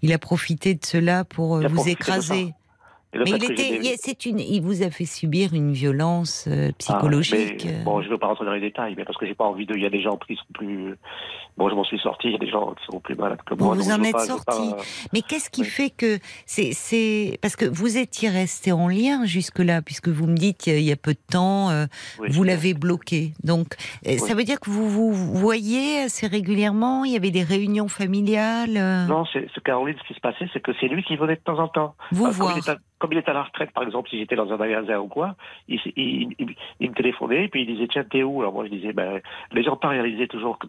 il 0.00 0.12
a 0.14 0.18
profité 0.18 0.74
de 0.74 0.84
cela 0.84 1.24
pour 1.24 1.56
euh, 1.56 1.68
vous 1.68 1.88
écraser. 1.88 2.54
Mais 3.14 3.24
il 3.26 3.44
était, 3.44 3.96
c'est 4.00 4.24
une, 4.26 4.40
il 4.40 4.60
vous 4.62 4.82
a 4.82 4.90
fait 4.90 5.04
subir 5.04 5.52
une 5.52 5.72
violence 5.72 6.46
euh, 6.48 6.70
Ah, 6.70 6.74
psychologique. 6.78 7.64
mais, 7.66 7.72
euh. 7.80 7.82
bon, 7.84 8.00
je 8.00 8.06
ne 8.06 8.12
veux 8.12 8.18
pas 8.18 8.28
rentrer 8.28 8.46
dans 8.46 8.52
les 8.52 8.60
détails, 8.60 8.94
mais 8.96 9.04
parce 9.04 9.18
que 9.18 9.26
j'ai 9.26 9.34
pas 9.34 9.44
envie 9.44 9.66
de. 9.66 9.74
Il 9.76 9.82
y 9.82 9.86
a 9.86 9.90
des 9.90 10.00
gens 10.00 10.16
qui 10.16 10.34
sont 10.34 10.44
plus. 10.54 10.96
Bon, 11.58 11.68
je 11.68 11.74
m'en 11.74 11.84
suis 11.84 11.98
sorti. 11.98 12.28
Il 12.28 12.32
y 12.32 12.36
a 12.36 12.38
des 12.38 12.48
gens 12.48 12.72
qui 12.72 12.84
sont 12.90 13.00
plus 13.00 13.14
malades 13.14 13.40
que 13.44 13.54
moi. 13.54 13.74
vous 13.74 13.90
en 13.90 14.02
êtes 14.02 14.18
sorti. 14.20 14.70
pas- 14.70 14.76
Mais 15.12 15.20
qu'est-ce 15.20 15.50
qui 15.50 15.60
Oui. 15.60 15.66
fait 15.66 15.90
que 15.90 16.18
c'est, 16.46 16.70
c'est 16.72 17.38
parce 17.42 17.54
que 17.56 17.66
vous 17.66 17.98
étiez 17.98 18.30
resté 18.30 18.72
en 18.72 18.88
lien 18.88 19.26
jusque-là, 19.26 19.82
puisque 19.82 20.08
vous 20.08 20.26
me 20.26 20.34
dites 20.36 20.66
il 20.66 20.80
y 20.80 20.92
a 20.92 20.96
peu 20.96 21.12
de 21.12 21.20
temps, 21.30 21.68
euh, 21.68 21.84
oui. 22.20 22.28
vous 22.30 22.44
l'avez 22.44 22.72
bloqué. 22.72 23.32
Donc, 23.44 23.74
euh, 24.06 24.16
ça 24.16 24.34
veut 24.34 24.44
dire 24.44 24.58
que 24.60 24.70
vous 24.70 24.88
vous 24.88 25.12
voyez 25.34 26.00
assez 26.04 26.26
régulièrement. 26.26 27.04
Il 27.04 27.12
y 27.12 27.16
avait 27.16 27.30
des 27.30 27.42
réunions 27.42 27.88
familiales. 27.88 28.76
euh, 28.78 29.06
Non, 29.06 29.24
c'est 29.30 29.46
c'est 29.54 29.62
Caroline, 29.62 29.96
ce 30.02 30.08
qui 30.08 30.14
se 30.14 30.20
passait, 30.20 30.48
c'est 30.54 30.62
que 30.62 30.72
c'est 30.80 30.88
lui 30.88 31.02
qui 31.04 31.16
venait 31.16 31.34
de 31.36 31.40
temps 31.40 31.58
en 31.58 31.68
temps. 31.68 31.94
vous 32.12 32.26
Euh, 32.26 32.30
voir. 32.30 32.58
Comme 33.02 33.12
il, 33.12 33.18
est 33.18 33.28
à, 33.28 33.32
la 33.32 33.42
retraite, 33.42 33.72
par 33.72 33.82
exemple, 33.82 34.08
si 34.10 34.16
j'étais 34.18 34.36
dans 34.36 34.52
un 34.52 34.56
magasin 34.56 34.98
ou 35.00 35.08
quoi, 35.08 35.34
il, 35.66 35.80
il, 35.96 36.34
il- 36.38 36.54
il 36.78 36.88
me 36.90 36.94
téléphonait, 36.94 37.48
puis 37.48 37.62
il 37.62 37.66
disait, 37.66 37.88
tiens, 37.90 38.04
t'es 38.08 38.22
où? 38.22 38.40
Alors 38.40 38.52
moi, 38.54 38.64
je 38.64 38.70
disais, 38.70 38.92
ben, 38.92 39.20
les 39.50 39.64
gens 39.64 39.74
pas 39.76 39.88
réalisaient 39.88 40.28
toujours 40.28 40.56
que... 40.58 40.68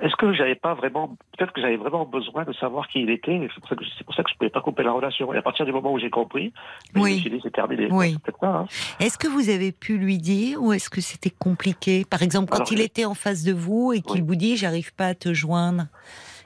est-ce 0.00 0.16
que 0.16 0.32
j'avais 0.32 0.54
pas 0.54 0.72
vraiment, 0.72 1.08
peut-être 1.36 1.52
que 1.52 1.60
j'avais 1.60 1.76
vraiment 1.76 2.06
besoin 2.06 2.44
de 2.44 2.52
savoir 2.54 2.88
qui 2.88 3.02
il 3.02 3.10
était. 3.10 3.38
C'est 3.54 3.60
pour 3.60 3.68
ça 3.68 3.76
que 3.76 3.84
c'est 3.98 4.04
pour 4.04 4.14
ça 4.14 4.22
que 4.22 4.30
je 4.30 4.36
pouvais 4.38 4.48
pas 4.48 4.62
couper 4.62 4.82
la 4.82 4.92
relation. 4.92 5.34
Et 5.34 5.36
à 5.36 5.42
partir 5.42 5.66
du 5.66 5.72
moment 5.72 5.92
où 5.92 5.98
j'ai 5.98 6.08
compris, 6.08 6.52
Oui. 6.96 7.20
je 7.22 7.38
c'est 7.42 7.52
terminé. 7.52 7.88
Oui. 7.90 8.16
Hein. 8.42 8.64
Est-ce 8.98 9.18
que 9.18 9.28
vous 9.28 9.50
avez 9.50 9.70
pu 9.72 9.98
lui 9.98 10.16
dire 10.16 10.62
ou 10.62 10.72
est-ce 10.72 10.88
que 10.88 11.02
c'était 11.02 11.28
compliqué? 11.46 12.06
Par 12.10 12.22
exemple, 12.22 12.48
quand 12.50 12.56
Alors, 12.64 12.72
il 12.72 12.78
je- 12.78 12.82
était 12.84 13.04
en 13.04 13.14
face 13.14 13.44
de 13.44 13.52
vous 13.52 13.92
et 13.92 14.00
qu'il 14.00 14.22
Oui. 14.22 14.26
vous 14.26 14.36
dit 14.36 14.56
j'arrive 14.56 14.94
pas 14.94 15.08
à 15.08 15.14
te 15.14 15.34
joindre? 15.34 15.84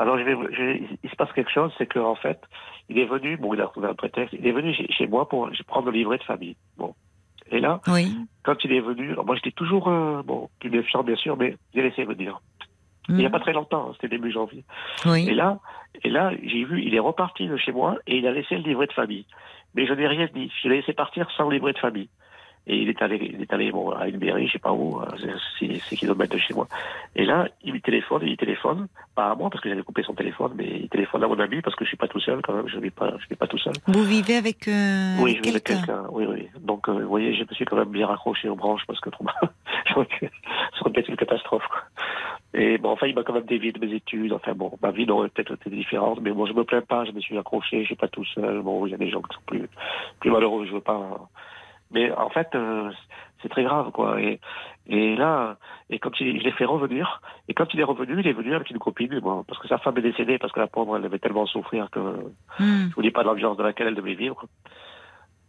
Alors 0.00 0.18
je 0.18 0.24
vais, 0.24 0.34
je 0.50 0.62
vais- 0.62 0.82
il 1.04 1.10
se 1.10 1.14
passe 1.14 1.30
quelque 1.36 1.52
chose, 1.52 1.72
c'est 1.78 1.86
que 1.86 2.00
en 2.00 2.16
fait, 2.16 2.40
il 2.88 2.98
est 2.98 3.06
venu, 3.06 3.36
bon, 3.36 3.54
il 3.54 3.60
a 3.60 3.66
trouvé 3.66 3.88
un 3.88 3.94
prétexte, 3.94 4.34
il 4.38 4.46
est 4.46 4.52
venu 4.52 4.74
chez, 4.74 4.86
chez 4.92 5.06
moi 5.06 5.28
pour 5.28 5.48
prendre 5.66 5.86
le 5.90 5.92
livret 5.98 6.18
de 6.18 6.24
famille. 6.24 6.56
Bon. 6.76 6.94
Et 7.50 7.60
là, 7.60 7.80
Oui. 7.88 8.14
quand 8.42 8.62
il 8.64 8.72
est 8.72 8.80
venu, 8.80 9.10
alors 9.12 9.26
moi 9.26 9.34
j'étais 9.36 9.50
toujours, 9.52 9.88
euh, 9.88 10.22
bon, 10.22 10.48
plus 10.60 10.70
méfiant 10.70 11.02
bien 11.02 11.16
sûr, 11.16 11.36
mais 11.36 11.56
j'ai 11.74 11.82
laissé 11.82 12.04
venir. 12.04 12.40
Il 13.08 13.16
n'y 13.16 13.26
a 13.26 13.28
Mm. 13.28 13.32
pas 13.32 13.40
très 13.40 13.52
longtemps, 13.52 13.88
hein, 13.88 13.92
c'était 13.94 14.08
début 14.16 14.32
janvier. 14.32 14.64
Oui. 15.04 15.28
Et 15.28 15.34
là, 15.34 15.58
et 16.04 16.08
là, 16.08 16.32
j'ai 16.42 16.64
vu, 16.64 16.82
il 16.82 16.94
est 16.94 16.98
reparti 17.00 17.46
de 17.46 17.56
chez 17.58 17.70
moi 17.72 17.96
et 18.06 18.16
il 18.16 18.26
a 18.26 18.32
laissé 18.32 18.54
le 18.56 18.62
livret 18.62 18.86
de 18.86 18.92
famille. 18.92 19.26
Mais 19.74 19.86
je 19.86 19.92
n'ai 19.92 20.06
rien 20.06 20.26
dit. 20.34 20.50
Je 20.62 20.68
l'ai 20.68 20.76
laissé 20.76 20.94
partir 20.94 21.30
sans 21.36 21.50
livret 21.50 21.74
de 21.74 21.78
famille. 21.78 22.08
Et 22.66 22.76
il 22.76 22.88
est 22.88 23.02
allé, 23.02 23.18
il 23.20 23.42
est 23.42 23.52
allé 23.52 23.70
bon, 23.70 23.90
à 23.90 24.08
une 24.08 24.18
mairie, 24.18 24.46
je 24.46 24.52
sais 24.52 24.58
pas 24.58 24.72
où, 24.72 24.98
à 24.98 25.08
6 25.58 25.96
kilomètres 25.96 26.34
de 26.34 26.40
chez 26.40 26.54
moi. 26.54 26.66
Et 27.14 27.24
là, 27.26 27.46
il 27.62 27.74
me 27.74 27.80
téléphone, 27.80 28.22
il 28.24 28.36
téléphone, 28.36 28.88
pas 29.14 29.30
à 29.30 29.34
moi 29.34 29.50
parce 29.50 29.62
que 29.62 29.68
j'avais 29.68 29.82
coupé 29.82 30.02
son 30.02 30.14
téléphone, 30.14 30.52
mais 30.56 30.80
il 30.82 30.88
téléphone 30.88 31.22
à 31.24 31.28
mon 31.28 31.38
ami 31.38 31.60
parce 31.60 31.76
que 31.76 31.84
je 31.84 31.88
suis 31.88 31.96
pas 31.96 32.08
tout 32.08 32.20
seul 32.20 32.40
quand 32.42 32.54
même, 32.54 32.68
je 32.68 32.78
ne 32.78 32.88
pas, 32.88 33.12
je 33.18 33.28
vais 33.28 33.36
pas 33.36 33.46
tout 33.46 33.58
seul. 33.58 33.74
Vous 33.86 34.04
vivez 34.04 34.36
avec, 34.36 34.66
euh, 34.66 35.16
oui, 35.20 35.36
je 35.36 35.42
vais 35.42 35.50
avec 35.50 35.64
quelqu'un 35.64 35.84
quelqu'un. 35.86 36.04
Oui, 36.10 36.24
oui. 36.28 36.48
Donc, 36.60 36.88
euh, 36.88 36.92
vous 36.92 37.08
voyez, 37.08 37.34
je 37.34 37.42
me 37.42 37.54
suis 37.54 37.64
quand 37.64 37.76
même 37.76 37.90
bien 37.90 38.06
raccroché 38.06 38.48
aux 38.48 38.56
branches 38.56 38.82
parce 38.86 39.00
que 39.00 39.10
aurait 39.96 40.06
pu 40.06 40.26
ça 40.26 40.80
aurait 40.80 40.90
pu 40.90 41.00
être 41.00 41.08
une 41.08 41.16
catastrophe. 41.16 41.66
Quoi. 41.68 41.82
Et 42.54 42.78
bon, 42.78 42.90
enfin, 42.90 43.06
il 43.06 43.14
m'a 43.14 43.22
quand 43.22 43.32
même 43.32 43.44
dévié 43.44 43.72
de 43.72 43.84
mes 43.84 43.92
études. 43.94 44.32
Enfin, 44.32 44.52
bon, 44.54 44.72
ma 44.82 44.90
vie 44.90 45.08
aurait 45.10 45.28
peut-être 45.28 45.54
été 45.54 45.70
différente, 45.70 46.20
mais 46.22 46.30
bon, 46.30 46.46
je 46.46 46.52
me 46.52 46.64
plains 46.64 46.82
pas. 46.82 47.04
Je 47.04 47.12
me 47.12 47.20
suis 47.20 47.36
accroché. 47.36 47.80
Je 47.80 47.86
suis 47.86 47.94
pas 47.96 48.08
tout 48.08 48.24
seul. 48.24 48.62
Bon, 48.62 48.86
il 48.86 48.90
y 48.90 48.94
a 48.94 48.98
des 48.98 49.10
gens 49.10 49.22
qui 49.22 49.34
sont 49.34 49.42
plus, 49.46 49.68
plus 50.20 50.30
malheureux. 50.30 50.66
Je 50.66 50.72
veux 50.72 50.80
pas. 50.80 51.28
Mais 51.94 52.10
en 52.12 52.28
fait, 52.28 52.48
euh, 52.54 52.90
c'est 53.40 53.48
très 53.48 53.62
grave, 53.64 53.90
quoi. 53.92 54.20
Et, 54.20 54.40
et 54.86 55.16
là, 55.16 55.56
et 55.88 55.98
quand 55.98 56.18
il, 56.20 56.38
je 56.40 56.44
l'ai 56.44 56.52
fait 56.52 56.64
revenir, 56.66 57.22
et 57.48 57.54
quand 57.54 57.72
il 57.72 57.80
est 57.80 57.84
revenu, 57.84 58.20
il 58.20 58.26
est 58.26 58.32
venu 58.32 58.52
avec 58.54 58.68
une 58.70 58.78
copine, 58.78 59.18
bon, 59.20 59.44
parce 59.44 59.58
que 59.60 59.68
sa 59.68 59.78
femme 59.78 59.96
est 59.98 60.02
décédée, 60.02 60.38
parce 60.38 60.52
que 60.52 60.60
la 60.60 60.66
pauvre, 60.66 60.96
elle 60.96 61.02
devait 61.02 61.18
tellement 61.20 61.46
souffrir 61.46 61.88
que 61.90 62.00
Hmm. 62.58 62.88
je 62.90 62.94
vous 62.94 63.02
dis 63.02 63.10
pas 63.12 63.22
de 63.22 63.28
l'ambiance 63.28 63.56
dans 63.56 63.64
laquelle 63.64 63.86
elle 63.86 63.94
devait 63.94 64.14
vivre. 64.14 64.44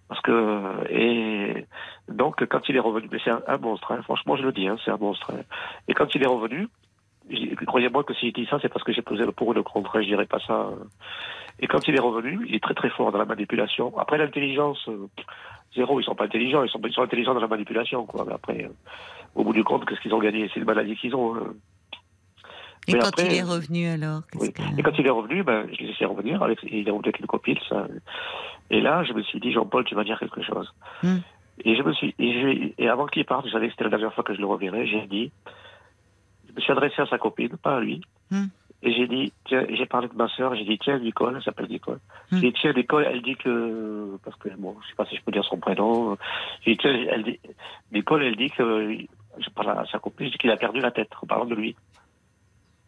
Parce 0.07 0.22
que 0.22 0.88
et 0.91 1.65
donc 2.07 2.45
quand 2.45 2.69
il 2.69 2.76
est 2.76 2.80
revenu, 2.80 3.07
mais 3.11 3.17
c'est 3.23 3.31
un, 3.31 3.41
un 3.47 3.57
monstre, 3.57 3.91
hein, 3.91 4.01
franchement 4.03 4.35
je 4.35 4.43
le 4.43 4.51
dis, 4.51 4.67
hein, 4.67 4.77
c'est 4.85 4.91
un 4.91 4.97
monstre. 4.97 5.31
hein. 5.34 5.41
Et 5.88 5.93
quand 5.95 6.13
il 6.13 6.22
est 6.22 6.27
revenu, 6.27 6.67
je- 7.30 7.55
croyez-moi 7.65 8.03
que 8.03 8.13
s'il 8.13 8.31
dit 8.31 8.45
ça, 8.47 8.59
c'est 8.61 8.69
parce 8.69 8.84
que 8.84 8.93
j'ai 8.93 9.01
posé 9.01 9.23
le 9.26 9.31
pour 9.31 9.51
et 9.51 9.55
le 9.55 9.63
contre, 9.63 9.99
je 10.01 10.05
dirais 10.05 10.27
pas 10.27 10.39
ça. 10.41 10.69
Et 11.59 11.65
quand 11.65 11.88
il 11.88 11.95
est 11.95 11.99
revenu, 11.99 12.45
il 12.47 12.53
est 12.53 12.61
très 12.63 12.76
très 12.76 12.89
fort 12.91 13.11
dans 13.11 13.17
la 13.17 13.26
manipulation. 13.26 13.97
Après 13.97 14.19
l'intelligence, 14.19 14.88
euh, 14.89 15.07
zéro, 15.76 15.99
ils 15.99 16.03
sont 16.03 16.15
pas 16.15 16.26
intelligents, 16.26 16.64
ils 16.64 16.69
sont, 16.69 16.80
ils 16.85 16.93
sont 16.93 17.02
intelligents 17.03 17.34
dans 17.34 17.39
la 17.41 17.47
manipulation, 17.47 18.06
quoi. 18.06 18.23
Mais 18.27 18.34
après, 18.34 18.64
euh, 18.65 18.69
au 19.35 19.43
bout 19.43 19.53
du 19.53 19.64
compte, 19.64 19.85
qu'est-ce 19.85 20.02
qu'ils 20.02 20.14
ont 20.14 20.19
gagné? 20.19 20.49
C'est 20.53 20.60
une 20.60 20.65
maladie 20.65 20.95
qu'ils 20.95 21.15
ont. 21.15 21.35
hein. 21.35 21.53
Et 22.88 22.93
Mais 22.93 22.99
quand 22.99 23.07
après, 23.07 23.26
il 23.26 23.34
est 23.34 23.41
revenu 23.41 23.88
alors 23.88 24.22
oui. 24.39 24.53
que- 24.53 24.61
Et 24.77 24.84
quand 24.84 24.91
il 24.99 25.07
est 25.07 25.10
revenu, 25.10 25.41
ben, 25.43 25.68
je 25.73 25.77
l'ai 25.80 25.88
laissé 25.88 26.06
revenir. 26.06 26.41
Avec, 26.43 26.60
il 26.64 26.88
est 26.88 26.91
revenu 26.91 27.06
avec 27.06 27.19
une 27.19 27.26
copine. 27.26 27.57
Ça. 27.68 27.88
Et 28.69 28.80
là, 28.80 29.03
je 29.03 29.14
me 29.14 29.23
suis 29.23 29.39
dit, 29.39 29.52
Jean-Paul, 29.52 29.85
tu 29.85 29.95
vas 29.95 30.03
dire 30.03 30.19
quelque 30.19 30.43
chose. 30.43 30.72
Hmm. 31.02 31.18
Et 31.64 31.76
je 31.76 31.81
me 31.81 31.93
suis, 31.93 32.14
et, 32.19 32.34
je- 32.34 32.72
et 32.77 32.88
avant 32.89 33.07
qu'il 33.07 33.26
parte, 33.26 33.47
je 33.47 33.52
savais 33.52 33.68
que 33.68 33.72
c'était 33.73 33.85
la 33.85 33.89
dernière 33.89 34.14
fois 34.14 34.23
que 34.23 34.35
je 34.35 34.39
le 34.39 34.45
reverrais. 34.45 34.85
J'ai 34.85 35.07
dit, 35.07 35.31
je 36.47 36.53
me 36.53 36.61
suis 36.61 36.72
adressé 36.72 37.02
à 37.02 37.07
sa 37.07 37.18
copine, 37.18 37.57
pas 37.57 37.77
à 37.77 37.80
lui. 37.80 38.02
Hmm. 38.30 38.45
Et 38.86 38.94
j'ai 38.94 39.07
dit, 39.07 39.34
tiens, 39.45 39.66
j'ai 39.68 39.88
parlé 39.88 40.07
de 40.07 40.14
ma 40.14 40.28
sœur. 40.30 40.56
J'ai 40.56 40.64
dit, 40.64 40.78
tiens, 40.78 40.99
Nicole, 40.99 41.34
elle 41.36 41.44
s'appelle 41.44 41.68
Nicole. 41.68 41.99
Hmm. 42.32 42.38
J'ai 42.38 42.52
dit, 42.52 42.53
tiens, 42.53 42.72
Nicole, 42.74 43.07
elle 43.10 43.24
dit 43.24 43.36
que, 43.36 44.16
parce 44.24 44.38
que 44.38 44.49
bon, 44.56 44.78
je 44.84 44.88
sais 44.90 44.95
pas 44.95 45.06
si 45.06 45.16
je 45.16 45.24
peux 45.24 45.32
dire 45.32 45.44
son 45.44 45.57
prénom. 45.57 46.16
J'ai 46.62 46.74
dit, 46.74 46.78
tiens, 46.78 47.06
elle 47.10 47.24
dit, 47.24 47.40
Nicole, 47.91 48.24
elle 48.24 48.36
dit 48.36 48.52
que, 48.52 48.95
je 49.40 49.49
parle 49.49 49.72
à 49.72 49.86
sa 49.91 49.98
copine, 49.98 50.28
je 50.28 50.34
dis 50.34 50.38
qu'il 50.38 50.52
a 50.52 50.57
perdu 50.57 50.80
la 50.80 50.91
tête 50.91 51.10
en 51.22 51.26
parlant 51.26 51.45
de 51.45 51.56
lui. 51.56 51.76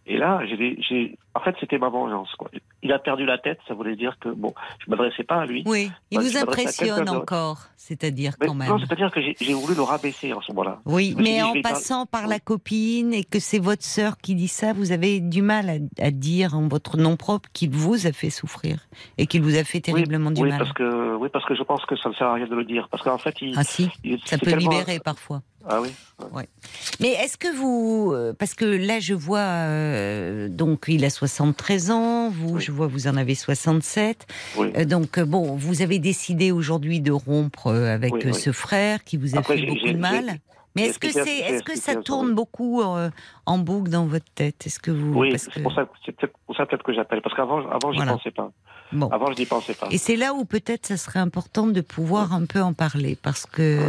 Et 0.05 0.17
là, 0.17 0.39
j'ai, 0.45 0.55
dit- 0.55 0.81
j'ai, 0.87 1.17
en 1.33 1.39
fait, 1.39 1.55
c'était 1.59 1.79
ma 1.79 1.89
vengeance. 1.89 2.33
Quoi. 2.35 2.49
Il 2.83 2.91
a 2.91 2.99
perdu 2.99 3.25
la 3.25 3.37
tête, 3.39 3.57
ça 3.67 3.73
voulait 3.73 3.95
dire 3.95 4.17
que 4.21 4.29
bon, 4.29 4.53
je 4.85 4.89
m'adressais 4.91 5.23
pas 5.23 5.41
à 5.41 5.45
lui. 5.47 5.63
Oui, 5.65 5.89
il 6.11 6.19
Ouais, 6.19 6.23
vous 6.23 6.37
impressionne 6.37 7.09
encore, 7.09 7.63
c'est-à-dire 7.75 8.33
quand 8.39 8.53
même. 8.53 8.69
non, 8.69 8.77
c'est-à-dire 8.77 9.09
que 9.11 9.19
j'ai, 9.19 9.53
voulu 9.53 9.73
le 9.73 9.81
rabaisser 9.81 10.31
en 10.31 10.41
ce 10.41 10.51
moment-là. 10.51 10.79
Oui, 10.85 11.15
mais 11.17 11.37
dit, 11.37 11.41
en 11.41 11.61
passant 11.63 12.05
par 12.05 12.27
la 12.27 12.39
copine 12.39 13.13
et 13.15 13.23
que 13.23 13.39
c'est 13.39 13.57
votre 13.59 13.83
sœur 13.83 14.17
qui 14.19 14.35
dit 14.35 14.47
ça, 14.47 14.73
vous 14.73 14.91
avez 14.91 15.19
du 15.19 15.41
mal 15.41 15.69
à, 15.71 16.03
à 16.05 16.11
dire 16.11 16.55
en 16.55 16.67
votre 16.67 16.97
nom 16.97 17.15
propre 17.17 17.49
qu'il 17.51 17.71
vous 17.71 18.05
a 18.05 18.11
fait 18.11 18.29
souffrir 18.29 18.87
et 19.17 19.25
qu'il 19.25 19.41
vous 19.41 19.55
a 19.57 19.63
fait 19.63 19.79
terriblement 19.81 20.29
du 20.29 20.41
oui, 20.43 20.49
mal. 20.49 20.59
parce 20.59 20.73
que 20.73 21.15
oui, 21.15 21.29
parce 21.33 21.45
que 21.45 21.55
je 21.55 21.63
pense 21.63 21.83
que 21.85 21.95
ça 21.97 22.09
ne 22.09 22.13
sert 22.13 22.27
à 22.27 22.33
rien 22.35 22.45
de 22.47 22.55
le 22.55 22.63
dire, 22.63 22.87
parce 22.91 23.01
qu'en 23.03 23.17
fait, 23.17 23.35
il, 23.41 23.55
Ah 23.57 23.63
si, 23.63 23.89
il- 24.03 24.19
ça 24.25 24.37
peut 24.37 24.51
tellement- 24.51 24.69
libérer 24.69 24.99
parfois. 24.99 25.41
Ah 25.69 25.81
oui. 25.81 25.89
Mais 27.01 27.09
est-ce 27.09 27.37
que 27.37 27.53
vous, 27.53 28.11
euh, 28.13 28.33
parce 28.37 28.53
que 28.53 28.63
là 28.63 28.99
je 29.01 29.13
vois, 29.13 29.39
euh, 29.39 30.47
donc 30.49 30.85
il 30.87 31.03
a 31.03 31.09
73 31.09 31.91
ans, 31.91 32.29
vous, 32.29 32.55
Oui. 32.55 32.61
Je 32.67 32.71
vois 32.73 32.87
vous 32.87 33.07
en 33.07 33.15
avez 33.15 33.33
67, 33.35 34.27
Oui. 34.57 34.71
Euh, 34.75 34.83
donc 34.85 35.17
euh, 35.17 35.25
bon, 35.25 35.55
vous 35.55 35.81
avez 35.81 35.99
décidé 35.99 36.51
aujourd'hui 36.51 36.99
de 36.99 37.11
rompre 37.13 37.67
euh, 37.67 37.93
avec 37.95 38.13
Oui, 38.13 38.21
oui. 38.25 38.33
ce 38.33 38.51
frère 38.51 39.03
qui 39.05 39.15
vous 39.17 39.35
a 39.35 39.39
Après, 39.39 39.57
fait 39.57 39.65
beaucoup 39.65 39.87
de 39.87 39.97
mal. 39.97 40.39
Mais 40.75 40.83
est-ce 40.87 40.99
que 40.99 41.07
expliqué- 41.07 41.25
c'est, 41.41 41.47
j'ai 41.47 41.53
est-ce 41.55 41.63
que 41.63 41.77
ça 41.77 41.95
tourne 41.95 42.35
beaucoup 42.35 42.81
euh, 42.81 43.09
en 43.47 43.57
boucle 43.57 43.89
dans 43.89 44.05
votre 44.05 44.29
tête? 44.35 44.67
Est-ce 44.67 44.79
que 44.79 44.91
vous, 44.91 45.13
Oui, 45.13 45.33
c'est 45.37 45.49
que- 45.51 45.59
pour 45.61 45.73
ça, 45.73 45.87
c'est 46.05 46.11
peut-être 46.15 46.33
pour 46.45 46.55
ça 46.55 46.65
peut-être 46.65 46.83
que 46.83 46.93
j'appelle, 46.93 47.21
parce 47.23 47.35
qu'avant, 47.35 47.59
avant, 47.69 47.91
j'y 47.93 47.97
Voilà. 47.97 48.13
pensais 48.13 48.31
pas. 48.31 48.51
Bon. 48.91 49.07
Avant, 49.09 49.31
je 49.31 49.37
n'y 49.39 49.45
pensais 49.45 49.73
pas. 49.73 49.87
Et 49.91 49.97
c'est 49.97 50.15
là 50.17 50.33
où 50.33 50.43
peut-être 50.45 50.85
ça 50.85 50.97
serait 50.97 51.19
important 51.19 51.67
de 51.67 51.81
pouvoir 51.81 52.33
un 52.33 52.45
peu 52.45 52.61
en 52.61 52.73
parler, 52.73 53.17
parce 53.21 53.45
que 53.47 53.79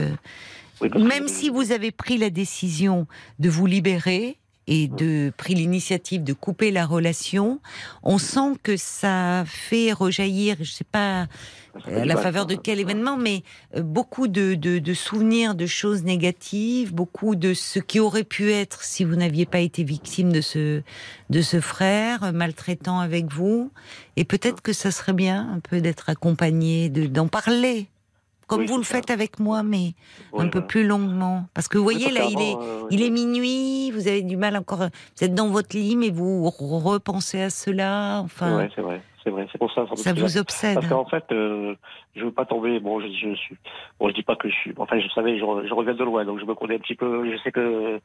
Oui, 0.81 0.89
parce 0.89 1.03
que- 1.03 1.09
même 1.09 1.29
si 1.29 1.51
vous 1.51 1.73
avez 1.73 1.91
pris 1.91 2.17
la 2.17 2.31
décision 2.31 3.07
de 3.39 3.51
vous 3.51 3.67
libérer 3.67 4.39
et 4.69 4.87
de 4.87 5.33
pris 5.37 5.55
l'initiative 5.55 6.23
de 6.23 6.33
couper 6.35 6.71
la 6.71 6.85
relation, 6.87 7.59
on 8.03 8.19
sent 8.19 8.53
que 8.63 8.77
ça 8.77 9.43
fait 9.47 9.93
rejaillir, 9.93 10.57
je 10.61 10.71
sais 10.71 10.85
pas 10.85 11.27
à 11.87 12.03
du 12.03 12.09
la 12.09 12.17
faveur 12.17 12.45
de 12.47 12.55
quel 12.57 12.79
événement, 12.81 13.17
mais 13.17 13.43
euh, 13.77 13.83
beaucoup 13.83 14.27
de, 14.29 14.55
de- 14.55 14.79
de 14.81 14.95
souvenirs 14.95 15.55
de 15.55 15.67
choses 15.67 16.03
négatives, 16.03 16.93
beaucoup 16.93 17.35
de 17.37 17.55
ce 17.55 17.79
qui 17.79 17.99
aurait 18.01 18.25
pu 18.25 18.51
être 18.53 18.83
si 18.83 19.05
vous 19.05 19.17
n'aviez 19.17 19.47
pas 19.47 19.61
été 19.61 19.85
victime 19.85 20.33
de 20.33 20.41
ce 20.41 20.83
de 21.31 21.41
ce 21.43 21.61
frère 21.61 22.25
euh, 22.25 22.33
maltraitant 22.33 22.99
avec 23.01 23.33
vous, 23.33 23.71
et 24.17 24.25
peut-être 24.25 24.61
que 24.61 24.73
ça 24.73 24.91
serait 24.91 25.13
bien 25.13 25.49
un 25.55 25.61
peu 25.61 25.81
d'être 25.81 26.09
accompagné, 26.11 26.89
de 26.91 27.07
d'en 27.07 27.29
parler. 27.29 27.89
Comme 28.49 28.61
Oui, 28.63 28.67
vous 28.67 28.79
le 28.79 28.83
ça. 28.83 28.97
faites 28.97 29.11
avec 29.11 29.39
moi, 29.39 29.63
mais 29.63 29.93
un 30.37 30.49
peu 30.49 30.67
plus 30.67 30.87
longuement. 30.87 31.45
Parce 31.55 31.69
que 31.69 31.77
vous 31.79 31.85
voyez, 31.85 32.11
là, 32.11 32.23
il 32.29 32.41
est, 32.41 32.57
euh, 32.57 32.83
il 32.91 33.03
est 33.03 33.11
minuit, 33.11 33.91
vous 33.93 34.09
avez 34.09 34.23
du 34.23 34.37
mal 34.37 34.57
encore. 34.57 34.79
Vous 34.79 35.25
êtes 35.25 35.35
dans 35.35 35.49
votre 35.49 35.77
lit, 35.77 35.97
mais 35.97 36.11
vous 36.11 36.49
repensez 36.49 37.43
à 37.43 37.51
cela. 37.51 38.21
Enfin, 38.25 38.55
vrai, 38.55 38.71
c'est 38.75 38.81
vrai, 38.81 39.03
c'est 39.23 39.31
vrai. 39.31 39.47
C'est 39.53 39.59
pour 39.59 39.71
ça. 39.73 39.85
ça 39.97 40.13
vous 40.15 40.39
obsède. 40.39 40.75
Parce 40.77 40.89
qu'en 40.89 41.05
fait, 41.05 41.25
euh, 41.31 41.75
je 42.17 42.25
veux 42.25 42.33
pas 42.33 42.47
tomber. 42.47 42.81
Bon, 42.81 43.01
je, 43.01 43.07
je 43.09 43.35
suis. 43.35 43.57
Bon, 44.01 44.09
je 44.09 44.15
dis 44.15 44.23
pas 44.23 44.35
que 44.35 44.49
je 44.49 44.55
suis. 44.55 44.73
Enfin, 44.79 44.99
je 44.99 45.09
savais, 45.11 45.35
je, 45.39 45.41
je 45.69 45.75
reviens 45.75 45.95
de 45.95 46.05
loin, 46.05 46.25
donc 46.25 46.41
je 46.41 46.45
me 46.47 46.55
connais 46.55 46.77
un 46.77 46.81
petit 46.81 46.95
peu. 46.95 47.31
Je 47.31 47.37
sais 47.43 47.53
que. 47.53 48.01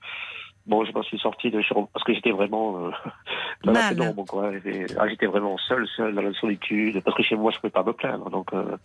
Bon, 0.65 0.85
je 0.85 0.94
m'en 0.94 1.03
suis 1.03 1.19
sorti 1.19 1.52
de 1.52 1.61
parce 1.91 2.06
que 2.06 2.14
j'étais 2.14 2.31
vraiment 2.31 2.77
euh, 2.88 2.91
dans 3.65 3.73
la 3.73 3.90
pénombre, 3.90 4.26
quoi. 4.26 4.49
Ah, 4.98 5.07
J'étais 5.10 5.26
vraiment 5.26 5.57
seul, 5.57 5.85
seul 5.98 6.15
dans 6.15 6.22
la 6.22 6.31
solitude, 6.34 7.02
parce 7.03 7.18
que 7.18 7.23
chez 7.23 7.35
moi, 7.35 7.52
je 7.52 7.57
pouvais 7.60 7.69
pas 7.69 7.84
me 7.84 7.91
plaindre. 7.91 8.30
Donc, 8.30 8.53
euh, 8.53 8.77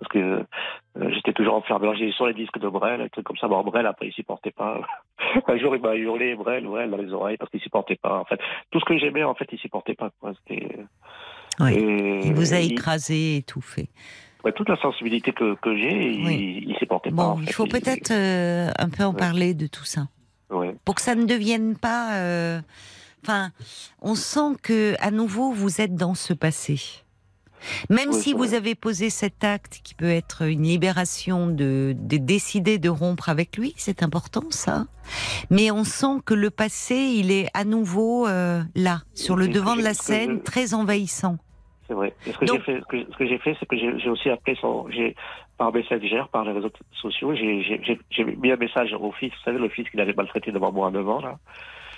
parce 0.00 0.08
que 0.10 0.18
euh, 0.18 1.10
j'étais 1.12 1.32
toujours 1.32 1.54
enfermé. 1.54 1.84
Alors, 1.86 1.94
j'ai 1.94 2.10
sur 2.10 2.26
les 2.26 2.34
disques 2.34 2.58
de 2.58 2.68
Brel, 2.68 3.00
un 3.00 3.08
truc 3.08 3.24
comme 3.24 3.36
ça. 3.36 3.46
Bon, 3.46 3.62
Brel, 3.62 3.86
après, 3.86 4.08
il 4.08 4.12
supportait 4.12 4.50
pas. 4.50 4.80
un 5.46 5.56
jour, 5.58 5.76
il 5.76 5.82
m'a 5.82 5.94
hurlé 5.94 6.34
Brel, 6.34 6.64
Brel 6.66 6.90
dans 6.90 6.96
les 6.96 7.12
oreilles, 7.12 7.36
parce 7.36 7.52
qu'il 7.52 7.60
supportait 7.60 7.94
pas. 8.02 8.18
En 8.18 8.24
fait, 8.24 8.40
tout 8.72 8.80
ce 8.80 8.84
que 8.84 8.98
j'aimais, 8.98 9.22
en 9.22 9.34
fait, 9.34 9.46
il 9.52 9.58
supportait 9.60 9.94
pas. 9.94 10.10
Quoi. 10.20 10.32
Oui. 10.50 11.72
Et- 11.72 12.20
Il 12.26 12.34
vous 12.34 12.52
a 12.52 12.58
écrasé, 12.58 13.36
étouffé. 13.36 13.90
Ouais, 14.44 14.50
toute 14.50 14.68
la 14.68 14.76
sensibilité 14.78 15.30
que, 15.30 15.54
que 15.54 15.76
j'ai, 15.76 15.94
Oui. 16.24 16.62
il, 16.64 16.70
il 16.70 16.76
supportait 16.78 17.10
pas. 17.10 17.14
Bon, 17.34 17.36
il 17.40 17.46
fait. 17.46 17.52
faut 17.52 17.66
peut-être 17.66 18.10
un 18.10 18.88
peu 18.88 19.04
en 19.04 19.12
Ouais. 19.12 19.16
parler 19.16 19.54
de 19.54 19.68
tout 19.68 19.84
ça. 19.84 20.08
Ouais. 20.52 20.76
pour 20.84 20.94
que 20.96 21.02
ça 21.02 21.14
ne 21.14 21.24
devienne 21.24 21.76
pas. 21.76 22.14
euh, 22.14 22.60
Enfin, 23.24 23.52
on 24.00 24.16
sent 24.16 24.56
que 24.62 24.96
à 24.98 25.12
nouveau 25.12 25.52
vous 25.52 25.80
êtes 25.80 25.94
dans 25.94 26.14
ce 26.16 26.32
passé. 26.32 26.80
Même 27.88 28.10
Oui, 28.10 28.20
si 28.20 28.32
vous 28.32 28.40
vrai. 28.40 28.54
avez 28.54 28.74
posé 28.74 29.10
cet 29.10 29.44
acte 29.44 29.78
qui 29.84 29.94
peut 29.94 30.10
être 30.10 30.42
une 30.42 30.64
libération 30.64 31.46
de, 31.46 31.94
de 31.96 32.16
décider 32.16 32.78
de 32.78 32.88
rompre 32.88 33.28
avec 33.28 33.56
lui, 33.56 33.72
c'est 33.76 34.02
important 34.02 34.42
ça. 34.50 34.86
Mais 35.50 35.70
on 35.70 35.84
sent 35.84 36.18
que 36.24 36.34
le 36.34 36.50
passé, 36.50 36.96
il 36.96 37.30
est 37.30 37.48
à 37.54 37.62
nouveau 37.64 38.26
euh, 38.26 38.60
là, 38.74 39.02
sur 39.14 39.36
le 39.36 39.46
devant 39.46 39.76
de 39.76 39.82
la 39.82 39.94
scène, 39.94 40.42
très 40.42 40.74
envahissant. 40.74 41.38
C'est 41.92 41.96
vrai. 41.96 42.14
Et 42.26 42.32
ce 42.32 42.38
que 42.38 42.46
j'ai 42.46 42.58
fait, 42.60 42.80
ce 42.80 43.16
que, 43.18 43.26
j'ai 43.26 43.38
fait, 43.38 43.54
c'est 43.60 43.66
que 43.66 43.76
j'ai 43.76 44.08
aussi 44.08 44.30
appelé 44.30 44.56
son, 44.58 44.88
j'ai, 44.88 45.14
par 45.58 45.72
Messenger, 45.74 46.22
par 46.32 46.42
les 46.44 46.52
réseaux 46.52 46.70
sociaux, 46.94 47.34
j'ai, 47.34 47.98
mis 48.36 48.50
un 48.50 48.56
message 48.56 48.94
au 48.94 49.12
fils, 49.12 49.30
vous 49.30 49.42
savez, 49.44 49.58
le 49.58 49.68
fils 49.68 49.88
qu'il 49.90 50.00
avait 50.00 50.14
maltraité 50.14 50.52
devant 50.52 50.72
moi 50.72 50.88
à 50.88 50.90
9 50.90 51.06
ans, 51.08 51.20
là. 51.20 51.38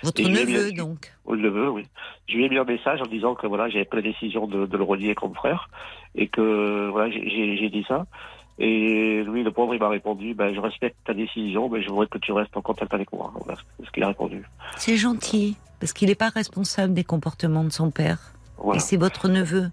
Votre 0.03 0.19
Et 0.19 0.25
neveu, 0.25 0.65
mis- 0.65 0.73
donc. 0.73 1.13
Je 1.29 1.35
le 1.35 1.47
veux, 1.49 1.69
oui. 1.69 1.83
Je 2.27 2.35
lui 2.35 2.45
ai 2.45 2.49
mis 2.49 2.57
un 2.57 2.65
message 2.65 3.01
en 3.01 3.05
disant 3.05 3.35
que 3.35 3.47
voilà, 3.47 3.69
j'avais 3.69 3.85
pris 3.85 4.01
la 4.01 4.09
décision 4.11 4.47
de, 4.47 4.65
de 4.65 4.77
le 4.77 4.83
relier 4.83 5.15
comme 5.15 5.33
frère 5.33 5.69
et 6.13 6.27
que 6.27 6.89
voilà, 6.91 7.09
j'ai- 7.09 7.69
dit 7.69 7.85
ça. 7.87 8.05
Et 8.59 9.23
lui, 9.23 9.43
le 9.43 9.51
pauvre, 9.51 9.73
il 9.73 9.79
m'a 9.79 9.87
répondu, 9.89 10.33
ben, 10.33 10.53
je 10.53 10.59
respecte 10.59 10.97
ta 11.05 11.13
décision, 11.13 11.69
mais 11.69 11.81
je 11.81 11.87
voudrais 11.89 12.07
que 12.07 12.17
tu 12.17 12.33
restes 12.33 12.55
en 12.57 12.61
contact 12.61 12.93
avec 12.93 13.11
moi. 13.13 13.31
Voilà 13.45 13.59
ce 13.83 13.89
qu'il 13.91 14.03
a 14.03 14.07
répondu. 14.07 14.43
C'est 14.75 14.97
gentil, 14.97 15.55
parce 15.79 15.93
qu'il 15.93 16.09
n'est 16.09 16.15
pas 16.15 16.29
responsable 16.29 16.93
des 16.93 17.05
comportements 17.05 17.63
de 17.63 17.71
son 17.71 17.91
père. 17.91 18.19
Voilà. 18.57 18.77
Et 18.77 18.79
c'est 18.81 18.97
votre 18.97 19.27
neveu. 19.27 19.69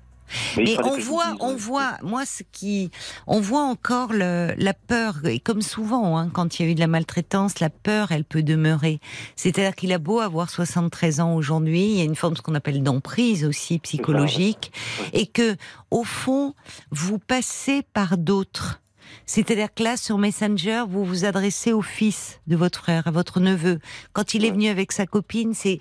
Mais 0.57 0.77
on 0.85 0.99
voit, 0.99 1.35
on 1.40 1.51
ouais. 1.51 1.57
voit, 1.57 1.99
moi, 2.03 2.24
ce 2.24 2.43
qui, 2.53 2.90
on 3.27 3.40
voit 3.40 3.62
encore 3.62 4.12
le, 4.12 4.55
la 4.57 4.74
peur, 4.74 5.20
et 5.24 5.40
comme 5.40 5.62
souvent, 5.62 6.19
hein, 6.19 6.31
quand 6.32 6.59
il 6.59 6.66
y 6.66 6.69
a 6.69 6.73
eu 6.73 6.74
de 6.74 6.81
la 6.81 6.86
maltraitance, 6.86 7.61
la 7.61 7.70
peur, 7.70 8.12
elle 8.12 8.24
peut 8.24 8.43
demeurer. 8.43 9.01
C'est-à-dire 9.36 9.74
qu'il 9.74 9.93
a 9.93 9.99
beau 9.99 10.20
avoir 10.20 10.51
73 10.51 11.20
ans 11.20 11.35
aujourd'hui, 11.35 11.85
il 11.85 11.99
y 11.99 12.01
a 12.01 12.05
une 12.05 12.16
forme, 12.16 12.36
ce 12.36 12.43
qu'on 12.43 12.55
appelle 12.55 12.82
d'emprise 12.82 13.44
aussi 13.44 13.78
psychologique, 13.78 14.73
et 15.12 15.27
que, 15.27 15.57
au 15.90 16.05
fond, 16.05 16.55
vous 16.90 17.19
passez 17.19 17.82
par 17.93 18.19
d'autres. 18.19 18.81
C'est-à-dire 19.26 19.72
que 19.74 19.82
là, 19.82 19.97
sur 19.97 20.18
Messenger, 20.18 20.84
vous 20.89 21.05
vous 21.05 21.24
adressez 21.24 21.72
au 21.72 21.82
fils 21.82 22.40
de 22.47 22.56
votre 22.56 22.80
frère, 22.80 23.06
à 23.06 23.10
votre 23.10 23.40
neveu. 23.40 23.78
Quand 24.12 24.34
il 24.34 24.44
est 24.44 24.51
venu 24.51 24.68
avec 24.68 24.93
sa 24.93 25.06
copine, 25.06 25.55
c'est 25.55 25.78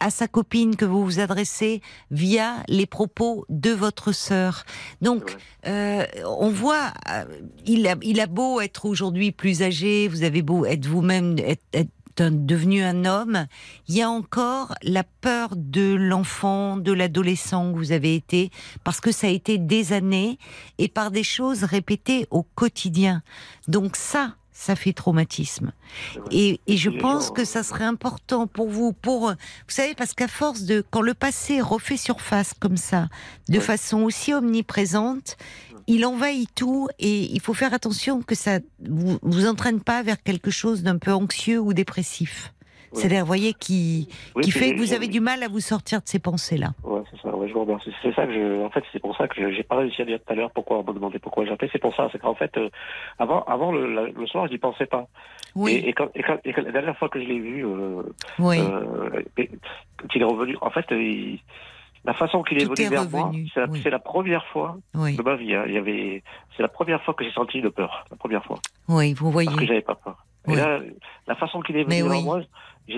à 0.00 0.10
sa 0.10 0.28
copine 0.28 0.76
que 0.76 0.84
vous 0.84 1.04
vous 1.04 1.20
adressez 1.20 1.82
via 2.10 2.62
les 2.68 2.86
propos 2.86 3.44
de 3.48 3.70
votre 3.70 4.12
sœur. 4.12 4.64
Donc, 5.02 5.36
euh, 5.66 6.04
on 6.26 6.50
voit, 6.50 6.92
euh, 7.10 7.24
il, 7.66 7.86
a, 7.86 7.96
il 8.02 8.20
a 8.20 8.26
beau 8.26 8.60
être 8.60 8.86
aujourd'hui 8.86 9.30
plus 9.30 9.62
âgé, 9.62 10.08
vous 10.08 10.22
avez 10.22 10.42
beau 10.42 10.64
être 10.64 10.86
vous-même, 10.86 11.38
être, 11.38 11.62
être 11.72 11.90
un- 12.20 12.30
devenu 12.30 12.82
un 12.82 13.04
homme, 13.04 13.46
il 13.88 13.96
y 13.96 14.02
a 14.02 14.10
encore 14.10 14.74
la 14.82 15.04
peur 15.04 15.50
de 15.56 15.94
l'enfant, 15.94 16.76
de 16.76 16.92
l'adolescent 16.92 17.72
que 17.72 17.78
vous 17.78 17.92
avez 17.92 18.14
été, 18.14 18.50
parce 18.84 19.00
que 19.00 19.12
ça 19.12 19.26
a 19.26 19.30
été 19.30 19.58
des 19.58 19.92
années 19.92 20.38
et 20.78 20.88
par 20.88 21.10
des 21.10 21.24
choses 21.24 21.64
répétées 21.64 22.26
au 22.30 22.42
quotidien. 22.42 23.22
Donc 23.68 23.96
ça, 23.96 24.34
ça 24.52 24.76
fait 24.76 24.92
traumatisme. 24.92 25.72
Et, 26.30 26.60
et 26.66 26.76
je 26.76 26.90
pense 26.90 27.30
que 27.30 27.44
ça 27.46 27.62
serait 27.62 27.84
important 27.84 28.46
pour 28.46 28.68
vous, 28.68 28.92
pour 28.92 29.30
vous 29.30 29.34
savez, 29.68 29.94
parce 29.94 30.12
qu'à 30.12 30.28
force 30.28 30.62
de 30.64 30.84
quand 30.90 31.00
le 31.00 31.14
passé 31.14 31.62
refait 31.62 31.96
surface 31.96 32.52
comme 32.60 32.76
ça, 32.76 33.08
de 33.48 33.58
façon 33.58 34.02
aussi 34.02 34.34
omniprésente, 34.34 35.38
il 35.94 36.04
envahit 36.06 36.48
tout 36.54 36.88
et 36.98 37.22
il 37.32 37.40
faut 37.40 37.54
faire 37.54 37.74
attention 37.74 38.22
que 38.22 38.34
ça 38.34 38.58
vous, 38.88 39.18
vous 39.22 39.46
entraîne 39.46 39.80
pas 39.82 40.02
vers 40.02 40.22
quelque 40.22 40.50
chose 40.50 40.82
d'un 40.82 40.98
peu 40.98 41.12
anxieux 41.12 41.58
ou 41.60 41.72
dépressif. 41.72 42.52
Ouais. 42.92 42.98
C'est-à-dire, 43.02 43.20
vous 43.20 43.26
voyez, 43.26 43.54
qui, 43.54 44.08
Oui, 44.34 44.42
qui 44.42 44.50
puis 44.50 44.58
fait 44.58 44.74
que 44.74 44.78
vous 44.78 44.92
avez 44.94 45.06
du 45.06 45.20
mal 45.20 45.44
à 45.44 45.48
vous 45.48 45.60
sortir 45.60 46.00
de 46.00 46.08
ces 46.08 46.18
pensées-là. 46.18 46.70
Ouais, 46.82 47.00
c'est 47.08 47.20
ça. 47.22 47.28
Ouais, 47.36 47.46
je 47.48 47.52
vous 47.54 47.60
remercie. 47.60 47.92
C'est 48.02 48.12
ça 48.16 48.26
que 48.26 48.32
je, 48.32 48.64
en 48.64 48.70
fait, 48.70 48.82
c'est 48.92 48.98
pour 48.98 49.16
ça 49.16 49.28
que 49.28 49.40
je- 49.40 49.52
j'ai 49.54 49.62
pas 49.62 49.76
réussi 49.76 50.02
à 50.02 50.04
dire 50.06 50.18
tout 50.18 50.32
à 50.32 50.34
l'heure 50.34 50.50
pourquoi 50.50 50.78
on 50.80 50.82
me 50.84 50.92
demandait 50.92 51.20
pourquoi 51.20 51.44
j'appelais. 51.46 51.68
C'est 51.72 51.78
pour 51.80 51.94
ça. 51.94 52.08
C'est 52.10 52.18
qu'en 52.18 52.34
fait, 52.34 52.50
euh, 52.56 52.68
avant, 53.20 53.44
avant 53.44 53.70
le, 53.70 53.94
la- 53.94 54.08
le 54.08 54.26
soir, 54.26 54.48
je 54.48 54.52
n'y 54.54 54.58
pensais 54.58 54.86
pas. 54.86 55.06
Oui, 55.54 55.72
Et, 55.74 55.90
et, 55.90 55.92
quand, 55.92 56.08
et, 56.16 56.22
quand, 56.24 56.38
et 56.44 56.52
quand- 56.52 56.62
la 56.64 56.72
dernière 56.72 56.98
fois 56.98 57.08
que 57.08 57.20
je 57.20 57.26
l'ai 57.26 57.38
vu, 57.38 57.64
euh, 57.64 58.02
oui. 58.40 58.58
euh, 58.58 59.22
et- 59.36 59.50
quand 59.96 60.08
il 60.16 60.22
est 60.22 60.24
revenu, 60.24 60.56
en 60.60 60.70
fait, 60.70 60.86
il- 60.90 61.38
la 62.04 62.14
façon 62.14 62.42
qu'il 62.42 62.60
est 62.62 62.66
Tout 62.66 62.74
venu 62.74 62.86
est 62.86 62.90
vers 62.90 63.08
moi, 63.10 63.30
c'est 63.52 63.60
la, 63.60 63.66
oui. 63.68 63.80
c'est 63.82 63.90
la 63.90 63.98
première 63.98 64.44
fois 64.46 64.76
oui, 64.94 65.16
de 65.16 65.22
ma 65.22 65.36
vie. 65.36 65.54
hein. 65.54 65.64
Il 65.66 65.74
y 65.74 65.78
avait, 65.78 66.22
c'est 66.56 66.62
la 66.62 66.68
première 66.68 67.02
fois 67.02 67.14
que 67.14 67.24
j'ai 67.24 67.32
senti 67.32 67.60
de 67.60 67.68
peur. 67.68 68.04
La 68.10 68.16
première 68.16 68.44
fois. 68.44 68.58
oui, 68.88 69.12
vous 69.14 69.30
voyez. 69.30 69.46
Parce 69.46 69.58
que 69.60 69.66
j'avais 69.66 69.82
pas 69.82 69.94
peur. 69.96 70.24
Et 70.48 70.56
là, 70.56 70.80
la 71.26 71.34
façon 71.34 71.60
qu'il 71.60 71.76
est 71.76 71.84
venu 71.84 72.08
vers 72.08 72.22
moi, 72.22 72.40
c'est 72.88 72.94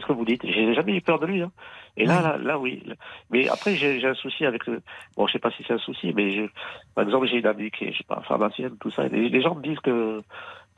ce 0.00 0.06
que 0.06 0.12
vous 0.12 0.24
dites. 0.24 0.42
J'ai 0.46 0.74
jamais 0.74 0.96
eu 0.96 1.00
peur 1.00 1.18
de 1.18 1.26
lui. 1.26 1.42
Hein. 1.42 1.50
Et 1.96 2.04
là, 2.04 2.18
Oui. 2.18 2.22
là, 2.24 2.36
là, 2.38 2.58
oui. 2.58 2.82
Mais 3.30 3.48
après, 3.48 3.74
j'ai 3.74 4.06
un 4.06 4.14
souci 4.14 4.46
avec. 4.46 4.66
Le... 4.66 4.80
Bon, 5.16 5.26
je 5.26 5.32
sais 5.32 5.38
pas 5.38 5.50
si 5.50 5.64
c'est 5.66 5.74
un 5.74 5.78
souci, 5.78 6.12
mais 6.14 6.48
par 6.94 7.04
exemple, 7.04 7.26
j'ai 7.26 7.38
une 7.38 7.46
amie 7.46 7.70
qui 7.70 7.84
est, 7.86 7.92
je 7.92 7.98
sais 7.98 8.04
pas, 8.04 8.22
pharmacienne, 8.28 8.76
tout 8.80 8.90
ça. 8.90 9.06
Et 9.06 9.08
les, 9.08 9.28
les 9.28 9.42
gens 9.42 9.54
me 9.56 9.62
disent 9.62 9.80
que 9.80 10.22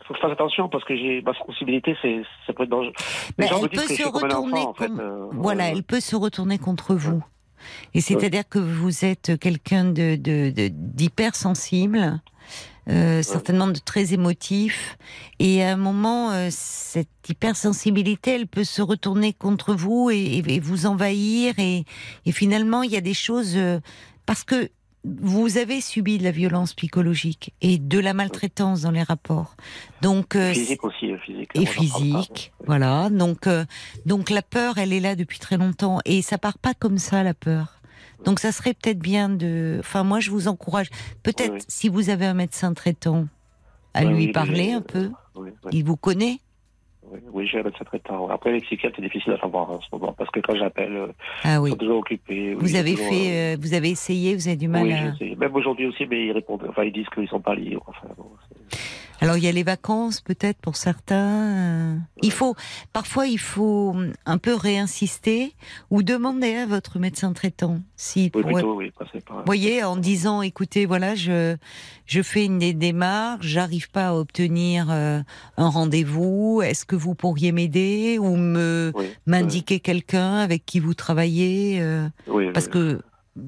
faut 0.06 0.14
que 0.14 0.18
je 0.18 0.22
fasse 0.22 0.32
attention 0.32 0.68
parce 0.68 0.84
que 0.84 0.96
j'ai 0.96 1.20
ma 1.22 1.34
sensibilité, 1.34 1.94
c'est 2.00 2.22
ça 2.46 2.52
peut 2.52 2.62
être 2.64 2.70
dangereux. 2.70 2.92
Les 3.38 3.44
Ben, 3.44 3.48
gens 3.48 3.62
elle 3.62 3.68
peut 3.68 3.86
se 3.86 4.02
retourner 4.04 4.54
enfant, 4.60 4.70
en 4.70 4.74
fait. 4.74 4.86
comme- 4.88 5.00
euh, 5.00 5.26
Voilà, 5.32 5.64
euh, 5.66 5.72
elle 5.74 5.82
peut 5.82 6.00
se 6.00 6.16
retourner 6.16 6.58
contre 6.58 6.94
vous. 6.94 7.22
Et 7.94 8.00
c'est-à-dire 8.00 8.48
que 8.48 8.58
vous 8.60 9.04
êtes 9.04 9.38
quelqu'un 9.38 9.84
de, 9.84 10.14
d'hypersensible, 11.18 12.20
euh, 12.88 13.22
certainement 13.22 13.66
de 13.66 13.78
très 13.78 14.14
émotif, 14.14 14.96
et 15.40 15.62
à 15.64 15.72
un 15.72 15.76
moment, 15.76 16.30
euh, 16.30 16.48
cette 16.50 17.08
hypersensibilité, 17.28 18.30
elle 18.36 18.46
peut 18.46 18.64
se 18.64 18.80
retourner 18.80 19.32
contre 19.32 19.74
vous 19.74 20.10
et, 20.10 20.16
et- 20.18 20.54
et 20.54 20.60
vous 20.60 20.86
envahir, 20.86 21.54
et, 21.58 21.84
et 22.24 22.32
finalement, 22.32 22.82
il 22.82 22.90
y 22.92 22.96
a 22.96 23.00
des 23.00 23.14
choses 23.14 23.54
euh, 23.56 23.80
parce 24.24 24.44
que 24.44 24.70
vous 25.04 25.58
avez 25.58 25.80
subi 25.80 26.18
de 26.18 26.24
la 26.24 26.30
violence 26.32 26.74
psychologique 26.74 27.52
et 27.62 27.78
de 27.78 27.98
la 27.98 28.14
maltraitance 28.14 28.82
dans 28.82 28.90
les 28.90 29.02
rapports. 29.02 29.54
Donc, 30.02 30.34
euh, 30.36 30.52
Physique 30.52 30.84
aussi, 30.84 31.10
euh, 31.12 31.18
physique. 31.18 31.50
et 31.54 31.64
pas. 31.64 31.70
physique, 31.70 32.52
voilà. 32.66 33.08
Donc, 33.10 33.46
euh, 33.46 33.64
donc 34.06 34.28
la 34.30 34.42
peur, 34.42 34.78
elle 34.78 34.92
est 34.92 35.00
là 35.00 35.14
depuis 35.16 35.38
très 35.38 35.56
longtemps 35.56 36.00
et 36.04 36.20
ça 36.22 36.36
part 36.38 36.58
pas 36.58 36.74
comme 36.74 36.98
ça 36.98 37.22
la 37.22 37.34
peur. 37.34 37.74
Donc 38.24 38.40
ça 38.40 38.50
serait 38.50 38.74
peut-être 38.74 38.98
bien 38.98 39.28
de. 39.28 39.76
Enfin, 39.80 40.02
moi, 40.02 40.18
je 40.20 40.30
vous 40.30 40.48
encourage. 40.48 40.88
Peut-être 41.22 41.52
Oui, 41.52 41.58
oui. 41.60 41.64
si 41.68 41.88
vous 41.88 42.10
avez 42.10 42.26
un 42.26 42.34
médecin 42.34 42.74
traitant, 42.74 43.28
à 43.94 44.04
Ouais, 44.04 44.12
lui 44.12 44.32
parler 44.32 44.72
un 44.72 44.80
peu. 44.82 45.10
Il 45.70 45.84
vous 45.84 45.96
connaît. 45.96 46.40
Oui, 47.10 47.18
oui, 47.32 47.46
j'ai 47.50 47.60
un 47.60 47.62
médecin 47.62 47.84
traitant. 47.84 48.28
Après, 48.28 48.52
les 48.52 48.60
psychiatres, 48.60 48.96
c'est 48.96 49.02
difficile 49.02 49.32
à 49.32 49.38
savoir 49.40 49.70
en 49.70 49.80
ce 49.80 49.86
moment 49.92 50.14
parce 50.16 50.30
que 50.30 50.40
quand 50.40 50.56
j'appelle, 50.56 50.94
euh, 50.96 51.06
Ah 51.44 51.54
ils 51.54 51.58
oui. 51.60 51.70
sont 51.70 51.76
toujours 51.76 51.98
occupés. 51.98 52.54
Vous 52.54 52.68
ils 52.68 52.76
avez 52.76 52.92
toujours, 52.94 53.08
fait, 53.08 53.30
euh, 53.30 53.54
euh, 53.54 53.56
vous 53.60 53.74
avez 53.74 53.90
essayé, 53.90 54.34
vous 54.34 54.48
avez 54.48 54.56
du 54.56 54.68
mal 54.68 54.82
Oui, 54.84 54.92
à. 54.92 55.36
Même 55.38 55.54
aujourd'hui 55.54 55.86
aussi, 55.86 56.06
mais 56.06 56.26
ils 56.26 56.32
répondent. 56.32 56.66
Enfin, 56.68 56.84
ils 56.84 56.92
disent 56.92 57.08
qu'ils 57.14 57.28
sont 57.28 57.40
pas 57.40 57.54
libres. 57.54 57.84
Enfin, 57.86 58.12
bon, 58.16 58.30
c'est- 58.48 58.78
Alors 59.20 59.36
il 59.36 59.42
y 59.42 59.48
a 59.48 59.52
les 59.52 59.64
vacances 59.64 60.20
peut-être 60.20 60.58
pour 60.60 60.76
certains. 60.76 61.98
Il 62.22 62.30
faut 62.30 62.54
parfois 62.92 63.26
il 63.26 63.38
faut 63.40 63.90
hum, 63.90 64.12
un 64.26 64.38
peu 64.38 64.54
réinsister 64.54 65.54
ou 65.90 66.02
demander 66.04 66.54
à 66.54 66.66
votre 66.66 66.98
médecin 67.00 67.32
traitant 67.32 67.78
si 67.96 68.30
oui, 68.34 68.42
plutôt, 68.44 68.74
oui, 68.76 68.92
passer 68.96 69.20
par. 69.20 69.38
Vous 69.38 69.42
voyez, 69.46 69.82
en 69.82 69.96
disant, 69.96 70.40
écoutez, 70.42 70.86
voilà, 70.86 71.16
je, 71.16 71.56
je 72.06 72.22
fais 72.22 72.44
une 72.44 72.58
des 72.60 72.74
démarches, 72.74 73.44
j'arrive 73.46 73.90
pas 73.90 74.08
à 74.10 74.14
obtenir 74.14 74.86
euh, 74.90 75.20
un 75.56 75.68
rendez-vous, 75.68 76.62
est-ce 76.62 76.84
que 76.84 76.94
vous 76.98 77.14
pourriez 77.14 77.52
m'aider 77.52 78.18
ou 78.18 78.36
me 78.36 78.92
Oui, 78.94 79.06
m'indiquer 79.26 79.80
quelqu'un 79.80 80.34
avec 80.36 80.66
qui 80.66 80.80
vous 80.80 80.94
travaillez 80.94 81.80
euh, 81.80 82.08
oui, 82.26 82.52
Parce 82.52 82.68
que 82.68 83.00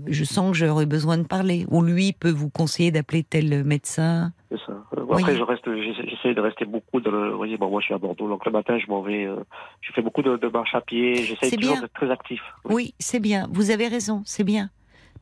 je 0.06 0.24
sens 0.24 0.52
que 0.52 0.56
j'aurais 0.56 0.86
besoin 0.86 1.18
de 1.18 1.24
parler. 1.24 1.66
Ou 1.68 1.82
lui 1.82 2.12
peut 2.12 2.30
vous 2.30 2.48
conseiller 2.48 2.90
d'appeler 2.92 3.24
tel 3.24 3.64
médecin. 3.64 4.32
C'est 4.50 4.58
ça. 4.64 4.72
Euh, 4.96 5.04
Après, 5.12 5.36
je 5.36 5.42
reste, 5.42 5.64
j'essaie 6.08 6.34
de 6.34 6.40
rester 6.40 6.64
beaucoup 6.64 7.00
dans 7.00 7.10
le. 7.10 7.30
Vous 7.30 7.36
voyez, 7.36 7.56
bon, 7.56 7.68
moi, 7.70 7.80
je 7.80 7.86
suis 7.86 7.94
à 7.94 7.98
Bordeaux, 7.98 8.28
donc 8.28 8.44
le 8.46 8.52
matin, 8.52 8.78
je 8.78 8.86
m'en 8.88 9.02
vais. 9.02 9.24
euh, 9.24 9.36
je 9.80 9.92
fais 9.92 10.02
beaucoup 10.02 10.22
de, 10.22 10.36
de 10.36 10.48
marches 10.48 10.74
à 10.74 10.80
pied. 10.80 11.16
J'essaie 11.16 11.56
toujours 11.56 11.80
d'être 11.80 11.92
très 11.92 12.10
actif. 12.10 12.40
Oui, 12.64 12.94
c'est 12.98 13.20
bien. 13.20 13.48
Vous 13.52 13.70
avez 13.70 13.88
raison, 13.88 14.22
c'est 14.24 14.44
bien. 14.44 14.70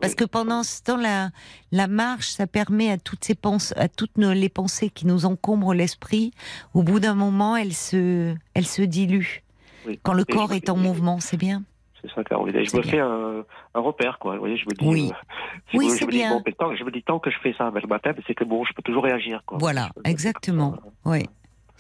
Parce 0.01 0.15
que 0.15 0.25
pendant 0.25 0.63
ce 0.63 0.83
temps, 0.83 0.97
la, 0.97 1.87
marche, 1.89 2.29
ça 2.29 2.47
permet 2.47 2.91
à 2.91 2.99
toutes 2.99 3.25
ces 3.25 3.35
pensées, 3.35 3.75
à 3.77 3.89
toutes 3.89 4.17
nos, 4.17 4.33
les 4.33 4.49
pensées 4.49 4.91
qui 4.91 5.07
nous 5.07 5.27
encombrent 5.27 5.75
l'esprit, 5.75 6.33
au 6.75 6.83
bout 6.83 7.01
d'un 7.01 7.15
moment, 7.15 7.57
elles 7.57 7.75
se, 7.75 8.35
elles 8.55 8.67
se 8.67 8.83
diluent. 8.83 9.43
Oui. 9.87 9.99
Quand 10.03 10.13
le 10.13 10.23
Et 10.29 10.33
corps 10.33 10.51
je- 10.51 10.57
est 10.57 10.69
en 10.71 10.77
mouvement, 10.77 11.19
c'est 11.21 11.37
bien. 11.37 11.63
C'est 12.01 12.11
ça, 12.15 12.23
Caroline. 12.23 12.65
Je 12.65 12.77
me 12.77 12.83
bien. 12.83 12.91
fais 12.93 13.01
un, 13.01 13.45
un 13.75 13.81
repère, 13.81 14.19
quoi. 14.21 14.35
Vous 14.35 14.39
voyez, 14.39 14.57
je 14.57 14.67
me 14.67 14.71
dis. 14.75 14.87
Oui. 14.87 15.11
euh, 15.13 15.79
Oui, 15.79 15.91
c'est 15.91 16.07
dis, 16.07 16.19
bien. 16.19 16.37
bon, 16.37 16.43
mais 16.47 16.53
tant- 16.53 16.77
je 16.77 16.85
me 16.85 16.93
dis 16.93 17.03
tant 17.03 17.19
que 17.19 17.29
je 17.31 17.37
fais 17.43 17.53
ça 17.59 17.71
ben, 17.73 17.81
le 17.83 17.89
matin, 17.89 18.13
ben, 18.15 18.23
c'est 18.27 18.35
que 18.35 18.45
bon, 18.45 18.65
je 18.65 18.73
peux 18.73 18.83
toujours 18.83 19.03
réagir, 19.03 19.43
quoi. 19.45 19.59
Voilà, 19.59 19.89
exactement. 20.05 20.77
Oui. 21.05 21.25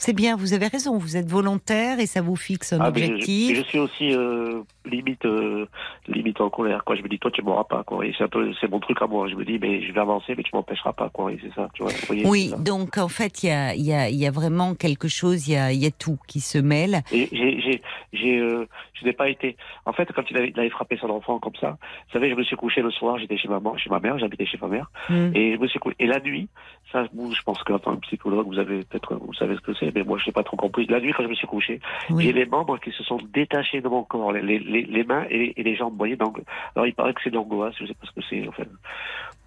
C'est 0.01 0.13
bien, 0.13 0.37
vous 0.37 0.53
avez 0.55 0.69
raison, 0.69 0.97
vous 0.97 1.17
êtes 1.17 1.29
volontaire 1.29 1.99
et 1.99 2.07
ça 2.07 2.21
vous 2.21 2.37
fixe 2.37 2.73
un 2.73 2.81
Ah, 2.81 2.89
objectif. 2.89 3.57
Je, 3.57 3.63
je 3.63 3.67
suis 3.69 3.79
aussi 3.81 4.13
euh, 4.15 4.63
limite 4.89 5.25
euh, 5.25 5.67
limite 6.07 6.41
en 6.41 6.51
colère 6.51 6.85
quoi. 6.85 6.97
Je 6.97 7.03
me 7.03 7.09
dis 7.09 7.19
toi 7.19 7.31
tu 7.31 7.43
m'auras 7.43 7.65
pas 7.65 7.83
quoi. 7.85 8.05
Et 8.07 8.15
c'est 8.17 8.25
un 8.25 8.29
peu 8.29 8.53
c'est 8.61 8.71
mon 8.71 8.81
truc 8.81 9.01
à 9.03 9.07
moi. 9.07 9.29
Je 9.29 9.35
me 9.35 9.45
dis 9.45 9.59
mais 9.59 9.83
je 9.83 9.93
vais 9.93 10.01
avancer 10.01 10.35
mais 10.37 10.43
tu 10.43 10.51
m'empêcheras 10.55 10.93
pas 10.93 11.09
quoi. 11.11 11.33
Et 11.33 11.39
c'est 11.43 11.53
ça 11.55 11.69
tu 11.75 11.83
vois. 11.83 11.93
voyez, 12.07 12.27
Oui, 12.27 12.53
donc 12.59 12.99
en 12.99 13.09
fait, 13.09 13.43
il 13.43 13.49
y 13.49 13.53
a, 13.53 13.75
il 13.75 13.85
y, 13.85 13.93
a, 13.93 14.09
il 14.09 14.17
y 14.17 14.27
a 14.27 14.31
vraiment 14.31 14.75
quelque 14.75 15.09
chose, 15.09 15.49
il 15.49 15.55
y 15.55 15.57
a, 15.57 15.73
il 15.73 15.83
y 15.83 15.87
a 15.87 15.91
tout 15.91 16.19
qui 16.27 16.41
se 16.41 16.59
mêle. 16.59 17.03
Et 17.13 17.29
j'ai 17.33 17.61
j'ai 17.61 17.83
j'ai 18.13 18.39
euh, 18.39 18.67
je 18.95 19.05
n'ai 19.05 19.13
pas 19.13 19.29
été. 19.29 19.57
En 19.87 19.93
fait 19.93 20.11
quand 20.13 20.23
il 20.31 20.37
avait, 20.37 20.49
il 20.51 20.59
avait 20.61 20.71
frappé 20.71 20.97
son 21.01 21.11
enfant 21.11 21.39
comme 21.39 21.57
ça, 21.61 21.71
vous 22.07 22.13
savez 22.13 22.31
je 22.31 22.35
me 22.35 22.43
suis 22.43 22.57
couché 22.57 22.83
le 22.83 22.91
soir. 22.91 23.19
J'étais 23.19 23.37
chez 23.37 23.49
maman 23.49 23.77
chez 23.77 23.91
ma 23.91 24.01
mère. 24.01 24.19
J'habitais 24.19 24.47
chez 24.47 24.59
ma 24.61 24.69
mère. 24.69 24.91
Hmm. 25.09 25.31
Et 25.35 25.55
je 25.55 25.59
me 25.59 25.67
suis 25.69 25.79
couché. 25.79 25.97
Et 25.99 26.07
la 26.07 26.21
nuit 26.21 26.49
ça 26.93 27.05
je 27.05 27.43
pense 27.43 27.63
qu'en 27.65 27.79
tant 27.79 27.97
que 27.97 28.01
psychologue 28.01 28.47
vous 28.47 28.59
avez 28.59 28.83
peut-être 28.85 29.17
vous 29.17 29.35
savez 29.35 29.57
ce 29.57 29.61
que 29.61 29.75
c'est 29.75 29.95
mais 29.95 30.05
moi 30.05 30.19
je 30.19 30.27
n'ai 30.27 30.33
pas 30.33 30.43
trop 30.43 30.57
compris. 30.57 30.87
La 30.87 31.01
nuit 31.01 31.13
quand 31.17 31.23
je 31.23 31.29
me 31.29 31.35
suis 31.35 31.47
couché 31.47 31.81
Oui. 32.11 32.25
j'ai 32.25 32.33
les 32.33 32.47
membres 32.47 32.79
qui 32.79 32.91
se 32.93 33.03
sont 33.05 33.19
détachés 33.33 33.81
de 33.81 33.89
mon 33.89 34.03
corps. 34.03 34.33
Les, 34.33 34.59
les, 34.59 34.78
les 34.83 35.05
mains 35.05 35.25
et, 35.31 35.59
et 35.61 35.63
les 35.63 35.77
jambes. 35.77 35.93
Vous 35.93 35.99
voyez, 35.99 36.17
donc, 36.17 36.41
alors 36.75 36.87
il 36.87 36.95
paraît 36.95 37.15
que 37.15 37.21
c'est 37.25 37.31
de 37.31 37.35
l'angoisse, 37.37 37.75
je 37.81 37.87
sais 37.87 37.95
pas 37.95 38.07
ce 38.07 38.13
que 38.21 38.27
c'est. 38.29 38.47
Enfin, 38.49 38.65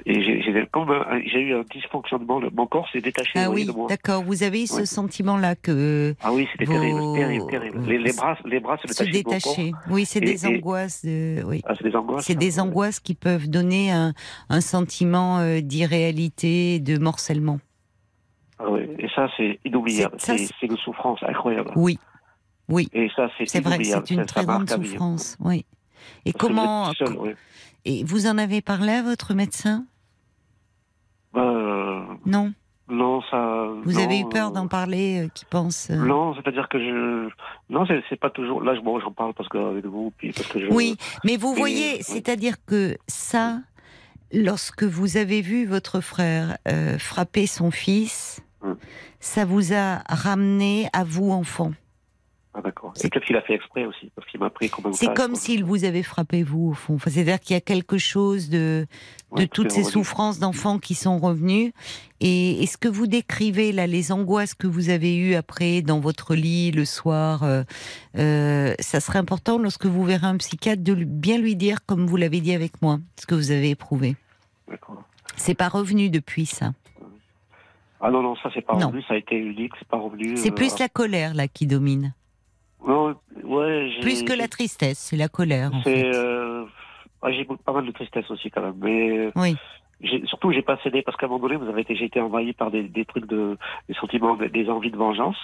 et 0.08 0.20
j'ai 0.24 1.40
eu 1.42 1.54
un 1.54 1.62
dysfonctionnement. 1.72 2.42
Mon 2.56 2.66
corps 2.66 2.88
s'est 2.92 3.02
détaché 3.02 3.34
Ah 3.36 3.52
oui, 3.52 3.66
de 3.68 3.72
moi. 3.72 3.88
d'accord. 3.88 4.24
Vous 4.24 4.42
avez 4.42 4.64
eu 4.64 4.68
ce 4.68 4.84
sentiment-là 4.86 5.56
que 5.56 6.16
Ah 6.24 6.34
oui, 6.34 6.48
c'était 6.52 6.66
Vos- 6.66 6.74
terrible, 6.74 7.14
terrible, 7.16 7.52
terrible. 7.52 7.86
Les, 7.88 7.98
les 8.00 8.14
bras, 8.14 8.36
les 8.46 8.60
bras 8.60 8.78
se 8.78 8.88
se 8.88 9.04
détachaient 9.04 9.22
corps. 9.22 9.34
détacher. 9.56 9.72
Oui, 9.92 10.06
c'est 10.06 10.20
des 10.20 10.44
et- 10.46 10.58
angoisses. 10.58 11.06
De... 11.06 11.44
Oui. 11.46 11.62
Ah, 11.66 11.74
c'est 11.78 11.84
des 11.88 11.96
angoisses. 11.96 12.26
C'est 12.26 12.34
des 12.36 12.60
angoisses 12.60 13.00
qui 13.00 13.14
peuvent 13.14 13.48
donner 13.48 13.92
un, 13.92 14.14
un 14.50 14.62
sentiment 14.62 15.38
euh, 15.38 15.62
d'irréalité, 15.62 16.80
de 16.80 16.98
morcellement. 16.98 17.60
Ah 18.58 18.66
oui, 18.72 18.82
et 18.98 19.08
ça, 19.16 19.28
c'est 19.38 19.60
inoubliable. 19.66 20.16
C'est 20.18 20.38
une 20.64 20.78
souffrance 20.78 21.20
incroyable. 21.24 21.72
Oui, 21.76 22.00
oui. 22.72 22.88
Et 22.94 23.10
ça, 23.16 23.30
c'est 23.38 23.60
vrai 23.60 23.78
que 23.78 23.84
inoubliable. 23.84 24.06
c'est 24.08 24.14
une 24.16 24.26
très 24.26 24.46
grande 24.46 24.70
souffrance. 24.70 25.38
Oui. 25.40 25.66
Et 26.26 26.32
Parce 26.34 26.42
comment 26.48 26.94
seul, 26.94 27.18
oui. 27.20 27.32
Et 27.86 28.04
vous 28.04 28.28
en 28.28 28.38
avez 28.38 28.62
parlé 28.62 28.94
à 28.94 29.04
votre 29.04 29.34
médecin? 29.34 29.86
Euh, 31.36 32.02
Non. 32.26 32.54
non, 32.90 33.22
ça. 33.30 33.68
Vous 33.86 33.94
non, 33.94 34.04
avez 34.04 34.20
eu 34.20 34.30
peur 34.30 34.50
euh, 34.50 34.52
d'en 34.52 34.68
parler, 34.68 35.26
euh, 35.26 35.30
qui 35.34 35.46
pense 35.46 35.90
euh, 35.90 35.96
Non, 35.96 36.36
c'est-à-dire 36.36 36.68
que 36.70 36.78
je. 36.80 37.30
Non, 37.70 37.86
c'est 38.10 38.20
pas 38.20 38.30
toujours. 38.30 38.62
Là, 38.62 38.76
je- 38.76 38.82
bon, 38.82 39.00
j'en 39.00 39.12
parle 39.12 39.34
parce 39.34 39.48
que 39.50 39.58
avec 39.58 39.86
vous, 39.86 40.12
puis 40.18 40.32
parce 40.34 40.48
que 40.48 40.60
je. 40.60 40.66
Oui, 40.72 40.98
mais 41.24 41.38
vous 41.38 41.54
voyez, 41.54 42.04
c'est-à-dire 42.04 42.56
que 42.66 42.98
ça, 43.08 43.60
lorsque 44.34 44.84
vous 44.84 45.18
avez 45.18 45.42
vu 45.42 45.66
votre 45.66 46.02
frère 46.02 46.58
euh, 46.68 46.98
frapper 47.00 47.48
son 47.48 47.72
fils, 47.72 48.42
Hum. 48.64 48.78
ça 49.20 49.44
vous 49.46 49.74
a 49.74 50.04
ramené 50.08 50.88
à 50.94 51.04
vous, 51.04 51.32
enfant? 51.32 51.72
Ah, 52.54 52.62
d'accord. 52.62 52.92
C'est- 52.96 53.08
Et 53.08 53.10
peut-être 53.10 53.26
qu'il 53.26 53.38
a 53.38 53.42
fait 53.42 53.54
exprès 53.54 53.86
aussi, 53.86 54.12
parce 54.14 54.28
qu'il 54.28 54.40
m'a 54.42 54.50
pris 54.50 54.70
comme 54.70 54.88
un 54.88 54.92
C'est 54.94 55.14
comme 55.14 55.36
s'il 55.36 55.64
vous 55.64 55.86
avait 55.86 56.04
frappé 56.04 56.44
vous, 56.44 56.72
au 56.72 56.74
fond. 56.74 56.96
Enfin, 56.96 57.10
C'est-à-dire 57.10 57.40
qu'il 57.40 57.54
y 57.54 57.58
a 57.58 57.62
quelque 57.62 57.98
chose 57.98 58.50
de, 58.50 58.86
toutes 59.54 59.72
ces 59.72 59.80
revenu. 59.84 59.92
souffrances 59.94 60.38
d'enfants 60.40 60.78
qui 60.78 60.94
sont 60.94 61.18
revenues. 61.18 61.72
Et, 62.20 62.62
et 62.62 62.68
ce 62.68 62.76
que 62.78 62.90
vous 62.90 63.08
décrivez 63.08 63.72
là, 63.72 63.88
les 63.88 64.12
angoisses 64.12 64.54
que 64.54 64.68
vous 64.68 64.90
avez 64.90 65.16
eues 65.16 65.36
après 65.36 65.82
dans 65.82 66.02
votre 66.02 66.36
lit 66.36 66.72
le 66.72 66.84
soir, 66.84 67.44
euh, 67.44 67.64
euh, 68.18 68.76
ça 68.80 69.00
serait 69.00 69.20
important 69.20 69.58
lorsque 69.58 69.86
vous 69.86 70.04
verrez 70.04 70.28
un 70.28 70.36
psychiatre 70.38 70.84
de 70.84 70.94
bien 70.94 71.38
lui 71.38 71.56
dire, 71.56 71.86
comme 71.86 72.06
vous 72.06 72.18
l'avez 72.18 72.42
dit 72.42 72.54
avec 72.54 72.82
moi, 72.82 73.00
ce 73.18 73.26
que 73.26 73.34
vous 73.36 73.52
avez 73.52 73.70
éprouvé? 73.70 74.18
D'accord. 74.70 75.02
C'est 75.38 75.56
pas 75.56 75.70
revenu 75.70 76.10
depuis 76.10 76.46
ça? 76.46 76.74
Ah 78.02 78.10
non, 78.12 78.22
non, 78.24 78.36
ça, 78.44 78.50
c'est 78.54 78.62
pas 78.66 78.76
Non. 78.76 78.88
revenu, 78.88 79.04
ça 79.04 79.14
a 79.14 79.18
été 79.18 79.36
unique, 79.38 79.72
c'est 79.80 79.88
pas 79.88 79.98
revenu. 79.98 80.36
C'est 80.36 80.52
euh, 80.52 80.56
plus 80.56 80.78
la 80.80 80.90
colère 80.90 81.34
là 81.34 81.48
qui 81.48 81.66
domine, 81.68 82.14
Non, 82.86 83.16
ouais, 83.44 83.90
j'ai- 83.94 84.02
plus 84.02 84.24
que 84.24 84.34
la 84.34 84.48
tristesse, 84.48 84.98
c'est 84.98 85.18
la 85.18 85.28
colère. 85.28 85.72
En 85.74 85.82
C'est. 85.84 85.94
fait. 86.04 86.16
euh, 86.16 86.66
j'ai 87.30 87.46
pas 87.66 87.74
mal 87.74 87.86
de 87.86 87.92
tristesse 87.92 88.30
aussi, 88.32 88.50
quand 88.50 88.62
même. 88.62 88.76
Mais. 88.82 89.30
Oui. 89.36 89.56
j'ai- 90.02 90.26
surtout, 90.26 90.52
j'ai 90.52 90.64
pas 90.64 90.78
cédé 90.84 91.04
parce 91.04 91.16
qu'à 91.16 91.28
un 91.28 91.30
moment 91.30 91.44
donné, 91.48 91.58
vous 91.58 91.70
avez 91.70 91.82
été, 91.82 91.96
j'ai 91.96 92.06
été 92.06 92.20
envahi 92.20 92.54
par 92.54 92.72
des, 92.72 92.84
des 92.84 93.06
trucs 93.06 93.28
de, 93.28 93.56
des 93.88 93.94
sentiments, 93.94 94.36
des 94.36 94.68
envies 94.70 94.90
de 94.90 94.98
vengeance. 94.98 95.38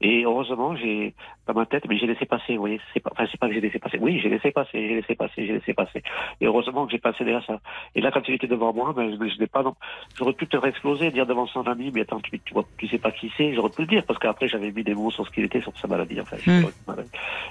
Et 0.00 0.22
heureusement, 0.24 0.76
j'ai, 0.76 1.12
dans 1.46 1.54
ma 1.54 1.66
tête, 1.66 1.84
mais 1.88 1.96
j'ai 1.96 2.06
laissé 2.06 2.26
passer, 2.26 2.54
vous 2.54 2.60
voyez. 2.60 2.80
C'est 2.92 3.00
pas, 3.00 3.10
enfin, 3.12 3.26
c'est 3.30 3.38
pas 3.38 3.46
que 3.48 3.54
j'ai 3.54 3.60
laissé 3.60 3.78
passer. 3.78 3.98
Oui, 4.00 4.18
j'ai 4.20 4.28
laissé 4.28 4.50
passer, 4.50 4.70
j'ai 4.88 4.94
laissé 4.96 5.14
passer, 5.14 5.46
j'ai 5.46 5.52
laissé 5.52 5.74
passer. 5.74 6.02
Et 6.40 6.46
heureusement 6.46 6.86
que 6.86 6.92
j'ai 6.92 6.98
pas 6.98 7.12
cédé 7.14 7.32
à 7.34 7.42
ça. 7.42 7.60
Et 7.94 8.00
là, 8.00 8.10
quand 8.10 8.22
il 8.26 8.34
était 8.34 8.46
devant 8.48 8.72
moi, 8.72 8.92
ben, 8.96 9.10
je, 9.10 9.28
je 9.28 9.38
n'ai 9.38 9.46
pas, 9.46 9.62
non. 9.62 9.74
J'aurais 10.18 10.32
pu 10.32 10.46
te 10.46 10.56
réexploser, 10.56 11.10
dire 11.10 11.26
devant 11.26 11.46
son 11.46 11.62
ami, 11.62 11.90
mais 11.94 12.00
attends, 12.02 12.20
tu, 12.20 12.38
tu 12.40 12.52
vois, 12.54 12.64
tu 12.78 12.88
sais 12.88 12.98
pas 12.98 13.12
qui 13.12 13.30
c'est. 13.36 13.54
J'aurais 13.54 13.70
pu 13.70 13.82
le 13.82 13.86
dire 13.86 14.02
parce 14.04 14.18
qu'après, 14.18 14.48
j'avais 14.48 14.72
mis 14.72 14.82
des 14.82 14.94
mots 14.94 15.10
sur 15.10 15.24
ce 15.26 15.30
qu'il 15.30 15.44
était, 15.44 15.60
sur 15.60 15.72
sa 15.78 15.86
maladie, 15.88 16.20
enfin. 16.20 16.36
Hmm. 16.46 16.64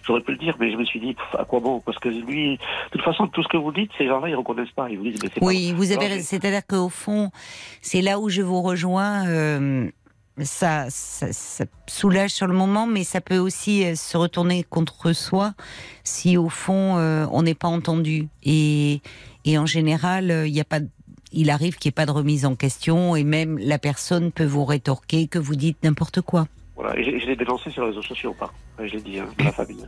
J'aurais 0.06 0.22
pu 0.22 0.32
le 0.32 0.38
dire, 0.38 0.56
mais 0.60 0.72
je 0.72 0.78
me 0.78 0.86
suis 0.86 1.00
dit, 1.00 1.14
pff, 1.14 1.36
à 1.40 1.46
quoi 1.46 1.60
bon? 1.62 1.80
Parce 1.80 1.98
que 2.00 2.10
lui, 2.10 2.58
de 2.58 2.62
toute 2.92 3.02
façon, 3.04 3.28
tout 3.28 3.44
ce 3.44 3.48
que 3.48 3.58
vous 3.58 3.72
dites, 3.72 3.92
ces 3.98 4.08
gens-là, 4.08 4.30
ils 4.30 4.36
reconnaissent 4.36 4.72
pas. 4.72 4.90
Ils 4.90 4.98
vous 4.98 5.06
disent, 5.06 5.20
mais 5.24 5.30
c'est 5.34 5.44
Oui, 5.44 5.72
pas... 5.72 5.78
vous 5.78 5.92
avez. 5.92 6.20
C'est-à-dire 6.20 6.66
qu'au 6.68 6.90
fond, 6.90 7.30
c'est 7.82 8.02
là 8.02 8.20
où 8.20 8.30
je 8.30 8.42
vous 8.42 8.62
rejoins. 8.62 9.28
euh, 9.28 9.90
ça, 10.44 10.88
ça, 10.90 11.32
ça 11.32 11.66
soulage 11.88 12.32
sur 12.32 12.48
le 12.48 12.54
moment, 12.54 12.88
mais 12.88 13.04
ça 13.04 13.22
peut 13.22 13.38
aussi 13.38 13.86
euh, 13.86 13.96
se 13.96 14.18
retourner 14.18 14.64
contre 14.64 15.14
soi 15.14 15.54
si 16.04 16.38
au 16.38 16.50
fond 16.50 16.98
euh, 16.98 17.26
on 17.32 17.44
n'est 17.44 17.56
pas 17.56 17.68
entendu. 17.68 18.28
Et, 18.44 19.02
et 19.46 19.58
en 19.58 19.66
général, 19.66 20.32
euh, 20.32 20.48
il 20.48 20.54
n'y 20.54 20.62
a 20.62 20.66
pas. 20.66 20.80
Il 21.32 21.50
arrive 21.50 21.76
qu'il 21.78 21.90
n'y 21.90 21.94
ait 21.94 22.02
pas 22.02 22.06
de 22.06 22.12
remise 22.12 22.46
en 22.46 22.56
question 22.56 23.16
et 23.16 23.26
même 23.26 23.58
la 23.58 23.78
personne 23.78 24.32
peut 24.32 24.46
vous 24.46 24.64
rétorquer 24.64 25.28
que 25.28 25.40
vous 25.40 25.56
dites 25.56 25.84
n'importe 25.84 26.22
quoi. 26.22 26.48
Voilà, 26.76 26.98
et 26.98 27.04
je, 27.04 27.20
je 27.20 27.26
l'ai 27.26 27.36
dénoncé 27.36 27.70
sur 27.72 27.82
les 27.84 27.90
réseaux 27.90 28.02
sociaux, 28.02 28.34
pas. 28.38 28.54
Je 28.80 28.94
l'ai 28.94 29.02
dit, 29.02 29.20
hein, 29.20 29.28
à 29.40 29.44
la 29.44 29.52
famille. 29.54 29.86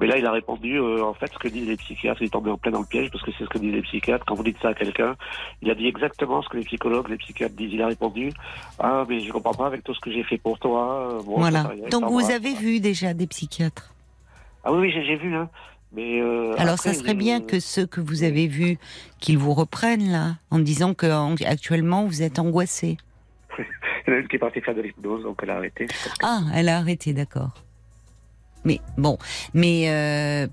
Mais 0.00 0.06
là, 0.06 0.18
il 0.18 0.26
a 0.26 0.32
répondu, 0.32 0.78
euh, 0.78 1.02
en 1.04 1.14
fait, 1.14 1.30
ce 1.32 1.38
que 1.38 1.48
disent 1.48 1.66
les 1.68 1.76
psychiatres, 1.76 2.20
il 2.22 2.26
est 2.26 2.30
tombé 2.30 2.50
en 2.50 2.56
plein 2.58 2.70
dans 2.70 2.80
le 2.80 2.86
piège, 2.86 3.10
parce 3.10 3.24
que 3.24 3.30
c'est 3.38 3.44
ce 3.44 3.48
que 3.48 3.58
disent 3.58 3.72
les 3.72 3.82
psychiatres. 3.82 4.24
Quand 4.26 4.34
vous 4.34 4.42
dites 4.44 4.58
ça 4.60 4.68
à 4.68 4.74
quelqu'un, 4.74 5.16
il 5.62 5.70
a 5.70 5.74
dit 5.74 5.86
exactement 5.86 6.42
ce 6.42 6.48
que 6.48 6.58
les 6.58 6.64
psychologues, 6.64 7.08
les 7.08 7.16
psychiatres 7.16 7.54
disent. 7.54 7.72
Il 7.72 7.82
a 7.82 7.86
répondu, 7.86 8.30
ah, 8.78 9.04
mais 9.08 9.20
je 9.20 9.32
comprends 9.32 9.54
pas 9.54 9.66
avec 9.66 9.82
tout 9.84 9.94
ce 9.94 10.00
que 10.00 10.10
j'ai 10.12 10.22
fait 10.24 10.38
pour 10.38 10.58
toi. 10.58 11.10
euh, 11.12 11.22
Bon, 11.22 11.38
voilà. 11.38 11.62
Donc 11.90 12.04
vous 12.10 12.30
avez 12.30 12.54
vu 12.54 12.80
déjà 12.80 13.14
des 13.14 13.26
psychiatres? 13.26 13.92
Ah 14.64 14.72
oui, 14.72 14.80
oui, 14.80 14.92
j'ai 15.06 15.16
vu, 15.16 15.34
hein. 15.34 15.48
Mais, 15.92 16.20
euh, 16.20 16.54
Alors 16.58 16.74
après, 16.74 16.92
ça 16.92 17.00
serait 17.00 17.14
bien 17.14 17.40
que 17.40 17.60
ceux 17.60 17.86
que 17.86 18.00
vous 18.00 18.22
avez 18.24 18.48
vus, 18.48 18.76
qu'ils 19.20 19.38
vous 19.38 19.54
reprennent 19.54 20.10
là, 20.10 20.34
en 20.50 20.58
disant 20.58 20.92
que 20.92 21.06
en- 21.06 21.36
actuellement 21.46 22.04
vous 22.04 22.22
êtes 22.22 22.38
angoissé. 22.38 22.98
Il 23.58 23.64
y 24.08 24.10
en 24.10 24.16
a 24.16 24.20
une 24.20 24.28
qui 24.28 24.36
est 24.36 24.38
partie 24.40 24.60
faire 24.60 24.74
de 24.74 24.82
l'hypnose, 24.82 25.22
donc 25.22 25.38
elle 25.42 25.50
a 25.50 25.56
arrêté. 25.56 25.86
Ah, 26.22 26.40
elle 26.54 26.68
a 26.68 26.76
arrêté, 26.78 27.12
d'accord. 27.12 27.54
Mais 28.66 28.80
bon, 28.98 29.16
mais 29.54 29.88
euh, 29.88 30.46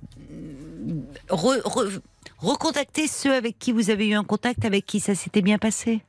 re- 1.30 1.62
re- 1.64 2.00
recontactez 2.38 3.08
ceux 3.08 3.34
avec 3.34 3.58
qui 3.60 3.72
vous 3.72 3.90
avez 3.90 4.08
eu 4.08 4.14
un 4.14 4.24
contact, 4.24 4.64
avec 4.66 4.86
qui 4.86 5.00
ça 5.00 5.16
s'était 5.16 5.42
bien 5.42 5.58
passé? 5.58 6.02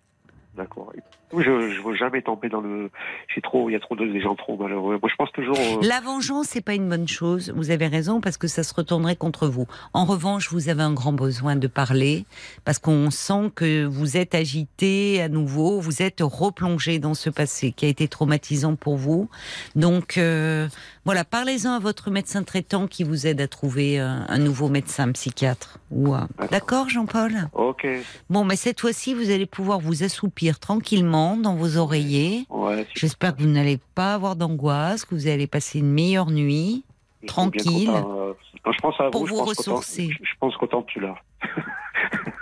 D'accord. 0.57 0.93
Je 1.33 1.51
ne 1.51 1.83
veux 1.83 1.95
jamais 1.97 2.23
tomber 2.23 2.49
dans 2.49 2.61
le. 2.61 2.91
J'ai 3.35 3.41
trop, 3.41 3.69
il 3.69 3.73
y 3.73 3.77
a 3.77 3.81
trop 3.81 3.97
de 3.97 4.05
des 4.07 4.21
gens 4.21 4.35
trop 4.37 4.57
malheureux. 4.57 4.99
Moi, 5.01 5.09
je 5.11 5.17
pense 5.17 5.33
toujours. 5.33 5.57
euh, 5.59 5.81
La 5.83 6.01
vengeance, 6.01 6.47
c'est 6.51 6.61
pas 6.65 6.75
une 6.75 6.89
bonne 6.89 7.09
chose. 7.09 7.53
Vous 7.57 7.71
avez 7.71 7.87
raison 7.87 8.21
parce 8.21 8.37
que 8.37 8.47
ça 8.47 8.63
se 8.63 8.73
retournerait 8.75 9.17
contre 9.17 9.49
vous. 9.49 9.67
En 9.95 10.05
revanche, 10.05 10.51
vous 10.53 10.69
avez 10.69 10.83
un 10.83 10.93
grand 10.93 11.13
besoin 11.13 11.57
de 11.57 11.67
parler 11.67 12.25
parce 12.65 12.79
qu'on 12.79 13.11
sent 13.11 13.51
que 13.55 13.85
vous 13.85 14.17
êtes 14.17 14.35
agité 14.35 15.23
à 15.23 15.29
nouveau, 15.29 15.81
vous 15.81 16.03
êtes 16.03 16.21
replongé 16.21 16.99
dans 16.99 17.15
ce 17.15 17.31
passé 17.31 17.73
qui 17.73 17.87
a 17.87 17.89
été 17.89 18.07
traumatisant 18.07 18.77
pour 18.77 18.97
vous. 18.97 19.29
Donc 19.75 20.19
euh, 20.19 20.69
voilà, 21.05 21.25
parlez-en 21.25 21.73
à 21.73 21.79
votre 21.79 22.11
médecin 22.11 22.43
traitant 22.43 22.87
qui 22.87 23.03
vous 23.03 23.27
aide 23.27 23.41
à 23.41 23.49
trouver 23.49 23.99
un, 23.99 24.27
un 24.29 24.39
nouveau 24.39 24.69
médecin 24.69 25.11
psychiatre. 25.13 25.79
Ou 25.91 26.15
D'accord, 26.51 26.89
Jean-Paul? 26.89 27.49
Ok. 27.55 27.87
Bon, 28.31 28.45
mais 28.45 28.57
cette 28.57 28.81
fois-ci, 28.81 29.15
vous 29.15 29.31
allez 29.31 29.47
pouvoir 29.47 29.79
vous 29.81 30.03
assoupir 30.03 30.59
tranquillement 30.59 31.14
dans 31.37 31.55
vos 31.55 31.77
oreillers. 31.77 32.47
Ouais, 32.51 32.87
J'espère 32.95 33.37
que 33.37 33.43
vous 33.43 33.49
n'allez 33.49 33.79
pas 33.95 34.15
avoir 34.15 34.37
d'angoisse, 34.37 35.05
que 35.05 35.15
vous 35.15 35.27
allez 35.29 35.47
passer 35.47 35.79
une 35.81 35.91
meilleure 35.93 36.31
nuit, 36.31 36.85
je 37.23 37.27
tranquille. 37.29 37.91
euh, 37.91 38.33
quand 38.63 38.73
je 38.73 38.79
pense 38.81 38.95
à 39.01 39.11
Pour 39.11 39.23
vous, 39.27 39.29
je 39.29 39.35
pense 39.35 39.49
ressourcer. 39.59 40.09
Je, 40.11 40.25
je 40.25 40.35
pense 40.41 40.57
qu'autant 40.57 40.83
tu 40.83 41.01
l'as. 41.01 41.17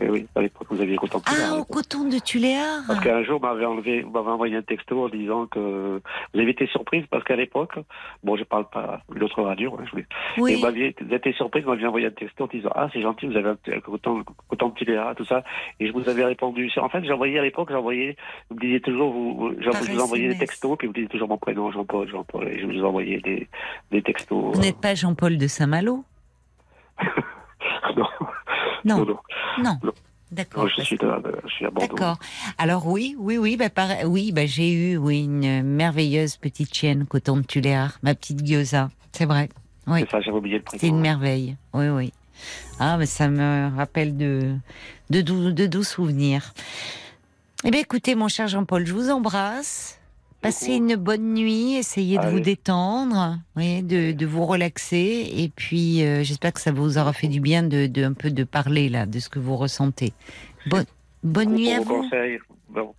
Eh 0.00 0.08
oui, 0.08 0.26
à 0.34 0.42
l'époque, 0.42 0.66
vous 0.70 0.80
aviez 0.80 0.96
tu 0.96 1.08
Ah, 1.26 1.56
au 1.56 1.64
coton 1.64 2.04
de 2.08 2.18
Tuléar 2.18 2.82
Parce 2.86 3.00
qu'un 3.00 3.22
jour, 3.22 3.40
vous 3.40 3.46
m'avez 3.46 3.64
enlevé, 3.64 4.04
m'avez 4.04 4.30
envoyé 4.30 4.56
un 4.56 4.62
texto 4.62 5.04
en 5.04 5.08
disant 5.08 5.46
que 5.46 6.00
vous 6.34 6.40
avez 6.40 6.50
été 6.50 6.66
surprise 6.66 7.04
parce 7.10 7.24
qu'à 7.24 7.36
l'époque, 7.36 7.78
bon, 8.22 8.36
je 8.36 8.44
parle 8.44 8.68
pas 8.68 9.00
une 9.14 9.22
autre 9.22 9.42
radio, 9.42 9.76
hein, 9.78 9.84
je 9.86 9.90
voulais. 9.90 10.06
Oui. 10.38 10.52
Et 10.52 10.56
vous 10.56 10.66
avez 10.66 10.94
été 11.10 11.32
surprise, 11.32 11.64
vous 11.64 11.70
m'aviez 11.70 11.86
envoyé 11.86 12.06
un 12.06 12.10
texto 12.10 12.44
en 12.44 12.46
disant, 12.46 12.70
ah, 12.74 12.88
c'est 12.92 13.02
gentil, 13.02 13.26
vous 13.26 13.36
avez 13.36 13.50
un 13.50 13.80
coton, 13.80 14.24
coton 14.48 14.68
de 14.68 14.74
Tuléa, 14.74 15.14
tout 15.16 15.24
ça. 15.24 15.44
Et 15.80 15.86
je 15.86 15.92
vous 15.92 16.08
avais 16.08 16.24
répondu. 16.24 16.70
En 16.76 16.88
fait, 16.88 17.04
j'ai 17.04 17.12
envoyé 17.12 17.38
à 17.38 17.42
l'époque, 17.42 17.70
envoyé, 17.70 18.16
vous 18.50 18.56
me 18.56 18.60
disiez 18.60 18.80
toujours, 18.80 19.12
vous, 19.12 19.52
je 19.58 19.70
vous 19.70 20.00
envoyais 20.00 20.28
des 20.28 20.38
textos, 20.38 20.76
puis 20.78 20.86
vous 20.86 20.94
disiez 20.94 21.08
toujours 21.08 21.28
mon 21.28 21.38
prénom, 21.38 21.70
Jean-Paul, 21.70 22.08
Jean-Paul, 22.08 22.48
et 22.48 22.58
je 22.58 22.66
vous 22.66 22.84
envoyais 22.84 23.18
des, 23.18 23.48
des 23.90 24.02
textos. 24.02 24.54
Vous 24.54 24.60
n'êtes 24.60 24.80
pas 24.80 24.94
Jean-Paul 24.94 25.38
de 25.38 25.46
Saint-Malo? 25.46 26.04
non, 27.96 28.06
Non. 28.84 29.04
non, 29.04 29.78
non. 29.82 29.92
D'accord. 30.32 30.66
Je 30.68 30.82
suis, 30.82 30.98
je 31.00 31.06
à 31.06 31.70
Bordeaux. 31.70 31.94
D'accord. 31.94 32.18
Alors 32.58 32.86
oui, 32.88 33.14
oui, 33.18 33.38
oui, 33.38 33.56
bah, 33.56 33.70
pareil- 33.70 34.04
oui, 34.04 34.32
bah, 34.32 34.44
j'ai 34.44 34.72
eu 34.72 34.96
oui, 34.96 35.22
une 35.24 35.62
merveilleuse 35.62 36.36
petite 36.36 36.74
chienne 36.74 37.06
coton 37.06 37.36
de 37.36 37.42
Tuléar, 37.42 37.98
ma 38.02 38.14
petite 38.14 38.44
Gyoza. 38.44 38.90
C'est 39.12 39.24
vrai. 39.26 39.48
Oui. 39.86 40.00
C'est 40.00 40.10
ça, 40.10 40.20
j'avais 40.20 40.36
oublié 40.36 40.56
le 40.58 40.64
prénom. 40.64 40.80
C'est 40.80 40.88
une 40.88 40.98
merveille. 41.00 41.56
Oui, 41.74 41.88
oui. 41.88 42.12
Ah, 42.80 42.96
mais 42.98 43.06
ça 43.06 43.28
me 43.28 43.70
rappelle 43.76 44.16
de, 44.16 44.56
de, 45.10 45.20
doux, 45.20 45.52
de 45.52 45.66
doux 45.66 45.84
souvenirs. 45.84 46.52
Eh 47.64 47.70
bien, 47.70 47.80
écoutez, 47.80 48.14
mon 48.16 48.26
cher 48.28 48.48
Jean-Paul, 48.48 48.84
je 48.84 48.92
vous 48.92 49.10
embrasse. 49.10 50.00
Passez 50.46 50.74
une 50.74 50.94
bonne 50.94 51.34
nuit, 51.34 51.74
essayez 51.74 52.18
de 52.18 52.26
vous 52.28 52.40
détendre, 52.40 53.38
oui, 53.56 53.82
de, 53.82 54.12
de 54.12 54.26
vous 54.26 54.46
relaxer, 54.46 55.28
et 55.36 55.48
puis 55.48 56.04
euh, 56.04 56.22
j'espère 56.22 56.52
que 56.52 56.60
ça 56.60 56.70
vous 56.70 56.98
aura 56.98 57.12
fait 57.12 57.26
du 57.26 57.40
bien 57.40 57.64
de, 57.64 57.86
de 57.86 58.04
un 58.04 58.12
peu 58.12 58.30
de 58.30 58.44
parler 58.44 58.88
là, 58.88 59.06
de 59.06 59.18
ce 59.18 59.28
que 59.28 59.40
vous 59.40 59.56
ressentez. 59.56 60.12
Bonne, 60.66 60.84
bonne 61.24 61.52
nuit 61.52 61.72
à 61.72 61.80
vous. 61.80 62.02
conseils. 62.02 62.38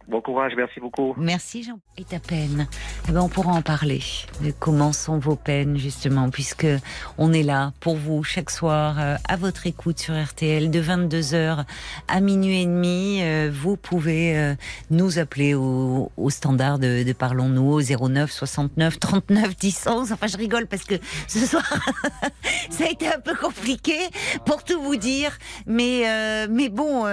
Bon, 0.07 0.21
courage, 0.21 0.53
merci 0.57 0.79
beaucoup. 0.79 1.13
Merci 1.17 1.61
Jean. 1.61 1.79
Et 1.97 2.03
ta 2.03 2.17
peine 2.19 2.67
eh 3.07 3.11
ben, 3.11 3.21
On 3.21 3.29
pourra 3.29 3.51
en 3.51 3.61
parler. 3.61 4.01
Comment 4.59 4.91
sont 4.91 5.19
vos 5.19 5.35
peines, 5.35 5.77
justement, 5.77 6.31
puisque 6.31 6.65
on 7.19 7.31
est 7.31 7.43
là 7.43 7.73
pour 7.79 7.95
vous 7.95 8.23
chaque 8.23 8.49
soir, 8.49 8.95
euh, 8.99 9.15
à 9.27 9.35
votre 9.35 9.67
écoute 9.67 9.99
sur 9.99 10.15
RTL, 10.15 10.71
de 10.71 10.81
22h 10.81 11.63
à 12.07 12.21
minuit 12.21 12.61
et 12.61 12.65
demi. 12.65 13.19
Euh, 13.21 13.51
vous 13.53 13.77
pouvez 13.77 14.35
euh, 14.35 14.55
nous 14.89 15.19
appeler 15.19 15.53
au, 15.53 16.09
standard 16.29 16.79
de, 16.79 17.05
Parlons-nous 17.13 17.73
au 17.73 17.81
09 18.09 18.31
69 18.31 18.99
39 18.99 19.55
10 19.57 19.87
11. 19.87 20.11
Enfin, 20.11 20.27
je 20.27 20.37
rigole 20.37 20.65
parce 20.65 20.85
que 20.85 20.95
ce 21.27 21.45
soir, 21.45 21.63
ça 22.71 22.85
a 22.85 22.89
été 22.89 23.07
un 23.07 23.19
peu 23.19 23.35
compliqué 23.35 23.97
pour 24.43 24.63
tout 24.63 24.81
vous 24.81 24.95
dire. 24.95 25.37
Mais, 25.67 26.47
mais 26.49 26.69
bon, 26.69 27.05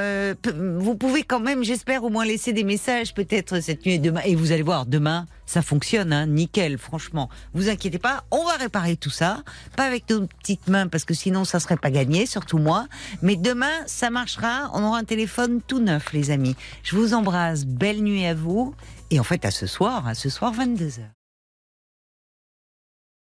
vous 0.78 0.94
pouvez 0.96 1.24
quand 1.24 1.40
même, 1.40 1.62
j'espère, 1.62 2.04
au 2.04 2.08
moins 2.08 2.24
laisser 2.24 2.53
des 2.54 2.64
messages 2.64 3.12
peut-être 3.12 3.60
cette 3.60 3.84
nuit 3.84 3.94
et 3.94 3.98
demain. 3.98 4.22
Et 4.24 4.34
vous 4.34 4.52
allez 4.52 4.62
voir, 4.62 4.86
demain, 4.86 5.26
ça 5.44 5.60
fonctionne, 5.60 6.12
hein, 6.12 6.26
nickel, 6.26 6.78
franchement. 6.78 7.28
Vous 7.52 7.68
inquiétez 7.68 7.98
pas, 7.98 8.24
on 8.30 8.44
va 8.44 8.56
réparer 8.56 8.96
tout 8.96 9.10
ça. 9.10 9.42
Pas 9.76 9.84
avec 9.84 10.08
nos 10.08 10.26
petites 10.26 10.68
mains, 10.68 10.86
parce 10.86 11.04
que 11.04 11.14
sinon 11.14 11.44
ça 11.44 11.60
serait 11.60 11.76
pas 11.76 11.90
gagné, 11.90 12.24
surtout 12.24 12.58
moi. 12.58 12.86
Mais 13.20 13.36
demain, 13.36 13.72
ça 13.86 14.08
marchera. 14.08 14.70
On 14.72 14.82
aura 14.82 14.98
un 14.98 15.04
téléphone 15.04 15.60
tout 15.66 15.80
neuf, 15.80 16.12
les 16.12 16.30
amis. 16.30 16.56
Je 16.82 16.96
vous 16.96 17.12
embrasse. 17.12 17.66
Belle 17.66 18.02
nuit 18.02 18.24
à 18.24 18.34
vous. 18.34 18.74
Et 19.10 19.20
en 19.20 19.24
fait, 19.24 19.44
à 19.44 19.50
ce 19.50 19.66
soir, 19.66 20.08
à 20.08 20.14
ce 20.14 20.30
soir, 20.30 20.54
22h. 20.54 21.13